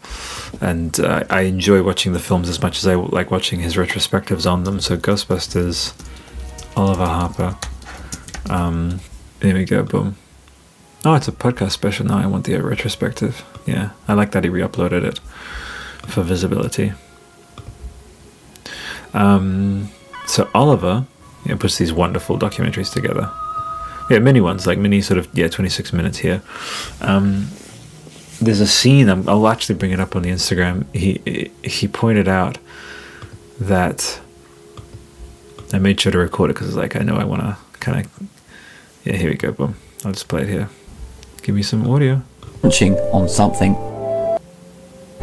and 0.60 0.98
uh, 1.00 1.24
I 1.28 1.42
enjoy 1.42 1.82
watching 1.82 2.12
the 2.12 2.18
films 2.18 2.48
as 2.48 2.62
much 2.62 2.78
as 2.78 2.86
I 2.86 2.94
like 2.94 3.30
watching 3.30 3.60
his 3.60 3.76
retrospectives 3.76 4.50
on 4.50 4.64
them. 4.64 4.80
So 4.80 4.96
Ghostbusters, 4.96 5.92
Oliver 6.76 7.06
Harper. 7.06 7.58
Um, 8.48 9.00
there 9.40 9.54
we 9.54 9.64
go, 9.64 9.82
boom. 9.82 10.16
Oh, 11.04 11.14
it's 11.14 11.28
a 11.28 11.32
podcast 11.32 11.72
special 11.72 12.06
now. 12.06 12.18
I 12.18 12.26
want 12.26 12.44
the 12.44 12.56
retrospective. 12.56 13.44
Yeah, 13.66 13.90
I 14.06 14.14
like 14.14 14.32
that 14.32 14.44
he 14.44 14.50
re-uploaded 14.50 15.04
it 15.04 15.18
for 16.08 16.22
visibility. 16.22 16.92
Um, 19.14 19.90
so 20.26 20.50
Oliver 20.54 21.06
you 21.48 21.54
know, 21.54 21.58
puts 21.58 21.78
these 21.78 21.92
wonderful 21.92 22.38
documentaries 22.38 22.92
together. 22.92 23.30
Yeah, 24.10 24.18
mini 24.18 24.40
ones, 24.40 24.66
like 24.66 24.78
mini 24.78 25.00
sort 25.00 25.18
of 25.18 25.28
yeah, 25.32 25.48
twenty 25.48 25.70
six 25.70 25.92
minutes 25.92 26.18
here. 26.18 26.42
Um, 27.00 27.48
there's 28.40 28.60
a 28.60 28.66
scene. 28.66 29.08
i 29.08 29.14
will 29.14 29.48
actually 29.48 29.74
bring 29.74 29.90
it 29.90 29.98
up 29.98 30.14
on 30.14 30.22
the 30.22 30.30
Instagram. 30.30 30.84
He 30.94 31.50
he 31.62 31.88
pointed 31.88 32.28
out 32.28 32.58
that 33.58 34.20
I 35.72 35.78
made 35.78 36.00
sure 36.00 36.12
to 36.12 36.18
record 36.18 36.50
it 36.50 36.54
because 36.54 36.68
it's 36.68 36.76
like 36.76 36.96
I 36.96 37.00
know 37.00 37.16
I 37.16 37.24
want 37.24 37.42
to 37.42 37.56
kind 37.80 38.04
of. 38.04 38.28
Yeah, 39.04 39.16
here 39.16 39.30
we 39.30 39.36
go. 39.36 39.52
Boom. 39.52 39.74
I'll 40.04 40.12
just 40.12 40.28
play 40.28 40.42
it 40.42 40.48
here. 40.48 40.68
Give 41.42 41.54
me 41.54 41.62
some 41.62 41.88
audio. 41.88 42.22
Munching 42.62 42.94
on 43.12 43.28
something. 43.28 43.72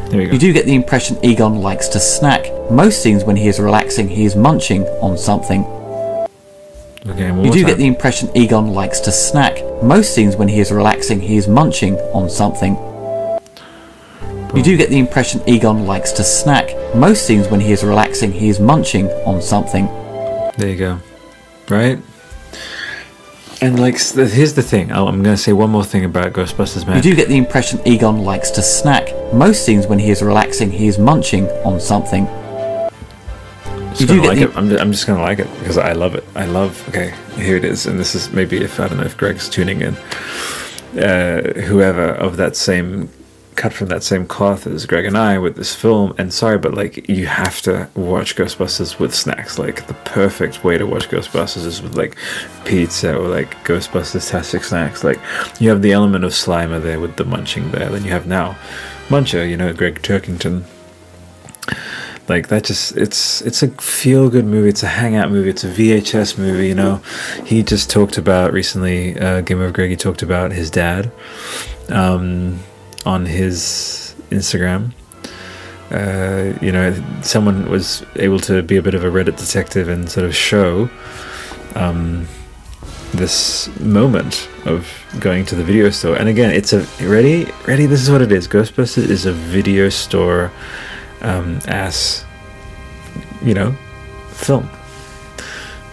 There 0.10 0.20
we 0.20 0.26
go. 0.26 0.34
You 0.34 0.40
do 0.40 0.54
get 0.54 0.66
the 0.66 0.76
impression 0.76 1.24
Egon 1.24 1.62
likes 1.62 1.88
to 1.90 2.00
snack. 2.00 2.52
Most 2.72 3.02
scenes 3.04 3.24
when 3.24 3.36
he 3.36 3.48
is 3.48 3.60
relaxing, 3.60 4.08
he 4.08 4.26
is 4.26 4.36
munching 4.36 4.84
on 5.02 5.18
something. 5.18 5.64
Okay, 7.08 7.28
you 7.44 7.52
do 7.52 7.64
get 7.64 7.78
the 7.78 7.86
impression 7.86 8.36
Egon 8.36 8.74
likes 8.74 9.00
to 9.02 9.12
snack. 9.12 9.62
Most 9.84 10.16
scenes 10.16 10.36
when 10.36 10.48
he 10.48 10.60
is 10.60 10.72
relaxing, 10.72 11.20
he 11.20 11.38
is 11.38 11.48
munching 11.48 11.98
on 12.14 12.30
something. 12.30 12.76
You 14.56 14.64
do 14.64 14.76
get 14.76 14.90
the 14.90 14.98
impression 14.98 15.42
Egon 15.48 15.86
likes 15.86 16.12
to 16.14 16.24
snack. 16.24 16.74
Most 16.96 17.28
scenes 17.28 17.48
when 17.48 17.60
he 17.60 17.72
is 17.72 17.84
relaxing, 17.84 18.32
he 18.32 18.50
is 18.50 18.60
munching 18.60 19.08
on 19.28 19.40
something. 19.42 19.86
There 20.58 20.70
you 20.70 20.78
go. 20.78 21.00
Right? 21.70 22.00
And 23.62 23.80
like, 23.80 24.00
here's 24.00 24.54
the 24.54 24.64
thing. 24.64 24.92
I'm 24.92 25.22
going 25.22 25.36
to 25.36 25.38
say 25.38 25.54
one 25.54 25.70
more 25.70 25.84
thing 25.84 26.06
about 26.06 26.34
Ghostbusters, 26.34 26.88
man. 26.88 26.98
You 26.98 27.04
do 27.04 27.16
get 27.16 27.28
the 27.28 27.38
impression 27.38 27.80
Egon 27.86 28.24
likes 28.24 28.50
to 28.52 28.64
snack. 28.64 29.14
Most 29.32 29.64
scenes 29.64 29.86
when 29.86 30.00
he 30.00 30.10
is 30.10 30.24
relaxing, 30.24 30.72
he 30.72 30.88
is 30.88 30.98
munching 30.98 31.48
on 31.66 31.80
something. 31.80 32.28
You 34.00 34.08
do 34.08 34.22
like 34.24 34.40
the... 34.40 34.50
it. 34.50 34.58
I'm, 34.58 34.72
I'm 34.78 34.92
just 34.92 35.08
gonna 35.08 35.22
like 35.22 35.40
it 35.40 35.50
because 35.60 35.78
I 35.78 35.94
love 35.94 36.16
it. 36.16 36.24
I 36.36 36.46
love. 36.46 36.88
Okay, 36.90 37.14
here 37.36 37.58
it 37.58 37.66
is, 37.66 37.86
and 37.86 38.00
this 38.00 38.16
is 38.16 38.32
maybe 38.32 38.58
if 38.58 38.80
I 38.80 38.88
don't 38.88 38.98
know 38.98 39.06
if 39.06 39.18
Greg's 39.18 39.50
tuning 39.50 39.82
in. 39.82 39.96
Uh, 40.98 41.54
whoever 41.62 42.14
of 42.14 42.38
that 42.38 42.56
same 42.56 43.10
cut 43.56 43.74
from 43.74 43.88
that 43.88 44.04
same 44.04 44.26
cloth 44.28 44.68
as 44.68 44.86
Greg 44.86 45.06
and 45.06 45.18
I 45.18 45.38
with 45.38 45.56
this 45.56 45.74
film. 45.74 46.14
And 46.18 46.34
sorry, 46.34 46.58
but 46.58 46.74
like 46.74 47.08
you 47.10 47.26
have 47.26 47.62
to 47.62 47.90
watch 47.96 48.36
Ghostbusters 48.36 49.00
with 49.00 49.16
snacks. 49.16 49.58
Like 49.58 49.88
the 49.88 49.94
perfect 49.94 50.64
way 50.64 50.78
to 50.78 50.86
watch 50.86 51.10
Ghostbusters 51.10 51.66
is 51.66 51.82
with 51.82 51.96
like 51.96 52.18
pizza 52.66 53.16
or 53.18 53.28
like 53.28 53.56
Ghostbusters 53.64 54.30
tastic 54.30 54.64
snacks. 54.64 55.04
Like 55.04 55.20
you 55.60 55.70
have 55.70 55.82
the 55.82 55.94
element 55.94 56.26
of 56.26 56.32
Slimer 56.32 56.82
there 56.82 57.00
with 57.00 57.16
the 57.16 57.26
munching 57.26 57.72
there. 57.72 57.90
Then 57.90 58.04
you 58.04 58.12
have 58.12 58.28
now 58.28 58.58
Muncher, 59.08 59.50
you 59.50 59.58
know, 59.58 59.74
Greg 59.74 60.02
Turkington. 60.02 60.64
Like 62.28 62.48
that 62.48 62.64
just 62.64 62.98
it's 62.98 63.42
it's 63.42 63.62
a 63.62 63.68
feel 63.68 64.30
good 64.30 64.46
movie, 64.46 64.70
it's 64.70 64.84
a 64.84 64.88
hangout 64.88 65.30
movie, 65.30 65.50
it's 65.50 65.64
a 65.64 65.70
VHS 65.70 66.38
movie, 66.38 66.68
you 66.68 66.76
know. 66.76 67.02
He 67.46 67.62
just 67.62 67.90
talked 67.90 68.18
about 68.18 68.52
recently, 68.52 69.20
uh, 69.20 69.42
Game 69.42 69.60
Over 69.60 69.72
Greg, 69.72 69.92
he 69.92 69.96
talked 69.96 70.24
about 70.24 70.52
his 70.52 70.72
dad. 70.72 71.12
Um, 71.90 72.60
on 73.06 73.26
his 73.26 74.16
Instagram. 74.32 74.92
Uh, 75.92 76.58
you 76.62 76.72
know, 76.72 76.94
someone 77.22 77.70
was 77.70 78.04
able 78.16 78.40
to 78.40 78.64
be 78.64 78.78
a 78.78 78.82
bit 78.82 78.96
of 78.96 79.04
a 79.04 79.10
Reddit 79.10 79.38
detective 79.38 79.88
and 79.88 80.10
sort 80.10 80.26
of 80.26 80.36
show 80.36 80.90
um, 81.76 82.28
this 83.14 83.68
moment 83.80 84.50
of 84.66 84.90
going 85.20 85.46
to 85.46 85.56
the 85.56 85.64
video 85.64 85.92
store. 85.92 86.16
And 86.16 86.28
again, 86.28 86.52
it's 86.52 86.74
a 86.74 86.82
ready, 87.08 87.46
ready. 87.68 87.86
This 87.86 88.02
is 88.02 88.10
what 88.10 88.22
it 88.22 88.32
is. 88.32 88.48
Ghostbusters 88.48 89.10
is 89.10 89.26
a 89.26 89.32
video 89.32 89.90
store 89.90 90.52
um, 91.26 91.60
ass, 91.68 92.24
you 93.44 93.54
know, 93.54 93.72
film. 94.30 94.70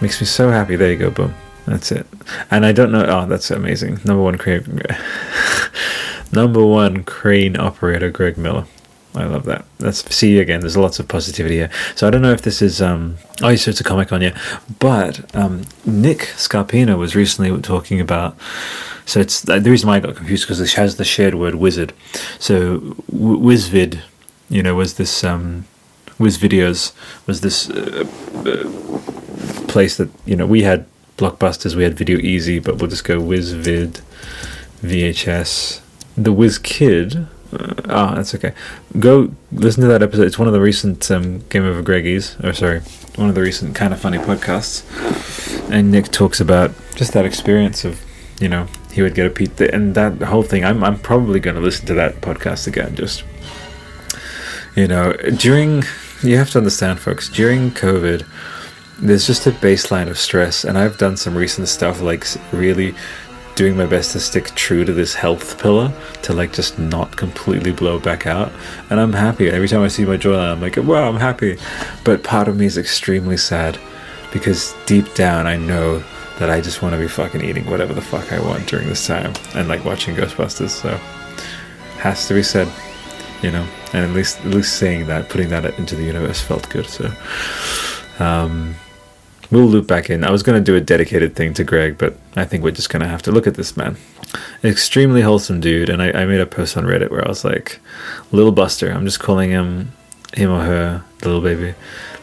Makes 0.01 0.21
me 0.21 0.27
so 0.27 0.49
happy. 0.49 0.75
There 0.75 0.91
you 0.91 0.97
go, 0.97 1.09
boom. 1.09 1.33
That's 1.65 1.91
it. 1.91 2.05
And 2.51 2.65
I 2.65 2.71
don't 2.71 2.91
know. 2.91 3.05
Oh, 3.05 3.25
that's 3.25 3.51
amazing. 3.51 3.99
Number 4.05 4.21
one 4.21 4.37
creative. 4.37 4.67
Number 6.31 6.65
one 6.65 7.03
crane 7.03 7.57
operator, 7.59 8.09
Greg 8.09 8.37
Miller. 8.37 8.65
I 9.15 9.25
love 9.25 9.45
that. 9.45 9.65
Let's 9.79 10.03
see 10.13 10.39
again. 10.39 10.61
There's 10.61 10.75
lots 10.75 10.99
of 10.99 11.07
positivity 11.07 11.55
here. 11.55 11.69
So 11.95 12.07
I 12.07 12.09
don't 12.09 12.23
know 12.23 12.31
if 12.31 12.41
this 12.41 12.61
is 12.61 12.81
um 12.81 13.17
oh 13.43 13.55
so 13.55 13.69
it's 13.69 13.79
a 13.79 13.83
comic 13.83 14.11
on 14.11 14.21
yeah, 14.21 14.37
but 14.79 15.35
um 15.35 15.63
Nick 15.85 16.19
Scarpino 16.35 16.97
was 16.97 17.15
recently 17.15 17.61
talking 17.61 18.01
about. 18.01 18.35
So 19.05 19.19
it's 19.19 19.41
the 19.41 19.61
reason 19.61 19.87
why 19.87 19.97
I 19.97 19.99
got 19.99 20.15
confused 20.15 20.45
because 20.45 20.59
it 20.59 20.71
has 20.73 20.95
the 20.95 21.03
shared 21.03 21.35
word 21.35 21.55
wizard. 21.55 21.93
So 22.39 22.79
Wizvid, 23.11 24.01
you 24.49 24.63
know, 24.63 24.75
was 24.75 24.95
this 24.95 25.23
um 25.23 25.65
Wiz 26.19 26.37
Videos 26.37 26.93
was 27.25 27.41
this 27.41 27.69
uh, 27.69 28.05
uh, 28.45 29.67
place 29.67 29.97
that 29.97 30.09
you 30.25 30.35
know 30.35 30.45
we 30.45 30.63
had 30.63 30.85
blockbusters, 31.17 31.75
we 31.75 31.83
had 31.83 31.95
Video 31.95 32.17
Easy, 32.17 32.59
but 32.59 32.77
we'll 32.77 32.89
just 32.89 33.03
go 33.03 33.19
Wizvid, 33.19 34.01
VHS, 34.81 35.81
the 36.17 36.31
Whiz 36.31 36.57
Kid. 36.57 37.27
Uh, 37.51 37.75
ah, 37.89 38.15
that's 38.15 38.33
okay. 38.33 38.53
Go 38.99 39.33
listen 39.51 39.81
to 39.81 39.87
that 39.87 40.01
episode. 40.01 40.25
It's 40.25 40.39
one 40.39 40.47
of 40.47 40.53
the 40.53 40.61
recent 40.61 41.09
um, 41.11 41.39
Game 41.49 41.63
Over 41.63 41.83
Greggies, 41.83 42.43
or 42.43 42.53
sorry, 42.53 42.79
one 43.15 43.29
of 43.29 43.35
the 43.35 43.41
recent 43.41 43.75
kind 43.75 43.93
of 43.93 43.99
funny 43.99 44.17
podcasts. 44.17 44.83
And 45.71 45.91
Nick 45.91 46.11
talks 46.11 46.39
about 46.39 46.71
just 46.95 47.13
that 47.13 47.25
experience 47.25 47.85
of, 47.85 48.03
you 48.39 48.49
know, 48.49 48.67
he 48.91 49.01
would 49.01 49.13
get 49.13 49.27
a 49.27 49.29
pizza 49.29 49.73
and 49.73 49.93
that 49.95 50.21
whole 50.23 50.43
thing. 50.43 50.65
I'm 50.65 50.83
I'm 50.83 50.99
probably 50.99 51.39
going 51.39 51.55
to 51.55 51.61
listen 51.61 51.85
to 51.87 51.93
that 51.95 52.21
podcast 52.21 52.67
again. 52.67 52.95
Just, 52.95 53.23
you 54.75 54.87
know, 54.87 55.13
during 55.37 55.83
you 56.21 56.37
have 56.37 56.49
to 56.51 56.57
understand, 56.57 56.99
folks. 56.99 57.29
During 57.29 57.71
COVID, 57.71 58.25
there's 58.99 59.27
just 59.27 59.45
a 59.45 59.51
baseline 59.51 60.09
of 60.09 60.17
stress, 60.17 60.63
and 60.63 60.77
I've 60.77 60.97
done 60.97 61.17
some 61.17 61.35
recent 61.35 61.67
stuff 61.67 62.01
like 62.01 62.25
really 62.51 62.95
doing 63.55 63.77
my 63.77 63.85
best 63.85 64.13
to 64.13 64.19
stick 64.19 64.45
true 64.55 64.83
to 64.83 64.93
this 64.93 65.13
health 65.13 65.61
pillar 65.61 65.93
to 66.23 66.33
like 66.33 66.53
just 66.53 66.79
not 66.79 67.15
completely 67.15 67.71
blow 67.71 67.99
back 67.99 68.25
out. 68.25 68.51
And 68.89 68.99
I'm 68.99 69.13
happy. 69.13 69.49
Every 69.49 69.67
time 69.67 69.81
I 69.81 69.89
see 69.89 70.05
my 70.05 70.17
jawline, 70.17 70.53
I'm 70.53 70.61
like, 70.61 70.77
wow, 70.77 71.07
I'm 71.07 71.19
happy. 71.19 71.57
But 72.03 72.23
part 72.23 72.47
of 72.47 72.57
me 72.57 72.65
is 72.65 72.77
extremely 72.77 73.37
sad 73.37 73.77
because 74.31 74.73
deep 74.85 75.13
down 75.13 75.45
I 75.45 75.57
know 75.57 76.03
that 76.39 76.49
I 76.49 76.61
just 76.61 76.81
want 76.81 76.95
to 76.95 76.99
be 76.99 77.07
fucking 77.07 77.43
eating 77.43 77.69
whatever 77.69 77.93
the 77.93 78.01
fuck 78.01 78.33
I 78.33 78.41
want 78.41 78.67
during 78.67 78.87
this 78.87 79.05
time 79.05 79.33
and 79.53 79.67
like 79.67 79.85
watching 79.85 80.15
Ghostbusters. 80.15 80.69
So 80.69 80.97
has 81.99 82.27
to 82.27 82.33
be 82.33 82.41
said, 82.41 82.67
you 83.43 83.51
know. 83.51 83.67
And 83.93 84.05
at 84.05 84.11
least 84.11 84.39
at 84.39 84.47
least 84.47 84.77
saying 84.77 85.07
that, 85.07 85.29
putting 85.29 85.49
that 85.49 85.65
into 85.77 85.95
the 85.95 86.03
universe 86.03 86.41
felt 86.41 86.69
good. 86.69 86.87
So 86.87 87.11
um 88.19 88.75
We'll 89.51 89.67
loop 89.67 89.85
back 89.85 90.09
in. 90.09 90.23
I 90.23 90.31
was 90.31 90.41
going 90.41 90.57
to 90.57 90.63
do 90.63 90.75
a 90.75 90.81
dedicated 90.81 91.35
thing 91.35 91.53
to 91.55 91.63
Greg, 91.63 91.99
but 91.99 92.17
I 92.35 92.43
think 92.43 92.63
we're 92.63 92.71
just 92.71 92.89
going 92.89 93.03
to 93.03 93.07
have 93.07 93.21
to 93.23 93.31
look 93.31 93.45
at 93.45 93.53
this 93.53 93.77
man. 93.77 93.97
Extremely 94.63 95.21
wholesome 95.21 95.59
dude. 95.59 95.89
And 95.89 96.01
I, 96.01 96.09
I 96.11 96.25
made 96.25 96.39
a 96.39 96.47
post 96.47 96.75
on 96.75 96.85
Reddit 96.85 97.11
where 97.11 97.23
I 97.23 97.27
was 97.27 97.45
like, 97.45 97.79
Little 98.31 98.51
Buster. 98.51 98.89
I'm 98.89 99.05
just 99.05 99.19
calling 99.19 99.51
him, 99.51 99.91
him 100.33 100.49
or 100.49 100.63
her, 100.63 101.03
the 101.19 101.27
little 101.27 101.41
baby. 101.41 101.75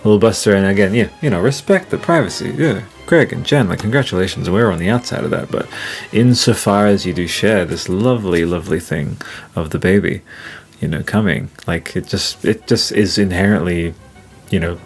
little 0.04 0.18
Buster, 0.18 0.54
and 0.54 0.66
again, 0.66 0.94
yeah, 0.94 1.08
you 1.20 1.30
know, 1.30 1.40
respect 1.40 1.90
the 1.90 1.98
privacy. 1.98 2.54
Yeah, 2.56 2.82
Greg 3.06 3.32
and 3.32 3.44
Jen, 3.44 3.68
like, 3.68 3.80
congratulations. 3.80 4.48
We're 4.48 4.70
on 4.70 4.78
the 4.78 4.88
outside 4.88 5.24
of 5.24 5.30
that, 5.30 5.50
but 5.50 5.68
insofar 6.12 6.86
as 6.86 7.04
you 7.04 7.12
do 7.12 7.26
share 7.26 7.64
this 7.64 7.88
lovely, 7.88 8.44
lovely 8.44 8.80
thing 8.80 9.18
of 9.54 9.70
the 9.70 9.78
baby, 9.78 10.22
you 10.80 10.88
know, 10.88 11.02
coming, 11.02 11.50
like, 11.66 11.96
it 11.96 12.06
just, 12.06 12.44
it 12.44 12.66
just 12.66 12.92
is 12.92 13.18
inherently, 13.18 13.94
you 14.50 14.58
know, 14.58 14.78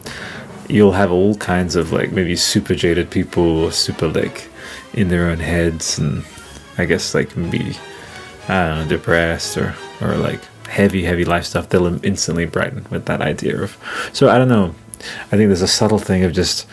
you'll 0.69 0.93
have 0.93 1.13
all 1.13 1.35
kinds 1.37 1.77
of 1.77 1.93
like 1.93 2.11
maybe 2.13 2.35
super 2.37 2.75
jaded 2.75 3.11
people 3.11 3.65
or 3.65 3.73
super 3.73 4.09
like 4.09 4.49
in 4.95 5.09
their 5.09 5.29
own 5.29 5.39
heads 5.39 5.99
and 5.99 6.25
I 6.79 6.87
guess 6.87 7.15
like 7.15 7.37
maybe 7.37 7.77
I 8.49 8.69
don't 8.69 8.79
know 8.79 8.89
depressed 8.89 9.57
or 9.57 9.75
or 10.01 10.17
like 10.17 10.41
heavy 10.67 11.05
heavy 11.05 11.25
life 11.25 11.45
stuff 11.45 11.69
they'll 11.69 12.03
instantly 12.05 12.47
brighten 12.47 12.87
with 12.91 13.05
that 13.07 13.21
idea 13.21 13.61
of 13.61 13.77
so 14.13 14.29
I 14.29 14.39
don't 14.39 14.49
know. 14.49 14.75
I 15.31 15.37
think 15.37 15.49
there's 15.49 15.63
a 15.63 15.69
subtle 15.69 15.99
thing 15.99 16.25
of 16.25 16.33
just 16.33 16.67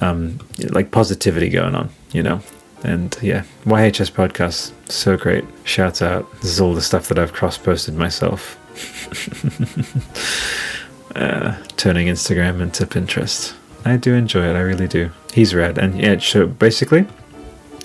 um 0.00 0.38
like 0.70 0.90
positivity 0.90 1.48
going 1.48 1.74
on 1.74 1.90
you 2.12 2.22
know? 2.22 2.40
And 2.82 3.16
yeah. 3.20 3.44
YHS 3.64 4.10
podcast 4.10 4.72
so 4.92 5.16
great 5.16 5.44
shouts 5.64 6.02
out 6.02 6.30
this 6.40 6.50
is 6.50 6.60
all 6.60 6.74
the 6.74 6.82
stuff 6.82 7.08
that 7.08 7.18
I've 7.18 7.32
cross 7.32 7.58
posted 7.58 7.94
myself 7.94 8.58
uh, 11.14 11.56
turning 11.76 12.06
Instagram 12.06 12.60
into 12.60 12.86
Pinterest. 12.86 13.54
I 13.84 13.96
do 13.96 14.14
enjoy 14.14 14.48
it. 14.48 14.56
I 14.56 14.60
really 14.60 14.88
do. 14.88 15.10
He's 15.32 15.54
rad, 15.54 15.78
and 15.78 16.00
yeah. 16.00 16.18
So 16.18 16.46
basically, 16.46 17.06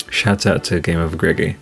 shouts 0.09 0.45
out 0.45 0.63
to 0.65 0.79
Game 0.79 0.99
Over 0.99 1.15
Greggy. 1.15 1.57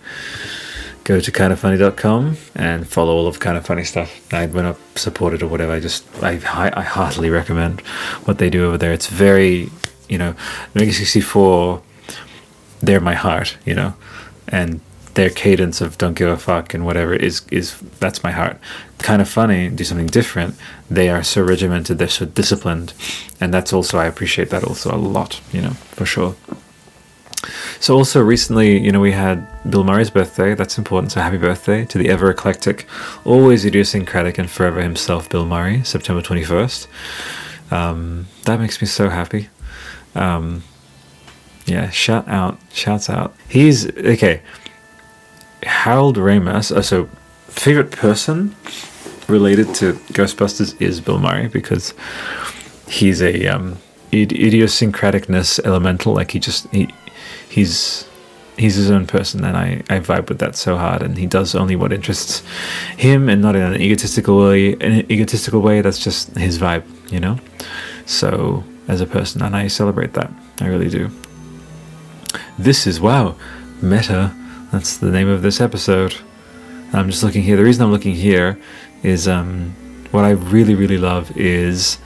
Go 1.04 1.20
to 1.20 1.30
kindafunny.com 1.30 2.36
and 2.54 2.88
follow 2.88 3.14
all 3.14 3.26
of 3.26 3.38
kind 3.38 3.56
of 3.56 3.66
funny 3.66 3.84
stuff. 3.84 4.32
I 4.32 4.46
when 4.46 4.66
I 4.66 4.74
support 4.94 5.34
it 5.34 5.42
or 5.42 5.48
whatever, 5.48 5.72
I 5.72 5.80
just 5.80 6.04
I 6.22 6.40
I 6.54 6.82
heartily 6.82 7.30
recommend 7.30 7.80
what 8.24 8.38
they 8.38 8.50
do 8.50 8.66
over 8.66 8.78
there. 8.78 8.92
It's 8.92 9.08
very 9.08 9.70
you 10.08 10.18
know, 10.18 10.34
Mega 10.74 10.92
sixty 10.92 11.20
four. 11.20 11.82
They're 12.80 13.00
my 13.00 13.14
heart, 13.14 13.56
you 13.64 13.74
know, 13.74 13.94
and 14.48 14.80
their 15.14 15.30
cadence 15.30 15.80
of 15.80 15.96
don't 15.98 16.14
give 16.14 16.28
a 16.28 16.36
fuck 16.36 16.74
and 16.74 16.84
whatever 16.84 17.14
is 17.14 17.42
is 17.50 17.78
that's 18.00 18.22
my 18.22 18.30
heart. 18.30 18.58
Kind 18.98 19.22
of 19.22 19.28
funny, 19.28 19.68
do 19.68 19.84
something 19.84 20.06
different. 20.06 20.54
They 20.90 21.08
are 21.08 21.22
so 21.22 21.42
regimented, 21.42 21.98
they're 21.98 22.08
so 22.08 22.26
disciplined, 22.26 22.92
and 23.40 23.52
that's 23.52 23.72
also 23.72 23.98
I 23.98 24.06
appreciate 24.06 24.50
that 24.50 24.64
also 24.64 24.94
a 24.94 24.98
lot, 24.98 25.40
you 25.52 25.62
know, 25.62 25.74
for 25.96 26.06
sure. 26.06 26.34
So 27.80 27.94
also 27.94 28.22
recently, 28.22 28.78
you 28.78 28.90
know, 28.90 29.00
we 29.00 29.12
had 29.12 29.46
Bill 29.68 29.84
Murray's 29.84 30.08
birthday. 30.08 30.54
That's 30.54 30.78
important. 30.78 31.12
So 31.12 31.20
happy 31.20 31.36
birthday 31.36 31.84
to 31.84 31.98
the 31.98 32.08
ever 32.08 32.30
eclectic, 32.30 32.86
always 33.24 33.64
idiosyncratic 33.66 34.38
and 34.38 34.50
forever 34.50 34.80
himself, 34.80 35.28
Bill 35.28 35.44
Murray, 35.44 35.84
September 35.84 36.22
twenty 36.22 36.44
first. 36.44 36.88
Um, 37.70 38.26
that 38.44 38.60
makes 38.60 38.80
me 38.80 38.86
so 38.86 39.10
happy. 39.10 39.48
Um, 40.14 40.62
yeah, 41.66 41.90
shout 41.90 42.28
out, 42.28 42.58
shouts 42.72 43.10
out. 43.10 43.34
He's 43.48 43.86
okay. 43.96 44.40
Harold 45.64 46.16
Ramis. 46.16 46.70
Uh, 46.70 46.82
so, 46.82 47.08
favorite 47.48 47.90
person 47.90 48.54
related 49.28 49.74
to 49.74 49.94
Ghostbusters 50.12 50.80
is 50.80 51.00
Bill 51.00 51.18
Murray 51.18 51.48
because 51.48 51.94
he's 52.88 53.22
a 53.22 53.46
um, 53.46 53.78
idiosyncraticness 54.12 55.64
elemental. 55.64 56.14
Like 56.14 56.30
he 56.32 56.38
just 56.38 56.68
he 56.68 56.88
he's 57.48 58.06
he's 58.56 58.74
his 58.76 58.90
own 58.90 59.06
person, 59.06 59.44
and 59.44 59.56
I 59.56 59.82
I 59.88 60.00
vibe 60.00 60.28
with 60.28 60.38
that 60.38 60.56
so 60.56 60.76
hard. 60.76 61.02
And 61.02 61.18
he 61.18 61.26
does 61.26 61.54
only 61.54 61.76
what 61.76 61.92
interests 61.92 62.42
him, 62.96 63.28
and 63.28 63.40
not 63.42 63.56
in 63.56 63.62
an 63.62 63.80
egotistical 63.80 64.38
way. 64.38 64.74
An 64.74 65.10
egotistical 65.10 65.60
way. 65.60 65.80
That's 65.80 65.98
just 65.98 66.36
his 66.36 66.58
vibe, 66.58 66.84
you 67.10 67.20
know. 67.20 67.38
So 68.06 68.64
as 68.88 69.00
a 69.00 69.06
person, 69.06 69.42
and 69.42 69.56
I 69.56 69.68
celebrate 69.68 70.12
that. 70.14 70.30
I 70.60 70.66
really 70.66 70.88
do. 70.88 71.10
This 72.58 72.86
is 72.86 73.00
wow, 73.00 73.36
meta 73.82 74.32
that's 74.74 74.96
the 74.96 75.10
name 75.10 75.28
of 75.28 75.42
this 75.42 75.60
episode. 75.60 76.16
I'm 76.92 77.08
just 77.08 77.22
looking 77.22 77.42
here. 77.42 77.56
The 77.56 77.62
reason 77.62 77.84
I'm 77.84 77.92
looking 77.92 78.14
here 78.14 78.58
is 79.04 79.28
um, 79.28 79.70
what 80.10 80.24
I 80.24 80.30
really, 80.30 80.74
really 80.74 80.98
love 80.98 81.36
is 81.36 81.98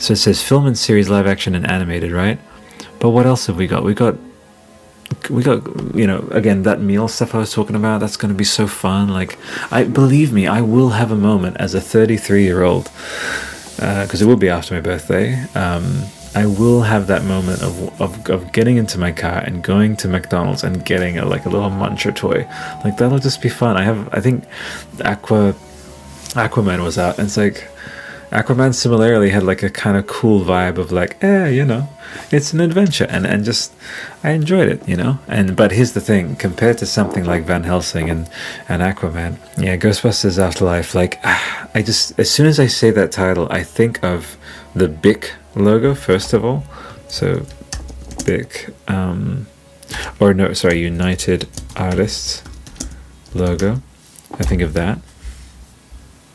so 0.00 0.14
it 0.14 0.16
says 0.16 0.42
film 0.42 0.66
and 0.66 0.78
series, 0.78 1.10
live 1.10 1.26
action, 1.26 1.54
and 1.54 1.66
animated, 1.70 2.10
right? 2.10 2.38
But 3.00 3.10
what 3.10 3.26
else 3.26 3.46
have 3.48 3.56
we 3.56 3.66
got? 3.66 3.84
We 3.84 3.92
got 3.92 4.16
we 5.28 5.42
got 5.42 5.62
you 5.94 6.06
know 6.06 6.26
again 6.30 6.62
that 6.62 6.80
meal 6.80 7.06
stuff 7.06 7.34
I 7.34 7.38
was 7.38 7.52
talking 7.52 7.76
about. 7.76 8.00
That's 8.00 8.16
going 8.16 8.32
to 8.32 8.38
be 8.38 8.44
so 8.44 8.66
fun. 8.66 9.08
Like 9.08 9.38
I 9.70 9.84
believe 9.84 10.32
me, 10.32 10.46
I 10.46 10.62
will 10.62 10.90
have 10.90 11.10
a 11.12 11.16
moment 11.16 11.58
as 11.58 11.74
a 11.74 11.82
33 11.82 12.44
year 12.44 12.62
old 12.62 12.84
because 13.76 14.22
uh, 14.22 14.24
it 14.24 14.28
will 14.28 14.36
be 14.36 14.48
after 14.48 14.74
my 14.74 14.80
birthday. 14.80 15.44
Um, 15.54 16.04
I 16.34 16.46
will 16.46 16.82
have 16.82 17.06
that 17.06 17.24
moment 17.24 17.62
of, 17.62 18.00
of, 18.00 18.28
of 18.28 18.52
getting 18.52 18.76
into 18.76 18.98
my 18.98 19.12
car 19.12 19.38
and 19.38 19.62
going 19.62 19.96
to 19.98 20.08
McDonald's 20.08 20.64
and 20.64 20.84
getting 20.84 21.18
a, 21.18 21.24
like 21.24 21.46
a 21.46 21.48
little 21.48 21.70
muncher 21.70 22.14
toy. 22.14 22.46
Like 22.84 22.96
that'll 22.96 23.20
just 23.20 23.40
be 23.40 23.48
fun. 23.48 23.76
I 23.76 23.84
have 23.84 24.12
I 24.12 24.20
think 24.20 24.44
Aqua 25.04 25.54
Aquaman 26.34 26.82
was 26.82 26.98
out 26.98 27.18
and 27.18 27.26
it's 27.26 27.36
like 27.36 27.68
Aquaman 28.34 28.74
similarly 28.74 29.30
had 29.30 29.44
like 29.44 29.62
a 29.62 29.70
kind 29.70 29.96
of 29.96 30.08
cool 30.08 30.44
vibe 30.44 30.78
of 30.78 30.90
like, 30.90 31.22
eh, 31.22 31.46
you 31.50 31.64
know, 31.64 31.88
it's 32.32 32.52
an 32.52 32.58
adventure 32.58 33.06
and, 33.08 33.24
and 33.24 33.44
just 33.44 33.72
I 34.24 34.30
enjoyed 34.30 34.68
it, 34.68 34.88
you 34.88 34.96
know? 34.96 35.20
And 35.28 35.54
but 35.54 35.70
here's 35.70 35.92
the 35.92 36.00
thing, 36.00 36.34
compared 36.34 36.78
to 36.78 36.86
something 36.86 37.24
like 37.24 37.44
Van 37.44 37.62
Helsing 37.62 38.10
and, 38.10 38.28
and 38.68 38.82
Aquaman, 38.82 39.36
yeah, 39.56 39.76
Ghostbusters 39.76 40.36
Afterlife, 40.36 40.96
like 40.96 41.20
ah, 41.22 41.68
I 41.76 41.82
just 41.82 42.18
as 42.18 42.28
soon 42.28 42.46
as 42.46 42.58
I 42.58 42.66
say 42.66 42.90
that 42.90 43.12
title, 43.12 43.46
I 43.52 43.62
think 43.62 44.02
of 44.02 44.36
the 44.74 44.88
Bic 44.88 45.34
logo 45.56 45.94
first 45.94 46.32
of 46.32 46.44
all. 46.44 46.64
So 47.08 47.46
big, 48.24 48.72
um, 48.88 49.46
or 50.18 50.34
no, 50.34 50.52
sorry, 50.52 50.80
United 50.80 51.48
Artists 51.76 52.42
logo. 53.34 53.82
I 54.32 54.42
think 54.44 54.62
of 54.62 54.72
that. 54.74 54.98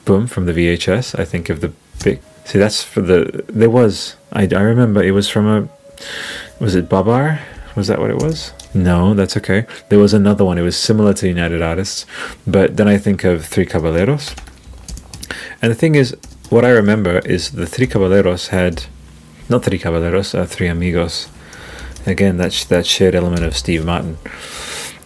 Boom 0.06 0.28
from 0.28 0.46
the 0.46 0.54
VHS. 0.54 1.20
I 1.20 1.26
think 1.26 1.50
of 1.50 1.62
the 1.62 1.74
big. 2.04 2.22
See, 2.46 2.60
that's 2.60 2.84
for 2.84 3.02
the. 3.02 3.44
There 3.48 3.70
was. 3.70 4.16
I, 4.32 4.44
I 4.44 4.62
remember 4.62 5.04
it 5.04 5.12
was 5.12 5.30
from 5.30 5.48
a. 5.48 5.70
Was 6.60 6.76
it 6.76 6.90
Babar? 6.90 7.40
Was 7.76 7.88
that 7.88 8.00
what 8.00 8.10
it 8.10 8.22
was? 8.22 8.54
No, 8.74 9.14
that's 9.14 9.38
okay. 9.38 9.66
There 9.90 10.00
was 10.00 10.14
another 10.14 10.46
one. 10.46 10.58
It 10.58 10.64
was 10.64 10.78
similar 10.78 11.14
to 11.16 11.28
United 11.28 11.62
Artists, 11.62 12.06
but 12.46 12.78
then 12.78 12.88
I 12.88 12.98
think 12.98 13.24
of 13.24 13.46
Three 13.46 13.66
Caballeros. 13.66 14.36
And 15.62 15.72
the 15.72 15.76
thing 15.76 15.96
is, 15.96 16.16
what 16.50 16.66
I 16.66 16.70
remember 16.70 17.20
is 17.20 17.52
the 17.52 17.66
Three 17.66 17.88
Caballeros 17.88 18.48
had 18.48 18.86
not 19.50 19.64
Three 19.64 19.80
Caballeros, 19.80 20.36
uh, 20.36 20.46
Three 20.46 20.68
Amigos. 20.68 21.28
Again, 22.06 22.38
that 22.38 22.54
sh- 22.54 22.66
that 22.66 22.86
shared 22.86 23.16
element 23.16 23.44
of 23.44 23.58
Steve 23.58 23.86
Martin. 23.86 24.18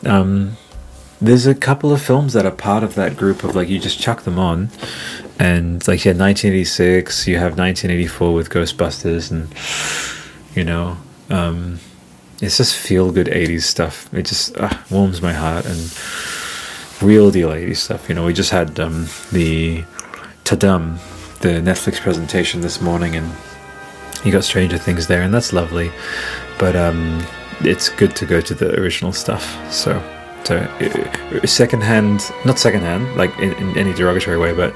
Um, 0.05 0.57
there's 1.21 1.45
a 1.45 1.55
couple 1.55 1.93
of 1.93 2.01
films 2.01 2.33
that 2.33 2.45
are 2.45 2.51
part 2.51 2.83
of 2.83 2.95
that 2.95 3.15
group 3.15 3.43
of 3.43 3.55
like 3.55 3.69
you 3.69 3.79
just 3.79 3.99
chuck 3.99 4.23
them 4.23 4.37
on, 4.37 4.69
and 5.39 5.87
like 5.87 6.01
had 6.01 6.19
1986, 6.19 7.27
you 7.27 7.35
have 7.35 7.57
1984 7.57 8.33
with 8.33 8.49
Ghostbusters, 8.49 9.31
and 9.31 9.53
you 10.55 10.63
know, 10.63 10.97
um, 11.29 11.79
it's 12.41 12.57
just 12.57 12.75
feel 12.75 13.11
good 13.11 13.27
80s 13.27 13.63
stuff. 13.63 14.13
It 14.13 14.23
just 14.25 14.57
uh, 14.57 14.69
warms 14.89 15.21
my 15.21 15.33
heart 15.33 15.65
and 15.65 15.95
real 17.01 17.31
deal 17.31 17.49
80s 17.49 17.77
stuff. 17.77 18.09
You 18.09 18.15
know, 18.15 18.25
we 18.25 18.33
just 18.33 18.51
had 18.51 18.79
um, 18.79 19.07
the 19.31 19.83
Tudum, 20.43 20.97
the 21.39 21.61
Netflix 21.61 21.99
presentation 21.99 22.61
this 22.61 22.81
morning, 22.81 23.15
and 23.15 23.31
you 24.25 24.31
got 24.31 24.43
Stranger 24.43 24.77
Things 24.77 25.07
there, 25.07 25.21
and 25.21 25.33
that's 25.33 25.53
lovely. 25.53 25.91
But 26.59 26.75
um, 26.75 27.25
it's 27.61 27.89
good 27.89 28.15
to 28.17 28.25
go 28.25 28.41
to 28.41 28.53
the 28.53 28.79
original 28.79 29.13
stuff. 29.13 29.43
So, 29.71 30.01
so 30.43 30.57
uh, 30.57 31.45
secondhand, 31.45 32.31
not 32.45 32.59
secondhand, 32.59 33.15
like 33.15 33.37
in, 33.39 33.53
in 33.53 33.77
any 33.77 33.93
derogatory 33.93 34.37
way, 34.37 34.53
but 34.53 34.73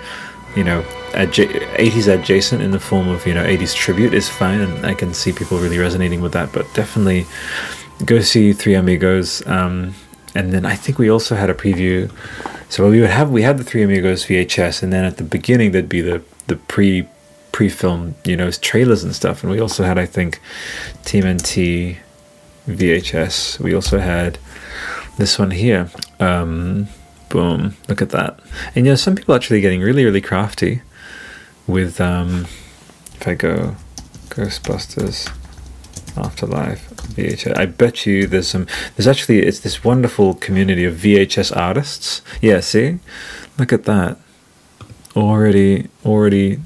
you 0.56 0.64
know, 0.64 0.82
adja- 1.12 1.76
80s 1.76 2.14
adjacent 2.14 2.62
in 2.62 2.72
the 2.72 2.80
form 2.80 3.08
of 3.08 3.26
you 3.28 3.34
know 3.34 3.46
80s 3.46 3.76
tribute 3.76 4.14
is 4.14 4.28
fine, 4.28 4.62
and 4.62 4.86
I 4.86 4.94
can 4.94 5.14
see 5.14 5.32
people 5.32 5.60
really 5.60 5.78
resonating 5.78 6.22
with 6.22 6.34
that. 6.34 6.52
But 6.52 6.66
definitely 6.74 7.26
go 8.06 8.20
see 8.20 8.54
Three 8.54 8.76
Amigos. 8.76 9.46
Um, 9.48 9.94
and 10.36 10.54
then 10.54 10.66
I 10.66 10.76
think 10.76 11.00
we 11.00 11.10
also 11.10 11.36
had 11.36 11.50
a 11.50 11.54
preview. 11.54 12.12
So 12.70 12.90
we 12.90 13.00
would 13.02 13.10
have 13.10 13.32
we 13.32 13.44
had 13.44 13.58
the 13.58 13.64
Three 13.64 13.84
Amigos 13.84 14.26
VHS, 14.26 14.84
and 14.84 14.92
then 14.92 15.06
at 15.06 15.18
the 15.18 15.24
beginning 15.24 15.72
there'd 15.72 15.90
be 15.90 16.02
the 16.02 16.22
the 16.48 16.56
pre 16.56 17.08
pre-film, 17.58 18.14
you 18.24 18.38
know, 18.38 18.52
trailers 18.52 19.04
and 19.04 19.16
stuff. 19.16 19.42
And 19.42 19.52
we 19.52 19.60
also 19.60 19.84
had, 19.84 19.98
I 19.98 20.06
think, 20.06 20.40
TMNT 21.06 21.98
VHS. 22.68 23.60
We 23.60 23.74
also 23.74 23.98
had 23.98 24.38
this 25.18 25.40
one 25.40 25.50
here. 25.50 25.90
Um, 26.20 26.88
boom! 27.30 27.76
Look 27.90 28.00
at 28.00 28.12
that. 28.12 28.40
And 28.76 28.86
you 28.86 28.92
know, 28.92 28.96
some 28.96 29.16
people 29.16 29.34
actually 29.34 29.62
getting 29.62 29.82
really, 29.82 30.06
really 30.06 30.22
crafty 30.22 30.84
with. 31.66 32.00
Um, 32.00 32.46
if 33.16 33.28
I 33.28 33.34
go 33.34 33.76
Ghostbusters 34.30 35.28
Afterlife 36.16 36.88
VHS, 37.16 37.58
I 37.58 37.66
bet 37.66 38.06
you 38.06 38.28
there's 38.28 38.50
some. 38.50 38.68
There's 38.96 39.08
actually 39.08 39.40
it's 39.40 39.62
this 39.62 39.84
wonderful 39.84 40.36
community 40.36 40.86
of 40.86 40.94
VHS 40.94 41.58
artists. 41.58 42.22
Yeah, 42.40 42.60
see, 42.60 43.00
look 43.58 43.74
at 43.74 43.86
that. 43.86 44.20
Already, 45.16 45.88
already 46.06 46.60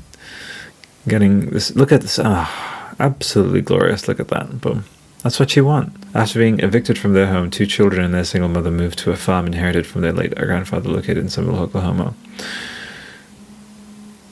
getting 1.08 1.50
this. 1.52 1.76
Look 1.76 1.92
at 1.92 2.02
this. 2.02 2.20
Ah, 2.22 2.96
absolutely 3.00 3.62
glorious. 3.62 4.08
Look 4.08 4.20
at 4.20 4.30
that. 4.30 4.62
Boom. 4.62 4.86
That's 5.24 5.40
what 5.40 5.56
you 5.56 5.64
want. 5.66 5.94
After 6.16 6.40
being 6.40 6.60
evicted 6.62 6.98
from 6.98 7.14
their 7.14 7.28
home, 7.28 7.52
two 7.52 7.68
children 7.68 8.04
and 8.04 8.14
their 8.14 8.24
single 8.24 8.50
mother 8.50 8.72
moved 8.72 8.98
to 9.00 9.12
a 9.12 9.16
farm 9.16 9.46
inherited 9.46 9.86
from 9.86 10.02
their 10.02 10.14
late 10.14 10.34
grandfather 10.36 10.90
located 10.90 11.20
in 11.20 11.30
Summerville, 11.30 11.62
Oklahoma. 11.62 12.16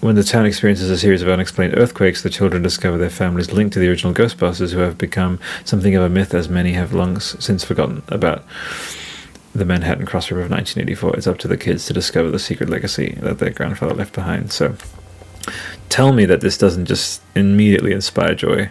When 0.01 0.15
the 0.15 0.23
town 0.23 0.45
experiences 0.45 0.89
a 0.89 0.97
series 0.97 1.21
of 1.21 1.27
unexplained 1.27 1.77
earthquakes, 1.77 2.23
the 2.23 2.29
children 2.29 2.63
discover 2.63 2.97
their 2.97 3.09
families 3.09 3.51
linked 3.51 3.73
to 3.73 3.79
the 3.79 3.89
original 3.89 4.13
Ghostbusters, 4.13 4.71
who 4.71 4.79
have 4.79 4.97
become 4.97 5.39
something 5.65 5.93
of 5.93 6.03
a 6.03 6.09
myth, 6.09 6.33
as 6.33 6.47
many 6.47 6.71
have 6.71 6.93
long 6.93 7.19
since 7.19 7.65
forgotten 7.65 8.01
about 8.07 8.45
the 9.53 9.65
Manhattan 9.65 10.05
crossover 10.05 10.41
of 10.43 10.49
1984. 10.49 11.17
It's 11.17 11.27
up 11.27 11.37
to 11.39 11.49
the 11.49 11.57
kids 11.57 11.85
to 11.85 11.93
discover 11.93 12.31
the 12.31 12.39
secret 12.39 12.69
legacy 12.69 13.17
that 13.21 13.39
their 13.39 13.49
grandfather 13.49 13.93
left 13.93 14.13
behind. 14.13 14.53
So, 14.53 14.75
tell 15.89 16.13
me 16.13 16.25
that 16.25 16.41
this 16.41 16.57
doesn't 16.57 16.85
just 16.85 17.21
immediately 17.35 17.91
inspire 17.91 18.35
joy. 18.35 18.69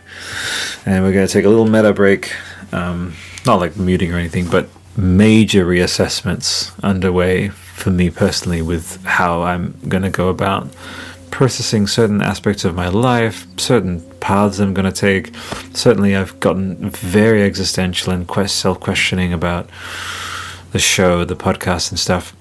And 0.86 1.04
we're 1.04 1.12
going 1.12 1.26
to 1.26 1.32
take 1.32 1.44
a 1.44 1.48
little 1.48 1.68
meta 1.68 1.92
break. 1.92 2.32
Um, 2.72 3.14
not 3.46 3.60
like 3.60 3.76
muting 3.76 4.12
or 4.12 4.18
anything, 4.18 4.48
but 4.48 4.68
major 4.96 5.64
reassessments 5.64 6.72
underway 6.82 7.48
for 7.48 7.90
me 7.90 8.10
personally 8.10 8.60
with 8.60 9.02
how 9.04 9.42
I'm 9.42 9.78
going 9.88 10.02
to 10.02 10.10
go 10.10 10.28
about 10.28 10.68
processing 11.30 11.86
certain 11.86 12.20
aspects 12.20 12.64
of 12.64 12.74
my 12.74 12.88
life, 12.88 13.46
certain 13.58 14.00
paths 14.18 14.58
I'm 14.58 14.74
going 14.74 14.92
to 14.92 15.00
take. 15.00 15.34
Certainly, 15.72 16.16
I've 16.16 16.38
gotten 16.40 16.90
very 16.90 17.42
existential 17.42 18.12
and 18.12 18.26
quest 18.26 18.56
self 18.56 18.80
questioning 18.80 19.32
about 19.32 19.68
the 20.72 20.78
show, 20.78 21.24
the 21.24 21.36
podcast, 21.36 21.90
and 21.90 21.98
stuff. 21.98 22.34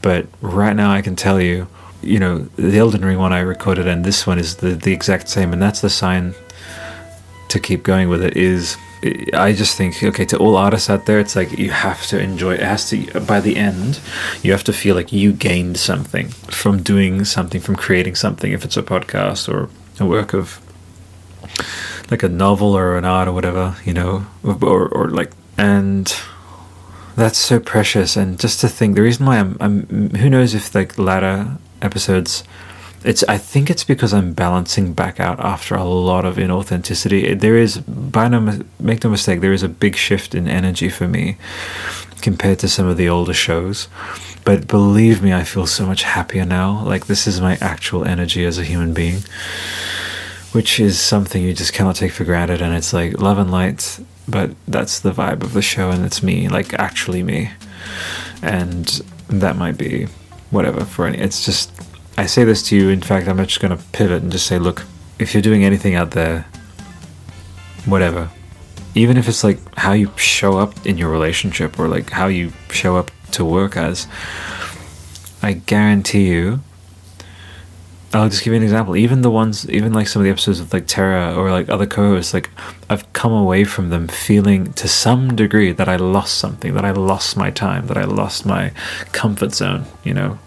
But 0.00 0.26
right 0.40 0.76
now, 0.76 0.92
I 0.92 1.02
can 1.02 1.16
tell 1.16 1.40
you, 1.40 1.66
you 2.06 2.18
know, 2.18 2.38
the 2.56 2.78
Elden 2.78 3.04
Ring 3.04 3.18
one 3.18 3.32
I 3.32 3.40
recorded 3.40 3.86
and 3.86 4.04
this 4.04 4.26
one 4.26 4.38
is 4.38 4.56
the, 4.56 4.70
the 4.70 4.92
exact 4.92 5.28
same, 5.28 5.52
and 5.52 5.60
that's 5.60 5.80
the 5.80 5.90
sign 5.90 6.34
to 7.48 7.60
keep 7.60 7.82
going 7.82 8.08
with 8.08 8.22
it. 8.22 8.36
Is 8.36 8.76
I 9.34 9.52
just 9.52 9.76
think, 9.76 10.02
okay, 10.02 10.24
to 10.26 10.38
all 10.38 10.56
artists 10.56 10.90
out 10.90 11.06
there, 11.06 11.20
it's 11.20 11.36
like 11.36 11.58
you 11.58 11.70
have 11.70 12.06
to 12.08 12.18
enjoy. 12.18 12.54
It 12.54 12.60
has 12.60 12.88
to 12.90 13.20
by 13.20 13.40
the 13.40 13.56
end, 13.56 14.00
you 14.42 14.52
have 14.52 14.64
to 14.64 14.72
feel 14.72 14.94
like 14.94 15.12
you 15.12 15.32
gained 15.32 15.78
something 15.78 16.28
from 16.28 16.82
doing 16.82 17.24
something, 17.24 17.60
from 17.60 17.76
creating 17.76 18.14
something. 18.14 18.52
If 18.52 18.64
it's 18.64 18.76
a 18.76 18.82
podcast 18.82 19.52
or 19.52 19.68
a 20.00 20.06
work 20.06 20.34
of 20.34 20.60
like 22.10 22.22
a 22.22 22.28
novel 22.28 22.76
or 22.76 22.96
an 22.96 23.04
art 23.04 23.28
or 23.28 23.32
whatever, 23.32 23.76
you 23.84 23.92
know, 23.92 24.26
or 24.44 24.88
or 24.88 25.10
like 25.10 25.32
and 25.58 26.14
that's 27.16 27.38
so 27.38 27.58
precious. 27.58 28.16
And 28.16 28.38
just 28.38 28.60
to 28.60 28.68
think, 28.68 28.94
the 28.94 29.02
reason 29.02 29.26
why 29.26 29.38
I'm, 29.38 29.56
I'm 29.60 30.10
who 30.10 30.30
knows 30.30 30.54
if 30.54 30.74
like 30.74 30.98
latter 30.98 31.58
episodes, 31.86 32.44
it's 33.04 33.22
I 33.28 33.38
think 33.38 33.70
it's 33.70 33.84
because 33.84 34.12
I'm 34.12 34.32
balancing 34.32 34.92
back 34.92 35.20
out 35.20 35.38
after 35.40 35.74
a 35.74 35.84
lot 35.84 36.24
of 36.24 36.36
inauthenticity. 36.36 37.38
There 37.38 37.56
is, 37.56 37.78
by 37.78 38.28
no 38.28 38.40
make 38.80 39.04
no 39.04 39.10
mistake, 39.10 39.40
there 39.40 39.52
is 39.52 39.62
a 39.62 39.68
big 39.68 39.96
shift 39.96 40.34
in 40.34 40.48
energy 40.48 40.88
for 40.88 41.06
me 41.06 41.36
compared 42.20 42.58
to 42.58 42.68
some 42.68 42.86
of 42.86 42.96
the 42.96 43.08
older 43.08 43.34
shows. 43.34 43.88
But 44.44 44.68
believe 44.68 45.22
me, 45.22 45.32
I 45.32 45.44
feel 45.44 45.66
so 45.66 45.86
much 45.86 46.02
happier 46.02 46.44
now. 46.44 46.84
Like 46.84 47.06
this 47.06 47.26
is 47.26 47.40
my 47.40 47.56
actual 47.60 48.04
energy 48.04 48.44
as 48.44 48.58
a 48.58 48.64
human 48.64 48.92
being 48.92 49.22
which 50.56 50.80
is 50.80 50.98
something 50.98 51.42
you 51.42 51.52
just 51.52 51.74
cannot 51.74 51.96
take 51.96 52.12
for 52.12 52.24
granted. 52.24 52.62
And 52.62 52.74
it's 52.74 52.94
like 52.94 53.20
love 53.20 53.36
and 53.36 53.50
light, 53.50 54.00
but 54.26 54.52
that's 54.66 55.00
the 55.00 55.12
vibe 55.12 55.42
of 55.42 55.52
the 55.52 55.60
show, 55.60 55.90
and 55.90 56.02
it's 56.02 56.22
me, 56.22 56.48
like 56.48 56.72
actually 56.72 57.22
me. 57.22 57.50
And 58.40 58.86
that 59.28 59.56
might 59.56 59.76
be 59.76 60.06
whatever 60.50 60.84
for 60.84 61.06
any. 61.06 61.18
It's 61.18 61.44
just, 61.44 61.70
I 62.16 62.26
say 62.26 62.44
this 62.44 62.62
to 62.68 62.76
you. 62.76 62.88
In 62.88 63.02
fact, 63.02 63.28
I'm 63.28 63.38
just 63.38 63.60
going 63.60 63.76
to 63.76 63.82
pivot 63.92 64.22
and 64.22 64.32
just 64.32 64.46
say, 64.46 64.58
look, 64.58 64.84
if 65.18 65.34
you're 65.34 65.42
doing 65.42 65.64
anything 65.64 65.94
out 65.94 66.12
there, 66.12 66.46
whatever, 67.84 68.30
even 68.94 69.16
if 69.16 69.28
it's 69.28 69.44
like 69.44 69.58
how 69.76 69.92
you 69.92 70.10
show 70.16 70.58
up 70.58 70.86
in 70.86 70.98
your 70.98 71.10
relationship 71.10 71.78
or 71.78 71.88
like 71.88 72.10
how 72.10 72.26
you 72.26 72.52
show 72.70 72.96
up 72.96 73.10
to 73.32 73.44
work 73.44 73.76
as, 73.76 74.06
I 75.42 75.52
guarantee 75.52 76.28
you 76.28 76.60
I'll 78.16 78.28
just 78.28 78.42
give 78.42 78.52
you 78.52 78.56
an 78.56 78.62
example. 78.62 78.96
Even 78.96 79.22
the 79.22 79.30
ones, 79.30 79.68
even 79.68 79.92
like 79.92 80.08
some 80.08 80.20
of 80.20 80.24
the 80.24 80.30
episodes 80.30 80.60
of 80.60 80.72
like 80.72 80.86
Tara 80.86 81.34
or 81.34 81.50
like 81.50 81.68
other 81.68 81.86
co-hosts, 81.86 82.32
like 82.32 82.50
I've 82.88 83.12
come 83.12 83.32
away 83.32 83.64
from 83.64 83.90
them 83.90 84.08
feeling 84.08 84.72
to 84.74 84.88
some 84.88 85.36
degree 85.36 85.72
that 85.72 85.88
I 85.88 85.96
lost 85.96 86.38
something, 86.38 86.74
that 86.74 86.84
I 86.84 86.92
lost 86.92 87.36
my 87.36 87.50
time, 87.50 87.88
that 87.88 87.98
I 87.98 88.04
lost 88.04 88.46
my 88.46 88.72
comfort 89.12 89.52
zone. 89.52 89.84
You 90.02 90.14
know, 90.14 90.38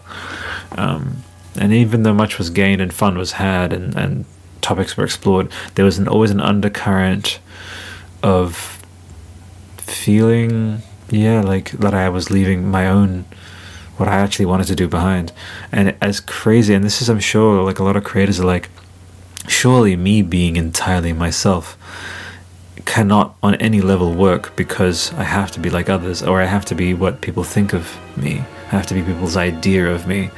um, 0.78 1.24
and 1.56 1.72
even 1.74 2.04
though 2.04 2.14
much 2.14 2.38
was 2.38 2.50
gained 2.50 2.82
and 2.82 2.94
fun 2.94 3.18
was 3.18 3.34
had 3.34 3.72
and 3.74 3.96
and 3.96 4.26
topics 4.62 4.98
were 4.98 5.04
explored, 5.04 5.52
there 5.76 5.86
was 5.86 5.98
an, 5.98 6.08
always 6.08 6.32
an 6.32 6.42
undercurrent 6.42 7.40
of 8.24 8.82
feeling, 9.78 10.82
yeah, 11.10 11.42
like 11.42 11.72
that 11.72 11.94
I 11.94 12.10
was 12.10 12.32
leaving 12.32 12.70
my 12.70 12.88
own 12.88 13.26
what 14.00 14.10
I 14.10 14.16
actually 14.16 14.46
wanted 14.46 14.68
to 14.68 14.76
do 14.76 14.88
behind. 14.88 15.32
And 15.72 15.96
as 16.02 16.20
crazy, 16.20 16.74
and 16.74 16.84
this 16.84 17.02
is, 17.02 17.10
I'm 17.10 17.20
sure, 17.20 17.64
like 17.64 17.80
a 17.80 17.84
lot 17.84 17.96
of 17.96 18.04
creators 18.04 18.40
are 18.40 18.46
like, 18.46 18.70
surely 19.48 19.96
me 19.96 20.22
being 20.22 20.56
entirely 20.56 21.14
myself 21.14 21.78
cannot 22.86 23.36
on 23.44 23.56
any 23.56 23.82
level 23.82 24.14
work 24.14 24.56
because 24.56 25.14
I 25.14 25.24
have 25.24 25.52
to 25.52 25.60
be 25.60 25.70
like 25.70 25.90
others, 25.90 26.24
or 26.24 26.42
I 26.42 26.46
have 26.46 26.66
to 26.66 26.76
be 26.76 26.94
what 26.94 27.22
people 27.22 27.44
think 27.44 27.74
of 27.74 27.98
me. 28.16 28.44
I 28.68 28.72
have 28.72 28.88
to 28.88 28.94
be 28.94 29.02
people's 29.02 29.36
idea 29.36 29.88
of 29.88 30.08
me. 30.08 30.30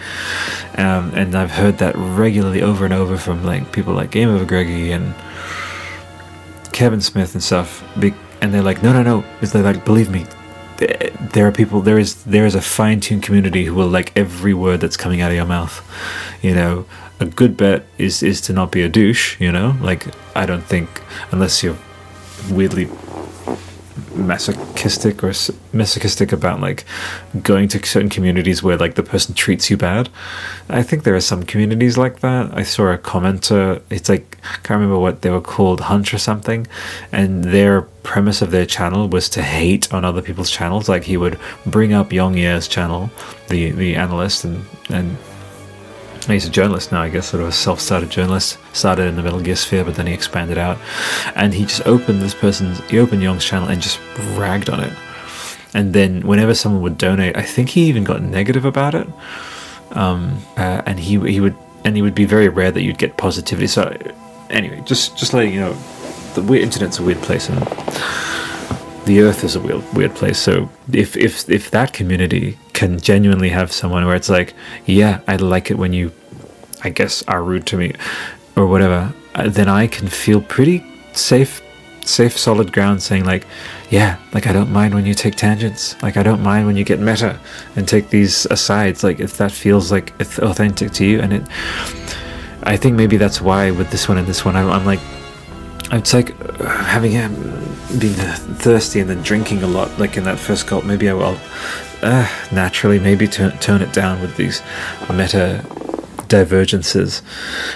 Um, 0.78 1.12
and 1.14 1.36
I've 1.36 1.52
heard 1.52 1.78
that 1.80 1.96
regularly 1.96 2.62
over 2.62 2.86
and 2.86 2.94
over 2.94 3.18
from 3.18 3.44
like 3.44 3.72
people 3.72 3.94
like 3.94 4.12
Game 4.12 4.30
Over 4.30 4.46
Greggy 4.46 4.92
and 4.92 5.14
Kevin 6.72 7.02
Smith 7.02 7.34
and 7.34 7.44
stuff. 7.44 7.84
Be- 8.00 8.14
and 8.42 8.54
they're 8.54 8.64
like, 8.64 8.82
no, 8.82 8.92
no, 8.92 9.04
no. 9.04 9.24
It's 9.42 9.54
like, 9.54 9.86
believe 9.86 10.10
me, 10.10 10.26
there 11.34 11.48
are 11.48 11.52
people 11.52 11.82
there 11.82 12.00
is 12.00 12.24
there 12.24 12.46
is 12.46 12.56
a 12.56 12.62
fine-tuned 12.62 13.24
community 13.24 13.66
who 13.66 13.76
will 13.76 13.88
like 13.88 14.12
every 14.18 14.54
word 14.54 14.82
that's 14.82 14.98
coming 14.98 15.22
out 15.22 15.32
of 15.32 15.38
your 15.38 15.46
mouth. 15.46 15.82
You 16.42 16.56
know 16.56 16.86
a 17.22 17.26
good 17.26 17.56
bet 17.56 17.86
is 17.98 18.24
is 18.24 18.42
to 18.42 18.52
not 18.52 18.72
be 18.72 18.82
a 18.82 18.90
douche 18.90 19.40
you 19.40 19.52
know? 19.52 19.76
Like 19.80 20.08
i 20.36 20.46
don't 20.46 20.64
think 20.64 20.90
unless 21.32 21.64
you're 21.64 21.78
weirdly 22.50 22.86
masochistic 24.16 25.24
or 25.24 25.34
masochistic 25.74 26.32
about 26.32 26.60
like 26.62 26.86
going 27.42 27.68
to 27.70 27.86
certain 27.86 28.10
communities 28.10 28.64
where 28.64 28.78
like 28.78 28.96
the 28.96 29.04
person 29.04 29.34
treats 29.36 29.70
you 29.70 29.78
bad? 29.78 30.10
I 30.70 30.84
think 30.84 31.04
there 31.04 31.16
are 31.16 31.22
some 31.22 31.44
communities 31.44 31.98
like 31.98 32.20
that. 32.22 32.56
I 32.56 32.64
saw 32.64 32.92
a 32.92 32.98
commenter 32.98 33.82
it's 33.90 34.10
like 34.10 34.38
i 34.44 34.56
can't 34.64 34.80
remember 34.82 35.00
what 35.00 35.22
they 35.22 35.30
were 35.30 35.42
called 35.42 35.82
hunch 35.82 36.14
or 36.14 36.18
something 36.18 36.68
and 37.12 37.44
their 37.44 37.84
premise 38.04 38.42
of 38.42 38.52
their 38.52 38.66
channel 38.66 39.08
was 39.08 39.30
to 39.30 39.42
hate 39.42 39.94
on 39.94 40.04
other 40.06 40.22
people's 40.22 40.50
channels. 40.50 40.90
Like 40.90 41.04
he 41.04 41.18
would 41.18 41.40
bring 41.66 41.94
up 41.94 42.12
Yong 42.12 42.38
Yea's 42.38 42.68
channel 42.68 43.10
the 43.50 43.72
the 43.72 43.96
analyst 43.96 44.46
and 44.46 44.66
and 44.90 45.18
he's 46.28 46.46
a 46.46 46.50
journalist 46.50 46.92
now, 46.92 47.02
I 47.02 47.10
guess, 47.10 47.30
sort 47.30 47.42
of 47.42 47.50
a 47.50 47.52
self-started 47.52 48.10
journalist. 48.10 48.58
Started 48.74 49.08
in 49.08 49.16
the 49.16 49.24
Metal 49.24 49.42
Gear 49.42 49.56
sphere, 49.56 49.84
but 49.84 49.96
then 49.96 50.08
he 50.08 50.14
expanded 50.14 50.58
out, 50.58 50.78
and 51.36 51.54
he 51.54 51.66
just 51.66 51.86
opened 51.86 52.22
this 52.22 52.34
person's, 52.34 52.80
he 52.90 53.00
opened 53.00 53.22
Young's 53.22 53.44
channel 53.44 53.68
and 53.68 53.82
just 53.82 54.00
ragged 54.36 54.70
on 54.70 54.80
it. 54.80 54.94
And 55.74 55.94
then 55.94 56.22
whenever 56.28 56.54
someone 56.54 56.82
would 56.82 56.98
donate, 56.98 57.38
I 57.38 57.44
think 57.44 57.70
he 57.70 57.84
even 57.84 58.04
got 58.04 58.22
negative 58.22 58.66
about 58.66 58.94
it. 58.94 59.08
Um, 59.92 60.38
uh, 60.58 60.82
and 60.86 61.00
he 61.00 61.20
he 61.30 61.40
would 61.40 61.56
and 61.84 61.96
he 61.96 62.02
would 62.02 62.16
be 62.16 62.26
very 62.26 62.50
rare 62.50 62.72
that 62.72 62.82
you'd 62.82 62.98
get 62.98 63.18
positivity. 63.18 63.68
So 63.68 63.98
anyway, 64.50 64.82
just 64.86 65.18
just 65.18 65.34
letting 65.34 65.54
you 65.54 65.60
know, 65.60 65.74
the 66.36 66.42
weird 66.42 66.64
internet's 66.64 67.00
a 67.00 67.04
weird 67.04 67.22
place, 67.22 67.50
and 67.50 67.60
the 69.06 69.22
earth 69.22 69.44
is 69.44 69.56
a 69.56 69.60
weird, 69.60 69.84
weird 69.94 70.16
place. 70.16 70.38
So 70.38 70.70
if 70.92 71.18
if 71.18 71.50
if 71.50 71.72
that 71.72 71.94
community 71.94 72.58
can 72.74 73.00
genuinely 73.00 73.50
have 73.50 73.72
someone 73.72 74.06
where 74.06 74.16
it's 74.16 74.30
like, 74.30 74.54
yeah, 74.86 75.22
I 75.28 75.36
like 75.36 75.72
it 75.72 75.78
when 75.78 75.94
you, 75.94 76.12
I 76.84 76.90
guess, 76.90 77.24
are 77.28 77.44
rude 77.44 77.66
to 77.68 77.78
me, 77.78 77.94
or 78.56 78.66
whatever, 78.68 79.14
uh, 79.36 79.50
then 79.50 79.68
I 79.68 79.88
can 79.88 80.08
feel 80.08 80.42
pretty 80.42 80.84
safe, 81.14 81.62
safe, 82.06 82.38
solid 82.38 82.72
ground, 82.72 83.02
saying 83.02 83.26
like, 83.26 83.46
yeah, 83.90 84.18
like 84.34 84.48
I 84.48 84.54
don't 84.54 84.72
mind 84.72 84.94
when 84.94 85.06
you 85.06 85.14
take 85.14 85.36
tangents, 85.36 86.02
like 86.02 86.18
I 86.18 86.24
don't 86.24 86.42
mind 86.42 86.66
when 86.66 86.78
you 86.78 86.84
get 86.84 87.00
meta 87.00 87.40
and 87.76 87.88
take 87.88 88.10
these 88.10 88.46
asides, 88.48 89.04
like 89.04 89.20
if 89.20 89.38
that 89.38 89.52
feels 89.52 89.92
like 89.92 90.14
it's 90.20 90.40
authentic 90.40 90.92
to 90.94 91.06
you, 91.06 91.20
and 91.22 91.34
it. 91.34 91.44
I 92.64 92.78
think 92.78 92.96
maybe 92.96 93.18
that's 93.18 93.42
why 93.42 93.72
with 93.72 93.90
this 93.90 94.08
one 94.08 94.20
and 94.20 94.28
this 94.28 94.46
one, 94.46 94.56
I'm, 94.56 94.70
I'm 94.70 94.86
like, 94.86 95.00
it's 95.92 96.14
like 96.14 96.40
uh, 96.62 96.68
having 96.84 97.18
um, 97.18 97.34
uh, 97.36 98.36
thirsty 98.60 99.00
and 99.00 99.10
then 99.10 99.22
drinking 99.22 99.64
a 99.64 99.68
lot, 99.68 99.98
like 100.00 100.18
in 100.18 100.24
that 100.24 100.40
first 100.40 100.68
gulp. 100.68 100.86
Maybe 100.86 101.10
I 101.10 101.14
will 101.14 101.38
uh, 102.02 102.28
naturally 102.52 103.00
maybe 103.00 103.28
turn 103.28 103.82
it 103.82 103.94
down 103.94 104.22
with 104.22 104.36
these 104.38 104.62
meta 105.10 105.66
divergences. 106.28 107.22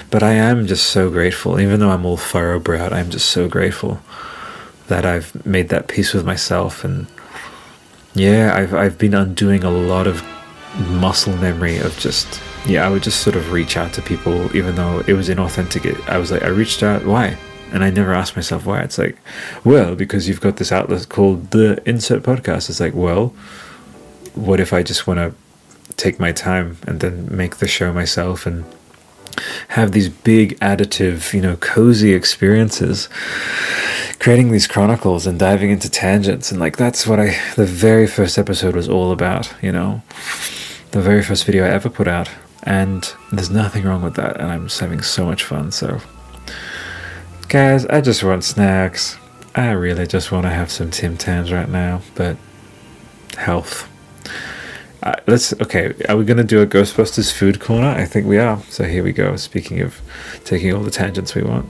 But 0.10 0.24
I 0.24 0.34
am 0.34 0.66
just 0.66 0.88
so 0.88 1.10
grateful, 1.10 1.60
even 1.60 1.80
though 1.80 1.92
I'm 1.92 2.06
all 2.06 2.18
furrow 2.18 2.60
browed. 2.60 2.94
I'm 2.94 3.10
just 3.10 3.30
so 3.30 3.50
grateful 3.50 4.00
that 4.88 5.06
I've 5.06 5.46
made 5.46 5.70
that 5.70 5.88
peace 5.88 6.14
with 6.14 6.26
myself, 6.26 6.84
and 6.84 7.08
yeah, 8.14 8.56
I've 8.56 8.74
I've 8.74 8.98
been 8.98 9.14
undoing 9.14 9.64
a 9.64 9.72
lot 9.72 10.08
of 10.08 10.24
muscle 10.90 11.36
memory 11.38 11.78
of 11.78 11.98
just 12.00 12.42
yeah, 12.66 12.86
I 12.86 12.90
would 12.90 13.04
just 13.04 13.22
sort 13.22 13.36
of 13.36 13.52
reach 13.52 13.78
out 13.78 13.94
to 13.94 14.02
people, 14.02 14.56
even 14.56 14.76
though 14.76 15.00
it 15.08 15.14
was 15.14 15.30
inauthentic. 15.30 16.08
I 16.10 16.18
was 16.18 16.32
like, 16.32 16.44
I 16.44 16.48
reached 16.48 16.82
out, 16.82 17.06
why? 17.06 17.38
And 17.72 17.84
I 17.84 17.90
never 17.90 18.14
asked 18.14 18.36
myself 18.36 18.66
why. 18.66 18.82
It's 18.82 18.98
like, 18.98 19.18
well, 19.64 19.96
because 19.96 20.28
you've 20.28 20.42
got 20.42 20.58
this 20.58 20.72
outlet 20.72 21.10
called 21.10 21.52
the 21.52 21.82
Insert 21.88 22.24
Podcast. 22.24 22.70
It's 22.70 22.80
like, 22.80 22.94
well, 22.94 23.34
what 24.36 24.60
if 24.60 24.72
I 24.72 24.84
just 24.84 25.08
want 25.08 25.20
to 25.20 25.34
take 25.98 26.20
my 26.20 26.32
time 26.32 26.78
and 26.88 27.00
then 27.00 27.28
make 27.36 27.58
the 27.58 27.68
show 27.68 27.92
myself 27.94 28.46
and 28.46 28.66
have 29.70 29.92
these 29.92 30.10
big 30.10 30.58
additive, 30.60 31.34
you 31.34 31.42
know, 31.42 31.56
cozy 31.58 32.14
experiences, 32.14 33.10
creating 34.20 34.52
these 34.52 34.68
chronicles 34.68 35.28
and 35.28 35.40
diving 35.40 35.72
into 35.72 35.90
tangents. 35.90 36.52
And 36.52 36.60
like, 36.60 36.78
that's 36.78 37.06
what 37.06 37.20
I, 37.20 37.38
the 37.56 37.66
very 37.66 38.08
first 38.08 38.38
episode 38.38 38.76
was 38.76 38.88
all 38.88 39.12
about, 39.12 39.54
you 39.62 39.72
know, 39.72 40.02
the 40.92 41.02
very 41.02 41.24
first 41.24 41.46
video 41.46 41.66
I 41.66 41.70
ever 41.70 41.90
put 41.90 42.08
out. 42.08 42.30
And 42.64 43.14
there's 43.32 43.52
nothing 43.52 43.84
wrong 43.84 44.02
with 44.02 44.16
that. 44.16 44.40
And 44.40 44.50
I'm 44.50 44.68
just 44.68 44.80
having 44.80 45.02
so 45.02 45.26
much 45.26 45.44
fun. 45.44 45.72
So, 45.72 46.02
guys, 47.50 47.86
I 47.86 48.02
just 48.02 48.24
want 48.24 48.44
snacks. 48.44 49.18
I 49.54 49.72
really 49.72 50.08
just 50.08 50.32
want 50.32 50.46
to 50.46 50.50
have 50.50 50.72
some 50.72 50.92
Tim 50.92 51.18
Tams 51.18 51.52
right 51.52 51.70
now, 51.70 52.02
but 52.16 52.38
health. 53.38 53.90
Uh, 55.04 55.16
let's 55.28 55.54
okay. 55.62 55.94
Are 56.10 56.18
we 56.18 56.26
gonna 56.26 56.44
do 56.44 56.62
a 56.62 56.68
Ghostbusters 56.68 57.32
food 57.32 57.60
corner? 57.60 57.88
I 57.88 58.06
think 58.06 58.26
we 58.26 58.38
are. 58.38 58.62
So 58.64 58.86
here 58.86 59.04
we 59.04 59.12
go. 59.12 59.36
Speaking 59.36 59.82
of 59.82 60.02
taking 60.44 60.74
all 60.74 60.82
the 60.82 60.92
tangents 60.92 61.36
we 61.36 61.44
want, 61.44 61.70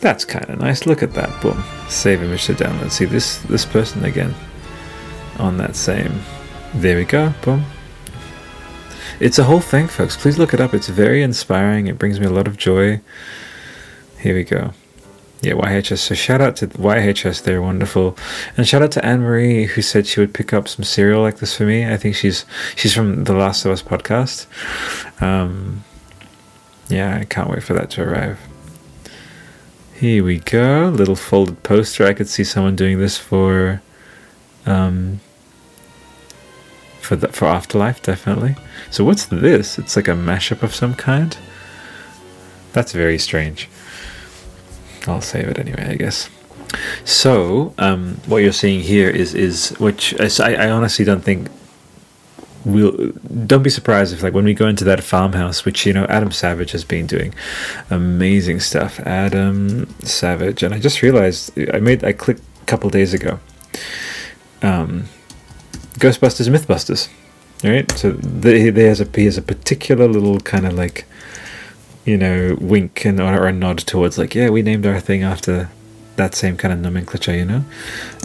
that's 0.00 0.24
kind 0.24 0.48
of 0.48 0.58
nice. 0.58 0.86
Look 0.86 1.02
at 1.02 1.12
that. 1.14 1.42
Boom. 1.42 1.62
Save 1.88 2.22
image 2.22 2.46
to 2.46 2.54
download. 2.54 2.90
See 2.90 3.04
this 3.04 3.38
this 3.42 3.66
person 3.66 4.04
again 4.04 4.34
on 5.38 5.58
that 5.58 5.76
same. 5.76 6.20
There 6.74 6.96
we 6.96 7.04
go. 7.04 7.34
Boom. 7.42 7.64
It's 9.20 9.38
a 9.38 9.44
whole 9.44 9.60
thing, 9.60 9.86
folks. 9.86 10.16
Please 10.16 10.38
look 10.38 10.52
it 10.54 10.60
up. 10.60 10.74
It's 10.74 10.88
very 10.88 11.22
inspiring. 11.22 11.86
It 11.86 11.98
brings 11.98 12.18
me 12.18 12.26
a 12.26 12.30
lot 12.30 12.46
of 12.48 12.56
joy. 12.56 13.00
Here 14.18 14.34
we 14.34 14.44
go. 14.44 14.72
Yeah, 15.42 15.52
YHS. 15.52 15.98
So 15.98 16.14
shout 16.14 16.40
out 16.40 16.56
to 16.56 16.68
YHS. 16.68 17.42
They're 17.42 17.62
wonderful, 17.62 18.16
and 18.56 18.66
shout 18.66 18.82
out 18.82 18.92
to 18.92 19.04
Anne 19.04 19.20
Marie 19.20 19.66
who 19.66 19.82
said 19.82 20.06
she 20.06 20.20
would 20.20 20.32
pick 20.32 20.52
up 20.52 20.66
some 20.66 20.84
cereal 20.84 21.22
like 21.22 21.38
this 21.38 21.56
for 21.56 21.64
me. 21.64 21.86
I 21.86 21.96
think 21.96 22.16
she's 22.16 22.46
she's 22.74 22.94
from 22.94 23.24
the 23.24 23.34
Last 23.34 23.64
of 23.64 23.72
Us 23.72 23.82
podcast. 23.82 24.46
Um, 25.22 25.84
yeah, 26.88 27.18
I 27.20 27.24
can't 27.24 27.50
wait 27.50 27.62
for 27.62 27.74
that 27.74 27.90
to 27.90 28.02
arrive. 28.02 28.38
Here 29.94 30.22
we 30.22 30.38
go. 30.38 30.92
Little 30.94 31.16
folded 31.16 31.62
poster. 31.62 32.06
I 32.06 32.12
could 32.12 32.28
see 32.28 32.44
someone 32.44 32.76
doing 32.76 32.98
this 32.98 33.16
for, 33.16 33.80
um, 34.66 35.20
for 37.00 37.16
the, 37.16 37.28
for 37.28 37.46
Afterlife 37.46 38.02
definitely. 38.02 38.56
So 38.90 39.04
what's 39.04 39.24
this? 39.24 39.78
It's 39.78 39.96
like 39.96 40.08
a 40.08 40.12
mashup 40.12 40.62
of 40.62 40.74
some 40.74 40.94
kind. 40.94 41.36
That's 42.72 42.92
very 42.92 43.18
strange. 43.18 43.70
I'll 45.08 45.20
save 45.20 45.48
it 45.48 45.58
anyway, 45.58 45.86
I 45.88 45.94
guess. 45.94 46.28
So, 47.04 47.74
um, 47.78 48.20
what 48.26 48.38
you're 48.38 48.52
seeing 48.52 48.80
here 48.80 49.08
is 49.08 49.34
is 49.34 49.70
which 49.78 50.14
I, 50.20 50.54
I 50.54 50.70
honestly 50.70 51.04
don't 51.04 51.22
think 51.22 51.48
we'll 52.64 53.12
don't 53.46 53.62
be 53.62 53.70
surprised 53.70 54.12
if 54.12 54.22
like 54.22 54.34
when 54.34 54.44
we 54.44 54.52
go 54.52 54.66
into 54.66 54.84
that 54.84 55.02
farmhouse, 55.02 55.64
which 55.64 55.86
you 55.86 55.92
know 55.92 56.04
Adam 56.06 56.32
Savage 56.32 56.72
has 56.72 56.84
been 56.84 57.06
doing 57.06 57.34
amazing 57.90 58.60
stuff. 58.60 58.98
Adam 59.00 59.88
Savage, 60.00 60.62
and 60.62 60.74
I 60.74 60.78
just 60.78 61.00
realized 61.02 61.56
I 61.72 61.78
made 61.78 62.04
I 62.04 62.12
clicked 62.12 62.42
a 62.62 62.66
couple 62.66 62.90
days 62.90 63.14
ago. 63.14 63.38
Um, 64.62 65.04
Ghostbusters, 65.98 66.48
MythBusters, 66.48 67.08
right? 67.64 67.90
So 67.92 68.12
the, 68.12 68.58
he 68.58 68.66
has 68.80 69.00
a 69.00 69.08
he 69.14 69.24
has 69.26 69.38
a 69.38 69.42
particular 69.42 70.08
little 70.08 70.40
kind 70.40 70.66
of 70.66 70.74
like 70.74 71.06
you 72.06 72.16
know, 72.16 72.56
wink 72.60 73.04
and 73.04 73.20
or, 73.20 73.46
a 73.46 73.52
nod 73.52 73.78
towards 73.78 74.16
like, 74.16 74.34
yeah, 74.34 74.48
we 74.48 74.62
named 74.62 74.86
our 74.86 75.00
thing 75.00 75.22
after 75.22 75.68
that 76.14 76.34
same 76.34 76.56
kind 76.56 76.72
of 76.72 76.80
nomenclature, 76.80 77.34
you 77.34 77.44
know. 77.44 77.64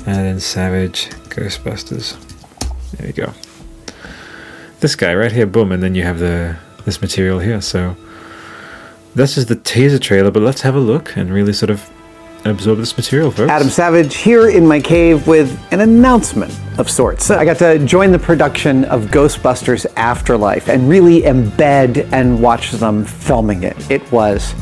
And 0.05 0.15
then 0.15 0.39
Savage 0.39 1.09
Ghostbusters. 1.29 2.15
There 2.93 3.07
you 3.07 3.13
go. 3.13 3.33
This 4.79 4.95
guy 4.95 5.13
right 5.13 5.31
here, 5.31 5.45
boom, 5.45 5.71
and 5.71 5.83
then 5.83 5.95
you 5.95 6.03
have 6.03 6.19
the 6.19 6.57
this 6.85 7.01
material 7.01 7.39
here. 7.39 7.61
So 7.61 7.95
this 9.13 9.37
is 9.37 9.47
the 9.47 9.55
teaser 9.55 9.99
trailer, 9.99 10.31
but 10.31 10.41
let's 10.41 10.61
have 10.61 10.75
a 10.75 10.79
look 10.79 11.15
and 11.17 11.31
really 11.31 11.53
sort 11.53 11.69
of 11.69 11.89
absorb 12.45 12.79
this 12.79 12.95
material, 12.95 13.31
folks. 13.31 13.49
Adam 13.49 13.69
Savage 13.69 14.15
here 14.15 14.49
in 14.49 14.65
my 14.65 14.79
cave 14.79 15.27
with 15.27 15.59
an 15.71 15.81
announcement 15.81 16.57
of 16.77 16.89
sorts. 16.89 17.29
I 17.29 17.45
got 17.45 17.57
to 17.57 17.79
join 17.85 18.11
the 18.11 18.19
production 18.19 18.85
of 18.85 19.05
Ghostbusters 19.05 19.85
Afterlife 19.95 20.69
and 20.69 20.89
really 20.89 21.21
embed 21.21 22.11
and 22.11 22.41
watch 22.41 22.71
them 22.71 23.05
filming 23.05 23.63
it. 23.63 23.91
It 23.91 24.09
was 24.11 24.53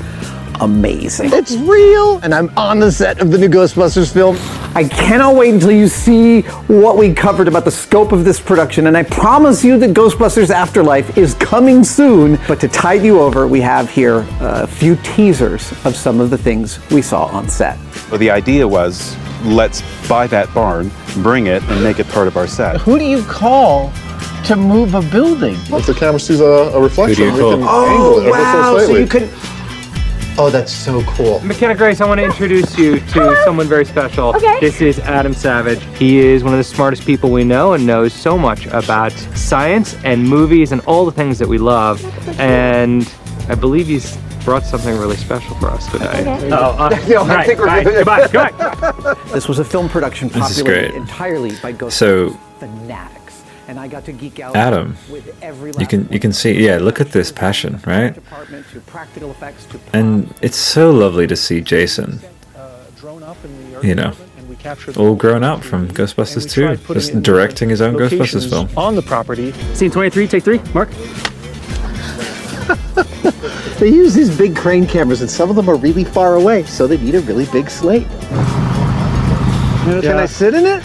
amazing. 0.61 1.29
It's 1.33 1.55
real, 1.55 2.19
and 2.19 2.33
I'm 2.33 2.51
on 2.57 2.79
the 2.79 2.91
set 2.91 3.19
of 3.21 3.31
the 3.31 3.37
new 3.37 3.47
Ghostbusters 3.49 4.11
film. 4.13 4.37
I 4.75 4.83
cannot 4.87 5.35
wait 5.35 5.53
until 5.53 5.71
you 5.71 5.87
see 5.87 6.41
what 6.67 6.97
we 6.97 7.13
covered 7.13 7.47
about 7.47 7.65
the 7.65 7.71
scope 7.71 8.11
of 8.11 8.25
this 8.25 8.39
production, 8.39 8.87
and 8.87 8.95
I 8.97 9.03
promise 9.03 9.63
you 9.63 9.77
that 9.79 9.91
Ghostbusters 9.91 10.49
Afterlife 10.49 11.17
is 11.17 11.33
coming 11.35 11.83
soon. 11.83 12.39
But 12.47 12.59
to 12.61 12.67
tide 12.67 13.03
you 13.03 13.19
over, 13.19 13.47
we 13.47 13.61
have 13.61 13.89
here 13.89 14.25
a 14.41 14.67
few 14.67 14.95
teasers 14.97 15.71
of 15.85 15.95
some 15.95 16.19
of 16.19 16.29
the 16.29 16.37
things 16.37 16.79
we 16.91 17.01
saw 17.01 17.25
on 17.25 17.47
set. 17.49 17.77
Well, 18.09 18.19
the 18.19 18.29
idea 18.29 18.67
was 18.67 19.15
let's 19.45 19.81
buy 20.07 20.27
that 20.27 20.53
barn, 20.53 20.91
bring 21.15 21.47
it, 21.47 21.63
and 21.63 21.81
make 21.83 21.99
it 21.99 22.07
part 22.09 22.27
of 22.27 22.35
our 22.37 22.47
set. 22.47 22.77
Who 22.81 22.99
do 22.99 23.05
you 23.05 23.23
call 23.23 23.91
to 24.45 24.55
move 24.55 24.93
a 24.95 25.01
building? 25.01 25.55
If 25.69 25.85
the 25.85 25.93
camera 25.93 26.19
sees 26.19 26.41
a, 26.41 26.45
a 26.45 26.81
reflection, 26.81 27.25
we 27.33 27.39
can 27.39 27.63
Oh, 27.63 27.87
angle 27.87 28.19
it 28.19 28.27
ever 28.27 28.29
oh, 28.29 28.31
wow, 28.31 28.73
so 28.73 28.79
so 28.79 28.85
slightly. 28.85 29.01
you 29.01 29.07
could. 29.07 29.29
Oh, 30.41 30.49
that's 30.49 30.71
so 30.71 31.01
cool. 31.03 31.41
McKenna 31.41 31.75
Grace, 31.75 31.99
I 31.99 32.07
want 32.07 32.19
to 32.19 32.23
introduce 32.23 32.77
you 32.77 33.01
to 33.01 33.35
someone 33.43 33.67
very 33.67 33.83
special. 33.83 34.29
Okay. 34.35 34.57
This 34.61 34.79
is 34.79 34.97
Adam 34.99 35.33
Savage. 35.33 35.83
He 35.97 36.19
is 36.19 36.45
one 36.45 36.53
of 36.53 36.57
the 36.57 36.63
smartest 36.63 37.05
people 37.05 37.29
we 37.29 37.43
know 37.43 37.73
and 37.73 37.85
knows 37.85 38.13
so 38.13 38.37
much 38.37 38.65
about 38.67 39.11
science 39.35 39.95
and 40.05 40.23
movies 40.23 40.71
and 40.71 40.79
all 40.87 41.03
the 41.05 41.11
things 41.11 41.39
that 41.39 41.47
we 41.49 41.57
love. 41.57 42.01
And 42.39 43.11
I 43.49 43.55
believe 43.55 43.87
he's 43.87 44.15
brought 44.45 44.63
something 44.63 44.97
really 44.97 45.17
special 45.17 45.55
for 45.57 45.67
us 45.71 45.91
today. 45.91 46.05
Okay. 46.21 46.49
Oh, 46.53 46.71
uh, 46.77 46.89
No, 47.09 47.23
I 47.23 47.43
think 47.45 47.59
we're 47.59 47.65
right. 47.65 47.83
good. 47.83 48.05
Goodbye, 48.05 48.27
goodbye. 48.31 49.15
This 49.33 49.49
was 49.49 49.59
a 49.59 49.65
film 49.65 49.89
production 49.89 50.29
This 50.29 50.51
is 50.51 50.57
populated 50.59 50.91
great. 50.91 51.01
entirely 51.01 51.51
by 51.61 51.73
ghost 51.73 51.97
So- 51.97 52.29
fanatics, 52.59 53.18
and 53.69 53.79
I 53.79 53.87
got 53.87 54.03
to 54.05 54.11
geek 54.11 54.39
out 54.39 54.55
Adam, 54.55 54.97
with 55.11 55.31
every 55.43 55.71
You 55.77 55.85
can 55.85 56.09
you 56.11 56.19
can 56.19 56.33
see 56.33 56.65
yeah, 56.65 56.77
look 56.77 56.99
at 56.99 57.11
this 57.11 57.31
passion, 57.31 57.79
right? 57.85 58.13
Department 58.13 58.65
to 58.73 58.79
practical 58.81 59.29
effects 59.29 59.65
to 59.65 59.79
And 59.93 60.33
it's 60.41 60.57
so 60.57 60.89
lovely 60.89 61.27
to 61.27 61.35
see 61.35 61.61
Jason, 61.61 62.19
uh, 62.57 62.79
you 63.83 63.93
know, 63.93 64.13
all 64.97 65.15
grown 65.15 65.43
up 65.43 65.63
from 65.63 65.87
Ghostbusters 65.89 66.49
2, 66.49 66.93
just 66.95 67.21
directing 67.21 67.69
his 67.69 67.79
own 67.79 67.93
Ghostbusters 67.93 68.49
film. 68.49 68.67
On 68.75 68.95
the 68.95 69.03
property. 69.03 69.51
Scene 69.75 69.91
23, 69.91 70.27
take 70.27 70.43
three. 70.43 70.59
Mark. 70.73 70.89
They 73.79 73.87
use 73.87 74.13
these 74.13 74.37
big 74.37 74.57
crane 74.57 74.85
cameras, 74.85 75.21
and 75.21 75.31
some 75.31 75.49
of 75.49 75.55
them 75.55 75.69
are 75.69 75.77
really 75.77 76.03
far 76.03 76.35
away, 76.35 76.63
so 76.63 76.85
they 76.85 76.97
need 76.97 77.15
a 77.15 77.21
really 77.21 77.45
big 77.45 77.69
slate. 77.69 78.05
Can 79.85 80.17
I 80.17 80.25
sit 80.25 80.53
in 80.53 80.65
it? 80.65 80.83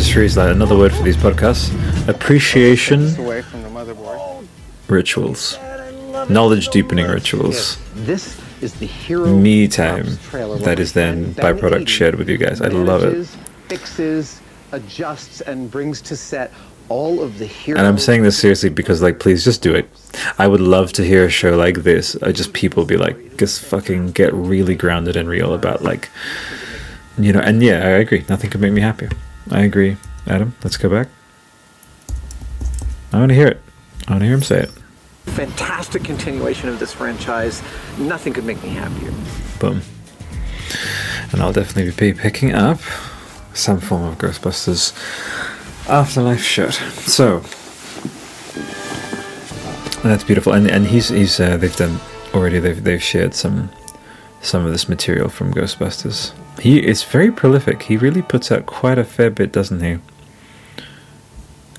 I 0.00 0.02
just 0.02 0.14
realized 0.14 0.36
that 0.36 0.50
another 0.50 0.78
word 0.78 0.94
for 0.94 1.02
these 1.02 1.18
podcasts 1.18 1.68
appreciation 2.08 3.14
Away 3.20 3.42
from 3.42 3.62
the 3.62 3.68
motherboard. 3.68 4.46
rituals, 4.88 5.58
knowledge 6.30 6.68
deepening 6.68 7.06
rituals, 7.06 7.76
This 7.96 8.40
is 8.62 8.72
the 8.76 8.86
hero. 8.86 9.26
me 9.26 9.68
time 9.68 10.06
that 10.60 10.78
is 10.78 10.94
then 10.94 11.34
Back 11.34 11.50
in 11.50 11.56
the 11.56 11.62
byproduct 11.62 11.82
80s, 11.82 11.88
shared 11.88 12.14
with 12.14 12.30
you 12.30 12.38
guys. 12.38 12.62
I 12.62 12.68
love 12.68 13.04
it. 13.04 13.26
Fixes, 13.68 14.40
adjusts, 14.72 15.42
and 15.42 15.70
brings 15.70 16.00
to 16.00 16.16
set 16.16 16.50
all 16.88 17.22
of 17.22 17.38
the 17.38 17.44
hero. 17.44 17.78
And 17.78 17.86
I'm 17.86 17.98
saying 17.98 18.22
this 18.22 18.38
seriously 18.38 18.70
because, 18.70 19.02
like, 19.02 19.20
please 19.20 19.44
just 19.44 19.60
do 19.60 19.74
it. 19.74 19.86
I 20.38 20.46
would 20.46 20.62
love 20.62 20.94
to 20.94 21.04
hear 21.04 21.26
a 21.26 21.30
show 21.30 21.58
like 21.58 21.82
this. 21.82 22.16
I 22.22 22.32
just 22.32 22.54
people 22.54 22.86
be 22.86 22.96
like, 22.96 23.36
just 23.36 23.60
fucking 23.60 24.12
get 24.12 24.32
really 24.32 24.76
grounded 24.76 25.16
and 25.16 25.28
real 25.28 25.52
about 25.52 25.82
like, 25.84 26.08
you 27.18 27.34
know. 27.34 27.40
And 27.40 27.62
yeah, 27.62 27.84
I 27.84 28.00
agree. 28.00 28.24
Nothing 28.30 28.48
could 28.48 28.62
make 28.62 28.72
me 28.72 28.80
happier. 28.80 29.10
I 29.50 29.62
agree, 29.62 29.96
Adam. 30.26 30.54
Let's 30.62 30.76
go 30.76 30.88
back. 30.88 31.08
I 33.12 33.18
want 33.18 33.30
to 33.30 33.34
hear 33.34 33.48
it. 33.48 33.60
I 34.06 34.12
want 34.12 34.20
to 34.22 34.26
hear 34.26 34.34
him 34.34 34.42
say 34.42 34.60
it. 34.60 34.70
fantastic 35.26 36.04
continuation 36.04 36.68
of 36.68 36.78
this 36.78 36.92
franchise. 36.92 37.62
Nothing 37.98 38.32
could 38.32 38.44
make 38.44 38.62
me 38.62 38.70
happier. 38.70 39.12
Boom. 39.58 39.82
And 41.32 41.40
I'll 41.42 41.52
definitely 41.52 41.92
be 41.92 42.18
picking 42.18 42.52
up 42.54 42.80
some 43.54 43.80
form 43.80 44.04
of 44.04 44.18
Ghostbusters 44.18 44.92
Afterlife 45.88 46.42
shirt. 46.42 46.74
So 46.74 47.40
that's 50.02 50.24
beautiful, 50.24 50.52
and 50.52 50.70
and 50.70 50.86
he's 50.86 51.08
he's 51.08 51.40
uh, 51.40 51.56
they've 51.56 51.74
done 51.74 51.98
already. 52.34 52.58
They've 52.60 52.82
they've 52.82 53.02
shared 53.02 53.34
some 53.34 53.70
some 54.40 54.64
of 54.64 54.72
this 54.72 54.88
material 54.88 55.28
from 55.28 55.52
Ghostbusters. 55.52 56.32
He 56.60 56.86
is 56.86 57.02
very 57.02 57.32
prolific. 57.32 57.84
He 57.84 57.96
really 57.96 58.20
puts 58.20 58.52
out 58.52 58.66
quite 58.66 58.98
a 58.98 59.04
fair 59.04 59.30
bit, 59.30 59.50
doesn't 59.50 59.82
he? 59.82 59.98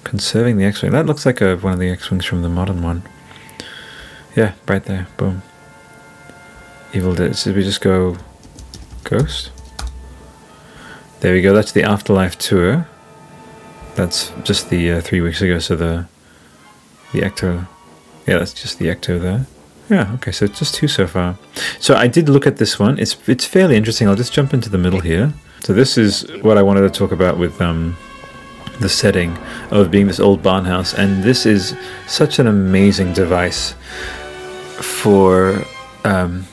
Conserving 0.03 0.57
the 0.57 0.65
X-wing. 0.65 0.91
That 0.91 1.05
looks 1.05 1.25
like 1.25 1.39
a, 1.39 1.55
one 1.55 1.73
of 1.73 1.79
the 1.79 1.89
X-wings 1.89 2.25
from 2.25 2.41
the 2.41 2.49
modern 2.49 2.81
one. 2.81 3.03
Yeah, 4.35 4.53
right 4.67 4.83
there. 4.83 5.07
Boom. 5.17 5.43
Evil. 6.93 7.15
Should 7.33 7.55
we 7.55 7.63
just 7.63 7.81
go 7.81 8.17
Ghost? 9.03 9.51
There 11.19 11.33
we 11.33 11.41
go. 11.41 11.53
That's 11.53 11.71
the 11.71 11.83
Afterlife 11.83 12.37
tour. 12.39 12.87
That's 13.95 14.31
just 14.43 14.69
the 14.69 14.93
uh, 14.93 15.01
three 15.01 15.21
weeks 15.21 15.41
ago. 15.41 15.59
So 15.59 15.75
the 15.75 16.07
the 17.13 17.21
Ecto. 17.21 17.67
Yeah, 18.25 18.39
that's 18.39 18.53
just 18.53 18.79
the 18.79 18.87
Ecto 18.87 19.21
there. 19.21 19.45
Yeah. 19.91 20.13
Okay. 20.13 20.31
So 20.31 20.47
just 20.47 20.73
two 20.73 20.87
so 20.87 21.05
far. 21.05 21.37
So 21.79 21.95
I 21.95 22.07
did 22.07 22.29
look 22.29 22.47
at 22.47 22.57
this 22.57 22.79
one. 22.79 22.97
It's 22.97 23.17
it's 23.27 23.45
fairly 23.45 23.75
interesting. 23.75 24.07
I'll 24.07 24.15
just 24.15 24.31
jump 24.31 24.53
into 24.53 24.69
the 24.69 24.77
middle 24.77 25.01
here. 25.01 25.33
So 25.59 25.73
this 25.73 25.97
is 25.97 26.25
what 26.41 26.57
I 26.57 26.63
wanted 26.63 26.81
to 26.81 26.89
talk 26.89 27.11
about 27.11 27.37
with 27.37 27.61
um, 27.61 27.97
the 28.79 28.87
setting 28.89 29.37
of 29.69 29.91
being 29.91 30.07
this 30.07 30.19
old 30.19 30.41
barn 30.41 30.65
house, 30.65 30.93
and 30.93 31.23
this 31.23 31.45
is 31.45 31.75
such 32.07 32.39
an 32.39 32.47
amazing 32.47 33.13
device 33.13 33.75
for 34.79 35.61
um, 36.05 36.47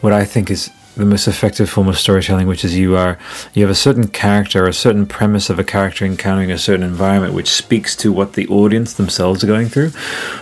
what 0.00 0.12
I 0.12 0.24
think 0.24 0.50
is 0.50 0.68
the 0.96 1.04
most 1.04 1.28
effective 1.28 1.68
form 1.68 1.88
of 1.88 1.98
storytelling, 1.98 2.46
which 2.46 2.64
is 2.64 2.76
you 2.76 2.96
are 2.96 3.18
you 3.52 3.62
have 3.62 3.70
a 3.70 3.74
certain 3.74 4.08
character, 4.08 4.66
a 4.66 4.72
certain 4.72 5.06
premise 5.06 5.50
of 5.50 5.58
a 5.58 5.64
character 5.64 6.04
encountering 6.04 6.50
a 6.50 6.58
certain 6.58 6.82
environment, 6.82 7.34
which 7.34 7.50
speaks 7.50 7.94
to 7.96 8.10
what 8.10 8.32
the 8.32 8.46
audience 8.48 8.94
themselves 8.94 9.44
are 9.44 9.46
going 9.46 9.68
through. 9.68 9.90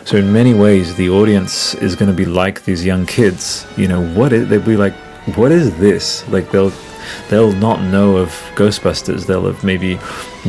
So 0.05 0.17
in 0.17 0.33
many 0.33 0.55
ways, 0.55 0.95
the 0.95 1.11
audience 1.11 1.75
is 1.75 1.97
going 1.97 2.11
to 2.11 2.17
be 2.17 2.25
like 2.25 2.65
these 2.65 2.85
young 2.85 3.05
kids. 3.05 3.67
You 3.77 3.89
know, 3.89 4.07
what 4.15 4.33
is 4.33 4.49
they'll 4.49 4.61
be 4.61 4.77
like, 4.77 4.95
what 5.37 5.51
is 5.51 5.77
this? 5.79 6.27
Like 6.29 6.51
they'll 6.53 6.73
they'll 7.31 7.53
not 7.53 7.83
know 7.83 8.17
of 8.17 8.29
Ghostbusters. 8.55 9.27
They'll 9.27 9.47
have 9.47 9.65
maybe 9.65 9.99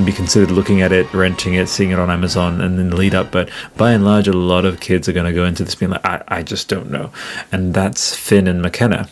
be 0.05 0.11
considered 0.11 0.51
looking 0.51 0.81
at 0.81 0.91
it, 0.91 1.11
renting 1.13 1.55
it, 1.55 1.67
seeing 1.67 1.89
it 1.89 1.99
on 1.99 2.11
Amazon, 2.11 2.61
and 2.61 2.77
then 2.77 2.91
lead 2.91 3.15
up. 3.15 3.31
But 3.31 3.49
by 3.75 3.93
and 3.93 4.05
large, 4.05 4.27
a 4.27 4.33
lot 4.33 4.65
of 4.65 4.79
kids 4.79 5.09
are 5.09 5.13
going 5.13 5.25
to 5.25 5.33
go 5.33 5.45
into 5.45 5.63
this 5.63 5.73
being 5.73 5.91
like, 5.91 6.05
I, 6.05 6.23
I 6.27 6.43
just 6.43 6.67
don't 6.67 6.91
know. 6.91 7.11
And 7.51 7.73
that's 7.73 8.15
Finn 8.15 8.47
and 8.47 8.61
McKenna 8.61 9.09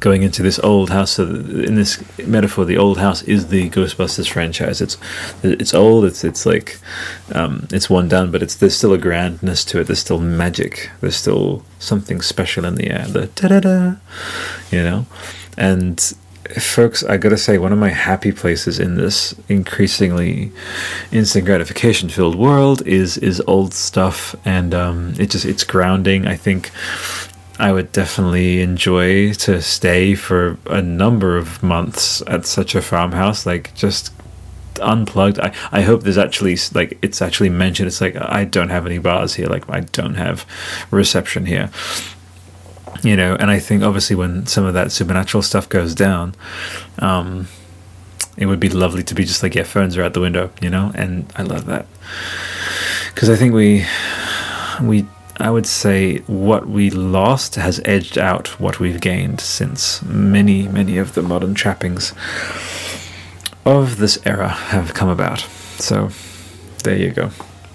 going 0.00 0.22
into 0.22 0.42
this 0.42 0.58
old 0.60 0.90
house. 0.90 1.12
So 1.12 1.24
in 1.24 1.76
this 1.76 2.02
metaphor, 2.26 2.64
the 2.64 2.78
old 2.78 2.98
house 2.98 3.22
is 3.22 3.48
the 3.48 3.70
Ghostbusters 3.70 4.28
franchise. 4.28 4.80
It's 4.80 4.96
it's 5.42 5.74
old. 5.74 6.04
It's 6.06 6.24
it's 6.24 6.46
like 6.46 6.78
um, 7.32 7.68
it's 7.70 7.88
one 7.88 8.08
done, 8.08 8.30
but 8.30 8.42
it's 8.42 8.56
there's 8.56 8.76
still 8.76 8.94
a 8.94 8.98
grandness 8.98 9.64
to 9.66 9.80
it. 9.80 9.86
There's 9.86 10.00
still 10.00 10.18
magic. 10.18 10.90
There's 11.00 11.16
still 11.16 11.64
something 11.78 12.20
special 12.22 12.64
in 12.64 12.74
the 12.74 12.90
air. 12.90 13.06
The 13.06 13.26
da 13.26 13.48
da 13.48 13.60
da, 13.60 13.96
you 14.70 14.82
know, 14.82 15.06
and 15.56 16.00
folks, 16.58 17.04
I 17.04 17.16
gotta 17.16 17.36
say, 17.36 17.58
one 17.58 17.72
of 17.72 17.78
my 17.78 17.90
happy 17.90 18.32
places 18.32 18.80
in 18.80 18.96
this 18.96 19.34
increasingly 19.48 20.50
instant 21.12 21.44
gratification 21.44 22.08
filled 22.08 22.34
world 22.34 22.86
is 22.86 23.18
is 23.18 23.42
old 23.46 23.74
stuff, 23.74 24.34
and 24.44 24.74
um, 24.74 25.14
it 25.18 25.30
just 25.30 25.44
it's 25.44 25.64
grounding. 25.64 26.26
I 26.26 26.36
think 26.36 26.70
I 27.60 27.72
would 27.72 27.92
definitely 27.92 28.62
enjoy 28.62 29.34
to 29.34 29.60
stay 29.60 30.14
for 30.14 30.56
a 30.66 30.80
number 30.80 31.36
of 31.36 31.62
months 31.62 32.22
at 32.26 32.46
such 32.46 32.74
a 32.74 32.80
farmhouse, 32.80 33.44
like 33.44 33.74
just 33.74 34.12
unplugged. 34.80 35.38
I, 35.38 35.54
I 35.70 35.82
hope 35.82 36.02
there's 36.02 36.16
actually 36.16 36.56
like 36.74 36.98
it's 37.02 37.20
actually 37.20 37.50
mentioned. 37.50 37.86
It's 37.86 38.00
like 38.00 38.16
I 38.16 38.44
don't 38.44 38.70
have 38.70 38.86
any 38.86 38.96
bars 38.96 39.34
here, 39.34 39.46
like 39.46 39.68
I 39.68 39.80
don't 39.80 40.14
have 40.14 40.46
reception 40.90 41.44
here. 41.44 41.70
You 43.02 43.14
know, 43.14 43.36
and 43.36 43.50
I 43.50 43.58
think 43.58 43.82
obviously 43.82 44.16
when 44.16 44.46
some 44.46 44.64
of 44.64 44.74
that 44.74 44.90
supernatural 44.90 45.42
stuff 45.42 45.68
goes 45.68 45.94
down, 45.94 46.34
um, 46.98 47.46
it 48.38 48.46
would 48.46 48.60
be 48.60 48.70
lovely 48.70 49.02
to 49.02 49.14
be 49.14 49.24
just 49.24 49.42
like 49.42 49.54
yeah, 49.54 49.64
phones 49.64 49.98
are 49.98 50.02
out 50.02 50.14
the 50.14 50.20
window, 50.20 50.50
you 50.62 50.70
know, 50.70 50.92
and 50.94 51.30
I 51.36 51.42
love 51.42 51.66
that 51.66 51.86
because 53.14 53.28
I 53.28 53.36
think 53.36 53.52
we 53.52 53.84
we 54.82 55.06
I 55.40 55.50
would 55.50 55.66
say 55.66 56.18
what 56.26 56.68
we 56.68 56.90
lost 56.90 57.54
has 57.54 57.80
edged 57.84 58.18
out 58.18 58.60
what 58.60 58.78
we've 58.78 59.00
gained 59.00 59.40
since 59.40 60.02
many, 60.02 60.68
many 60.68 60.98
of 60.98 61.14
the 61.14 61.22
modern 61.22 61.54
trappings 61.54 62.12
of 63.64 63.98
this 63.98 64.18
era 64.26 64.48
have 64.48 64.92
come 64.92 65.08
about. 65.08 65.40
So 65.78 66.10
there 66.84 66.96
you 66.96 67.10
go. 67.10 67.30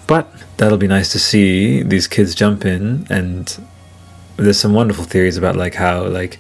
But 0.05 0.31
that'll 0.57 0.77
be 0.77 0.87
nice 0.87 1.11
to 1.13 1.19
see 1.19 1.81
these 1.81 2.07
kids 2.07 2.35
jump 2.35 2.65
in 2.65 3.07
and 3.09 3.57
there's 4.37 4.59
some 4.59 4.73
wonderful 4.73 5.03
theories 5.03 5.37
about 5.37 5.55
like 5.55 5.73
how 5.73 6.05
like 6.05 6.37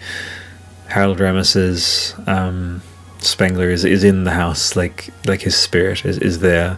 Harold 0.87 1.17
Ramis's 1.17 2.13
um, 2.27 2.81
Spengler 3.19 3.69
is, 3.69 3.83
is 3.83 4.03
in 4.03 4.25
the 4.25 4.31
house 4.31 4.75
like 4.75 5.09
like 5.25 5.41
his 5.41 5.55
spirit 5.55 6.05
is, 6.05 6.17
is 6.19 6.39
there 6.39 6.77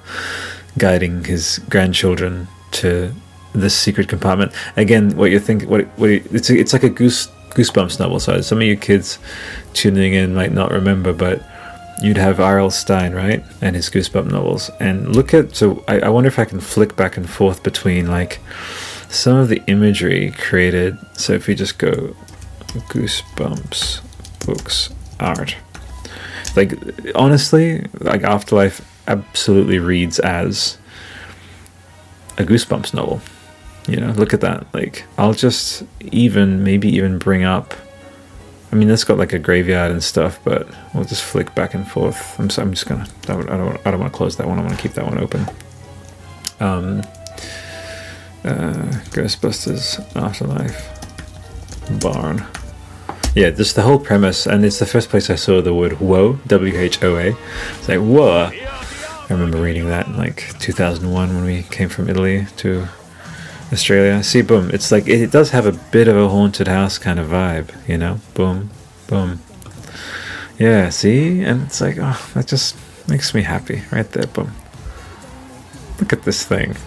guiding 0.78 1.26
his 1.26 1.60
grandchildren 1.70 2.48
to 2.72 3.14
this 3.60 3.78
secret 3.78 4.08
compartment. 4.08 4.52
Again, 4.76 5.16
what 5.16 5.32
you 5.32 5.40
think, 5.40 5.64
what, 5.64 5.86
what 6.00 6.10
it's 6.10 6.50
it's 6.50 6.74
like 6.74 6.84
a 6.84 6.90
goose 6.90 7.28
goosebumps 7.58 8.00
novel. 8.00 8.20
So 8.20 8.42
some 8.42 8.60
of 8.60 8.64
you 8.64 8.78
kids 8.78 9.18
tuning 9.74 10.14
in 10.14 10.34
might 10.36 10.52
not 10.52 10.72
remember, 10.72 11.12
but 11.12 11.44
you'd 12.02 12.18
have 12.18 12.40
R.L. 12.40 12.70
Stine, 12.70 13.14
right, 13.14 13.44
and 13.62 13.76
his 13.76 13.90
goosebump 13.90 14.30
novels. 14.32 14.70
And 14.80 15.16
look 15.16 15.34
at 15.34 15.56
so 15.56 15.84
I, 15.88 16.00
I 16.02 16.10
wonder 16.10 16.28
if 16.28 16.40
I 16.40 16.46
can 16.46 16.60
flick 16.60 16.96
back 16.96 17.18
and 17.18 17.30
forth 17.30 17.64
between 17.64 18.08
like 18.08 18.40
some 19.10 19.38
of 19.38 19.50
the 19.50 19.62
imagery 19.68 20.32
created. 20.32 20.98
So 21.14 21.34
if 21.34 21.48
we 21.48 21.56
just 21.56 21.78
go 21.78 22.16
goosebumps 22.90 24.02
books 24.46 24.90
art, 25.20 25.56
like 26.56 26.74
honestly, 27.16 27.86
like 28.00 28.24
Afterlife 28.24 28.82
absolutely 29.08 29.80
reads 29.80 30.20
as 30.20 30.78
a 32.38 32.44
goosebumps 32.44 32.94
novel 32.94 33.22
you 33.88 33.98
know 33.98 34.12
look 34.12 34.34
at 34.34 34.42
that. 34.42 34.72
Like 34.74 35.06
i'll 35.18 35.34
just 35.34 35.84
even 36.02 36.64
maybe 36.64 36.90
even 36.90 37.18
bring 37.18 37.44
up 37.44 37.74
i 38.72 38.76
mean 38.76 38.88
that's 38.88 39.04
got 39.04 39.18
like 39.18 39.34
a 39.34 39.40
graveyard 39.40 39.92
and 39.92 40.04
stuff 40.04 40.40
but 40.44 40.68
we'll 40.94 41.06
just 41.06 41.24
flick 41.24 41.56
back 41.56 41.74
and 41.74 41.88
forth. 41.90 42.38
I'm, 42.40 42.50
so, 42.50 42.62
I'm 42.62 42.72
just 42.74 42.86
gonna 42.88 43.08
i 43.24 43.36
don't, 43.36 43.50
I 43.50 43.92
don't 43.92 44.00
want 44.00 44.12
to 44.12 44.18
close 44.18 44.36
that 44.38 44.48
one. 44.48 44.60
I 44.60 44.62
want 44.64 44.76
to 44.76 44.82
keep 44.82 44.94
that 44.94 45.06
one 45.06 45.18
open. 45.18 45.42
Um 46.60 47.00
uh 48.44 48.92
ghostbusters 49.16 50.00
afterlife. 50.16 50.94
Barn. 52.02 52.46
Yeah 53.36 53.52
just 53.52 53.76
the 53.76 53.84
whole 53.84 54.00
premise 54.00 54.46
and 54.46 54.66
it's 54.66 54.80
the 54.80 54.86
first 54.86 55.10
place 55.10 55.30
i 55.30 55.36
saw 55.36 55.62
the 55.62 55.74
word 55.74 56.00
whoa 56.02 56.34
w-h-o-a 56.48 57.36
it's 57.78 57.88
like 57.88 58.00
whoa. 58.00 58.52
I 59.30 59.34
remember 59.34 59.62
reading 59.62 59.88
that 59.88 60.08
in 60.08 60.18
like 60.18 60.58
2001 60.60 61.36
when 61.36 61.44
we 61.44 61.64
came 61.64 61.90
from 61.90 62.10
italy 62.10 62.48
to 62.58 62.88
Australia. 63.72 64.24
See, 64.24 64.42
boom. 64.42 64.70
It's 64.72 64.92
like 64.92 65.08
it, 65.08 65.32
does 65.32 65.52
have 65.52 65.66
a 65.66 65.74
bit 65.92 66.08
of 66.08 66.16
a 66.16 66.30
haunted 66.30 66.68
house 66.68 66.98
kind 66.98 67.20
of 67.20 67.28
vibe, 67.28 67.70
you 67.88 67.98
know. 67.98 68.20
Boom, 68.34 68.70
boom. 69.08 69.42
Yeah. 70.58 70.90
See, 70.90 71.44
and 71.44 71.64
it's 71.64 71.82
like, 71.82 71.98
oh, 72.00 72.30
that 72.34 72.48
just 72.48 72.78
makes 73.08 73.34
me 73.34 73.42
happy 73.42 73.84
right 73.92 74.10
there. 74.12 74.28
Boom. 74.28 74.52
Look 76.00 76.14
at 76.14 76.24
this 76.24 76.46
thing. 76.46 76.78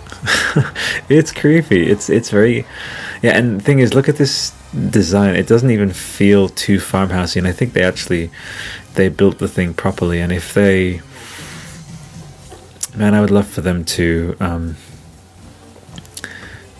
it's 1.08 1.32
creepy. 1.32 1.90
It's 1.90 2.08
it's 2.08 2.30
very, 2.30 2.64
yeah. 3.22 3.36
And 3.36 3.60
the 3.60 3.64
thing 3.64 3.80
is, 3.80 3.92
look 3.92 4.08
at 4.08 4.16
this 4.16 4.54
design. 4.90 5.34
It 5.34 5.46
doesn't 5.46 5.70
even 5.70 5.90
feel 5.90 6.48
too 6.48 6.78
farmhousey, 6.78 7.36
and 7.36 7.46
I 7.46 7.52
think 7.52 7.72
they 7.72 7.82
actually 7.82 8.30
they 8.94 9.08
built 9.08 9.38
the 9.38 9.48
thing 9.48 9.74
properly. 9.74 10.20
And 10.20 10.32
if 10.32 10.54
they, 10.54 11.00
man, 12.96 13.14
I 13.14 13.20
would 13.20 13.30
love 13.30 13.48
for 13.48 13.60
them 13.60 13.84
to. 13.84 14.36
Um, 14.40 14.76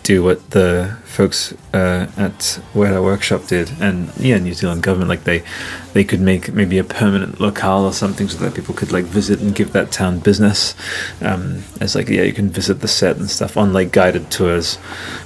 do 0.03 0.23
what 0.23 0.49
the 0.49 0.97
folks 1.03 1.53
uh, 1.73 2.07
at 2.17 2.59
Weta 2.73 3.03
Workshop 3.03 3.45
did, 3.47 3.71
and 3.79 4.11
yeah, 4.17 4.37
New 4.39 4.53
Zealand 4.53 4.81
government 4.81 5.09
like 5.09 5.23
they 5.25 5.43
they 5.93 6.03
could 6.03 6.21
make 6.21 6.51
maybe 6.53 6.77
a 6.77 6.83
permanent 6.83 7.39
locale 7.39 7.85
or 7.85 7.93
something 7.93 8.27
so 8.27 8.37
that 8.39 8.55
people 8.55 8.73
could 8.73 8.91
like 8.91 9.05
visit 9.05 9.39
and 9.41 9.53
give 9.53 9.73
that 9.73 9.91
town 9.91 10.19
business. 10.19 10.73
Um, 11.21 11.63
as 11.79 11.95
like 11.95 12.09
yeah, 12.09 12.23
you 12.23 12.33
can 12.33 12.49
visit 12.49 12.81
the 12.81 12.87
set 12.87 13.17
and 13.17 13.29
stuff 13.29 13.57
on 13.57 13.73
like 13.73 13.91
guided 13.91 14.31
tours, 14.31 14.79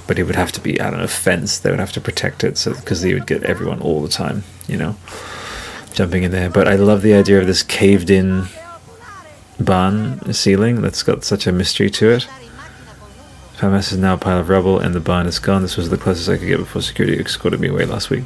but 0.06 0.18
it 0.18 0.24
would 0.24 0.36
have 0.36 0.52
to 0.52 0.60
be 0.60 0.80
I 0.80 0.90
don't 0.90 1.00
know 1.00 1.06
fence. 1.06 1.58
They 1.58 1.70
would 1.70 1.80
have 1.80 1.92
to 1.92 2.00
protect 2.00 2.44
it 2.44 2.58
so 2.58 2.74
because 2.74 3.02
they 3.02 3.14
would 3.14 3.26
get 3.26 3.44
everyone 3.44 3.80
all 3.80 4.02
the 4.02 4.08
time, 4.08 4.44
you 4.68 4.76
know, 4.76 4.96
jumping 5.92 6.22
in 6.22 6.32
there. 6.32 6.50
But 6.50 6.68
I 6.68 6.74
love 6.76 7.02
the 7.02 7.14
idea 7.14 7.40
of 7.40 7.46
this 7.46 7.62
caved 7.62 8.10
in 8.10 8.46
barn 9.58 10.34
ceiling 10.34 10.82
that's 10.82 11.02
got 11.02 11.24
such 11.24 11.46
a 11.46 11.52
mystery 11.52 11.88
to 11.88 12.10
it. 12.10 12.28
FAMAS 13.56 13.92
is 13.92 13.98
now 13.98 14.14
a 14.14 14.18
pile 14.18 14.38
of 14.38 14.50
rubble 14.50 14.78
and 14.78 14.94
the 14.94 15.00
barn 15.00 15.26
is 15.26 15.38
gone. 15.38 15.62
This 15.62 15.78
was 15.78 15.88
the 15.88 15.96
closest 15.96 16.28
I 16.28 16.36
could 16.36 16.46
get 16.46 16.58
before 16.58 16.82
security 16.82 17.18
escorted 17.18 17.58
me 17.58 17.68
away 17.68 17.86
last 17.86 18.10
week. 18.10 18.24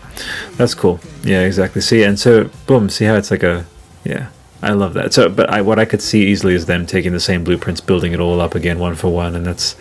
That's 0.57 0.74
cool. 0.74 0.98
Yeah, 1.23 1.43
exactly. 1.43 1.81
See, 1.81 2.02
and 2.02 2.19
so, 2.19 2.51
boom, 2.66 2.90
see 2.90 3.05
how 3.05 3.15
it's 3.15 3.31
like 3.31 3.44
a, 3.44 3.65
yeah, 4.05 4.31
I 4.61 4.73
love 4.73 4.94
that. 4.94 5.15
So, 5.15 5.28
but 5.28 5.48
I, 5.48 5.62
what 5.62 5.78
I 5.78 5.85
could 5.85 6.02
see 6.02 6.27
easily 6.27 6.55
is 6.55 6.66
them 6.66 6.85
taking 6.85 7.12
the 7.12 7.20
same 7.20 7.44
blueprints, 7.44 7.81
building 7.81 8.12
it 8.12 8.19
all 8.19 8.40
up 8.40 8.57
again, 8.57 8.81
one 8.81 8.97
for 8.97 9.09
one, 9.09 9.36
and 9.36 9.47
that's 9.47 9.77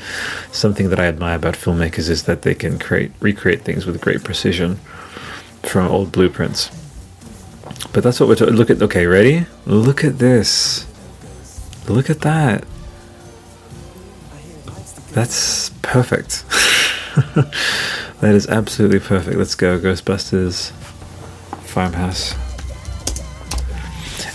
something 0.52 0.90
that 0.92 1.00
I 1.00 1.06
admire 1.06 1.38
about 1.38 1.56
filmmakers 1.56 2.10
is 2.10 2.24
that 2.24 2.44
they 2.44 2.54
can 2.54 2.78
create, 2.78 3.12
recreate 3.20 3.64
things 3.64 3.88
with 3.88 4.00
great 4.00 4.24
precision 4.24 4.76
from 5.64 5.88
old 5.88 6.12
blueprints. 6.12 6.70
But 7.92 8.04
that's 8.04 8.20
what 8.20 8.30
we're 8.30 8.36
talking. 8.36 8.56
Look 8.56 8.70
at. 8.70 8.82
Okay, 8.82 9.06
ready? 9.08 9.48
Look 9.66 10.04
at 10.04 10.20
this. 10.20 10.86
Look 11.88 12.10
at 12.10 12.22
that. 12.22 12.66
That's 15.11 15.69
perfect. 15.81 16.45
that 18.22 18.36
is 18.36 18.48
absolutely 18.48 18.99
perfect. 18.99 19.38
Let's 19.38 19.56
go, 19.56 19.80
Ghostbusters 19.80 20.72
farmhouse. 21.69 22.36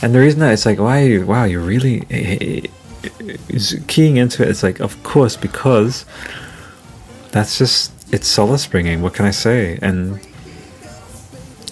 And 0.03 0.15
the 0.15 0.21
reason 0.21 0.41
that 0.41 0.53
it's 0.53 0.67
like, 0.67 0.79
why? 0.79 1.01
You, 1.01 1.27
wow, 1.27 1.45
you're 1.45 1.61
really 1.61 2.05
eh, 2.11 2.67
is 3.49 3.83
keying 3.87 4.17
into 4.17 4.43
it. 4.43 4.49
It's 4.49 4.63
like, 4.63 4.81
of 4.81 5.03
course, 5.03 5.37
because 5.37 6.05
that's 7.31 7.59
just 7.59 7.93
it's 8.13 8.29
solace 8.29 8.67
bringing. 8.67 9.03
What 9.03 9.15
can 9.15 9.27
I 9.27 9.31
say? 9.31 9.79
And 9.81 10.21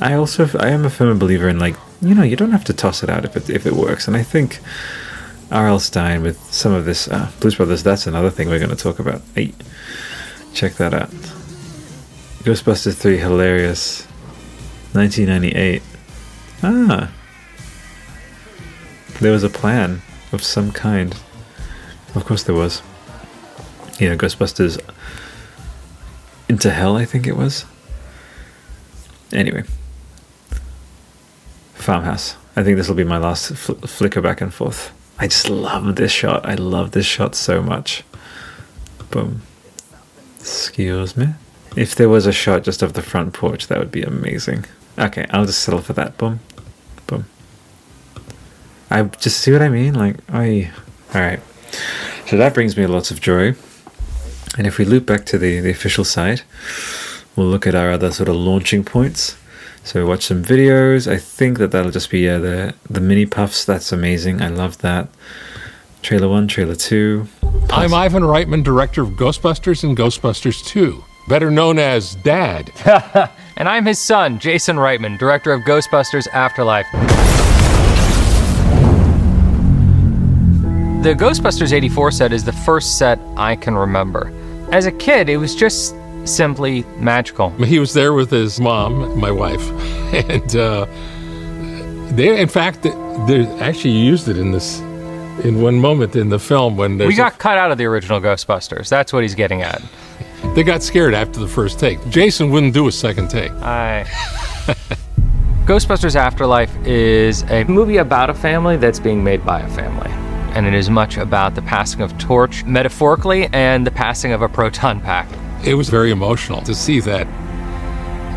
I 0.00 0.14
also 0.14 0.48
I 0.58 0.68
am 0.70 0.84
a 0.84 0.90
firm 0.90 1.18
believer 1.18 1.48
in 1.48 1.58
like 1.58 1.76
you 2.00 2.14
know 2.14 2.22
you 2.22 2.36
don't 2.36 2.52
have 2.52 2.64
to 2.64 2.72
toss 2.72 3.02
it 3.02 3.10
out 3.10 3.24
if 3.24 3.36
it 3.36 3.50
if 3.50 3.66
it 3.66 3.74
works. 3.74 4.08
And 4.08 4.16
I 4.16 4.22
think 4.22 4.60
R.L. 5.52 5.78
Stine 5.78 6.22
with 6.22 6.40
some 6.52 6.72
of 6.72 6.84
this 6.84 7.08
uh, 7.08 7.30
Blues 7.40 7.56
Brothers. 7.56 7.82
That's 7.82 8.06
another 8.06 8.30
thing 8.30 8.48
we're 8.48 8.58
going 8.58 8.70
to 8.70 8.76
talk 8.76 8.98
about. 8.98 9.20
Hey, 9.34 9.52
check 10.54 10.74
that 10.74 10.94
out. 10.94 11.10
Ghostbusters 12.42 12.94
three 12.96 13.18
hilarious. 13.18 14.06
1998. 14.94 15.82
Ah. 16.62 17.12
There 19.20 19.32
was 19.32 19.44
a 19.44 19.50
plan 19.50 20.02
of 20.32 20.42
some 20.42 20.72
kind. 20.72 21.14
Of 22.14 22.24
course 22.24 22.42
there 22.42 22.54
was. 22.54 22.82
You 23.98 24.08
know, 24.08 24.16
Ghostbusters 24.16 24.80
Into 26.48 26.70
Hell, 26.70 26.96
I 26.96 27.04
think 27.04 27.26
it 27.26 27.36
was. 27.36 27.64
Anyway. 29.32 29.64
Farmhouse. 31.74 32.36
I 32.56 32.62
think 32.62 32.76
this 32.76 32.88
will 32.88 32.96
be 32.96 33.04
my 33.04 33.18
last 33.18 33.52
fl- 33.54 33.72
flicker 33.74 34.20
back 34.20 34.40
and 34.40 34.52
forth. 34.52 34.92
I 35.22 35.28
just 35.28 35.48
love 35.48 35.94
this 35.94 36.10
shot. 36.10 36.44
I 36.44 36.56
love 36.56 36.90
this 36.90 37.06
shot 37.06 37.36
so 37.36 37.62
much. 37.62 38.02
Boom. 39.12 39.42
Excuse 40.40 41.16
me. 41.16 41.28
If 41.76 41.94
there 41.94 42.08
was 42.08 42.26
a 42.26 42.32
shot 42.32 42.64
just 42.64 42.82
of 42.82 42.94
the 42.94 43.02
front 43.02 43.32
porch, 43.32 43.68
that 43.68 43.78
would 43.78 43.92
be 43.92 44.02
amazing. 44.02 44.64
Okay, 44.98 45.24
I'll 45.30 45.46
just 45.46 45.62
settle 45.62 45.80
for 45.80 45.92
that. 45.92 46.18
Boom. 46.18 46.40
Boom. 47.06 47.26
I 48.90 49.04
just 49.04 49.38
see 49.38 49.52
what 49.52 49.62
I 49.62 49.68
mean? 49.68 49.94
Like, 49.94 50.16
I. 50.28 50.72
Alright. 51.14 51.38
So 52.26 52.36
that 52.36 52.52
brings 52.52 52.76
me 52.76 52.88
lots 52.88 53.12
of 53.12 53.20
joy. 53.20 53.54
And 54.58 54.66
if 54.66 54.76
we 54.76 54.84
loop 54.84 55.06
back 55.06 55.24
to 55.26 55.38
the, 55.38 55.60
the 55.60 55.70
official 55.70 56.04
site, 56.04 56.42
we'll 57.36 57.46
look 57.46 57.64
at 57.64 57.76
our 57.76 57.92
other 57.92 58.10
sort 58.10 58.28
of 58.28 58.34
launching 58.34 58.82
points. 58.82 59.36
So 59.84 60.06
watch 60.06 60.22
some 60.22 60.44
videos. 60.44 61.10
I 61.10 61.18
think 61.18 61.58
that 61.58 61.72
that'll 61.72 61.90
just 61.90 62.10
be 62.10 62.20
yeah, 62.20 62.38
the 62.38 62.74
the 62.88 63.00
mini 63.00 63.26
puffs. 63.26 63.64
That's 63.64 63.92
amazing. 63.92 64.40
I 64.40 64.48
love 64.48 64.78
that. 64.78 65.08
Trailer 66.02 66.28
one, 66.28 66.48
trailer 66.48 66.76
two. 66.76 67.26
I'm 67.70 67.92
Ivan 67.92 68.22
Reitman, 68.22 68.64
director 68.64 69.02
of 69.02 69.10
Ghostbusters 69.10 69.82
and 69.82 69.96
Ghostbusters 69.96 70.64
2, 70.66 71.02
better 71.28 71.50
known 71.50 71.78
as 71.78 72.16
Dad. 72.16 72.70
and 73.56 73.68
I'm 73.68 73.86
his 73.86 73.98
son, 73.98 74.38
Jason 74.38 74.76
Reitman, 74.76 75.18
director 75.18 75.52
of 75.52 75.62
Ghostbusters 75.62 76.28
Afterlife. 76.28 76.86
The 81.02 81.14
Ghostbusters 81.14 81.72
84 81.72 82.10
set 82.10 82.32
is 82.32 82.44
the 82.44 82.52
first 82.52 82.98
set 82.98 83.18
I 83.36 83.56
can 83.56 83.74
remember. 83.74 84.32
As 84.70 84.86
a 84.86 84.92
kid, 84.92 85.28
it 85.28 85.36
was 85.36 85.54
just 85.54 85.94
simply 86.24 86.84
magical. 86.98 87.50
He 87.50 87.78
was 87.78 87.92
there 87.94 88.12
with 88.12 88.30
his 88.30 88.60
mom, 88.60 89.18
my 89.18 89.30
wife, 89.30 89.62
and 90.12 90.56
uh, 90.56 90.86
they, 92.14 92.40
in 92.40 92.48
fact, 92.48 92.82
they 92.82 93.46
actually 93.60 93.92
used 93.92 94.28
it 94.28 94.36
in 94.38 94.52
this, 94.52 94.80
in 95.44 95.62
one 95.62 95.78
moment 95.78 96.14
in 96.16 96.28
the 96.28 96.38
film 96.38 96.76
when 96.76 96.98
they 96.98 97.06
We 97.06 97.14
got 97.14 97.38
cut 97.38 97.58
out 97.58 97.72
of 97.72 97.78
the 97.78 97.84
original 97.86 98.20
Ghostbusters. 98.20 98.88
That's 98.88 99.12
what 99.12 99.22
he's 99.22 99.34
getting 99.34 99.62
at. 99.62 99.82
they 100.54 100.62
got 100.62 100.82
scared 100.82 101.14
after 101.14 101.40
the 101.40 101.48
first 101.48 101.78
take. 101.78 101.98
Jason 102.08 102.50
wouldn't 102.50 102.74
do 102.74 102.86
a 102.88 102.92
second 102.92 103.28
take. 103.30 103.50
I. 103.52 104.04
Ghostbusters 105.64 106.16
Afterlife 106.16 106.74
is 106.84 107.44
a 107.44 107.62
movie 107.64 107.98
about 107.98 108.28
a 108.30 108.34
family 108.34 108.76
that's 108.76 108.98
being 108.98 109.22
made 109.22 109.46
by 109.46 109.60
a 109.60 109.68
family. 109.68 110.10
And 110.56 110.66
it 110.66 110.74
is 110.74 110.90
much 110.90 111.16
about 111.16 111.54
the 111.54 111.62
passing 111.62 112.02
of 112.02 112.18
torch, 112.18 112.64
metaphorically, 112.64 113.48
and 113.52 113.86
the 113.86 113.90
passing 113.92 114.32
of 114.32 114.42
a 114.42 114.48
proton 114.48 115.00
pack. 115.00 115.28
It 115.64 115.74
was 115.74 115.88
very 115.88 116.10
emotional 116.10 116.60
to 116.62 116.74
see 116.74 117.00
that 117.00 117.26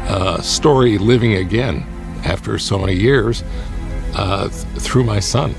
uh, 0.08 0.42
story 0.42 0.98
living 0.98 1.34
again 1.36 1.86
after 2.24 2.60
so 2.60 2.78
many 2.78 2.94
years 2.94 3.44
uh, 4.14 4.50
th- 4.50 4.64
through 4.82 5.04
my 5.04 5.20
son. 5.20 5.56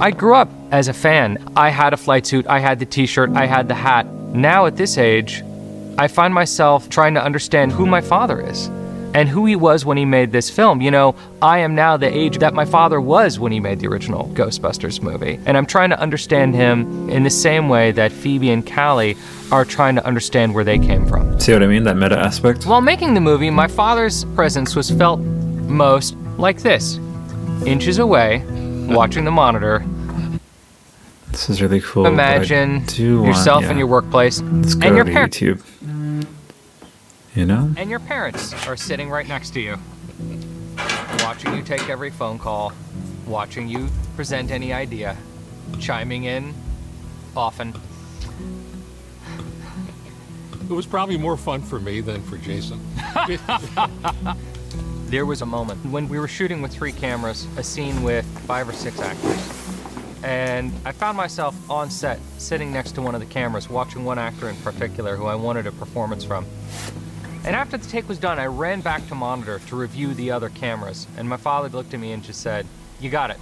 I 0.00 0.10
grew 0.10 0.34
up 0.34 0.50
as 0.70 0.88
a 0.88 0.92
fan. 0.92 1.38
I 1.56 1.70
had 1.70 1.92
a 1.94 1.96
flight 1.96 2.26
suit, 2.26 2.46
I 2.46 2.58
had 2.58 2.78
the 2.78 2.86
t 2.86 3.06
shirt, 3.06 3.30
I 3.30 3.46
had 3.46 3.68
the 3.68 3.74
hat. 3.74 4.06
Now, 4.34 4.66
at 4.66 4.76
this 4.76 4.98
age, 4.98 5.42
I 5.96 6.08
find 6.08 6.34
myself 6.34 6.88
trying 6.88 7.14
to 7.14 7.22
understand 7.22 7.72
who 7.72 7.86
my 7.86 8.00
father 8.00 8.40
is 8.40 8.68
and 9.14 9.28
who 9.28 9.46
he 9.46 9.56
was 9.56 9.84
when 9.84 9.96
he 9.96 10.04
made 10.04 10.32
this 10.32 10.50
film. 10.50 10.80
You 10.80 10.90
know, 10.90 11.14
I 11.40 11.58
am 11.58 11.74
now 11.74 11.96
the 11.96 12.06
age 12.06 12.38
that 12.38 12.54
my 12.54 12.64
father 12.64 13.00
was 13.00 13.38
when 13.38 13.52
he 13.52 13.60
made 13.60 13.80
the 13.80 13.86
original 13.88 14.28
Ghostbusters 14.34 15.02
movie. 15.02 15.38
And 15.46 15.56
I'm 15.56 15.66
trying 15.66 15.90
to 15.90 16.00
understand 16.00 16.54
him 16.54 17.08
in 17.10 17.22
the 17.22 17.30
same 17.30 17.68
way 17.68 17.92
that 17.92 18.12
Phoebe 18.12 18.50
and 18.50 18.66
Callie 18.66 19.16
are 19.50 19.64
trying 19.64 19.94
to 19.96 20.06
understand 20.06 20.54
where 20.54 20.64
they 20.64 20.78
came 20.78 21.06
from. 21.06 21.38
See 21.38 21.52
what 21.52 21.62
I 21.62 21.66
mean? 21.66 21.84
That 21.84 21.96
meta 21.96 22.18
aspect? 22.18 22.66
While 22.66 22.80
making 22.80 23.14
the 23.14 23.20
movie, 23.20 23.50
my 23.50 23.68
father's 23.68 24.24
presence 24.36 24.74
was 24.74 24.90
felt 24.90 25.20
most 25.20 26.16
like 26.38 26.62
this 26.62 26.98
inches 27.66 27.98
away, 27.98 28.44
watching 28.88 29.24
the 29.24 29.30
monitor. 29.30 29.84
This 31.30 31.48
is 31.48 31.62
really 31.62 31.80
cool. 31.80 32.06
Imagine 32.06 32.84
do 32.86 33.22
want- 33.22 33.28
yourself 33.28 33.62
yeah. 33.62 33.70
in 33.70 33.78
your 33.78 33.86
workplace 33.86 34.40
and 34.40 34.96
your 34.96 35.04
parents. 35.04 35.38
YouTube. 35.38 35.62
You 37.34 37.46
know? 37.46 37.72
And 37.76 37.88
your 37.88 38.00
parents 38.00 38.52
are 38.66 38.76
sitting 38.76 39.08
right 39.10 39.26
next 39.26 39.50
to 39.50 39.60
you, 39.60 39.78
watching 41.20 41.54
you 41.54 41.62
take 41.62 41.88
every 41.88 42.10
phone 42.10 42.38
call, 42.38 42.72
watching 43.26 43.68
you 43.68 43.88
present 44.16 44.50
any 44.50 44.72
idea, 44.72 45.16
chiming 45.78 46.24
in 46.24 46.54
often. 47.36 47.74
It 50.62 50.74
was 50.74 50.86
probably 50.86 51.16
more 51.16 51.36
fun 51.36 51.62
for 51.62 51.80
me 51.80 52.00
than 52.00 52.22
for 52.22 52.36
Jason. 52.38 52.80
There 55.12 55.26
was 55.26 55.42
a 55.42 55.46
moment 55.46 55.84
when 55.84 56.08
we 56.08 56.18
were 56.18 56.26
shooting 56.26 56.62
with 56.62 56.72
three 56.72 56.90
cameras, 56.90 57.46
a 57.58 57.62
scene 57.62 58.02
with 58.02 58.24
five 58.46 58.66
or 58.66 58.72
six 58.72 58.98
actors. 58.98 59.46
And 60.22 60.72
I 60.86 60.92
found 60.92 61.18
myself 61.18 61.54
on 61.68 61.90
set, 61.90 62.18
sitting 62.38 62.72
next 62.72 62.92
to 62.92 63.02
one 63.02 63.14
of 63.14 63.20
the 63.20 63.26
cameras, 63.26 63.68
watching 63.68 64.06
one 64.06 64.18
actor 64.18 64.48
in 64.48 64.56
particular 64.56 65.14
who 65.16 65.26
I 65.26 65.34
wanted 65.34 65.66
a 65.66 65.72
performance 65.72 66.24
from. 66.24 66.46
And 67.44 67.56
after 67.56 67.76
the 67.76 67.88
take 67.88 68.08
was 68.08 68.18
done, 68.18 68.38
I 68.38 68.46
ran 68.46 68.82
back 68.82 69.06
to 69.08 69.16
monitor 69.16 69.60
to 69.66 69.76
review 69.76 70.14
the 70.14 70.30
other 70.30 70.48
cameras. 70.48 71.08
And 71.16 71.28
my 71.28 71.36
father 71.36 71.68
looked 71.68 71.92
at 71.92 71.98
me 71.98 72.12
and 72.12 72.22
just 72.22 72.40
said, 72.40 72.66
You 73.00 73.10
got 73.10 73.30
it. 73.30 73.36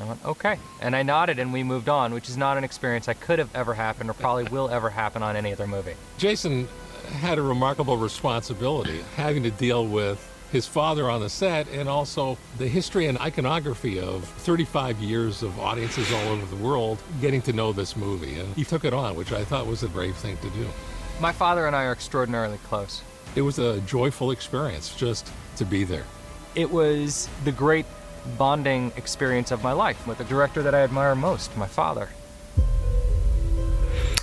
I 0.00 0.04
went, 0.06 0.24
Okay. 0.24 0.58
And 0.80 0.96
I 0.96 1.02
nodded 1.02 1.38
and 1.38 1.52
we 1.52 1.62
moved 1.62 1.90
on, 1.90 2.14
which 2.14 2.30
is 2.30 2.36
not 2.38 2.56
an 2.56 2.64
experience 2.64 3.06
that 3.06 3.20
could 3.20 3.38
have 3.38 3.54
ever 3.54 3.74
happened 3.74 4.08
or 4.08 4.14
probably 4.14 4.44
will 4.44 4.70
ever 4.70 4.88
happen 4.88 5.22
on 5.22 5.36
any 5.36 5.52
other 5.52 5.66
movie. 5.66 5.94
Jason 6.16 6.66
had 7.10 7.36
a 7.36 7.42
remarkable 7.42 7.98
responsibility 7.98 9.04
having 9.16 9.42
to 9.42 9.50
deal 9.50 9.86
with 9.86 10.28
his 10.50 10.66
father 10.66 11.10
on 11.10 11.20
the 11.20 11.30
set 11.30 11.66
and 11.68 11.88
also 11.88 12.38
the 12.58 12.68
history 12.68 13.06
and 13.06 13.18
iconography 13.18 13.98
of 13.98 14.24
35 14.24 14.98
years 14.98 15.42
of 15.42 15.58
audiences 15.58 16.10
all 16.12 16.28
over 16.28 16.46
the 16.54 16.62
world 16.62 17.02
getting 17.20 17.42
to 17.42 17.52
know 17.52 17.72
this 17.72 17.96
movie. 17.96 18.38
And 18.38 18.54
he 18.54 18.64
took 18.64 18.84
it 18.84 18.94
on, 18.94 19.14
which 19.14 19.32
I 19.32 19.44
thought 19.44 19.66
was 19.66 19.82
a 19.82 19.88
brave 19.88 20.16
thing 20.16 20.36
to 20.38 20.50
do. 20.50 20.68
My 21.22 21.30
father 21.30 21.68
and 21.68 21.76
I 21.76 21.84
are 21.84 21.92
extraordinarily 21.92 22.58
close. 22.64 23.00
It 23.36 23.42
was 23.42 23.60
a 23.60 23.80
joyful 23.82 24.32
experience 24.32 24.92
just 24.92 25.30
to 25.54 25.64
be 25.64 25.84
there. 25.84 26.04
It 26.56 26.68
was 26.68 27.28
the 27.44 27.52
great 27.52 27.86
bonding 28.36 28.90
experience 28.96 29.52
of 29.52 29.62
my 29.62 29.70
life 29.70 30.04
with 30.04 30.18
the 30.18 30.24
director 30.24 30.64
that 30.64 30.74
I 30.74 30.80
admire 30.80 31.14
most, 31.14 31.56
my 31.56 31.68
father. 31.68 32.08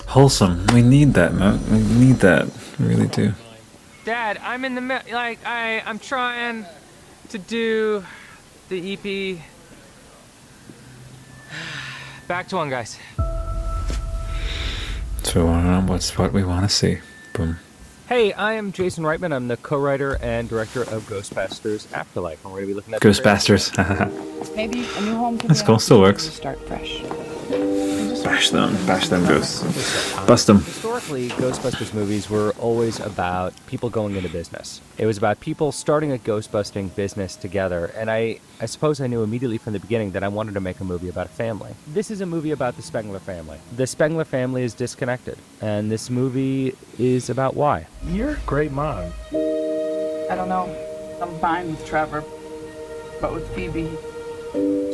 Wholesome. 0.08 0.68
We 0.74 0.82
need 0.82 1.14
that, 1.14 1.34
man. 1.34 1.62
We 1.72 1.80
need 2.06 2.18
that. 2.18 2.50
We 2.78 2.88
really 2.88 3.08
do. 3.08 3.32
Dad, 4.04 4.38
I'm 4.44 4.66
in 4.66 4.76
the 4.76 4.82
mi- 4.82 5.14
like 5.14 5.40
I 5.46 5.82
I'm 5.86 6.00
trying 6.00 6.66
to 7.30 7.38
do 7.38 8.04
the 8.68 8.94
EP. 8.94 9.40
Back 12.28 12.50
to 12.50 12.58
one, 12.58 12.70
guys. 12.70 13.00
So 15.30 15.46
what's 15.86 16.18
what 16.18 16.34
we 16.34 16.44
want 16.44 16.68
to 16.68 16.76
see? 16.76 17.02
Boom. 17.34 17.60
Hey, 18.10 18.34
I 18.34 18.54
am 18.54 18.72
Jason 18.72 19.04
Reitman. 19.04 19.32
I'm 19.32 19.50
the 19.50 19.58
co-writer 19.58 20.18
and 20.20 20.50
director 20.50 20.82
of 20.82 21.04
Ghostbusters 21.04 21.94
Afterlife. 21.94 22.44
And 22.44 22.52
we're 22.52 22.62
gonna 22.62 22.68
be 22.70 22.74
looking 22.74 22.96
at 22.96 23.02
Ghostbusters. 23.02 23.70
Maybe 24.56 24.80
a 24.98 25.02
new 25.02 25.16
home 25.16 25.38
could 25.38 25.48
That's 25.48 25.62
be 25.62 25.68
cool, 25.68 25.78
still 25.78 26.02
works. 26.02 26.24
Start 26.24 26.60
fresh. 26.68 27.04
Bash 28.24 28.50
them, 28.50 28.74
bash 28.86 29.10
them 29.10 29.26
ghosts. 29.26 29.62
Bust 30.26 30.48
them. 30.48 30.58
Historically, 30.60 31.30
Ghostbusters 31.30 31.94
movies 31.94 32.30
were 32.30 32.54
always 32.60 33.00
about 33.00 33.54
people 33.68 33.90
going 33.90 34.16
into 34.16 34.30
business. 34.30 34.82
It 34.98 35.06
was 35.06 35.18
about 35.18 35.40
people 35.40 35.72
starting 35.72 36.12
a 36.12 36.18
ghostbusting 36.18 36.94
business 36.96 37.36
together, 37.36 37.86
and 37.96 38.12
I, 38.12 38.40
I 38.60 38.66
suppose 38.66 39.02
I 39.02 39.08
knew 39.08 39.24
immediately 39.24 39.58
from 39.58 39.74
the 39.74 39.80
beginning 39.80 40.12
that 40.12 40.24
I 40.24 40.28
wanted 40.28 40.54
to 40.56 40.60
make 40.60 40.80
a 40.80 40.84
movie 40.84 41.10
about 41.10 41.28
a 41.28 41.30
family. 41.30 41.72
This 41.88 42.12
is 42.12 42.22
a 42.22 42.26
movie 42.26 42.52
about 42.52 42.76
the 42.76 42.82
Spengler 42.82 43.20
family. 43.20 43.58
The 43.76 43.88
Spengler 43.88 44.26
family 44.26 44.64
is 44.64 44.74
disconnected, 44.74 45.38
and 45.62 45.90
this 45.90 46.10
movie 46.10 46.76
is 46.98 47.30
about 47.30 47.56
why. 47.56 47.88
You're 48.08 48.32
a 48.32 48.40
great 48.46 48.72
mom. 48.72 49.12
I 49.28 50.36
don't 50.36 50.50
know. 50.50 50.76
I'm 51.22 51.38
fine 51.40 51.70
with 51.72 51.86
Trevor, 51.86 52.24
but 53.20 53.34
with 53.34 53.48
Phoebe, 53.54 53.90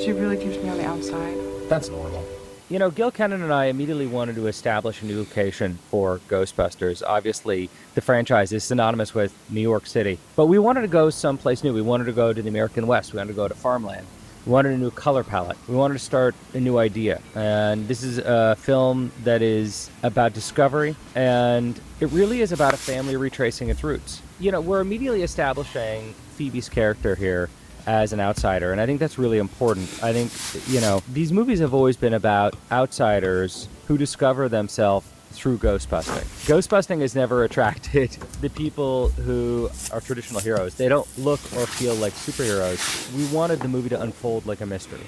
she 0.03 0.11
really 0.11 0.38
keeps 0.38 0.57
me 0.61 0.69
on 0.69 0.77
the 0.77 0.86
outside. 0.86 1.38
That's 1.69 1.90
normal. 1.90 2.26
You 2.68 2.80
know, 2.80 2.90
Gil 2.90 3.11
Kenan 3.11 3.44
and 3.44 3.53
I 3.53 3.65
immediately 3.65 4.07
wanted 4.07 4.36
to 4.38 4.48
establish 4.48 5.03
a 5.03 5.06
new 5.06 5.19
location 5.19 5.77
for 5.91 6.19
Ghostbusters. 6.27 7.03
Obviously, 7.06 7.69
the 7.94 8.02
franchise 8.02 8.52
is 8.52 8.64
synonymous 8.64 9.14
with 9.14 9.36
New 9.52 9.61
York 9.61 9.86
City, 9.86 10.18
but 10.36 10.48
we 10.48 10.57
wanted 10.57 10.82
to 10.82 10.88
go 10.88 11.11
someplace 11.11 11.64
new. 11.64 11.73
We 11.73 11.84
wanted 11.84 12.06
to 12.06 12.11
go 12.11 12.34
to 12.34 12.41
the 12.41 12.49
American 12.49 12.88
West. 12.88 13.14
We 13.14 13.18
wanted 13.18 13.34
to 13.34 13.36
go 13.36 13.48
to 13.48 13.53
farmland. 13.53 14.07
We 14.46 14.52
wanted 14.52 14.74
a 14.74 14.78
new 14.78 14.92
color 14.92 15.24
palette. 15.24 15.58
We 15.68 15.76
wanted 15.76 15.96
to 15.96 16.00
start 16.00 16.36
a 16.54 16.60
new 16.60 16.78
idea. 16.78 17.20
And 17.34 17.88
this 17.88 18.04
is 18.04 18.20
a 18.20 18.56
film 18.56 19.12
that 19.24 19.42
is 19.42 19.90
about 20.04 20.34
discovery, 20.34 20.96
and 21.16 21.80
it 22.00 22.12
really 22.12 22.42
is 22.42 22.52
about 22.52 22.74
a 22.76 22.78
family 22.78 23.16
retracing 23.16 23.70
its 23.70 23.84
roots. 23.84 24.22
You 24.40 24.52
know, 24.52 24.62
we're 24.62 24.82
immediately 24.82 25.24
establishing 25.24 26.14
Phoebe's 26.36 26.70
character 26.70 27.16
here 27.16 27.50
as 27.88 28.14
an 28.14 28.20
outsider, 28.20 28.72
and 28.72 28.80
I 28.80 28.86
think 28.86 29.00
that's 29.00 29.18
really 29.18 29.40
important. 29.40 29.90
I 30.04 30.14
think, 30.14 30.32
you 30.68 30.80
know, 30.80 31.02
these 31.12 31.32
movies 31.32 31.60
have 31.60 31.74
always 31.74 31.98
been 31.98 32.14
about 32.14 32.56
outsiders 32.72 33.68
who 33.88 33.98
discover 33.98 34.48
themselves 34.50 35.08
through 35.36 35.57
ghost 35.57 35.90
busting. 35.90 36.28
Ghost 36.48 36.70
busting 36.70 37.02
has 37.02 37.16
never 37.16 37.44
attracted 37.44 38.12
the 38.41 38.49
people 38.49 39.10
who 39.10 39.70
are 39.91 40.02
traditional 40.02 40.40
heroes. 40.41 40.76
They 40.76 40.88
don't 40.88 41.07
look 41.18 41.40
or 41.56 41.66
feel 41.66 41.95
like 41.95 42.14
superheroes. 42.14 43.14
We 43.16 43.26
wanted 43.36 43.60
the 43.60 43.68
movie 43.68 43.90
to 43.90 44.02
unfold 44.02 44.45
like 44.45 44.62
a 44.62 44.66
mystery. 44.66 45.06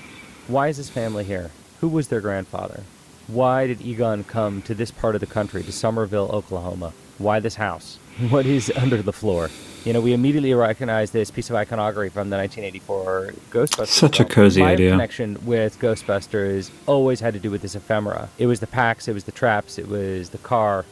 Why 0.48 0.68
is 0.68 0.78
this 0.78 0.90
family 0.90 1.24
here? 1.24 1.52
Who 1.82 1.88
was 1.90 2.08
their 2.08 2.22
grandfather? 2.22 2.84
Why 3.28 3.68
did 3.68 3.82
Egon 3.82 4.24
come 4.24 4.62
to 4.64 4.74
this 4.74 4.92
part 4.92 5.16
of 5.16 5.22
the 5.22 5.28
country, 5.28 5.62
to 5.64 5.72
Summerville, 5.72 6.30
Oklahoma? 6.32 6.94
Why 7.18 7.40
this 7.40 7.56
house? 7.56 8.00
What 8.30 8.46
is 8.46 8.72
under 8.76 9.02
the 9.02 9.14
floor? 9.14 9.50
You 9.84 9.94
know, 9.94 10.02
we 10.02 10.14
immediately 10.14 10.54
recognized 10.54 11.14
this 11.14 11.32
piece 11.32 11.50
of 11.50 11.56
iconography 11.56 12.10
from 12.10 12.30
the 12.30 12.38
1984 12.38 13.34
Ghostbusters. 13.52 13.88
Such 13.88 14.20
a 14.20 14.24
film. 14.24 14.30
cozy 14.30 14.62
My 14.62 14.72
idea. 14.74 14.92
connection 14.92 15.38
with 15.46 15.80
Ghostbusters 15.80 16.72
always 16.86 17.22
had 17.22 17.34
to 17.36 17.40
do 17.40 17.50
with 17.50 17.62
this 17.62 17.76
ephemera. 17.76 18.30
It 18.38 18.48
was 18.48 18.60
the 18.60 18.68
packs, 18.68 19.08
it 19.08 19.14
was 19.14 19.24
the 19.24 19.32
traps, 19.32 19.78
it 19.78 19.88
was 19.88 20.30
the 20.30 20.40
car. 20.40 20.84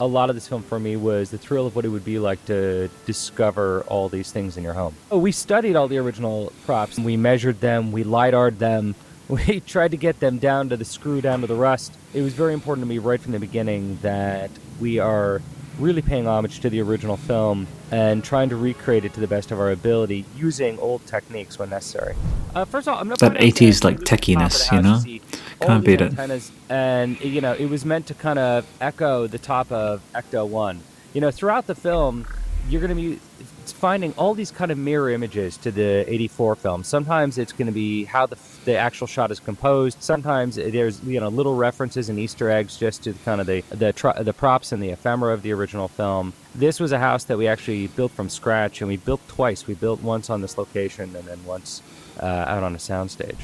A 0.00 0.06
lot 0.06 0.28
of 0.28 0.36
this 0.36 0.48
film 0.48 0.62
for 0.62 0.78
me 0.80 0.96
was 0.96 1.30
the 1.30 1.38
thrill 1.38 1.66
of 1.66 1.76
what 1.76 1.84
it 1.84 1.88
would 1.88 2.04
be 2.04 2.18
like 2.18 2.44
to 2.46 2.88
discover 3.06 3.82
all 3.86 4.08
these 4.08 4.32
things 4.32 4.56
in 4.56 4.64
your 4.64 4.72
home. 4.74 4.94
Oh, 5.10 5.18
we 5.18 5.32
studied 5.32 5.76
all 5.76 5.88
the 5.88 5.98
original 5.98 6.52
props. 6.66 6.98
We 6.98 7.16
measured 7.16 7.60
them, 7.60 7.92
we 7.92 8.02
lidar'd 8.04 8.58
them, 8.58 8.96
we 9.28 9.60
tried 9.60 9.92
to 9.92 9.96
get 9.96 10.20
them 10.20 10.38
down 10.38 10.68
to 10.70 10.76
the 10.76 10.84
screw, 10.84 11.20
down 11.20 11.40
to 11.42 11.46
the 11.46 11.54
rust. 11.54 11.94
It 12.12 12.22
was 12.22 12.34
very 12.34 12.52
important 12.52 12.84
to 12.84 12.88
me 12.88 12.98
right 12.98 13.20
from 13.20 13.32
the 13.32 13.38
beginning 13.38 13.98
that 14.02 14.50
we 14.80 14.98
are 14.98 15.40
really 15.78 16.02
paying 16.02 16.26
homage 16.26 16.60
to 16.60 16.70
the 16.70 16.80
original 16.80 17.16
film 17.16 17.66
and 17.90 18.22
trying 18.22 18.48
to 18.48 18.56
recreate 18.56 19.04
it 19.04 19.14
to 19.14 19.20
the 19.20 19.26
best 19.26 19.50
of 19.50 19.58
our 19.60 19.70
ability 19.70 20.24
using 20.36 20.78
old 20.78 21.04
techniques 21.06 21.58
when 21.58 21.70
necessary. 21.70 22.14
Uh, 22.54 22.64
first 22.64 22.86
of 22.86 22.94
all, 22.94 23.00
I'm 23.00 23.08
not 23.08 23.18
That 23.18 23.32
putting 23.32 23.48
out 23.48 23.54
80s, 23.54 23.84
like, 23.84 23.98
the 23.98 24.04
top 24.04 24.12
of 24.12 24.26
the 24.26 24.34
techiness, 24.34 24.72
you 24.72 24.82
know? 24.82 24.98
see 24.98 25.22
all 25.60 25.68
Can't 25.68 25.84
beat 25.84 26.00
it. 26.00 26.14
And, 26.68 27.20
you 27.20 27.40
know, 27.40 27.52
it 27.52 27.66
was 27.66 27.84
meant 27.84 28.06
to 28.08 28.14
kind 28.14 28.38
of 28.38 28.66
echo 28.80 29.26
the 29.26 29.38
top 29.38 29.70
of 29.72 30.02
Ecto 30.14 30.46
1. 30.46 30.80
You 31.14 31.20
know, 31.20 31.30
throughout 31.30 31.66
the 31.66 31.74
film, 31.74 32.26
you're 32.68 32.80
going 32.80 32.94
to 32.94 33.00
be 33.02 33.20
finding 33.70 34.12
all 34.14 34.34
these 34.34 34.50
kind 34.50 34.70
of 34.70 34.78
mirror 34.78 35.10
images 35.10 35.56
to 35.58 35.70
the 35.70 36.10
84 36.10 36.56
film. 36.56 36.82
Sometimes 36.82 37.38
it's 37.38 37.52
going 37.52 37.66
to 37.66 37.72
be 37.72 38.04
how 38.04 38.26
the, 38.26 38.36
the 38.64 38.76
actual 38.76 39.06
shot 39.06 39.30
is 39.30 39.38
composed. 39.38 40.02
Sometimes 40.02 40.56
there's, 40.56 41.02
you 41.04 41.20
know, 41.20 41.28
little 41.28 41.54
references 41.54 42.08
and 42.08 42.18
Easter 42.18 42.50
eggs 42.50 42.76
just 42.76 43.04
to 43.04 43.12
kind 43.24 43.40
of 43.40 43.46
the, 43.46 43.60
the, 43.70 44.14
the 44.22 44.32
props 44.32 44.72
and 44.72 44.82
the 44.82 44.90
ephemera 44.90 45.34
of 45.34 45.42
the 45.42 45.52
original 45.52 45.86
film. 45.86 46.32
This 46.54 46.80
was 46.80 46.92
a 46.92 46.98
house 46.98 47.24
that 47.24 47.38
we 47.38 47.46
actually 47.46 47.86
built 47.88 48.12
from 48.12 48.28
scratch, 48.28 48.80
and 48.80 48.88
we 48.88 48.96
built 48.96 49.26
twice. 49.28 49.66
We 49.66 49.74
built 49.74 50.02
once 50.02 50.30
on 50.30 50.40
this 50.40 50.58
location 50.58 51.14
and 51.14 51.24
then 51.26 51.44
once 51.44 51.82
uh, 52.20 52.26
out 52.26 52.62
on 52.62 52.74
a 52.74 52.78
soundstage. 52.78 53.38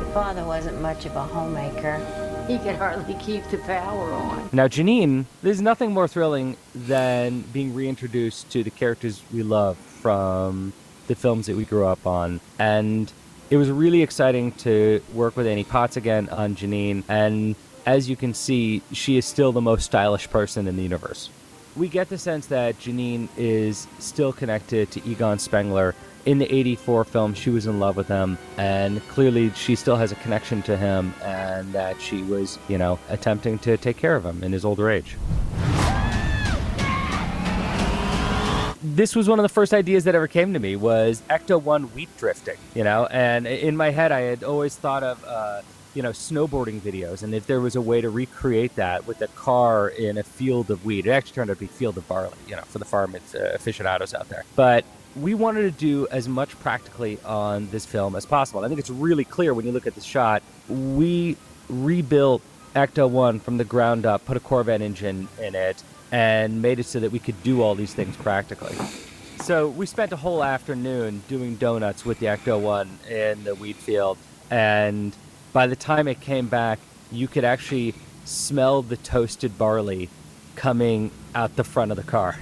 Your 0.00 0.12
father 0.12 0.44
wasn't 0.44 0.80
much 0.80 1.06
of 1.06 1.16
a 1.16 1.22
homemaker. 1.22 1.98
He 2.46 2.58
could 2.58 2.76
hardly 2.76 3.14
keep 3.14 3.44
the 3.44 3.58
power 3.58 4.12
on. 4.12 4.50
Now, 4.52 4.68
Janine, 4.68 5.24
there's 5.42 5.62
nothing 5.62 5.92
more 5.92 6.06
thrilling 6.06 6.56
than 6.74 7.40
being 7.52 7.74
reintroduced 7.74 8.50
to 8.50 8.62
the 8.62 8.70
characters 8.70 9.22
we 9.32 9.42
love 9.42 9.78
from 9.78 10.72
the 11.06 11.14
films 11.14 11.46
that 11.46 11.56
we 11.56 11.64
grew 11.64 11.86
up 11.86 12.06
on. 12.06 12.40
And 12.58 13.10
it 13.50 13.56
was 13.56 13.70
really 13.70 14.02
exciting 14.02 14.52
to 14.52 15.02
work 15.12 15.36
with 15.36 15.46
Annie 15.46 15.64
Potts 15.64 15.96
again 15.96 16.28
on 16.28 16.54
Janine. 16.54 17.02
And 17.08 17.56
as 17.86 18.08
you 18.08 18.16
can 18.16 18.34
see, 18.34 18.82
she 18.92 19.16
is 19.16 19.24
still 19.24 19.52
the 19.52 19.60
most 19.60 19.84
stylish 19.84 20.28
person 20.30 20.66
in 20.66 20.76
the 20.76 20.82
universe. 20.82 21.30
We 21.76 21.88
get 21.88 22.08
the 22.08 22.18
sense 22.18 22.46
that 22.46 22.78
Janine 22.78 23.28
is 23.36 23.86
still 23.98 24.32
connected 24.32 24.90
to 24.92 25.08
Egon 25.08 25.38
Spengler. 25.38 25.94
In 26.26 26.38
the 26.38 26.52
84 26.52 27.04
film, 27.04 27.34
she 27.34 27.50
was 27.50 27.66
in 27.66 27.78
love 27.78 27.96
with 27.96 28.08
him, 28.08 28.38
and 28.56 29.06
clearly 29.08 29.50
she 29.50 29.76
still 29.76 29.96
has 29.96 30.10
a 30.10 30.14
connection 30.16 30.62
to 30.62 30.76
him, 30.76 31.14
and 31.22 31.70
that 31.74 32.00
she 32.00 32.22
was, 32.22 32.58
you 32.68 32.78
know, 32.78 32.98
attempting 33.10 33.58
to 33.60 33.76
take 33.76 33.98
care 33.98 34.16
of 34.16 34.24
him 34.24 34.42
in 34.42 34.50
his 34.50 34.64
older 34.64 34.90
age. 34.90 35.16
this 38.84 39.16
was 39.16 39.28
one 39.28 39.38
of 39.38 39.42
the 39.42 39.48
first 39.48 39.72
ideas 39.72 40.04
that 40.04 40.14
ever 40.14 40.28
came 40.28 40.52
to 40.52 40.58
me 40.58 40.76
was 40.76 41.22
Ecto 41.30 41.60
One 41.60 41.84
wheat 41.94 42.14
drifting. 42.18 42.58
You 42.74 42.84
know, 42.84 43.06
and 43.06 43.46
in 43.46 43.76
my 43.76 43.90
head 43.90 44.12
I 44.12 44.20
had 44.20 44.44
always 44.44 44.76
thought 44.76 45.02
of 45.02 45.24
uh, 45.24 45.62
you 45.94 46.02
know 46.02 46.10
snowboarding 46.10 46.80
videos, 46.80 47.22
and 47.22 47.34
if 47.34 47.46
there 47.46 47.60
was 47.60 47.76
a 47.76 47.80
way 47.80 48.00
to 48.02 48.10
recreate 48.10 48.76
that 48.76 49.06
with 49.06 49.22
a 49.22 49.28
car 49.28 49.88
in 49.88 50.18
a 50.18 50.22
field 50.22 50.70
of 50.70 50.84
wheat, 50.84 51.06
it 51.06 51.10
actually 51.10 51.34
turned 51.34 51.50
out 51.50 51.54
to 51.54 51.60
be 51.60 51.66
field 51.66 51.96
of 51.96 52.06
barley. 52.06 52.36
You 52.46 52.56
know, 52.56 52.62
for 52.62 52.78
the 52.78 52.84
farm 52.84 53.14
uh, 53.14 53.38
aficionados 53.54 54.14
out 54.14 54.28
there, 54.28 54.44
but. 54.54 54.84
We 55.16 55.34
wanted 55.34 55.62
to 55.62 55.70
do 55.70 56.08
as 56.10 56.28
much 56.28 56.58
practically 56.58 57.20
on 57.24 57.68
this 57.70 57.86
film 57.86 58.16
as 58.16 58.26
possible. 58.26 58.64
I 58.64 58.68
think 58.68 58.80
it's 58.80 58.90
really 58.90 59.24
clear 59.24 59.54
when 59.54 59.64
you 59.64 59.70
look 59.70 59.86
at 59.86 59.94
the 59.94 60.00
shot. 60.00 60.42
We 60.68 61.36
rebuilt 61.68 62.42
Ecto 62.74 63.08
1 63.08 63.38
from 63.38 63.56
the 63.56 63.64
ground 63.64 64.06
up, 64.06 64.24
put 64.24 64.36
a 64.36 64.40
Corvette 64.40 64.82
engine 64.82 65.28
in 65.40 65.54
it, 65.54 65.84
and 66.10 66.60
made 66.60 66.80
it 66.80 66.86
so 66.86 66.98
that 66.98 67.12
we 67.12 67.20
could 67.20 67.40
do 67.44 67.62
all 67.62 67.76
these 67.76 67.94
things 67.94 68.16
practically. 68.16 68.74
So 69.42 69.68
we 69.68 69.86
spent 69.86 70.10
a 70.12 70.16
whole 70.16 70.42
afternoon 70.42 71.22
doing 71.28 71.56
donuts 71.56 72.04
with 72.04 72.18
the 72.18 72.26
Ecto 72.26 72.60
1 72.60 72.98
in 73.08 73.44
the 73.44 73.54
wheat 73.54 73.76
field, 73.76 74.18
and 74.50 75.14
by 75.52 75.68
the 75.68 75.76
time 75.76 76.08
it 76.08 76.20
came 76.20 76.48
back, 76.48 76.80
you 77.12 77.28
could 77.28 77.44
actually 77.44 77.94
smell 78.24 78.82
the 78.82 78.96
toasted 78.96 79.56
barley 79.58 80.08
coming 80.56 81.12
out 81.36 81.54
the 81.54 81.64
front 81.64 81.92
of 81.92 81.96
the 81.96 82.02
car. 82.02 82.38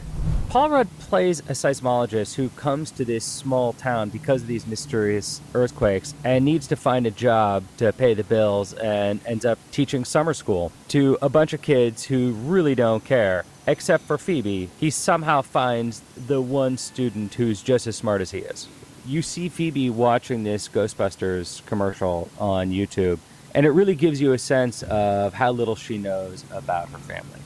Paul 0.52 0.68
Rudd 0.68 0.88
plays 0.98 1.40
a 1.40 1.52
seismologist 1.52 2.34
who 2.34 2.50
comes 2.50 2.90
to 2.90 3.06
this 3.06 3.24
small 3.24 3.72
town 3.72 4.10
because 4.10 4.42
of 4.42 4.48
these 4.48 4.66
mysterious 4.66 5.40
earthquakes 5.54 6.12
and 6.24 6.44
needs 6.44 6.66
to 6.66 6.76
find 6.76 7.06
a 7.06 7.10
job 7.10 7.64
to 7.78 7.90
pay 7.90 8.12
the 8.12 8.22
bills 8.22 8.74
and 8.74 9.20
ends 9.24 9.46
up 9.46 9.58
teaching 9.70 10.04
summer 10.04 10.34
school 10.34 10.70
to 10.88 11.16
a 11.22 11.30
bunch 11.30 11.54
of 11.54 11.62
kids 11.62 12.04
who 12.04 12.32
really 12.32 12.74
don't 12.74 13.02
care. 13.02 13.46
Except 13.66 14.04
for 14.04 14.18
Phoebe, 14.18 14.68
he 14.78 14.90
somehow 14.90 15.40
finds 15.40 16.02
the 16.26 16.42
one 16.42 16.76
student 16.76 17.32
who's 17.32 17.62
just 17.62 17.86
as 17.86 17.96
smart 17.96 18.20
as 18.20 18.32
he 18.32 18.40
is. 18.40 18.68
You 19.06 19.22
see 19.22 19.48
Phoebe 19.48 19.88
watching 19.88 20.44
this 20.44 20.68
Ghostbusters 20.68 21.64
commercial 21.64 22.28
on 22.38 22.72
YouTube, 22.72 23.20
and 23.54 23.64
it 23.64 23.70
really 23.70 23.94
gives 23.94 24.20
you 24.20 24.34
a 24.34 24.38
sense 24.38 24.82
of 24.82 25.32
how 25.32 25.50
little 25.50 25.76
she 25.76 25.96
knows 25.96 26.44
about 26.52 26.90
her 26.90 26.98
family 26.98 27.40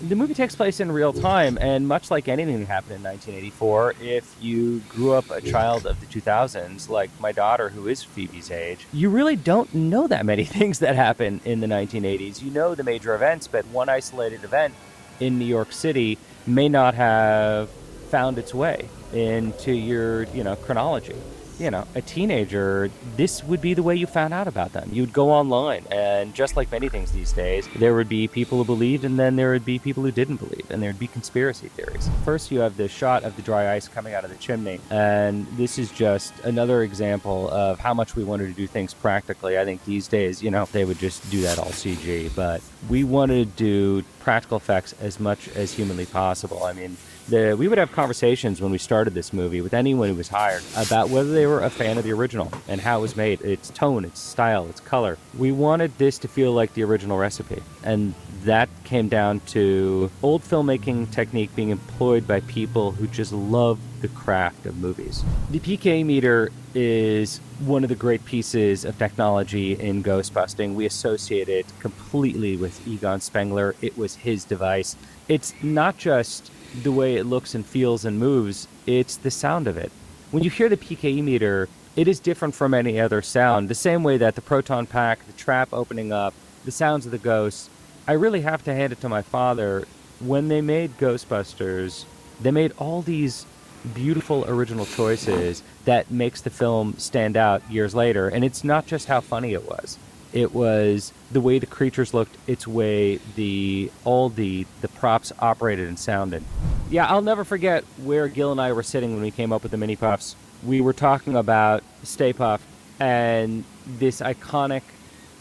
the 0.00 0.14
movie 0.14 0.34
takes 0.34 0.54
place 0.54 0.80
in 0.80 0.92
real 0.92 1.12
time, 1.12 1.56
and 1.60 1.88
much 1.88 2.10
like 2.10 2.28
anything 2.28 2.60
that 2.60 2.66
happened 2.66 2.96
in 2.96 3.02
1984, 3.02 3.94
if 4.00 4.36
you 4.40 4.80
grew 4.88 5.14
up 5.14 5.30
a 5.30 5.40
child 5.40 5.86
of 5.86 5.98
the 6.00 6.06
2000s, 6.06 6.88
like 6.88 7.10
my 7.18 7.32
daughter, 7.32 7.70
who 7.70 7.88
is 7.88 8.02
Phoebe's 8.02 8.50
age, 8.50 8.86
you 8.92 9.08
really 9.08 9.36
don't 9.36 9.74
know 9.74 10.06
that 10.06 10.26
many 10.26 10.44
things 10.56 10.80
that 10.80 10.96
happen 10.96 11.40
in 11.44 11.60
the 11.60 11.66
1980s. 11.66 12.42
You 12.42 12.50
know 12.50 12.74
the 12.74 12.84
major 12.84 13.14
events, 13.14 13.48
but 13.48 13.66
one 13.66 13.88
isolated 13.88 14.44
event 14.44 14.74
in 15.18 15.38
New 15.38 15.46
York 15.46 15.72
City 15.72 16.18
may 16.46 16.68
not 16.68 16.94
have 16.94 17.70
found 18.10 18.38
its 18.38 18.54
way 18.54 18.88
into 19.12 19.72
your, 19.72 20.24
you 20.24 20.44
know, 20.44 20.56
chronology. 20.56 21.16
You 21.58 21.70
know, 21.70 21.86
a 21.94 22.02
teenager, 22.02 22.90
this 23.16 23.42
would 23.44 23.60
be 23.60 23.74
the 23.74 23.82
way 23.82 23.94
you 23.96 24.06
found 24.06 24.34
out 24.34 24.46
about 24.46 24.72
them. 24.72 24.88
You'd 24.92 25.12
go 25.12 25.30
online, 25.30 25.84
and 25.90 26.34
just 26.34 26.56
like 26.56 26.70
many 26.70 26.88
things 26.88 27.12
these 27.12 27.32
days, 27.32 27.68
there 27.76 27.94
would 27.94 28.08
be 28.08 28.28
people 28.28 28.58
who 28.58 28.64
believed, 28.64 29.04
and 29.04 29.18
then 29.18 29.36
there 29.36 29.50
would 29.50 29.64
be 29.64 29.78
people 29.78 30.02
who 30.02 30.10
didn't 30.10 30.36
believe, 30.36 30.70
and 30.70 30.82
there'd 30.82 30.98
be 30.98 31.06
conspiracy 31.06 31.68
theories. 31.68 32.08
First, 32.24 32.50
you 32.50 32.60
have 32.60 32.76
the 32.76 32.88
shot 32.88 33.24
of 33.24 33.36
the 33.36 33.42
dry 33.42 33.74
ice 33.74 33.88
coming 33.88 34.14
out 34.14 34.24
of 34.24 34.30
the 34.30 34.36
chimney, 34.36 34.80
and 34.90 35.46
this 35.56 35.78
is 35.78 35.90
just 35.90 36.38
another 36.40 36.82
example 36.82 37.48
of 37.50 37.78
how 37.78 37.94
much 37.94 38.16
we 38.16 38.24
wanted 38.24 38.48
to 38.48 38.54
do 38.54 38.66
things 38.66 38.92
practically. 38.92 39.58
I 39.58 39.64
think 39.64 39.84
these 39.84 40.08
days, 40.08 40.42
you 40.42 40.50
know, 40.50 40.66
they 40.72 40.84
would 40.84 40.98
just 40.98 41.28
do 41.30 41.40
that 41.42 41.58
all 41.58 41.66
CG, 41.66 42.34
but 42.36 42.60
we 42.88 43.04
wanted 43.04 43.56
to 43.56 43.56
do 43.56 44.02
practical 44.20 44.56
effects 44.56 44.94
as 45.00 45.18
much 45.18 45.48
as 45.48 45.72
humanly 45.72 46.06
possible. 46.06 46.64
I 46.64 46.72
mean, 46.72 46.96
the, 47.28 47.56
we 47.58 47.68
would 47.68 47.78
have 47.78 47.92
conversations 47.92 48.60
when 48.60 48.70
we 48.70 48.78
started 48.78 49.14
this 49.14 49.32
movie 49.32 49.60
with 49.60 49.74
anyone 49.74 50.08
who 50.08 50.14
was 50.14 50.28
hired 50.28 50.62
about 50.76 51.10
whether 51.10 51.32
they 51.32 51.46
were 51.46 51.62
a 51.62 51.70
fan 51.70 51.98
of 51.98 52.04
the 52.04 52.12
original 52.12 52.52
and 52.68 52.80
how 52.80 52.98
it 52.98 53.02
was 53.02 53.16
made, 53.16 53.40
its 53.42 53.70
tone, 53.70 54.04
its 54.04 54.20
style, 54.20 54.66
its 54.68 54.80
color. 54.80 55.18
We 55.36 55.52
wanted 55.52 55.96
this 55.98 56.18
to 56.18 56.28
feel 56.28 56.52
like 56.52 56.74
the 56.74 56.84
original 56.84 57.18
recipe, 57.18 57.62
and 57.82 58.14
that 58.44 58.68
came 58.84 59.08
down 59.08 59.40
to 59.40 60.10
old 60.22 60.42
filmmaking 60.42 61.10
technique 61.10 61.54
being 61.56 61.70
employed 61.70 62.26
by 62.26 62.40
people 62.40 62.92
who 62.92 63.08
just 63.08 63.32
love 63.32 63.80
the 64.00 64.08
craft 64.08 64.66
of 64.66 64.76
movies. 64.76 65.24
The 65.50 65.58
PKE 65.58 66.04
meter 66.04 66.50
is 66.74 67.38
one 67.60 67.82
of 67.82 67.88
the 67.88 67.96
great 67.96 68.24
pieces 68.24 68.84
of 68.84 68.98
technology 68.98 69.72
in 69.72 70.02
Ghostbusting. 70.02 70.74
We 70.74 70.86
associate 70.86 71.48
it 71.48 71.66
completely 71.80 72.56
with 72.56 72.86
Egon 72.86 73.20
Spengler. 73.20 73.74
It 73.80 73.96
was 73.96 74.14
his 74.16 74.44
device. 74.44 74.94
It's 75.28 75.54
not 75.62 75.96
just 75.96 76.52
the 76.82 76.92
way 76.92 77.16
it 77.16 77.24
looks 77.24 77.54
and 77.54 77.64
feels 77.64 78.04
and 78.04 78.18
moves, 78.18 78.68
it's 78.86 79.16
the 79.16 79.30
sound 79.30 79.66
of 79.66 79.76
it. 79.76 79.90
When 80.30 80.42
you 80.42 80.50
hear 80.50 80.68
the 80.68 80.76
PKE 80.76 81.22
meter, 81.22 81.68
it 81.94 82.08
is 82.08 82.20
different 82.20 82.54
from 82.54 82.74
any 82.74 83.00
other 83.00 83.22
sound. 83.22 83.68
The 83.68 83.74
same 83.74 84.02
way 84.02 84.18
that 84.18 84.34
the 84.34 84.42
proton 84.42 84.86
pack, 84.86 85.26
the 85.26 85.32
trap 85.32 85.70
opening 85.72 86.12
up, 86.12 86.34
the 86.64 86.70
sounds 86.70 87.06
of 87.06 87.12
the 87.12 87.18
ghosts. 87.18 87.70
I 88.06 88.12
really 88.12 88.42
have 88.42 88.62
to 88.64 88.74
hand 88.74 88.92
it 88.92 89.00
to 89.00 89.08
my 89.08 89.22
father. 89.22 89.86
When 90.20 90.48
they 90.48 90.60
made 90.60 90.98
Ghostbusters, 90.98 92.04
they 92.40 92.50
made 92.50 92.72
all 92.78 93.02
these 93.02 93.46
beautiful 93.94 94.44
original 94.46 94.84
choices 94.84 95.62
that 95.84 96.10
makes 96.10 96.40
the 96.40 96.50
film 96.50 96.94
stand 96.98 97.36
out 97.36 97.68
years 97.70 97.94
later. 97.94 98.28
And 98.28 98.44
it's 98.44 98.64
not 98.64 98.86
just 98.86 99.08
how 99.08 99.20
funny 99.20 99.52
it 99.52 99.66
was. 99.68 99.98
It 100.36 100.52
was 100.52 101.14
the 101.32 101.40
way 101.40 101.58
the 101.58 101.64
creatures 101.64 102.12
looked, 102.12 102.36
its 102.46 102.68
way 102.68 103.16
the 103.36 103.90
all 104.04 104.28
the 104.28 104.66
the 104.82 104.88
props 104.88 105.32
operated 105.38 105.88
and 105.88 105.98
sounded. 105.98 106.44
Yeah, 106.90 107.06
I'll 107.06 107.22
never 107.22 107.42
forget 107.42 107.84
where 108.04 108.28
Gil 108.28 108.52
and 108.52 108.60
I 108.60 108.72
were 108.72 108.82
sitting 108.82 109.14
when 109.14 109.22
we 109.22 109.30
came 109.30 109.50
up 109.50 109.62
with 109.62 109.72
the 109.72 109.78
mini 109.78 109.96
puffs. 109.96 110.36
We 110.62 110.82
were 110.82 110.92
talking 110.92 111.36
about 111.36 111.84
Stay 112.02 112.34
Puft 112.34 112.60
and 113.00 113.64
this 113.86 114.20
iconic, 114.20 114.82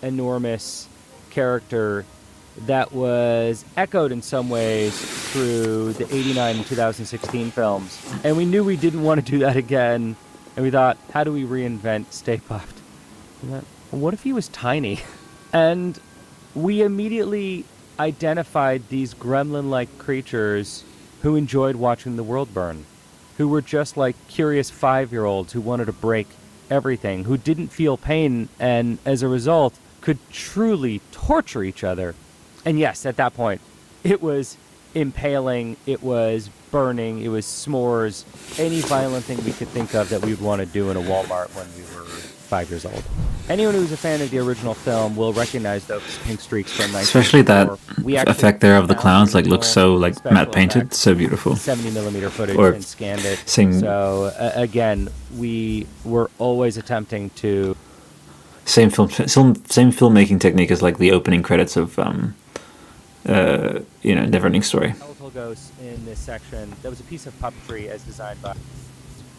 enormous 0.02 0.88
character 1.30 2.06
that 2.60 2.94
was 2.94 3.66
echoed 3.76 4.14
in 4.14 4.22
some 4.22 4.50
ways 4.50 4.98
through 5.34 5.92
the 5.92 6.06
89 6.06 6.56
and 6.56 6.66
2016 6.66 7.52
films. 7.52 8.02
And 8.24 8.38
we 8.38 8.46
knew 8.46 8.64
we 8.64 8.78
didn't 8.78 9.04
want 9.04 9.26
to 9.26 9.30
do 9.30 9.40
that 9.40 9.58
again. 9.58 10.16
And 10.56 10.64
we 10.64 10.72
thought, 10.72 10.98
how 11.12 11.26
do 11.26 11.34
we 11.34 11.44
reinvent 11.44 12.14
Stay 12.14 12.38
Puft? 12.38 12.78
What 13.96 14.14
if 14.14 14.24
he 14.24 14.34
was 14.34 14.48
tiny? 14.50 15.00
And 15.54 15.98
we 16.54 16.82
immediately 16.82 17.64
identified 17.98 18.90
these 18.90 19.14
gremlin 19.14 19.70
like 19.70 19.98
creatures 19.98 20.84
who 21.22 21.38
enjoyed 21.38 21.78
watching 21.78 22.18
the 22.18 22.24
world 22.24 22.54
burn, 22.54 22.86
who 23.38 23.48
were 23.48 23.62
just 23.62 23.96
like 23.96 24.18
curious 24.28 24.70
five 24.70 25.14
year 25.14 25.24
olds 25.24 25.54
who 25.54 25.62
wanted 25.62 25.86
to 25.86 25.94
break 25.94 26.28
everything, 26.70 27.24
who 27.24 27.38
didn't 27.38 27.70
feel 27.70 27.96
pain, 27.96 28.50
and 28.60 28.98
as 29.06 29.24
a 29.24 29.30
result, 29.30 29.80
could 30.02 30.18
truly 30.30 31.00
torture 31.14 31.64
each 31.64 31.86
other. 31.86 32.16
And 32.66 32.78
yes, 32.78 33.06
at 33.06 33.16
that 33.16 33.34
point, 33.34 33.62
it 34.04 34.22
was 34.22 34.58
impaling, 34.94 35.78
it 35.86 36.04
was 36.04 36.50
burning, 36.70 37.22
it 37.22 37.30
was 37.30 37.46
s'mores, 37.46 38.26
any 38.60 38.82
violent 38.82 39.24
thing 39.24 39.42
we 39.46 39.54
could 39.54 39.70
think 39.70 39.96
of 39.96 40.10
that 40.10 40.22
we 40.22 40.32
would 40.32 40.42
want 40.42 40.60
to 40.60 40.66
do 40.66 40.90
in 40.90 40.98
a 40.98 41.02
Walmart 41.02 41.56
when 41.56 41.68
we 41.78 41.96
were 41.96 42.10
five 42.46 42.70
years 42.70 42.86
old. 42.86 43.04
Anyone 43.50 43.76
who's 43.76 43.92
a 43.92 43.98
fan 43.98 44.22
of 44.22 44.30
the 44.32 44.40
original 44.40 44.74
film 44.74 45.16
will 45.16 45.34
recognize 45.34 45.86
those 45.86 46.18
pink 46.26 46.40
streaks 46.40 46.72
from 46.72 46.96
Especially 46.96 47.42
that 47.44 47.78
We 48.02 48.18
effect 48.18 48.62
there 48.62 48.78
of 48.78 48.88
the 48.88 48.96
clowns, 48.96 49.36
like 49.36 49.46
looks 49.46 49.68
so 49.68 49.96
like 49.96 50.24
matte 50.26 50.52
painted, 50.52 50.94
so 50.94 51.14
beautiful. 51.14 51.56
70 51.56 51.92
millimeter 51.92 52.30
footage 52.30 52.56
Or 52.56 52.70
and 52.72 52.84
scanned 52.84 53.26
it. 53.26 53.40
same- 53.46 53.80
So 53.80 54.32
uh, 54.40 54.52
again, 54.56 55.10
we 55.38 55.86
were 56.04 56.30
always 56.40 56.78
attempting 56.78 57.30
to 57.42 57.76
Same 58.66 58.90
film, 58.90 59.10
film, 59.10 59.56
same 59.70 59.92
filmmaking 59.92 60.40
technique 60.40 60.72
as 60.72 60.82
like 60.82 60.98
the 60.98 61.12
opening 61.12 61.44
credits 61.44 61.76
of, 61.78 62.00
um, 62.00 62.36
uh, 63.28 63.80
you 64.02 64.16
know, 64.16 64.26
Neverending 64.26 64.64
Story. 64.64 64.94
ghosts 65.34 65.72
in 65.82 66.06
this 66.06 66.20
section. 66.20 66.72
That 66.84 66.90
was 66.90 67.00
a 67.00 67.04
piece 67.04 67.26
of 67.28 67.34
puppetry 67.40 67.88
as 67.90 68.04
designed 68.04 68.42
by 68.42 68.56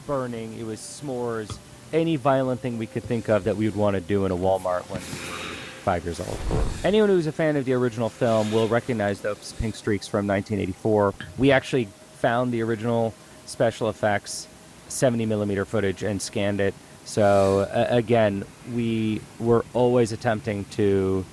burning. 0.07 0.59
It 0.59 0.67
was 0.67 0.79
s'mores. 0.81 1.59
Any 1.93 2.17
violent 2.17 2.61
thing 2.61 2.79
we 2.79 2.87
could 2.87 3.05
think 3.05 3.29
of 3.29 3.45
that 3.45 3.57
we 3.57 3.67
would 3.67 3.77
want 3.77 3.95
to 3.95 4.01
do 4.01 4.25
in 4.25 4.33
a 4.33 4.37
Walmart 4.37 4.83
when 4.91 5.01
we 5.01 5.31
were 5.31 5.47
five 5.83 6.05
years 6.05 6.19
old. 6.21 6.39
Anyone 6.83 7.09
who's 7.09 7.27
a 7.27 7.33
fan 7.33 7.57
of 7.57 7.65
the 7.65 7.73
original 7.73 8.09
film 8.09 8.51
will 8.53 8.69
recognize 8.69 9.21
those 9.21 9.55
pink 9.61 9.77
streaks 9.77 10.09
from 10.09 10.27
1984. 10.27 11.15
We 11.39 11.53
actually 11.53 11.89
found 12.15 12.53
the 12.53 12.63
original 12.63 13.15
special 13.45 13.89
effects 13.89 14.49
70 14.89 15.27
millimeter 15.27 15.65
footage 15.65 16.03
and 16.03 16.21
scanned 16.21 16.61
it. 16.61 16.75
So 17.05 17.61
uh, 17.73 17.87
again, 17.89 18.45
we 18.73 19.21
were 19.39 19.65
always 19.75 20.13
attempting 20.13 20.65
to 20.73 21.25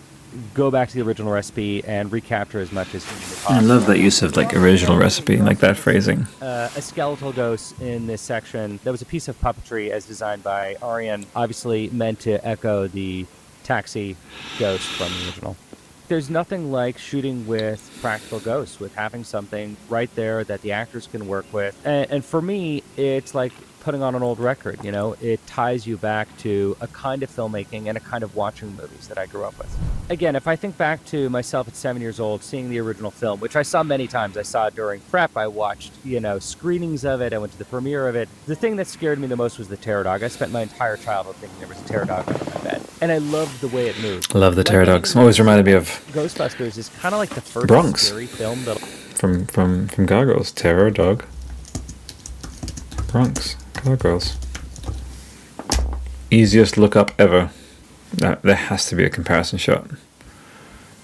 go 0.53 0.71
back 0.71 0.89
to 0.89 0.95
the 0.95 1.01
original 1.01 1.31
recipe 1.31 1.83
and 1.85 2.11
recapture 2.11 2.59
as 2.59 2.71
much 2.71 2.93
as 2.95 3.05
possible. 3.05 3.55
I 3.55 3.59
love 3.59 3.85
that 3.87 3.99
use 3.99 4.21
of 4.21 4.35
like 4.35 4.53
original 4.55 4.97
recipe, 4.97 5.37
like 5.37 5.59
that 5.59 5.77
phrasing. 5.77 6.27
Uh, 6.41 6.69
a 6.75 6.81
skeletal 6.81 7.31
ghost 7.31 7.79
in 7.81 8.07
this 8.07 8.21
section. 8.21 8.79
That 8.83 8.91
was 8.91 9.01
a 9.01 9.05
piece 9.05 9.27
of 9.27 9.39
puppetry 9.39 9.89
as 9.89 10.05
designed 10.05 10.43
by 10.43 10.75
Arjen, 10.81 11.25
obviously 11.35 11.89
meant 11.89 12.19
to 12.21 12.45
echo 12.45 12.87
the 12.87 13.25
taxi 13.63 14.15
ghost 14.59 14.87
from 14.87 15.11
the 15.11 15.25
original. 15.25 15.55
There's 16.09 16.29
nothing 16.29 16.71
like 16.71 16.97
shooting 16.97 17.47
with 17.47 17.97
practical 18.01 18.39
ghosts, 18.39 18.79
with 18.79 18.93
having 18.93 19.23
something 19.23 19.77
right 19.89 20.13
there 20.15 20.43
that 20.43 20.61
the 20.61 20.73
actors 20.73 21.07
can 21.07 21.27
work 21.27 21.45
with. 21.53 21.79
And, 21.85 22.11
and 22.11 22.25
for 22.25 22.41
me, 22.41 22.83
it's 22.97 23.33
like 23.33 23.53
putting 23.83 24.01
on 24.01 24.15
an 24.15 24.23
old 24.23 24.39
record, 24.39 24.83
you 24.83 24.91
know? 24.91 25.15
It 25.21 25.45
ties 25.45 25.85
you 25.85 25.97
back 25.97 26.35
to 26.39 26.75
a 26.79 26.87
kind 26.87 27.21
of 27.21 27.29
filmmaking 27.29 27.87
and 27.87 27.97
a 27.97 27.99
kind 27.99 28.23
of 28.23 28.35
watching 28.35 28.75
movies 28.75 29.09
that 29.09 29.17
I 29.17 29.25
grew 29.25 29.43
up 29.43 29.57
with. 29.57 29.77
Again, 30.09 30.35
if 30.35 30.47
I 30.47 30.55
think 30.55 30.77
back 30.77 31.03
to 31.07 31.29
myself 31.29 31.67
at 31.67 31.75
seven 31.75 32.01
years 32.01 32.19
old, 32.19 32.43
seeing 32.43 32.69
the 32.69 32.79
original 32.79 33.11
film, 33.11 33.39
which 33.41 33.55
I 33.55 33.61
saw 33.61 33.83
many 33.83 34.07
times, 34.07 34.37
I 34.37 34.41
saw 34.41 34.67
it 34.67 34.75
during 34.75 35.01
prep, 35.01 35.35
I 35.35 35.47
watched, 35.47 35.91
you 36.03 36.19
know, 36.19 36.39
screenings 36.39 37.03
of 37.03 37.21
it, 37.21 37.33
I 37.33 37.37
went 37.37 37.51
to 37.51 37.57
the 37.57 37.65
premiere 37.65 38.07
of 38.07 38.15
it. 38.15 38.29
The 38.45 38.55
thing 38.55 38.77
that 38.77 38.87
scared 38.87 39.19
me 39.19 39.27
the 39.27 39.35
most 39.35 39.59
was 39.59 39.67
the 39.67 39.77
terror 39.77 40.03
dog. 40.03 40.23
I 40.23 40.29
spent 40.29 40.51
my 40.51 40.61
entire 40.61 40.97
childhood 40.97 41.35
thinking 41.35 41.59
there 41.59 41.67
was 41.67 41.81
a 41.81 41.85
terror 41.85 42.05
dog 42.05 42.27
under 42.27 42.45
my 42.45 42.61
bed. 42.61 42.81
And 43.01 43.11
I 43.11 43.17
loved 43.17 43.59
the 43.59 43.67
way 43.67 43.87
it 43.87 43.99
moved. 44.01 44.33
Love 44.33 44.55
the 44.55 44.63
Terror 44.63 44.85
Dogs. 44.85 45.13
Always 45.13 45.37
reminded 45.37 45.65
me 45.65 45.73
of 45.73 45.87
Ghostbusters 46.13 46.77
is 46.77 46.87
kind 46.87 47.13
of 47.13 47.19
like 47.19 47.31
the 47.31 47.41
first 47.41 47.67
Bronx. 47.67 48.03
scary 48.03 48.27
film 48.27 48.63
that 48.63 48.79
from 48.79 49.45
from 49.47 49.89
from 49.89 50.05
Gargoyles. 50.05 50.53
Terror 50.53 50.89
Dog. 50.89 51.25
Bronx 53.07 53.57
Gargoyles. 53.83 54.37
Easiest 56.29 56.77
look 56.77 56.95
up 56.95 57.11
ever. 57.19 57.51
There 58.13 58.55
has 58.55 58.87
to 58.87 58.95
be 58.95 59.03
a 59.03 59.09
comparison 59.09 59.57
shot. 59.57 59.87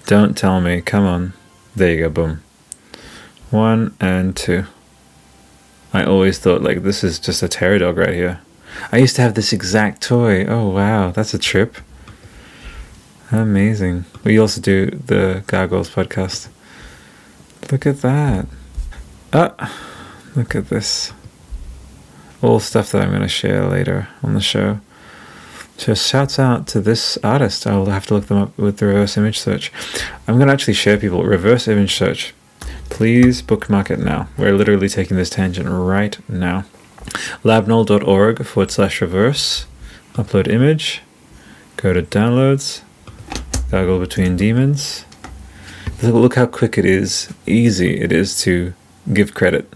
Don't 0.06 0.36
tell 0.36 0.60
me. 0.60 0.80
Come 0.80 1.04
on. 1.04 1.32
There 1.74 1.92
you 1.92 2.00
go. 2.02 2.10
Boom. 2.10 2.42
One 3.50 3.96
and 4.00 4.36
two. 4.36 4.64
I 5.92 6.04
always 6.04 6.38
thought 6.38 6.62
like 6.62 6.82
this 6.82 7.02
is 7.02 7.18
just 7.18 7.42
a 7.42 7.48
terror 7.48 7.78
dog 7.78 7.96
right 7.96 8.14
here. 8.14 8.40
I 8.92 8.98
used 8.98 9.16
to 9.16 9.22
have 9.22 9.34
this 9.34 9.52
exact 9.52 10.02
toy. 10.02 10.44
Oh 10.46 10.68
wow, 10.68 11.10
that's 11.10 11.34
a 11.34 11.38
trip. 11.38 11.76
Amazing. 13.32 14.04
We 14.24 14.38
also 14.38 14.60
do 14.60 14.86
the 14.86 15.42
Gargoyles 15.46 15.90
podcast. 15.90 16.48
Look 17.70 17.86
at 17.86 18.02
that. 18.02 18.46
Ah, 19.32 19.76
look 20.34 20.54
at 20.54 20.68
this. 20.68 21.12
All 22.42 22.60
stuff 22.60 22.92
that 22.92 23.02
I'm 23.02 23.10
going 23.10 23.22
to 23.22 23.28
share 23.28 23.66
later 23.66 24.08
on 24.22 24.34
the 24.34 24.40
show. 24.40 24.80
So 25.76 25.94
shouts 25.94 26.38
out 26.38 26.66
to 26.68 26.80
this 26.80 27.16
artist. 27.22 27.66
I'll 27.66 27.86
have 27.86 28.06
to 28.06 28.14
look 28.14 28.26
them 28.26 28.38
up 28.38 28.58
with 28.58 28.78
the 28.78 28.86
reverse 28.86 29.16
image 29.16 29.38
search. 29.38 29.72
I'm 30.26 30.36
going 30.36 30.48
to 30.48 30.52
actually 30.52 30.74
share 30.74 30.98
people 30.98 31.22
reverse 31.24 31.68
image 31.68 31.94
search. 31.94 32.34
Please 32.90 33.40
bookmark 33.40 33.90
it 33.90 33.98
now. 33.98 34.28
We're 34.36 34.52
literally 34.52 34.88
taking 34.88 35.16
this 35.16 35.30
tangent 35.30 35.68
right 35.70 36.18
now. 36.28 36.64
labnol.org 37.44 38.44
forward 38.44 38.70
slash 38.70 39.00
reverse. 39.00 39.66
Upload 40.14 40.48
image. 40.48 41.02
Go 41.76 41.92
to 41.92 42.02
downloads. 42.02 42.82
Gargle 43.70 44.00
between 44.00 44.36
demons. 44.36 45.04
Look 46.02 46.34
how 46.34 46.46
quick 46.46 46.76
it 46.76 46.84
is, 46.84 47.32
easy 47.46 48.00
it 48.00 48.10
is 48.10 48.40
to 48.42 48.74
give 49.12 49.34
credit 49.34 49.72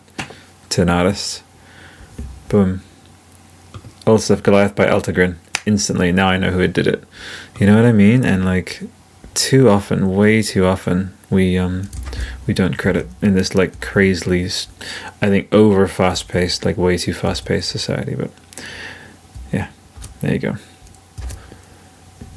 to 0.70 0.82
an 0.82 0.89
artist. 0.89 1.44
Boom. 2.49 2.83
Old 4.07 4.21
Stuff 4.21 4.43
Goliath 4.43 4.75
by 4.75 4.87
Eltegrin. 4.87 5.37
Instantly, 5.66 6.12
now 6.12 6.29
I 6.29 6.37
know 6.37 6.51
who 6.51 6.66
did 6.69 6.87
it. 6.87 7.05
You 7.59 7.66
know 7.66 7.77
what 7.77 7.87
I 7.87 7.93
mean? 7.93 8.25
And 8.25 8.45
like, 8.45 8.83
too 9.35 9.69
often, 9.69 10.15
way 10.15 10.43
too 10.43 10.65
often, 10.65 11.16
we 11.31 11.59
um 11.59 11.91
we 12.47 12.55
don't 12.55 12.79
credit 12.79 13.09
in 13.21 13.35
this 13.35 13.55
like 13.55 13.81
crazily, 13.81 14.45
I 15.21 15.29
think 15.29 15.53
over 15.53 15.87
fast 15.89 16.29
paced, 16.29 16.65
like 16.65 16.77
way 16.77 16.97
too 16.97 17.12
fast 17.12 17.45
paced 17.45 17.71
society. 17.71 18.15
But 18.15 18.31
yeah, 19.53 19.71
there 20.21 20.33
you 20.33 20.39
go. 20.39 20.57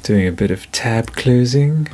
Doing 0.02 0.26
a 0.26 0.32
bit 0.32 0.50
of 0.50 0.70
tab 0.72 1.12
closing. 1.12 1.88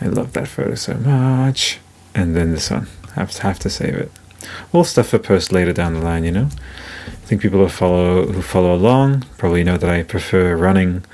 I 0.00 0.06
love 0.06 0.32
that 0.32 0.48
photo 0.48 0.74
so 0.74 0.94
much. 0.94 1.78
And 2.14 2.34
then 2.34 2.52
this 2.52 2.70
one, 2.70 2.88
have 3.14 3.30
to 3.32 3.42
have 3.42 3.58
to 3.60 3.70
save 3.70 3.94
it. 3.94 4.10
All 4.72 4.84
stuff 4.84 5.08
for 5.08 5.18
post 5.18 5.52
later 5.52 5.72
down 5.72 5.94
the 5.94 6.00
line, 6.00 6.24
you 6.24 6.32
know. 6.32 6.48
I 7.06 7.26
think 7.26 7.42
people 7.42 7.60
who 7.60 7.68
follow 7.68 8.26
who 8.26 8.42
follow 8.42 8.74
along 8.74 9.24
probably 9.38 9.64
know 9.64 9.76
that 9.76 9.90
I 9.90 10.02
prefer 10.02 10.56
running 10.56 11.04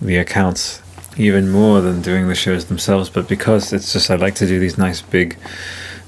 the 0.00 0.16
accounts 0.16 0.82
even 1.16 1.50
more 1.50 1.80
than 1.80 2.00
doing 2.00 2.28
the 2.28 2.34
shows 2.34 2.66
themselves. 2.66 3.10
But 3.10 3.28
because 3.28 3.72
it's 3.72 3.92
just 3.92 4.10
I 4.10 4.16
like 4.16 4.36
to 4.36 4.46
do 4.46 4.58
these 4.58 4.78
nice 4.78 5.02
big, 5.02 5.36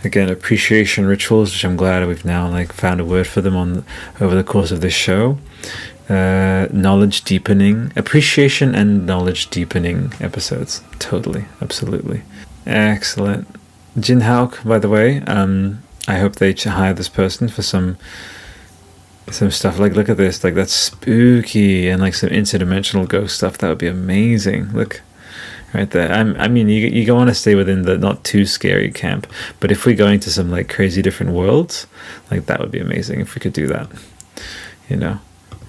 again 0.04 0.28
appreciation 0.28 1.06
rituals, 1.06 1.52
which 1.52 1.64
I'm 1.64 1.76
glad 1.76 2.06
we've 2.06 2.24
now 2.24 2.48
like 2.48 2.72
found 2.72 3.00
a 3.00 3.04
word 3.04 3.26
for 3.26 3.40
them 3.40 3.56
on 3.56 3.84
over 4.20 4.34
the 4.34 4.44
course 4.44 4.70
of 4.70 4.80
this 4.80 4.94
show. 4.94 5.38
Uh, 6.08 6.66
knowledge 6.72 7.22
deepening, 7.22 7.92
appreciation 7.94 8.74
and 8.74 9.06
knowledge 9.06 9.48
deepening 9.48 10.12
episodes. 10.20 10.82
Totally, 10.98 11.44
absolutely, 11.62 12.22
excellent. 12.66 13.46
Jin 13.98 14.22
Hauk, 14.22 14.60
by 14.64 14.78
the 14.78 14.88
way, 14.88 15.20
um, 15.22 15.82
I 16.10 16.18
hope 16.18 16.36
they 16.36 16.52
hire 16.52 16.92
this 16.92 17.08
person 17.08 17.48
for 17.48 17.62
some 17.62 17.96
some 19.30 19.50
stuff. 19.50 19.78
Like, 19.78 19.94
look 19.94 20.08
at 20.08 20.16
this, 20.16 20.42
like 20.42 20.54
that's 20.54 20.72
spooky 20.72 21.88
and 21.88 22.02
like 22.02 22.14
some 22.14 22.30
interdimensional 22.30 23.06
ghost 23.08 23.36
stuff. 23.36 23.58
That 23.58 23.68
would 23.68 23.78
be 23.78 23.86
amazing. 23.86 24.72
Look, 24.72 25.02
right 25.72 25.88
there. 25.90 26.12
I'm, 26.12 26.34
I 26.36 26.48
mean, 26.48 26.68
you 26.68 26.88
you 26.88 27.04
go 27.06 27.14
want 27.14 27.28
to 27.28 27.34
stay 27.34 27.54
within 27.54 27.82
the 27.82 27.96
not 27.96 28.24
too 28.24 28.44
scary 28.44 28.90
camp, 28.90 29.26
but 29.60 29.70
if 29.70 29.86
we 29.86 29.94
go 29.94 30.08
into 30.08 30.30
some 30.30 30.50
like 30.50 30.68
crazy 30.68 31.00
different 31.00 31.32
worlds, 31.32 31.86
like 32.30 32.46
that 32.46 32.60
would 32.60 32.72
be 32.72 32.80
amazing 32.80 33.20
if 33.20 33.34
we 33.34 33.40
could 33.40 33.52
do 33.52 33.66
that. 33.68 33.88
You 34.88 34.96
know. 34.96 35.20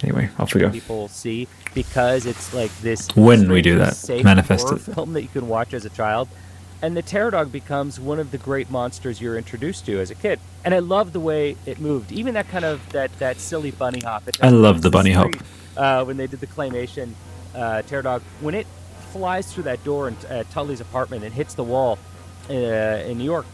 Anyway, 0.04 0.32
off 0.40 0.56
we 0.56 0.62
go. 0.62 0.72
people 0.72 1.08
see 1.10 1.48
because 1.76 2.26
it's 2.26 2.56
like 2.56 2.76
this 2.82 3.16
When 3.16 3.52
we 3.52 3.62
do 3.62 3.78
that, 3.78 4.24
manifest 4.24 4.72
it. 4.72 4.78
film 4.96 5.14
that 5.14 5.22
you 5.22 5.28
can 5.28 5.48
watch 5.48 5.76
as 5.76 5.86
a 5.86 5.92
child 5.92 6.28
and 6.82 6.98
the 6.98 7.02
terror 7.02 7.32
dog 7.32 7.52
becomes 7.52 8.00
one 8.00 8.20
of 8.20 8.32
the 8.32 8.38
great 8.38 8.70
monsters 8.70 9.22
you're 9.22 9.38
introduced 9.38 9.86
to 9.86 10.00
as 10.00 10.12
a 10.12 10.16
kid 10.16 10.40
and 10.66 10.74
i 10.74 10.80
love 10.80 11.14
the 11.14 11.20
way 11.20 11.56
it 11.66 11.80
moved 11.80 12.12
even 12.12 12.34
that 12.34 12.48
kind 12.50 12.66
of 12.66 12.82
that 12.92 13.12
that 13.20 13.38
silly 13.38 13.72
bunny 13.72 14.00
hop 14.00 14.24
I 14.42 14.50
love 14.50 14.82
the 14.82 14.90
bunny 14.90 15.12
hop. 15.12 15.32
uh, 15.78 16.04
when 16.04 16.18
they 16.18 16.28
did 16.28 16.40
the 16.40 16.48
claymation 16.48 17.14
uh, 17.56 17.82
terror 17.84 18.02
dog 18.02 18.22
when 18.40 18.56
it 18.56 18.68
flies 19.12 19.52
through 19.54 19.64
that 19.64 19.84
door 19.84 20.08
in 20.08 20.16
uh, 20.30 20.44
tully's 20.52 20.82
apartment 20.82 21.24
and 21.24 21.34
hits 21.34 21.54
the 21.54 21.64
wall 21.64 22.00
uh, 22.50 22.54
in 22.54 23.18
new 23.18 23.26
york 23.26 23.46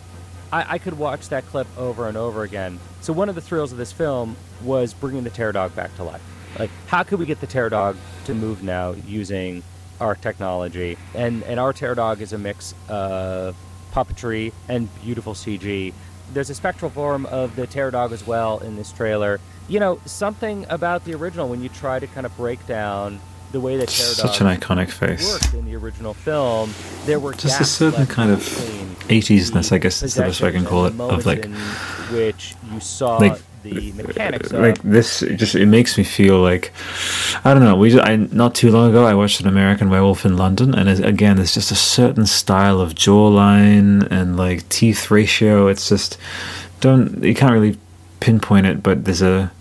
I, 0.51 0.75
I 0.75 0.77
could 0.77 0.97
watch 0.97 1.29
that 1.29 1.45
clip 1.45 1.67
over 1.77 2.07
and 2.07 2.15
over 2.17 2.43
again. 2.43 2.79
So 3.01 3.13
one 3.13 3.29
of 3.29 3.35
the 3.35 3.41
thrills 3.41 3.71
of 3.71 3.77
this 3.77 3.91
film 3.91 4.35
was 4.63 4.93
bringing 4.93 5.23
the 5.23 5.29
terror 5.29 5.51
dog 5.51 5.75
back 5.75 5.95
to 5.97 6.03
life. 6.03 6.21
Like, 6.57 6.69
how 6.87 7.03
could 7.03 7.19
we 7.19 7.25
get 7.25 7.41
the 7.41 7.47
terror 7.47 7.69
dog 7.69 7.97
to 8.25 8.33
move 8.33 8.63
now 8.63 8.91
using 9.05 9.63
our 9.99 10.15
technology? 10.15 10.97
And 11.13 11.43
and 11.43 11.59
our 11.59 11.73
terror 11.73 11.95
dog 11.95 12.21
is 12.21 12.33
a 12.33 12.37
mix 12.37 12.73
of 12.89 13.55
puppetry 13.93 14.53
and 14.67 14.89
beautiful 15.01 15.33
CG. 15.33 15.93
There's 16.33 16.49
a 16.49 16.55
spectral 16.55 16.91
form 16.91 17.25
of 17.25 17.55
the 17.55 17.67
terror 17.67 17.91
dog 17.91 18.11
as 18.11 18.25
well 18.27 18.59
in 18.59 18.75
this 18.75 18.91
trailer. 18.91 19.39
You 19.69 19.79
know, 19.79 19.99
something 20.05 20.65
about 20.69 21.05
the 21.05 21.13
original 21.13 21.49
when 21.49 21.61
you 21.61 21.69
try 21.69 21.99
to 21.99 22.07
kind 22.07 22.25
of 22.25 22.35
break 22.37 22.65
down 22.67 23.19
the 23.51 23.59
way 23.59 23.77
that 23.77 23.87
terror 23.87 24.09
Such 24.13 24.41
an 24.41 24.47
iconic 24.47 24.89
face. 24.89 25.31
worked 25.31 25.53
in 25.53 25.65
the 25.65 25.75
original 25.75 26.13
film. 26.13 26.73
There 27.05 27.19
were 27.19 27.33
Just 27.33 27.61
a 27.61 27.65
certain 27.65 28.05
kind 28.05 28.31
of 28.31 28.39
between 28.39 29.21
80s-ness, 29.21 29.71
I 29.71 29.77
guess, 29.77 30.03
is 30.03 30.15
the 30.15 30.23
best 30.23 30.41
way 30.41 30.49
I 30.49 30.51
can 30.51 30.65
call 30.65 30.85
it, 30.85 30.99
of 30.99 31.25
like 31.25 31.45
which 32.11 32.55
you 32.71 32.79
saw 32.81 33.17
like 33.17 33.41
the 33.69 33.91
mechanics 33.93 34.51
of 34.51 34.59
like 34.61 34.81
this 34.81 35.21
it 35.21 35.37
just 35.37 35.55
it 35.55 35.65
makes 35.65 35.97
me 35.97 36.03
feel 36.03 36.39
like 36.39 36.71
I 37.43 37.53
don't 37.53 37.63
know 37.63 37.75
we 37.75 37.89
just, 37.91 38.05
I 38.05 38.15
not 38.15 38.55
too 38.55 38.71
long 38.71 38.89
ago 38.89 39.05
I 39.05 39.13
watched 39.13 39.39
an 39.39 39.47
American 39.47 39.89
Werewolf 39.89 40.25
in 40.25 40.37
London 40.37 40.73
and 40.75 40.89
it, 40.89 41.03
again 41.03 41.37
there's 41.37 41.53
just 41.53 41.71
a 41.71 41.75
certain 41.75 42.25
style 42.25 42.79
of 42.79 42.95
jawline 42.95 44.09
and 44.11 44.37
like 44.37 44.67
teeth 44.69 45.11
ratio. 45.11 45.67
It's 45.67 45.89
just 45.89 46.17
don't 46.79 47.23
you 47.23 47.33
can't 47.33 47.53
really 47.53 47.77
pinpoint 48.19 48.65
it 48.65 48.81
but 48.81 49.05
there's 49.05 49.21
a 49.21 49.51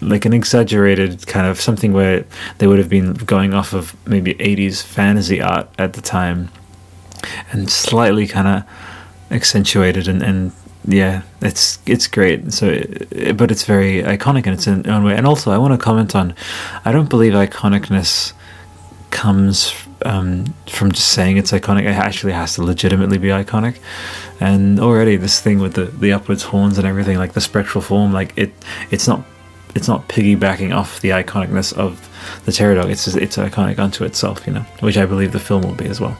like 0.00 0.24
an 0.24 0.32
exaggerated 0.32 1.26
kind 1.26 1.46
of 1.46 1.60
something 1.60 1.92
where 1.92 2.24
they 2.58 2.66
would 2.66 2.78
have 2.78 2.88
been 2.88 3.14
going 3.14 3.54
off 3.54 3.72
of 3.72 3.94
maybe 4.06 4.34
80s 4.34 4.82
fantasy 4.82 5.40
art 5.40 5.68
at 5.78 5.92
the 5.92 6.00
time 6.00 6.50
and 7.52 7.70
slightly 7.70 8.26
kind 8.26 8.48
of 8.48 8.64
accentuated 9.30 10.08
and, 10.08 10.22
and 10.22 10.52
yeah 10.84 11.22
it's 11.40 11.78
it's 11.86 12.06
great. 12.06 12.52
So 12.52 12.82
but 13.36 13.50
it's 13.50 13.64
very 13.64 14.02
iconic 14.02 14.46
in 14.46 14.52
its 14.52 14.66
own 14.66 15.04
way. 15.04 15.14
And 15.16 15.26
also 15.26 15.50
i 15.50 15.58
want 15.58 15.72
to 15.72 15.78
comment 15.78 16.14
on 16.14 16.34
i 16.84 16.92
don't 16.92 17.08
believe 17.08 17.32
iconicness 17.32 18.32
comes 19.10 19.72
um, 20.04 20.52
from 20.68 20.90
just 20.90 21.08
saying 21.08 21.36
it's 21.36 21.52
iconic. 21.52 21.82
It 21.82 21.94
actually 21.94 22.32
has 22.32 22.54
to 22.54 22.62
legitimately 22.64 23.18
be 23.18 23.28
iconic. 23.28 23.78
And 24.40 24.80
already 24.80 25.16
this 25.16 25.40
thing 25.40 25.60
with 25.60 25.74
the 25.74 25.84
the 25.84 26.12
upwards 26.12 26.42
horns 26.42 26.78
and 26.78 26.86
everything 26.86 27.18
like 27.18 27.34
the 27.34 27.40
spectral 27.40 27.82
form 27.82 28.12
like 28.12 28.32
it 28.36 28.52
it's 28.90 29.06
not 29.06 29.24
it's 29.74 29.88
not 29.88 30.08
piggybacking 30.08 30.74
off 30.74 31.00
the 31.00 31.10
iconicness 31.10 31.72
of 31.72 32.08
the 32.44 32.52
terror 32.52 32.74
dog. 32.74 32.90
It's 32.90 33.04
just, 33.04 33.16
it's 33.16 33.36
iconic 33.36 33.78
unto 33.78 34.04
itself 34.04 34.44
you 34.46 34.52
know 34.52 34.66
which 34.80 34.96
i 34.96 35.06
believe 35.06 35.32
the 35.32 35.40
film 35.40 35.62
will 35.62 35.74
be 35.74 35.86
as 35.86 36.00
well. 36.00 36.18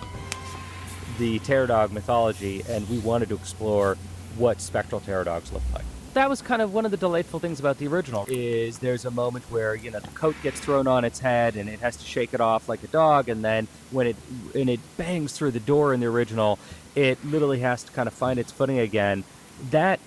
The 1.18 1.38
terror 1.40 1.66
dog 1.66 1.92
mythology, 1.92 2.64
and 2.68 2.88
we 2.88 2.98
wanted 2.98 3.28
to 3.28 3.34
explore 3.34 3.98
what 4.36 4.60
spectral 4.60 5.00
terror 5.00 5.24
dogs 5.24 5.52
look 5.52 5.62
like. 5.72 5.84
That 6.14 6.28
was 6.28 6.42
kind 6.42 6.60
of 6.60 6.74
one 6.74 6.84
of 6.84 6.90
the 6.90 6.98
delightful 6.98 7.40
things 7.40 7.58
about 7.58 7.78
the 7.78 7.86
original. 7.86 8.26
Is 8.28 8.78
there's 8.78 9.06
a 9.06 9.10
moment 9.10 9.44
where 9.50 9.74
you 9.74 9.90
know 9.90 10.00
the 10.00 10.08
coat 10.08 10.36
gets 10.42 10.60
thrown 10.60 10.86
on 10.86 11.04
its 11.04 11.20
head 11.20 11.56
and 11.56 11.68
it 11.68 11.80
has 11.80 11.96
to 11.96 12.04
shake 12.04 12.34
it 12.34 12.40
off 12.40 12.68
like 12.68 12.82
a 12.82 12.88
dog, 12.88 13.28
and 13.28 13.42
then 13.42 13.66
when 13.90 14.06
it 14.06 14.16
and 14.54 14.68
it 14.68 14.80
bangs 14.96 15.32
through 15.32 15.52
the 15.52 15.60
door 15.60 15.94
in 15.94 16.00
the 16.00 16.06
original, 16.06 16.58
it 16.94 17.24
literally 17.24 17.60
has 17.60 17.82
to 17.84 17.92
kind 17.92 18.06
of 18.06 18.12
find 18.12 18.38
its 18.38 18.52
footing 18.52 18.78
again. 18.78 19.24
That 19.70 20.00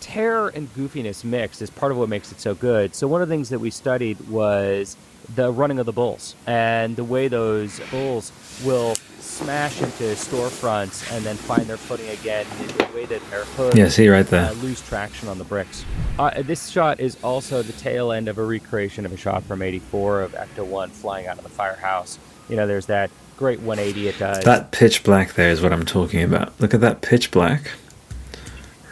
terror 0.00 0.48
and 0.48 0.72
goofiness 0.74 1.24
mixed 1.24 1.62
is 1.62 1.70
part 1.70 1.92
of 1.92 1.98
what 1.98 2.08
makes 2.08 2.32
it 2.32 2.40
so 2.40 2.54
good. 2.54 2.94
So 2.94 3.06
one 3.06 3.22
of 3.22 3.28
the 3.28 3.32
things 3.32 3.48
that 3.50 3.60
we 3.60 3.70
studied 3.70 4.28
was 4.28 4.96
the 5.34 5.50
running 5.50 5.78
of 5.78 5.86
the 5.86 5.92
bulls 5.92 6.34
and 6.46 6.96
the 6.96 7.04
way 7.04 7.28
those 7.28 7.80
bulls 7.90 8.32
will 8.64 8.94
smash 9.34 9.82
into 9.82 10.04
storefronts 10.14 11.10
and 11.12 11.24
then 11.24 11.36
find 11.36 11.64
their 11.66 11.76
footing 11.76 12.08
again 12.10 12.46
in 12.60 12.68
the 12.68 12.88
way 12.94 13.04
that 13.04 13.20
their 13.30 13.44
hoods 13.44 13.76
Yeah, 13.76 13.88
see 13.88 14.08
right 14.08 14.26
there. 14.26 14.50
uh, 14.50 14.52
lose 14.54 14.80
traction 14.80 15.28
on 15.28 15.38
the 15.38 15.44
bricks. 15.44 15.84
Uh, 16.18 16.42
this 16.42 16.68
shot 16.68 17.00
is 17.00 17.16
also 17.24 17.62
the 17.62 17.72
tail 17.72 18.12
end 18.12 18.28
of 18.28 18.38
a 18.38 18.44
recreation 18.44 19.04
of 19.04 19.12
a 19.12 19.16
shot 19.16 19.42
from 19.42 19.60
'84 19.62 20.22
of 20.22 20.32
Ecto 20.32 20.64
One 20.64 20.90
flying 20.90 21.26
out 21.26 21.36
of 21.38 21.42
the 21.42 21.50
firehouse. 21.50 22.18
You 22.48 22.56
know, 22.56 22.66
there's 22.66 22.86
that 22.86 23.10
great 23.36 23.58
180 23.60 24.08
it 24.08 24.18
does. 24.18 24.44
That 24.44 24.70
pitch 24.70 25.02
black 25.02 25.32
there 25.34 25.50
is 25.50 25.60
what 25.60 25.72
I'm 25.72 25.84
talking 25.84 26.22
about. 26.22 26.52
Look 26.60 26.72
at 26.72 26.80
that 26.82 27.02
pitch 27.02 27.30
black. 27.32 27.72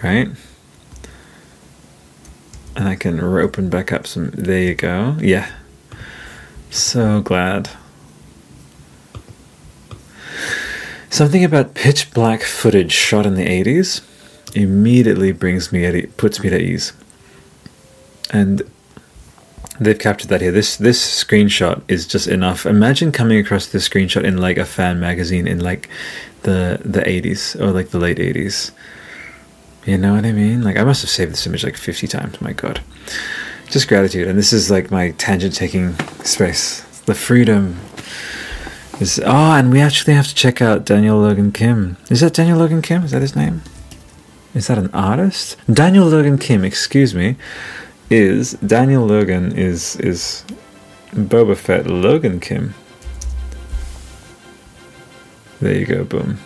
Right? 0.03 0.29
And 2.75 2.89
I 2.89 2.97
can 2.97 3.21
open 3.21 3.69
back 3.69 3.93
up 3.93 4.07
some. 4.07 4.31
There 4.33 4.59
you 4.63 4.75
go. 4.75 5.17
Yeah. 5.21 5.49
So 6.71 7.21
glad. 7.21 7.71
Something 11.13 11.45
about 11.45 11.75
pitch 11.75 12.11
black 12.15 12.41
footage 12.41 12.91
shot 12.91 13.27
in 13.27 13.35
the 13.35 13.45
80s 13.45 14.01
immediately 14.55 15.31
brings 15.31 15.71
me 15.71 15.85
at 15.85 16.17
puts 16.17 16.43
me 16.43 16.49
at 16.49 16.59
ease. 16.59 16.95
And 18.31 18.63
they've 19.79 19.99
captured 19.99 20.29
that 20.29 20.41
here. 20.41 20.51
This 20.51 20.79
this 20.79 21.23
screenshot 21.23 21.83
is 21.87 22.07
just 22.07 22.29
enough. 22.29 22.65
Imagine 22.65 23.13
coming 23.13 23.39
across 23.39 23.67
this 23.67 23.87
screenshot 23.87 24.25
in 24.25 24.39
like 24.39 24.57
a 24.57 24.65
fan 24.65 25.01
magazine 25.01 25.47
in 25.47 25.61
like 25.61 25.91
the 26.45 26.81
the 26.83 27.03
80s 27.03 27.61
or 27.61 27.73
like 27.73 27.91
the 27.91 27.99
late 27.99 28.17
80s. 28.17 28.71
You 29.85 29.99
know 29.99 30.15
what 30.15 30.25
I 30.25 30.33
mean? 30.33 30.63
Like 30.63 30.79
I 30.79 30.85
must 30.85 31.03
have 31.03 31.11
saved 31.11 31.33
this 31.33 31.47
image 31.47 31.63
like 31.63 31.77
50 31.77 32.07
times. 32.07 32.41
My 32.41 32.55
god. 32.55 32.81
Just 33.69 33.87
gratitude. 33.87 34.29
And 34.29 34.39
this 34.39 34.55
is 34.55 34.71
like 34.71 34.91
my 34.91 35.11
tangent 35.19 35.55
taking 35.55 35.95
space. 36.25 36.81
The 37.05 37.15
freedom 37.15 37.79
is 39.03 39.21
Oh, 39.25 39.53
and 39.53 39.73
we 39.73 39.81
actually 39.81 40.15
have 40.15 40.29
to 40.29 40.35
check 40.35 40.63
out 40.63 40.87
Daniel 40.87 41.19
Logan 41.19 41.51
Kim. 41.51 41.97
Is 42.09 42.21
that 42.21 42.35
Daniel 42.35 42.59
Logan 42.59 42.81
Kim? 42.81 43.03
Is 43.03 43.11
that 43.11 43.21
his 43.21 43.35
name? 43.35 43.63
Is 44.55 44.69
that 44.69 44.79
an 44.79 44.91
artist? 44.95 45.57
Daniel 45.71 46.07
Logan 46.07 46.39
Kim, 46.39 46.65
excuse 46.65 47.15
me, 47.15 47.37
is 48.09 48.53
Daniel 48.53 49.05
Logan 49.05 49.53
is 49.53 49.97
is 49.97 50.45
Boba 51.11 51.57
Fett 51.57 51.87
Logan 51.87 52.39
Kim. 52.39 52.75
There 55.61 55.77
you 55.77 55.85
go, 55.87 56.05
boom. 56.05 56.39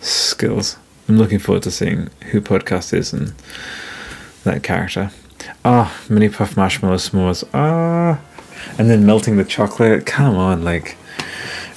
Skills. 0.00 0.76
I'm 1.08 1.18
looking 1.18 1.38
forward 1.38 1.62
to 1.64 1.70
seeing 1.70 2.08
who 2.30 2.40
podcast 2.40 2.92
is 2.94 3.12
and 3.12 3.34
that 4.44 4.62
character. 4.62 5.10
Oh, 5.64 5.92
mini 6.08 6.28
puff 6.28 6.56
marshmallow 6.56 6.96
s'mores. 6.96 7.42
Ah, 7.52 8.20
and 8.78 8.88
then 8.88 9.04
melting 9.04 9.36
the 9.36 9.44
chocolate. 9.44 10.06
Come 10.06 10.36
on, 10.36 10.62
like. 10.62 10.96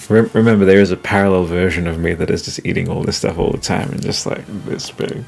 Re- 0.09 0.29
remember, 0.33 0.65
there 0.65 0.81
is 0.81 0.91
a 0.91 0.97
parallel 0.97 1.45
version 1.45 1.87
of 1.87 1.99
me 1.99 2.13
that 2.15 2.29
is 2.29 2.43
just 2.43 2.65
eating 2.65 2.89
all 2.89 3.03
this 3.03 3.17
stuff 3.17 3.37
all 3.37 3.51
the 3.51 3.59
time 3.59 3.91
and 3.91 4.01
just 4.01 4.25
like 4.25 4.45
this 4.65 4.89
big. 4.91 5.23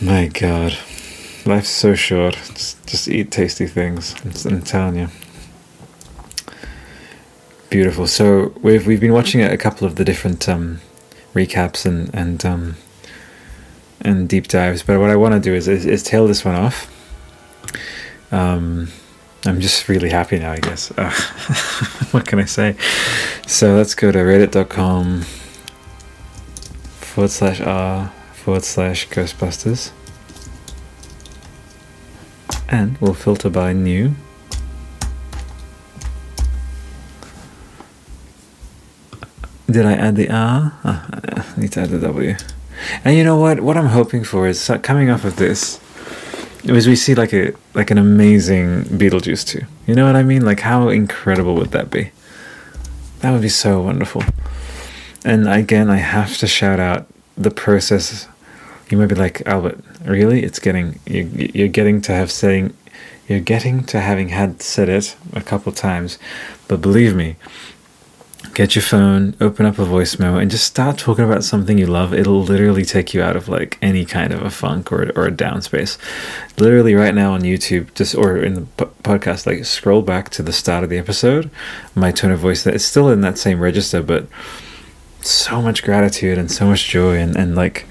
My 0.00 0.26
God, 0.26 0.76
life's 1.46 1.70
so 1.70 1.94
short. 1.94 2.34
Just, 2.34 2.86
just 2.86 3.08
eat 3.08 3.30
tasty 3.30 3.66
things. 3.66 4.14
I'm, 4.22 4.52
I'm 4.52 4.62
telling 4.62 4.96
you. 4.96 5.08
Beautiful. 7.70 8.06
So 8.06 8.52
we've 8.62 8.86
we've 8.86 9.00
been 9.00 9.12
watching 9.12 9.42
a 9.42 9.56
couple 9.58 9.86
of 9.86 9.96
the 9.96 10.04
different 10.04 10.48
um, 10.48 10.80
recaps 11.34 11.84
and 11.84 12.14
and 12.14 12.44
um, 12.44 12.76
and 14.00 14.28
deep 14.28 14.48
dives, 14.48 14.82
but 14.82 15.00
what 15.00 15.10
I 15.10 15.16
want 15.16 15.34
to 15.34 15.40
do 15.40 15.54
is, 15.54 15.68
is 15.68 15.84
is 15.84 16.02
tail 16.02 16.26
this 16.26 16.44
one 16.44 16.54
off. 16.54 16.94
Um, 18.30 18.88
I'm 19.46 19.60
just 19.60 19.88
really 19.88 20.10
happy 20.10 20.38
now, 20.38 20.52
I 20.52 20.58
guess. 20.58 20.90
Uh, 20.98 21.10
what 22.10 22.26
can 22.26 22.40
I 22.40 22.44
say? 22.44 22.76
So 23.46 23.76
let's 23.76 23.94
go 23.94 24.10
to 24.10 24.18
reddit.com 24.18 25.22
forward 27.00 27.30
slash 27.30 27.60
r 27.60 28.12
forward 28.32 28.64
slash 28.64 29.08
Ghostbusters, 29.08 29.92
and 32.68 32.98
we'll 32.98 33.14
filter 33.14 33.50
by 33.50 33.72
new. 33.72 34.14
Did 39.70 39.84
I 39.84 39.92
add 39.92 40.16
the 40.16 40.30
R? 40.30 40.72
Oh, 40.84 41.06
I 41.12 41.60
need 41.60 41.72
to 41.72 41.80
add 41.82 41.90
the 41.90 41.98
W. 41.98 42.36
And 43.04 43.16
you 43.16 43.24
know 43.24 43.36
what? 43.36 43.60
What 43.60 43.76
I'm 43.76 43.88
hoping 43.88 44.24
for 44.24 44.46
is 44.48 44.70
coming 44.82 45.10
off 45.10 45.24
of 45.24 45.36
this, 45.36 45.78
is 46.64 46.86
we 46.86 46.96
see 46.96 47.14
like 47.14 47.32
a 47.32 47.52
like 47.74 47.90
an 47.90 47.98
amazing 47.98 48.84
Beetlejuice 48.84 49.46
too. 49.46 49.64
You 49.86 49.94
know 49.94 50.06
what 50.06 50.16
I 50.16 50.22
mean? 50.22 50.44
Like 50.44 50.60
how 50.60 50.88
incredible 50.88 51.54
would 51.54 51.70
that 51.70 51.90
be? 51.90 52.10
That 53.20 53.32
would 53.32 53.42
be 53.42 53.48
so 53.48 53.80
wonderful. 53.80 54.22
And 55.24 55.48
again, 55.48 55.90
I 55.90 55.96
have 55.96 56.36
to 56.38 56.46
shout 56.46 56.80
out 56.80 57.06
the 57.36 57.50
process. 57.50 58.28
You 58.90 58.98
might 58.98 59.06
be 59.06 59.14
like 59.14 59.46
Albert, 59.46 59.80
really? 60.04 60.42
It's 60.42 60.58
getting 60.58 60.98
you, 61.06 61.24
you're 61.54 61.68
getting 61.68 62.00
to 62.02 62.12
have 62.12 62.30
saying 62.30 62.74
you're 63.28 63.40
getting 63.40 63.84
to 63.84 64.00
having 64.00 64.30
had 64.30 64.62
said 64.62 64.88
it 64.88 65.16
a 65.34 65.42
couple 65.42 65.70
times, 65.72 66.18
but 66.66 66.80
believe 66.80 67.14
me, 67.14 67.36
get 68.58 68.74
your 68.74 68.82
phone, 68.82 69.36
open 69.40 69.64
up 69.64 69.78
a 69.78 69.84
voice 69.84 70.18
memo, 70.18 70.36
and 70.36 70.50
just 70.50 70.64
start 70.64 70.98
talking 70.98 71.24
about 71.24 71.44
something 71.44 71.78
you 71.78 71.86
love. 71.86 72.12
It'll 72.12 72.42
literally 72.42 72.84
take 72.84 73.14
you 73.14 73.22
out 73.22 73.36
of 73.36 73.48
like 73.48 73.78
any 73.80 74.04
kind 74.04 74.32
of 74.32 74.42
a 74.42 74.50
funk 74.50 74.90
or, 74.90 75.12
or 75.14 75.26
a 75.26 75.30
down 75.30 75.62
space. 75.62 75.96
Literally, 76.58 76.96
right 76.96 77.14
now 77.14 77.34
on 77.34 77.42
YouTube, 77.42 77.94
just 77.94 78.16
or 78.16 78.36
in 78.36 78.54
the 78.54 78.60
po- 78.62 78.90
podcast, 79.04 79.46
like 79.46 79.64
scroll 79.64 80.02
back 80.02 80.30
to 80.30 80.42
the 80.42 80.52
start 80.52 80.82
of 80.82 80.90
the 80.90 80.98
episode. 80.98 81.52
My 81.94 82.10
tone 82.10 82.32
of 82.32 82.40
voice 82.40 82.64
that 82.64 82.74
it's 82.74 82.84
still 82.84 83.08
in 83.10 83.20
that 83.20 83.38
same 83.38 83.60
register, 83.60 84.02
but 84.02 84.26
so 85.20 85.62
much 85.62 85.84
gratitude 85.84 86.36
and 86.36 86.50
so 86.50 86.66
much 86.66 86.88
joy, 86.88 87.16
and, 87.16 87.36
and 87.36 87.54
like 87.54 87.86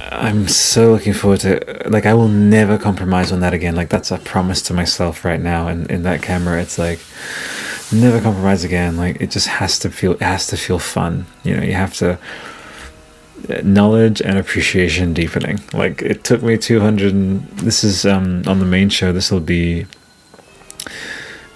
I'm 0.00 0.46
so 0.46 0.92
looking 0.92 1.14
forward 1.14 1.40
to 1.40 1.82
like 1.88 2.06
I 2.06 2.14
will 2.14 2.28
never 2.28 2.78
compromise 2.78 3.32
on 3.32 3.40
that 3.40 3.54
again. 3.54 3.74
Like 3.74 3.88
that's 3.88 4.12
a 4.12 4.18
promise 4.18 4.62
to 4.62 4.72
myself 4.72 5.24
right 5.24 5.40
now. 5.40 5.66
And 5.66 5.90
in 5.90 6.04
that 6.04 6.22
camera, 6.22 6.62
it's 6.62 6.78
like 6.78 7.00
never 7.92 8.20
compromise 8.20 8.64
again. 8.64 8.96
Like 8.96 9.20
it 9.20 9.30
just 9.30 9.48
has 9.48 9.78
to 9.80 9.90
feel 9.90 10.12
it 10.12 10.22
has 10.22 10.46
to 10.48 10.56
feel 10.56 10.78
fun. 10.78 11.26
You 11.44 11.56
know 11.56 11.62
you 11.62 11.74
have 11.74 11.94
to 11.94 12.18
uh, 13.48 13.60
knowledge 13.62 14.20
and 14.22 14.38
appreciation 14.38 15.12
deepening. 15.12 15.60
Like 15.72 16.02
it 16.02 16.24
took 16.24 16.42
me 16.42 16.56
200 16.56 17.48
this 17.58 17.84
is 17.84 18.06
um 18.06 18.42
on 18.46 18.58
the 18.58 18.64
main 18.64 18.88
show. 18.88 19.12
This 19.12 19.30
will 19.30 19.40
be 19.40 19.86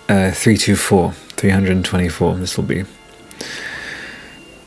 uh 0.08 0.30
324 0.30 1.12
324 1.12 2.34
this 2.36 2.56
will 2.56 2.64
be. 2.64 2.84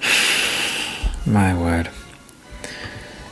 My 1.25 1.53
word. 1.57 1.89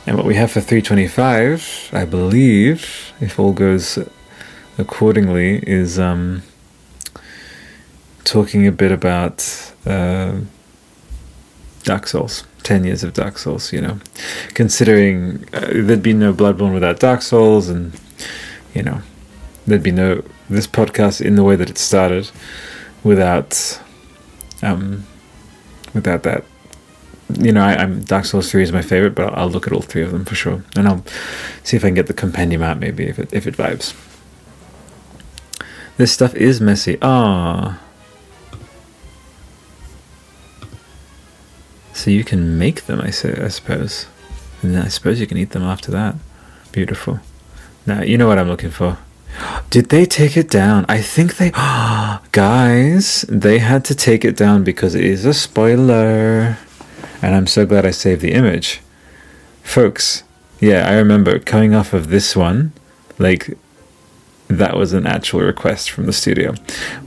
And 0.06 0.16
what 0.16 0.24
we 0.24 0.36
have 0.36 0.50
for 0.50 0.62
325 0.62 1.90
i 1.92 2.06
believe 2.06 3.12
if 3.20 3.38
all 3.38 3.52
goes 3.52 3.98
accordingly 4.78 5.58
is 5.66 5.98
um 5.98 6.42
talking 8.28 8.66
a 8.66 8.72
bit 8.72 8.92
about 8.92 9.72
uh, 9.86 10.36
Dark 11.84 12.06
Souls, 12.06 12.44
10 12.62 12.84
years 12.84 13.02
of 13.02 13.14
Dark 13.14 13.38
Souls, 13.38 13.72
you 13.72 13.80
know. 13.80 13.98
Considering 14.54 15.48
uh, 15.54 15.68
there'd 15.72 16.02
be 16.02 16.12
no 16.12 16.34
Bloodborne 16.34 16.74
without 16.74 17.00
Dark 17.00 17.22
Souls, 17.22 17.70
and, 17.70 17.98
you 18.74 18.82
know, 18.82 19.00
there'd 19.66 19.82
be 19.82 19.90
no 19.90 20.22
this 20.50 20.66
podcast 20.66 21.20
in 21.20 21.36
the 21.36 21.44
way 21.44 21.56
that 21.56 21.68
it 21.68 21.76
started 21.76 22.30
without 23.04 23.80
um 24.62 25.06
without 25.94 26.22
that. 26.22 26.44
You 27.38 27.52
know 27.52 27.60
I, 27.60 27.74
am 27.74 28.00
dark 28.04 28.24
souls 28.24 28.50
3 28.50 28.62
is 28.62 28.72
my 28.72 28.80
favorite 28.80 29.14
but 29.14 29.26
I'll, 29.26 29.40
I'll, 29.40 29.50
look 29.50 29.66
at 29.66 29.74
all 29.74 29.82
three 29.82 30.02
of 30.02 30.12
them 30.12 30.24
for 30.24 30.34
sure. 30.34 30.64
And 30.74 30.88
i'll 30.88 31.04
see 31.62 31.76
if 31.76 31.84
i 31.84 31.88
can 31.88 31.94
get 31.94 32.06
the 32.06 32.14
compendium 32.14 32.62
out 32.62 32.78
maybe 32.78 33.04
if 33.06 33.18
it 33.18 33.28
if 33.30 33.46
it 33.46 33.54
vibes. 33.54 33.94
This 35.98 36.10
stuff 36.10 36.34
is 36.34 36.58
messy. 36.62 36.96
Ah 37.02 37.78
So 41.98 42.12
you 42.12 42.22
can 42.22 42.56
make 42.56 42.86
them, 42.86 43.00
I, 43.00 43.10
say, 43.10 43.34
I 43.42 43.48
suppose. 43.48 44.06
And 44.62 44.78
I 44.78 44.86
suppose 44.86 45.18
you 45.18 45.26
can 45.26 45.36
eat 45.36 45.50
them 45.50 45.64
after 45.64 45.90
that. 45.90 46.14
Beautiful. 46.70 47.18
Now, 47.86 48.02
you 48.02 48.16
know 48.16 48.28
what 48.28 48.38
I'm 48.38 48.46
looking 48.46 48.70
for. 48.70 48.98
Did 49.70 49.88
they 49.88 50.04
take 50.04 50.36
it 50.36 50.48
down? 50.48 50.86
I 50.88 51.02
think 51.02 51.38
they. 51.38 51.50
Guys, 52.30 53.22
they 53.22 53.58
had 53.58 53.84
to 53.86 53.96
take 53.96 54.24
it 54.24 54.36
down 54.36 54.62
because 54.62 54.94
it 54.94 55.02
is 55.02 55.24
a 55.24 55.34
spoiler. 55.34 56.56
And 57.20 57.34
I'm 57.34 57.48
so 57.48 57.66
glad 57.66 57.84
I 57.84 57.90
saved 57.90 58.20
the 58.20 58.32
image. 58.32 58.80
Folks, 59.64 60.22
yeah, 60.60 60.88
I 60.88 60.94
remember 60.94 61.40
coming 61.40 61.74
off 61.74 61.92
of 61.92 62.10
this 62.10 62.36
one, 62.36 62.72
like, 63.18 63.58
that 64.46 64.76
was 64.76 64.92
an 64.92 65.04
actual 65.04 65.40
request 65.40 65.90
from 65.90 66.06
the 66.06 66.12
studio. 66.12 66.54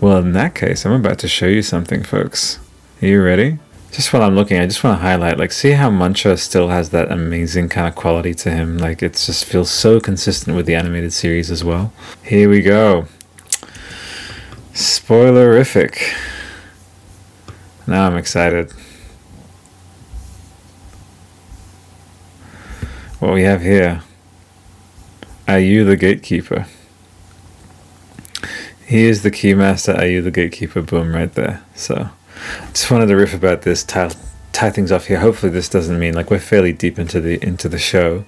Well, 0.02 0.18
in 0.18 0.34
that 0.34 0.54
case, 0.54 0.86
I'm 0.86 0.92
about 0.92 1.20
to 1.20 1.30
show 1.30 1.48
you 1.48 1.62
something, 1.62 2.04
folks. 2.04 2.60
Are 3.02 3.08
you 3.08 3.24
ready? 3.24 3.60
Just 3.92 4.14
while 4.14 4.22
I'm 4.22 4.36
looking, 4.36 4.58
I 4.58 4.66
just 4.66 4.84
want 4.84 4.98
to 4.98 5.02
highlight, 5.02 5.38
like, 5.38 5.52
see 5.52 5.72
how 5.72 5.90
Muncher 5.90 6.40
still 6.40 6.70
has 6.70 6.92
that 6.92 7.12
amazing 7.12 7.70
kind 7.70 7.88
of 7.88 7.96
quality 7.96 8.34
to 8.36 8.50
him. 8.50 8.78
Like, 8.78 9.04
it 9.04 9.14
just 9.14 9.44
feels 9.44 9.70
so 9.70 10.00
consistent 10.00 10.56
with 10.56 10.66
the 10.66 10.76
animated 10.76 11.12
series 11.12 11.52
as 11.52 11.64
well. 11.64 11.92
Here 12.24 12.50
we 12.50 12.62
go. 12.62 13.08
Spoilerific. 14.74 15.98
Now 17.86 18.08
I'm 18.08 18.16
excited. 18.16 18.72
What 23.20 23.34
we 23.34 23.44
have 23.44 23.62
here. 23.62 24.04
Are 25.48 25.60
you 25.60 25.84
the 25.84 25.98
gatekeeper? 25.98 26.66
He 28.86 29.04
is 29.04 29.24
the 29.24 29.32
keymaster. 29.32 29.98
Are 29.98 30.08
you 30.08 30.22
the 30.22 30.32
gatekeeper? 30.32 30.82
Boom, 30.82 31.14
right 31.14 31.34
there. 31.34 31.64
So. 31.76 32.10
Just 32.70 32.90
wanted 32.90 33.08
to 33.08 33.16
riff 33.16 33.34
about 33.34 33.64
this, 33.64 33.84
tie, 33.84 34.12
tie 34.52 34.70
things 34.70 34.92
off 34.92 35.08
here. 35.08 35.20
Hopefully, 35.20 35.52
this 35.52 35.70
doesn't 35.70 36.00
mean 36.00 36.14
like 36.14 36.30
we're 36.30 36.40
fairly 36.40 36.74
deep 36.74 37.00
into 37.00 37.22
the 37.22 37.44
into 37.44 37.70
the 37.70 37.80
show, 37.80 38.26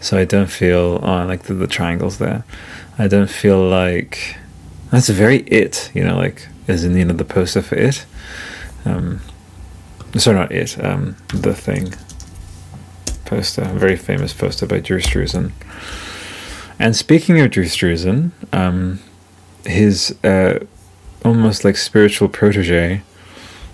so 0.00 0.18
I 0.18 0.24
don't 0.24 0.50
feel 0.50 1.00
oh, 1.02 1.24
like 1.26 1.44
the, 1.44 1.54
the 1.54 1.66
triangles 1.66 2.18
there. 2.18 2.44
I 2.98 3.08
don't 3.08 3.30
feel 3.30 3.60
like 3.60 4.36
that's 4.90 5.08
a 5.08 5.12
very 5.12 5.38
it. 5.40 5.90
You 5.94 6.04
know, 6.04 6.16
like 6.16 6.48
as 6.68 6.84
in 6.84 6.92
the 6.92 7.00
end 7.00 7.10
of 7.10 7.18
the 7.18 7.24
poster 7.24 7.62
for 7.62 7.76
it. 7.76 8.06
Um, 8.84 9.20
sorry, 10.16 10.36
not 10.36 10.52
it. 10.52 10.82
Um, 10.82 11.16
the 11.28 11.54
thing 11.54 11.94
poster, 13.24 13.62
a 13.62 13.74
very 13.74 13.96
famous 13.96 14.32
poster 14.32 14.66
by 14.66 14.80
Drew 14.80 15.00
Struzan. 15.00 15.52
And 16.78 16.96
speaking 16.96 17.38
of 17.40 17.50
Drew 17.50 17.64
Struzan, 17.64 18.32
um, 18.52 19.00
his 19.64 20.16
uh, 20.24 20.64
almost 21.24 21.64
like 21.64 21.76
spiritual 21.76 22.28
protege 22.28 23.02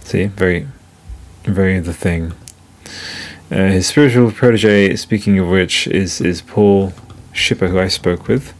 See, 0.06 0.26
very, 0.26 0.68
very 1.42 1.80
the 1.80 1.92
thing. 1.92 2.32
Uh, 3.50 3.70
his 3.70 3.88
spiritual 3.88 4.30
protege, 4.30 4.94
speaking 4.94 5.36
of 5.40 5.48
which, 5.48 5.88
is 5.88 6.20
is 6.20 6.42
Paul 6.42 6.92
Shipper, 7.32 7.66
who 7.66 7.80
I 7.80 7.88
spoke 7.88 8.28
with, 8.28 8.54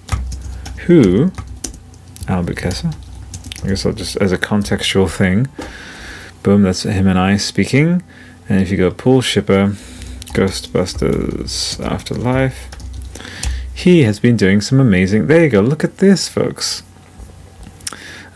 who 0.86 1.30
Albert 2.26 2.56
Kessler. 2.56 2.90
I 3.62 3.68
guess 3.68 3.86
I'll 3.86 3.92
just 3.92 4.16
as 4.16 4.32
a 4.32 4.38
contextual 4.38 5.08
thing. 5.08 5.46
Boom, 6.42 6.64
that's 6.64 6.82
him 6.82 7.06
and 7.06 7.16
I 7.16 7.36
speaking. 7.36 8.02
And 8.48 8.60
if 8.60 8.68
you 8.68 8.76
go 8.76 8.90
Paul 8.90 9.20
Shipper, 9.20 9.76
Ghostbusters 10.34 11.78
Afterlife, 11.78 12.68
he 13.72 14.02
has 14.02 14.18
been 14.18 14.36
doing 14.36 14.60
some 14.60 14.80
amazing. 14.80 15.28
There 15.28 15.44
you 15.44 15.50
go. 15.50 15.60
Look 15.60 15.84
at 15.84 15.98
this, 15.98 16.26
folks. 16.28 16.82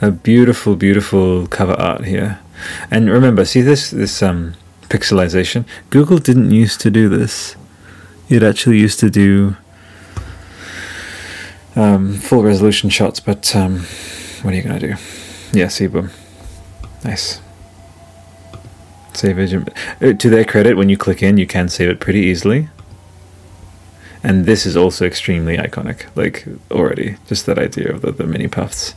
A 0.00 0.12
beautiful, 0.12 0.76
beautiful 0.76 1.48
cover 1.48 1.74
art 1.74 2.04
here. 2.04 2.38
And 2.90 3.10
remember, 3.10 3.44
see 3.44 3.62
this 3.62 3.90
this 3.90 4.22
um, 4.22 4.54
pixelization. 4.88 5.64
Google 5.90 6.18
didn't 6.18 6.50
used 6.50 6.80
to 6.80 6.90
do 6.90 7.08
this. 7.08 7.56
It 8.28 8.42
actually 8.42 8.78
used 8.78 9.00
to 9.00 9.10
do 9.10 9.56
um, 11.76 12.14
full 12.14 12.42
resolution 12.42 12.90
shots, 12.90 13.20
but 13.20 13.54
um, 13.56 13.80
what 14.42 14.54
are 14.54 14.56
you 14.56 14.62
gonna 14.62 14.80
do? 14.80 14.94
Yeah, 15.52 15.68
see 15.68 15.86
boom. 15.86 16.10
Nice. 17.04 17.40
Save 19.14 19.38
agent. 19.38 19.70
uh, 20.00 20.12
To 20.12 20.30
their 20.30 20.44
credit, 20.44 20.76
when 20.76 20.88
you 20.88 20.96
click 20.96 21.22
in, 21.22 21.36
you 21.36 21.46
can 21.46 21.68
save 21.68 21.88
it 21.88 22.00
pretty 22.00 22.20
easily. 22.20 22.68
And 24.22 24.44
this 24.44 24.66
is 24.66 24.76
also 24.76 25.06
extremely 25.06 25.56
iconic, 25.56 26.06
like 26.14 26.46
already, 26.70 27.16
just 27.26 27.46
that 27.46 27.58
idea 27.58 27.90
of 27.90 28.02
the, 28.02 28.12
the 28.12 28.26
mini 28.26 28.48
puffs. 28.48 28.94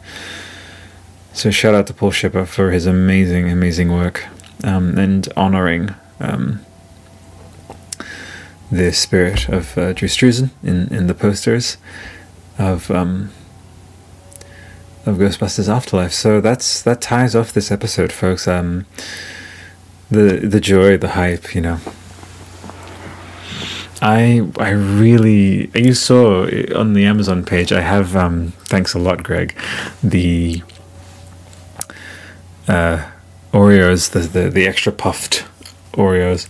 So 1.34 1.50
shout 1.50 1.74
out 1.74 1.88
to 1.88 1.94
Paul 1.94 2.12
Shipper 2.12 2.46
for 2.46 2.72
his 2.72 2.86
amazing, 2.86 3.50
amazing 3.50 3.92
work 3.92 4.28
um, 4.64 4.98
and 4.98 5.28
honoring 5.36 5.94
um, 6.20 6.64
the 8.72 8.94
spirit 8.94 9.50
of 9.50 9.78
uh, 9.78 9.94
Drew 9.94 10.08
Struzan 10.08 10.52
in, 10.64 10.94
in 10.94 11.08
the 11.08 11.14
posters 11.14 11.78
of 12.58 12.90
um, 12.92 13.32
of 15.06 15.18
Ghostbusters 15.18 15.68
Afterlife. 15.68 16.14
So 16.14 16.40
that's 16.40 16.82
that 16.84 17.02
ties 17.02 17.36
off 17.36 17.52
this 17.52 17.72
episode, 17.72 18.12
folks. 18.14 18.48
Um, 18.48 18.86
the 20.10 20.38
the 20.38 20.60
joy, 20.60 20.98
the 20.98 21.10
hype, 21.10 21.56
you 21.56 21.62
know. 21.62 21.80
I 24.02 24.48
I 24.58 24.70
really 24.70 25.70
you 25.74 25.94
saw 25.94 26.48
on 26.76 26.94
the 26.94 27.06
Amazon 27.06 27.44
page. 27.44 27.72
I 27.72 27.82
have 27.82 28.16
um, 28.16 28.54
thanks 28.66 28.94
a 28.94 29.00
lot, 29.00 29.24
Greg. 29.24 29.56
The 30.04 30.62
uh, 32.68 33.10
Oreos, 33.52 34.12
the, 34.12 34.20
the 34.20 34.50
the 34.50 34.68
extra 34.68 34.92
puffed 34.92 35.46
Oreos 35.94 36.48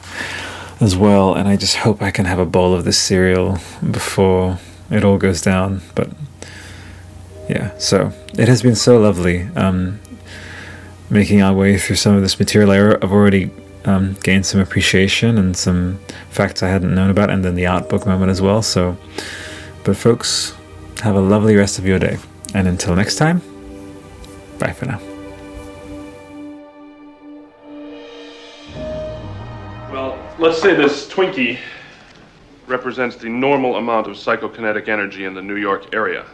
as 0.82 0.96
well, 0.96 1.34
and 1.34 1.48
I 1.48 1.56
just 1.56 1.78
hope 1.78 2.02
I 2.02 2.12
can 2.12 2.26
have 2.26 2.40
a 2.40 2.46
bowl 2.46 2.74
of 2.74 2.84
this 2.84 2.98
cereal 2.98 3.58
before 3.92 4.60
it 4.90 5.04
all 5.04 5.18
goes 5.18 5.42
down. 5.42 5.82
But 5.96 6.10
yeah, 7.50 7.78
so 7.78 8.12
it 8.38 8.48
has 8.48 8.62
been 8.62 8.76
so 8.76 9.00
lovely 9.00 9.44
um, 9.56 10.00
making 11.10 11.42
our 11.42 11.54
way 11.54 11.78
through 11.78 11.98
some 11.98 12.16
of 12.16 12.22
this 12.22 12.40
material. 12.40 12.72
I've 12.72 13.12
already 13.12 13.52
um, 13.86 14.14
gained 14.24 14.46
some 14.46 14.60
appreciation 14.60 15.38
and 15.38 15.56
some 15.56 16.00
facts 16.30 16.64
I 16.64 16.70
hadn't 16.70 16.94
known 16.94 17.10
about, 17.10 17.30
and 17.30 17.44
then 17.44 17.56
the 17.56 17.66
art 17.66 17.90
book 17.90 18.06
moment 18.06 18.32
as 18.32 18.42
well. 18.42 18.62
So, 18.62 18.98
but 19.84 19.98
folks, 19.98 20.56
have 21.02 21.16
a 21.16 21.22
lovely 21.22 21.56
rest 21.56 21.80
of 21.80 21.86
your 21.86 22.00
day, 22.00 22.18
and 22.54 22.68
until 22.68 22.96
next 22.96 23.16
time, 23.16 23.42
bye 24.60 24.72
for 24.72 24.86
now. 24.86 25.13
Let's 30.44 30.62
say 30.62 30.76
this 30.76 31.08
Twinkie 31.08 31.58
represents 32.68 33.16
the 33.16 33.30
normal 33.30 33.78
amount 33.78 34.08
of 34.08 34.18
psychokinetic 34.18 34.90
energy 34.90 35.24
in 35.24 35.34
the 35.34 35.42
New 35.42 35.56
York 35.56 35.96
area. 35.96 36.26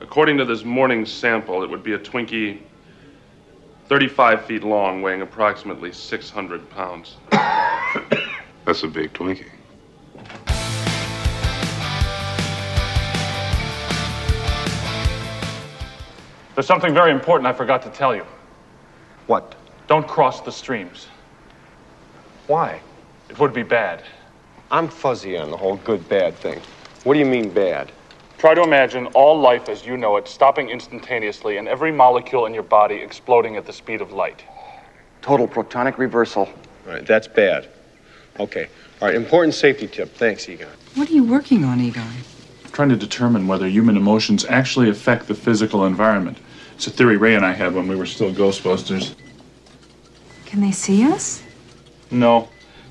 According 0.00 0.38
to 0.38 0.46
this 0.46 0.64
morning's 0.64 1.12
sample, 1.12 1.62
it 1.62 1.68
would 1.68 1.82
be 1.82 1.92
a 1.92 1.98
Twinkie 1.98 2.60
35 3.84 4.46
feet 4.46 4.64
long, 4.64 5.02
weighing 5.02 5.20
approximately 5.20 5.92
600 5.92 6.70
pounds. 6.70 7.18
That's 8.64 8.82
a 8.84 8.88
big 8.88 9.12
Twinkie. 9.12 9.50
There's 16.54 16.66
something 16.66 16.94
very 16.94 17.12
important 17.12 17.46
I 17.46 17.52
forgot 17.52 17.82
to 17.82 17.90
tell 17.90 18.16
you. 18.16 18.24
What? 19.26 19.54
Don't 19.86 20.08
cross 20.08 20.40
the 20.40 20.50
streams. 20.50 21.08
Why? 22.46 22.80
It 23.28 23.38
would 23.38 23.52
be 23.52 23.62
bad. 23.62 24.02
I'm 24.70 24.88
fuzzy 24.88 25.36
on 25.36 25.50
the 25.50 25.56
whole 25.56 25.76
good 25.76 26.08
bad 26.08 26.34
thing. 26.36 26.60
What 27.04 27.14
do 27.14 27.20
you 27.20 27.26
mean 27.26 27.50
bad? 27.50 27.92
Try 28.38 28.54
to 28.54 28.62
imagine 28.62 29.06
all 29.08 29.40
life 29.40 29.68
as 29.68 29.84
you 29.84 29.96
know 29.96 30.16
it 30.16 30.28
stopping 30.28 30.70
instantaneously 30.70 31.56
and 31.56 31.66
every 31.66 31.90
molecule 31.90 32.46
in 32.46 32.54
your 32.54 32.62
body 32.62 32.96
exploding 32.96 33.56
at 33.56 33.66
the 33.66 33.72
speed 33.72 34.00
of 34.00 34.12
light. 34.12 34.42
Total 35.22 35.48
protonic 35.48 35.98
reversal. 35.98 36.46
All 36.86 36.92
right, 36.92 37.04
that's 37.04 37.26
bad. 37.26 37.68
Okay. 38.38 38.68
All 39.00 39.08
right, 39.08 39.14
important 39.16 39.54
safety 39.54 39.86
tip. 39.86 40.14
Thanks, 40.14 40.48
Egon. 40.48 40.68
What 40.94 41.08
are 41.10 41.12
you 41.12 41.24
working 41.24 41.64
on, 41.64 41.80
Egon? 41.80 42.06
trying 42.78 42.88
to 42.88 42.96
determine 42.96 43.48
whether 43.48 43.66
human 43.66 43.96
emotions 43.96 44.44
actually 44.44 44.88
affect 44.88 45.26
the 45.26 45.34
physical 45.34 45.84
environment. 45.84 46.38
It's 46.76 46.86
a 46.86 46.90
theory 46.90 47.16
Ray 47.16 47.34
and 47.34 47.44
I 47.44 47.50
had 47.50 47.74
when 47.74 47.88
we 47.88 47.96
were 47.96 48.06
still 48.06 48.32
Ghostbusters. 48.32 49.16
Can 50.46 50.60
they 50.60 50.70
see 50.70 51.02
us? 51.02 51.42
No, 52.12 52.48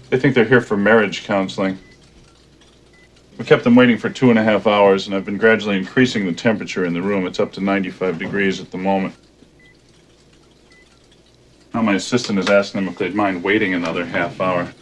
they 0.09 0.19
think 0.19 0.35
they're 0.35 0.45
here 0.45 0.61
for 0.61 0.77
marriage 0.77 1.23
counseling. 1.25 1.77
We 3.37 3.45
kept 3.45 3.63
them 3.63 3.75
waiting 3.75 3.97
for 3.97 4.09
two 4.09 4.29
and 4.29 4.39
a 4.39 4.43
half 4.43 4.65
hours, 4.65 5.05
and 5.05 5.15
I've 5.15 5.25
been 5.25 5.37
gradually 5.37 5.77
increasing 5.77 6.25
the 6.25 6.33
temperature 6.33 6.85
in 6.85 6.93
the 6.93 7.01
room. 7.01 7.27
It's 7.27 7.39
up 7.39 7.51
to 7.53 7.61
95 7.61 8.17
degrees 8.17 8.59
at 8.59 8.71
the 8.71 8.77
moment. 8.77 9.15
Now 11.73 11.83
my 11.83 11.93
assistant 11.93 12.39
is 12.39 12.49
asking 12.49 12.81
them 12.81 12.91
if 12.91 12.97
they'd 12.97 13.13
mind 13.13 13.43
waiting 13.43 13.75
another 13.75 14.05
half 14.05 14.41
hour. 14.41 14.73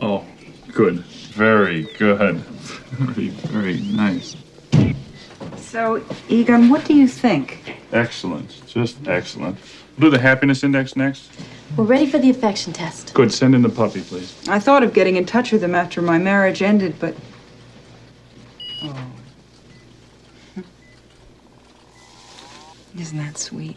Oh, 0.00 0.24
good. 0.72 1.00
Very 1.00 1.84
good. 1.98 2.36
Very, 2.98 3.28
very 3.28 3.80
nice. 3.80 4.34
So, 5.56 6.02
Egon, 6.28 6.70
what 6.70 6.84
do 6.86 6.94
you 6.94 7.06
think? 7.06 7.76
Excellent. 7.92 8.62
Just 8.66 9.06
excellent. 9.06 9.58
We'll 9.98 10.10
do 10.10 10.16
the 10.16 10.22
happiness 10.22 10.64
index 10.64 10.96
next. 10.96 11.30
We're 11.76 11.84
ready 11.84 12.06
for 12.06 12.18
the 12.18 12.30
affection 12.30 12.72
test. 12.72 13.14
Good. 13.14 13.32
Send 13.32 13.54
in 13.54 13.62
the 13.62 13.68
puppy, 13.68 14.00
please. 14.00 14.34
I 14.48 14.58
thought 14.58 14.82
of 14.82 14.94
getting 14.94 15.16
in 15.16 15.26
touch 15.26 15.52
with 15.52 15.62
him 15.62 15.74
after 15.74 16.00
my 16.02 16.18
marriage 16.18 16.62
ended, 16.62 16.98
but. 16.98 17.14
Oh. 18.82 19.06
Isn't 22.98 23.18
that 23.18 23.38
sweet? 23.38 23.76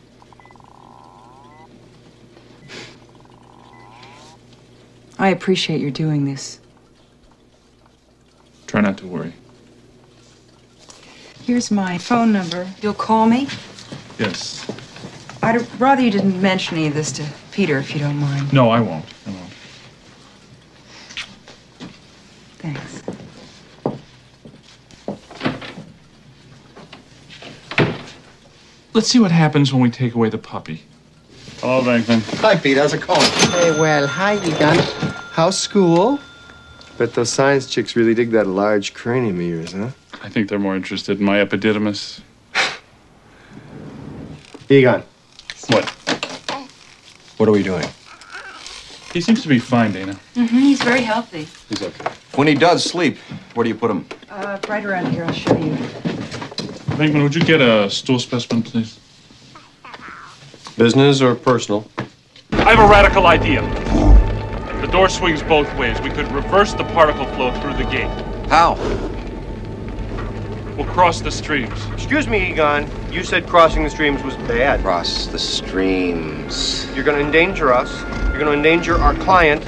I 5.19 5.30
appreciate 5.30 5.80
your 5.81 5.91
doing 5.91 6.26
this. 6.26 6.59
Try 8.65 8.81
not 8.81 8.97
to 8.99 9.07
worry. 9.07 9.34
Here's 11.43 11.69
my 11.69 11.97
phone 11.99 12.31
number. 12.31 12.68
You'll 12.81 12.93
call 12.93 13.27
me? 13.27 13.47
Yes. 14.18 14.65
I'd 15.43 15.68
rather 15.80 16.01
you 16.01 16.09
didn't 16.09 16.41
mention 16.41 16.77
any 16.77 16.88
of 16.88 16.95
this 16.95 17.11
to 17.13 17.26
Peter, 17.51 17.77
if 17.77 17.93
you 17.93 17.99
don't 17.99 18.17
mind. 18.17 18.53
No, 18.53 18.69
I 18.69 18.79
won't. 18.79 19.05
I 19.27 19.31
won't. 19.31 19.53
Thanks. 22.59 23.01
Let's 28.93 29.07
see 29.07 29.19
what 29.19 29.31
happens 29.31 29.73
when 29.73 29.81
we 29.81 29.89
take 29.89 30.15
away 30.15 30.29
the 30.29 30.37
puppy. 30.37 30.83
Hello, 31.59 31.81
Venkman. 31.81 32.21
Hi, 32.39 32.55
Pete. 32.55 32.77
How's 32.77 32.93
it 32.93 33.05
going? 33.05 33.21
Hey, 33.51 33.71
well, 33.79 34.07
hi, 34.07 34.35
Egon. 34.35 34.77
How's 35.31 35.57
school? 35.57 36.19
Bet 36.97 37.13
those 37.13 37.29
science 37.29 37.67
chicks 37.67 37.95
really 37.95 38.13
dig 38.13 38.31
that 38.31 38.47
large 38.47 38.93
cranium 38.93 39.39
of 39.39 39.45
yours, 39.45 39.73
huh? 39.73 39.89
I 40.23 40.29
think 40.29 40.49
they're 40.49 40.59
more 40.59 40.75
interested 40.75 41.19
in 41.19 41.25
my 41.25 41.43
epididymis. 41.43 42.21
Egon. 44.69 45.03
What? 45.67 45.95
What 47.41 47.49
are 47.49 47.53
we 47.53 47.63
doing? 47.63 47.88
He 49.13 49.19
seems 49.19 49.41
to 49.41 49.47
be 49.47 49.57
fine, 49.57 49.93
Dana. 49.93 50.13
Mm-hmm, 50.35 50.59
he's 50.59 50.80
very 50.84 51.01
healthy. 51.01 51.47
He's 51.69 51.81
okay. 51.81 52.11
When 52.35 52.45
he 52.45 52.53
does 52.53 52.84
sleep, 52.84 53.18
where 53.55 53.63
do 53.63 53.68
you 53.68 53.73
put 53.73 53.89
him? 53.89 54.05
Uh, 54.30 54.59
right 54.69 54.85
around 54.85 55.07
here, 55.07 55.23
I'll 55.23 55.34
show 55.34 55.57
you. 55.57 55.72
Venkman, 56.99 57.23
would 57.23 57.34
you 57.34 57.41
get 57.43 57.59
a 57.59 57.89
stool 57.89 58.19
specimen, 58.19 58.61
please? 58.61 58.99
Business 60.77 61.19
or 61.19 61.34
personal? 61.34 61.89
I 62.51 62.76
have 62.76 62.80
a 62.80 62.88
radical 62.88 63.26
idea. 63.26 63.63
The 64.80 64.89
door 64.91 65.09
swings 65.09 65.41
both 65.41 65.76
ways. 65.80 65.99
We 66.01 66.11
could 66.11 66.31
reverse 66.31 66.76
the 66.76 66.84
particle 66.84 67.26
flow 67.26 67.51
through 67.59 67.73
the 67.73 67.89
gate. 67.89 68.11
How? 68.49 68.76
We'll 70.77 70.88
cross 70.88 71.22
the 71.22 71.31
streams. 71.31 71.85
Excuse 71.93 72.27
me, 72.27 72.52
Egon. 72.52 72.89
You 73.11 73.23
said 73.23 73.48
crossing 73.48 73.84
the 73.84 73.89
streams 73.89 74.23
was 74.23 74.35
bad. 74.38 74.81
Cross 74.81 75.27
the 75.27 75.39
streams. 75.39 76.88
You're 76.95 77.03
gonna 77.03 77.19
endanger 77.19 77.73
us. 77.73 78.02
You're 78.30 78.39
gonna 78.39 78.52
endanger 78.52 78.98
our 78.98 79.14
client, 79.15 79.64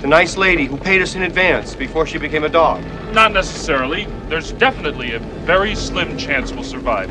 the 0.00 0.06
nice 0.06 0.36
lady 0.36 0.66
who 0.66 0.76
paid 0.76 1.02
us 1.02 1.14
in 1.14 1.22
advance 1.22 1.74
before 1.74 2.06
she 2.06 2.18
became 2.18 2.44
a 2.44 2.48
dog. 2.48 2.82
Not 3.12 3.32
necessarily. 3.32 4.06
There's 4.28 4.52
definitely 4.52 5.12
a 5.12 5.18
very 5.18 5.74
slim 5.74 6.16
chance 6.16 6.52
we'll 6.52 6.64
survive. 6.64 7.10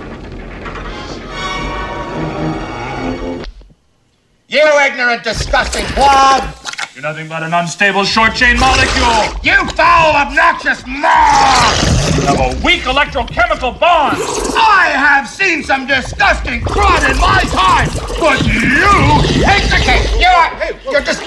You 4.47 4.67
ignorant, 4.85 5.23
disgusting 5.23 5.85
blob! 5.93 6.55
You're 6.99 7.07
nothing 7.07 7.29
but 7.29 7.43
an 7.43 7.53
unstable 7.53 8.03
short 8.03 8.35
chain 8.35 8.59
molecule! 8.59 9.39
You 9.41 9.55
foul, 9.69 10.17
obnoxious 10.17 10.85
moth! 10.85 12.17
You 12.17 12.23
have 12.23 12.39
a 12.41 12.65
weak 12.65 12.81
electrochemical 12.81 13.79
bond! 13.79 14.17
I 14.19 14.91
have 14.97 15.25
seen 15.25 15.63
some 15.63 15.87
disgusting 15.87 16.59
crud 16.59 17.09
in 17.09 17.17
my 17.21 17.39
time, 17.53 17.87
but 18.19 18.45
you 18.45 19.41
take 19.41 19.69
the 19.69 19.77
cake. 19.81 20.09
You're, 20.19 20.91
you're 20.91 21.01
just. 21.01 21.23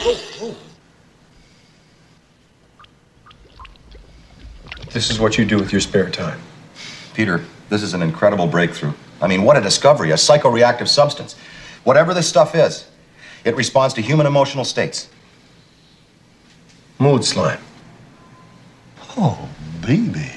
This 4.90 5.10
is 5.10 5.18
what 5.18 5.38
you 5.38 5.46
do 5.46 5.56
with 5.56 5.72
your 5.72 5.80
spare 5.80 6.10
time. 6.10 6.38
Peter, 7.14 7.42
this 7.70 7.82
is 7.82 7.94
an 7.94 8.02
incredible 8.02 8.46
breakthrough. 8.46 8.92
I 9.22 9.26
mean, 9.26 9.42
what 9.42 9.56
a 9.56 9.62
discovery, 9.62 10.10
a 10.10 10.16
psychoreactive 10.16 10.88
substance. 10.88 11.34
Whatever 11.84 12.12
this 12.12 12.28
stuff 12.28 12.54
is, 12.54 12.86
it 13.46 13.56
responds 13.56 13.94
to 13.94 14.02
human 14.02 14.26
emotional 14.26 14.66
states. 14.66 15.08
Mood 17.02 17.24
slime. 17.24 17.58
Oh, 19.16 19.48
baby. 19.84 20.30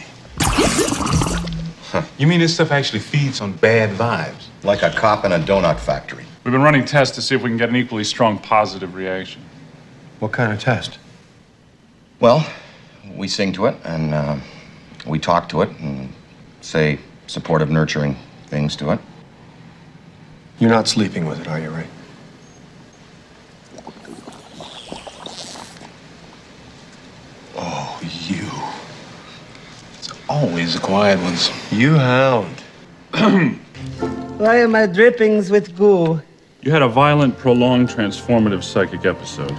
You 2.18 2.26
mean 2.26 2.40
this 2.40 2.56
stuff 2.56 2.72
actually 2.72 3.02
feeds 3.02 3.40
on 3.40 3.54
bad 3.54 3.92
vibes? 3.92 4.48
Like 4.64 4.82
a 4.82 4.90
cop 4.90 5.26
in 5.26 5.32
a 5.32 5.38
donut 5.38 5.80
factory. 5.80 6.26
We've 6.44 6.52
been 6.52 6.64
running 6.64 6.84
tests 6.84 7.14
to 7.18 7.22
see 7.22 7.36
if 7.36 7.44
we 7.44 7.52
can 7.52 7.58
get 7.58 7.70
an 7.70 7.76
equally 7.76 8.04
strong 8.04 8.40
positive 8.40 8.96
reaction. 8.96 9.44
What 10.18 10.32
kind 10.32 10.52
of 10.52 10.60
test? 10.60 10.98
Well, 12.20 12.44
we 13.16 13.28
sing 13.28 13.54
to 13.54 13.68
it 13.68 13.76
and 13.84 14.16
uh, 14.16 14.40
we 15.06 15.20
talk 15.20 15.48
to 15.50 15.62
it 15.62 15.70
and 15.82 16.12
say 16.62 16.98
supportive, 17.28 17.70
nurturing 17.70 18.18
things 18.48 18.76
to 18.78 18.90
it. 18.90 19.00
You're 20.58 20.72
not 20.72 20.88
sleeping 20.88 21.28
with 21.28 21.42
it, 21.42 21.48
are 21.48 21.60
you, 21.60 21.70
Ray? 21.70 21.86
Oh, 27.58 28.00
you. 28.28 28.50
It's 30.00 30.12
always 30.28 30.74
the 30.74 30.80
quiet 30.80 31.20
ones. 31.22 31.52
You 31.72 31.96
hound. 31.96 32.60
Why 34.38 34.60
are 34.60 34.68
my 34.68 34.86
drippings 34.86 35.50
with 35.50 35.78
goo? 35.78 36.22
You 36.62 36.72
had 36.72 36.82
a 36.82 36.88
violent, 36.88 37.38
prolonged, 37.38 37.90
transformative 37.90 38.64
psychic 38.64 39.06
episode. 39.06 39.56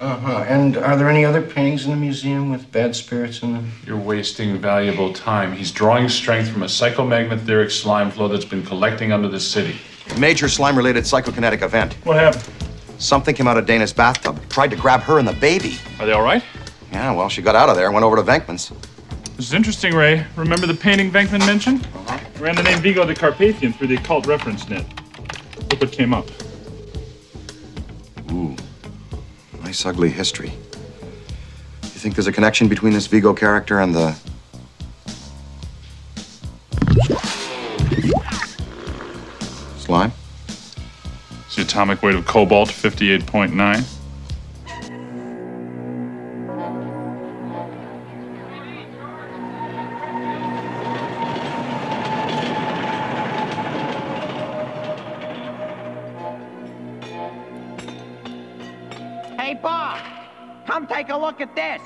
Uh 0.00 0.16
huh. 0.16 0.44
And 0.48 0.78
are 0.78 0.96
there 0.96 1.10
any 1.10 1.26
other 1.26 1.42
paintings 1.42 1.84
in 1.84 1.90
the 1.90 1.96
museum 1.96 2.50
with 2.50 2.72
bad 2.72 2.96
spirits 2.96 3.42
in 3.42 3.52
them? 3.52 3.70
You're 3.86 3.98
wasting 3.98 4.58
valuable 4.58 5.12
time. 5.12 5.52
He's 5.52 5.70
drawing 5.70 6.08
strength 6.08 6.48
from 6.50 6.62
a 6.62 6.66
psychomagnetheric 6.66 7.70
slime 7.70 8.10
flow 8.10 8.26
that's 8.26 8.46
been 8.46 8.64
collecting 8.64 9.12
under 9.12 9.28
the 9.28 9.38
city. 9.38 9.76
Major 10.18 10.48
slime 10.48 10.76
related 10.76 11.04
psychokinetic 11.04 11.60
event. 11.60 11.92
What 12.04 12.16
happened? 12.16 12.48
Something 12.98 13.34
came 13.34 13.46
out 13.46 13.58
of 13.58 13.66
Dana's 13.66 13.92
bathtub, 13.92 14.40
tried 14.48 14.70
to 14.70 14.76
grab 14.76 15.00
her 15.02 15.18
and 15.18 15.28
the 15.28 15.34
baby. 15.34 15.78
Are 15.98 16.06
they 16.06 16.12
all 16.12 16.22
right? 16.22 16.42
Yeah, 16.92 17.12
well, 17.12 17.28
she 17.28 17.42
got 17.42 17.54
out 17.54 17.68
of 17.68 17.76
there 17.76 17.86
and 17.86 17.94
went 17.94 18.04
over 18.04 18.16
to 18.16 18.22
Venkman's. 18.22 18.72
This 19.36 19.46
is 19.46 19.54
interesting, 19.54 19.94
Ray. 19.94 20.26
Remember 20.36 20.66
the 20.66 20.74
painting 20.74 21.10
Venkman 21.10 21.40
mentioned? 21.46 21.86
Uh-huh. 21.94 22.18
Ran 22.38 22.56
the 22.56 22.62
name 22.62 22.78
Vigo 22.80 23.04
the 23.06 23.14
Carpathian 23.14 23.72
through 23.72 23.86
the 23.86 23.94
occult 23.94 24.26
reference 24.26 24.68
net. 24.68 24.84
Look 25.70 25.80
what 25.80 25.92
came 25.92 26.12
up. 26.12 26.28
Ooh. 28.32 28.54
Nice, 29.62 29.86
ugly 29.86 30.10
history. 30.10 30.52
You 31.82 31.88
think 31.88 32.16
there's 32.16 32.26
a 32.26 32.32
connection 32.32 32.68
between 32.68 32.92
this 32.92 33.06
Vigo 33.06 33.32
character 33.32 33.80
and 33.80 33.94
the. 33.94 34.16
Slime? 39.78 40.12
It's 41.46 41.56
the 41.56 41.62
atomic 41.62 42.02
weight 42.02 42.14
of 42.14 42.26
cobalt, 42.26 42.68
58.9. 42.68 43.99
look 61.40 61.48
at 61.48 61.56
this. 61.56 61.80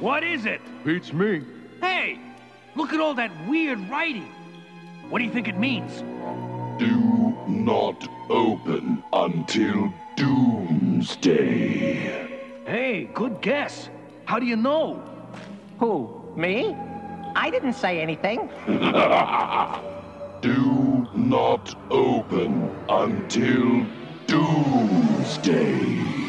What 0.00 0.24
is 0.24 0.46
it? 0.46 0.62
Beats 0.84 1.12
me. 1.12 1.42
Hey, 1.80 2.18
look 2.74 2.94
at 2.94 3.00
all 3.00 3.14
that 3.14 3.30
weird 3.46 3.78
writing. 3.90 4.32
What 5.10 5.18
do 5.18 5.24
you 5.24 5.30
think 5.30 5.48
it 5.48 5.58
means? 5.58 6.02
Do 6.78 7.36
not 7.46 8.08
open 8.30 9.04
until 9.12 9.92
doomsday. 10.16 11.36
Hey, 12.64 13.10
good 13.12 13.42
guess. 13.42 13.90
How 14.24 14.38
do 14.38 14.46
you 14.46 14.56
know? 14.56 15.02
Who? 15.78 16.32
Me? 16.36 16.74
I 17.34 17.50
didn't 17.50 17.74
say 17.74 18.00
anything. 18.00 18.48
Do 20.40 21.06
not 21.14 21.74
open 21.90 22.70
until 22.88 23.84
doomsday. 24.26 26.19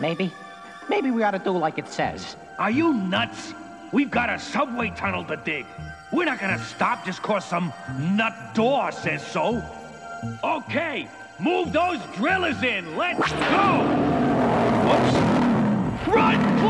Maybe. 0.00 0.32
Maybe 0.88 1.10
we 1.10 1.22
ought 1.22 1.32
to 1.32 1.38
do 1.38 1.50
like 1.50 1.78
it 1.78 1.88
says. 1.88 2.36
Are 2.58 2.70
you 2.70 2.94
nuts? 2.94 3.54
We've 3.92 4.10
got 4.10 4.30
a 4.30 4.38
subway 4.38 4.90
tunnel 4.90 5.24
to 5.24 5.36
dig. 5.36 5.66
We're 6.12 6.24
not 6.24 6.38
gonna 6.38 6.58
stop 6.58 7.04
just 7.04 7.22
cause 7.22 7.44
some 7.44 7.72
nut 7.98 8.54
door 8.54 8.92
says 8.92 9.26
so. 9.26 9.62
Okay, 10.42 11.08
move 11.38 11.72
those 11.72 12.00
drillers 12.14 12.62
in. 12.62 12.96
Let's 12.96 13.32
go! 13.32 13.84
Whoops. 14.86 16.06
Run, 16.08 16.60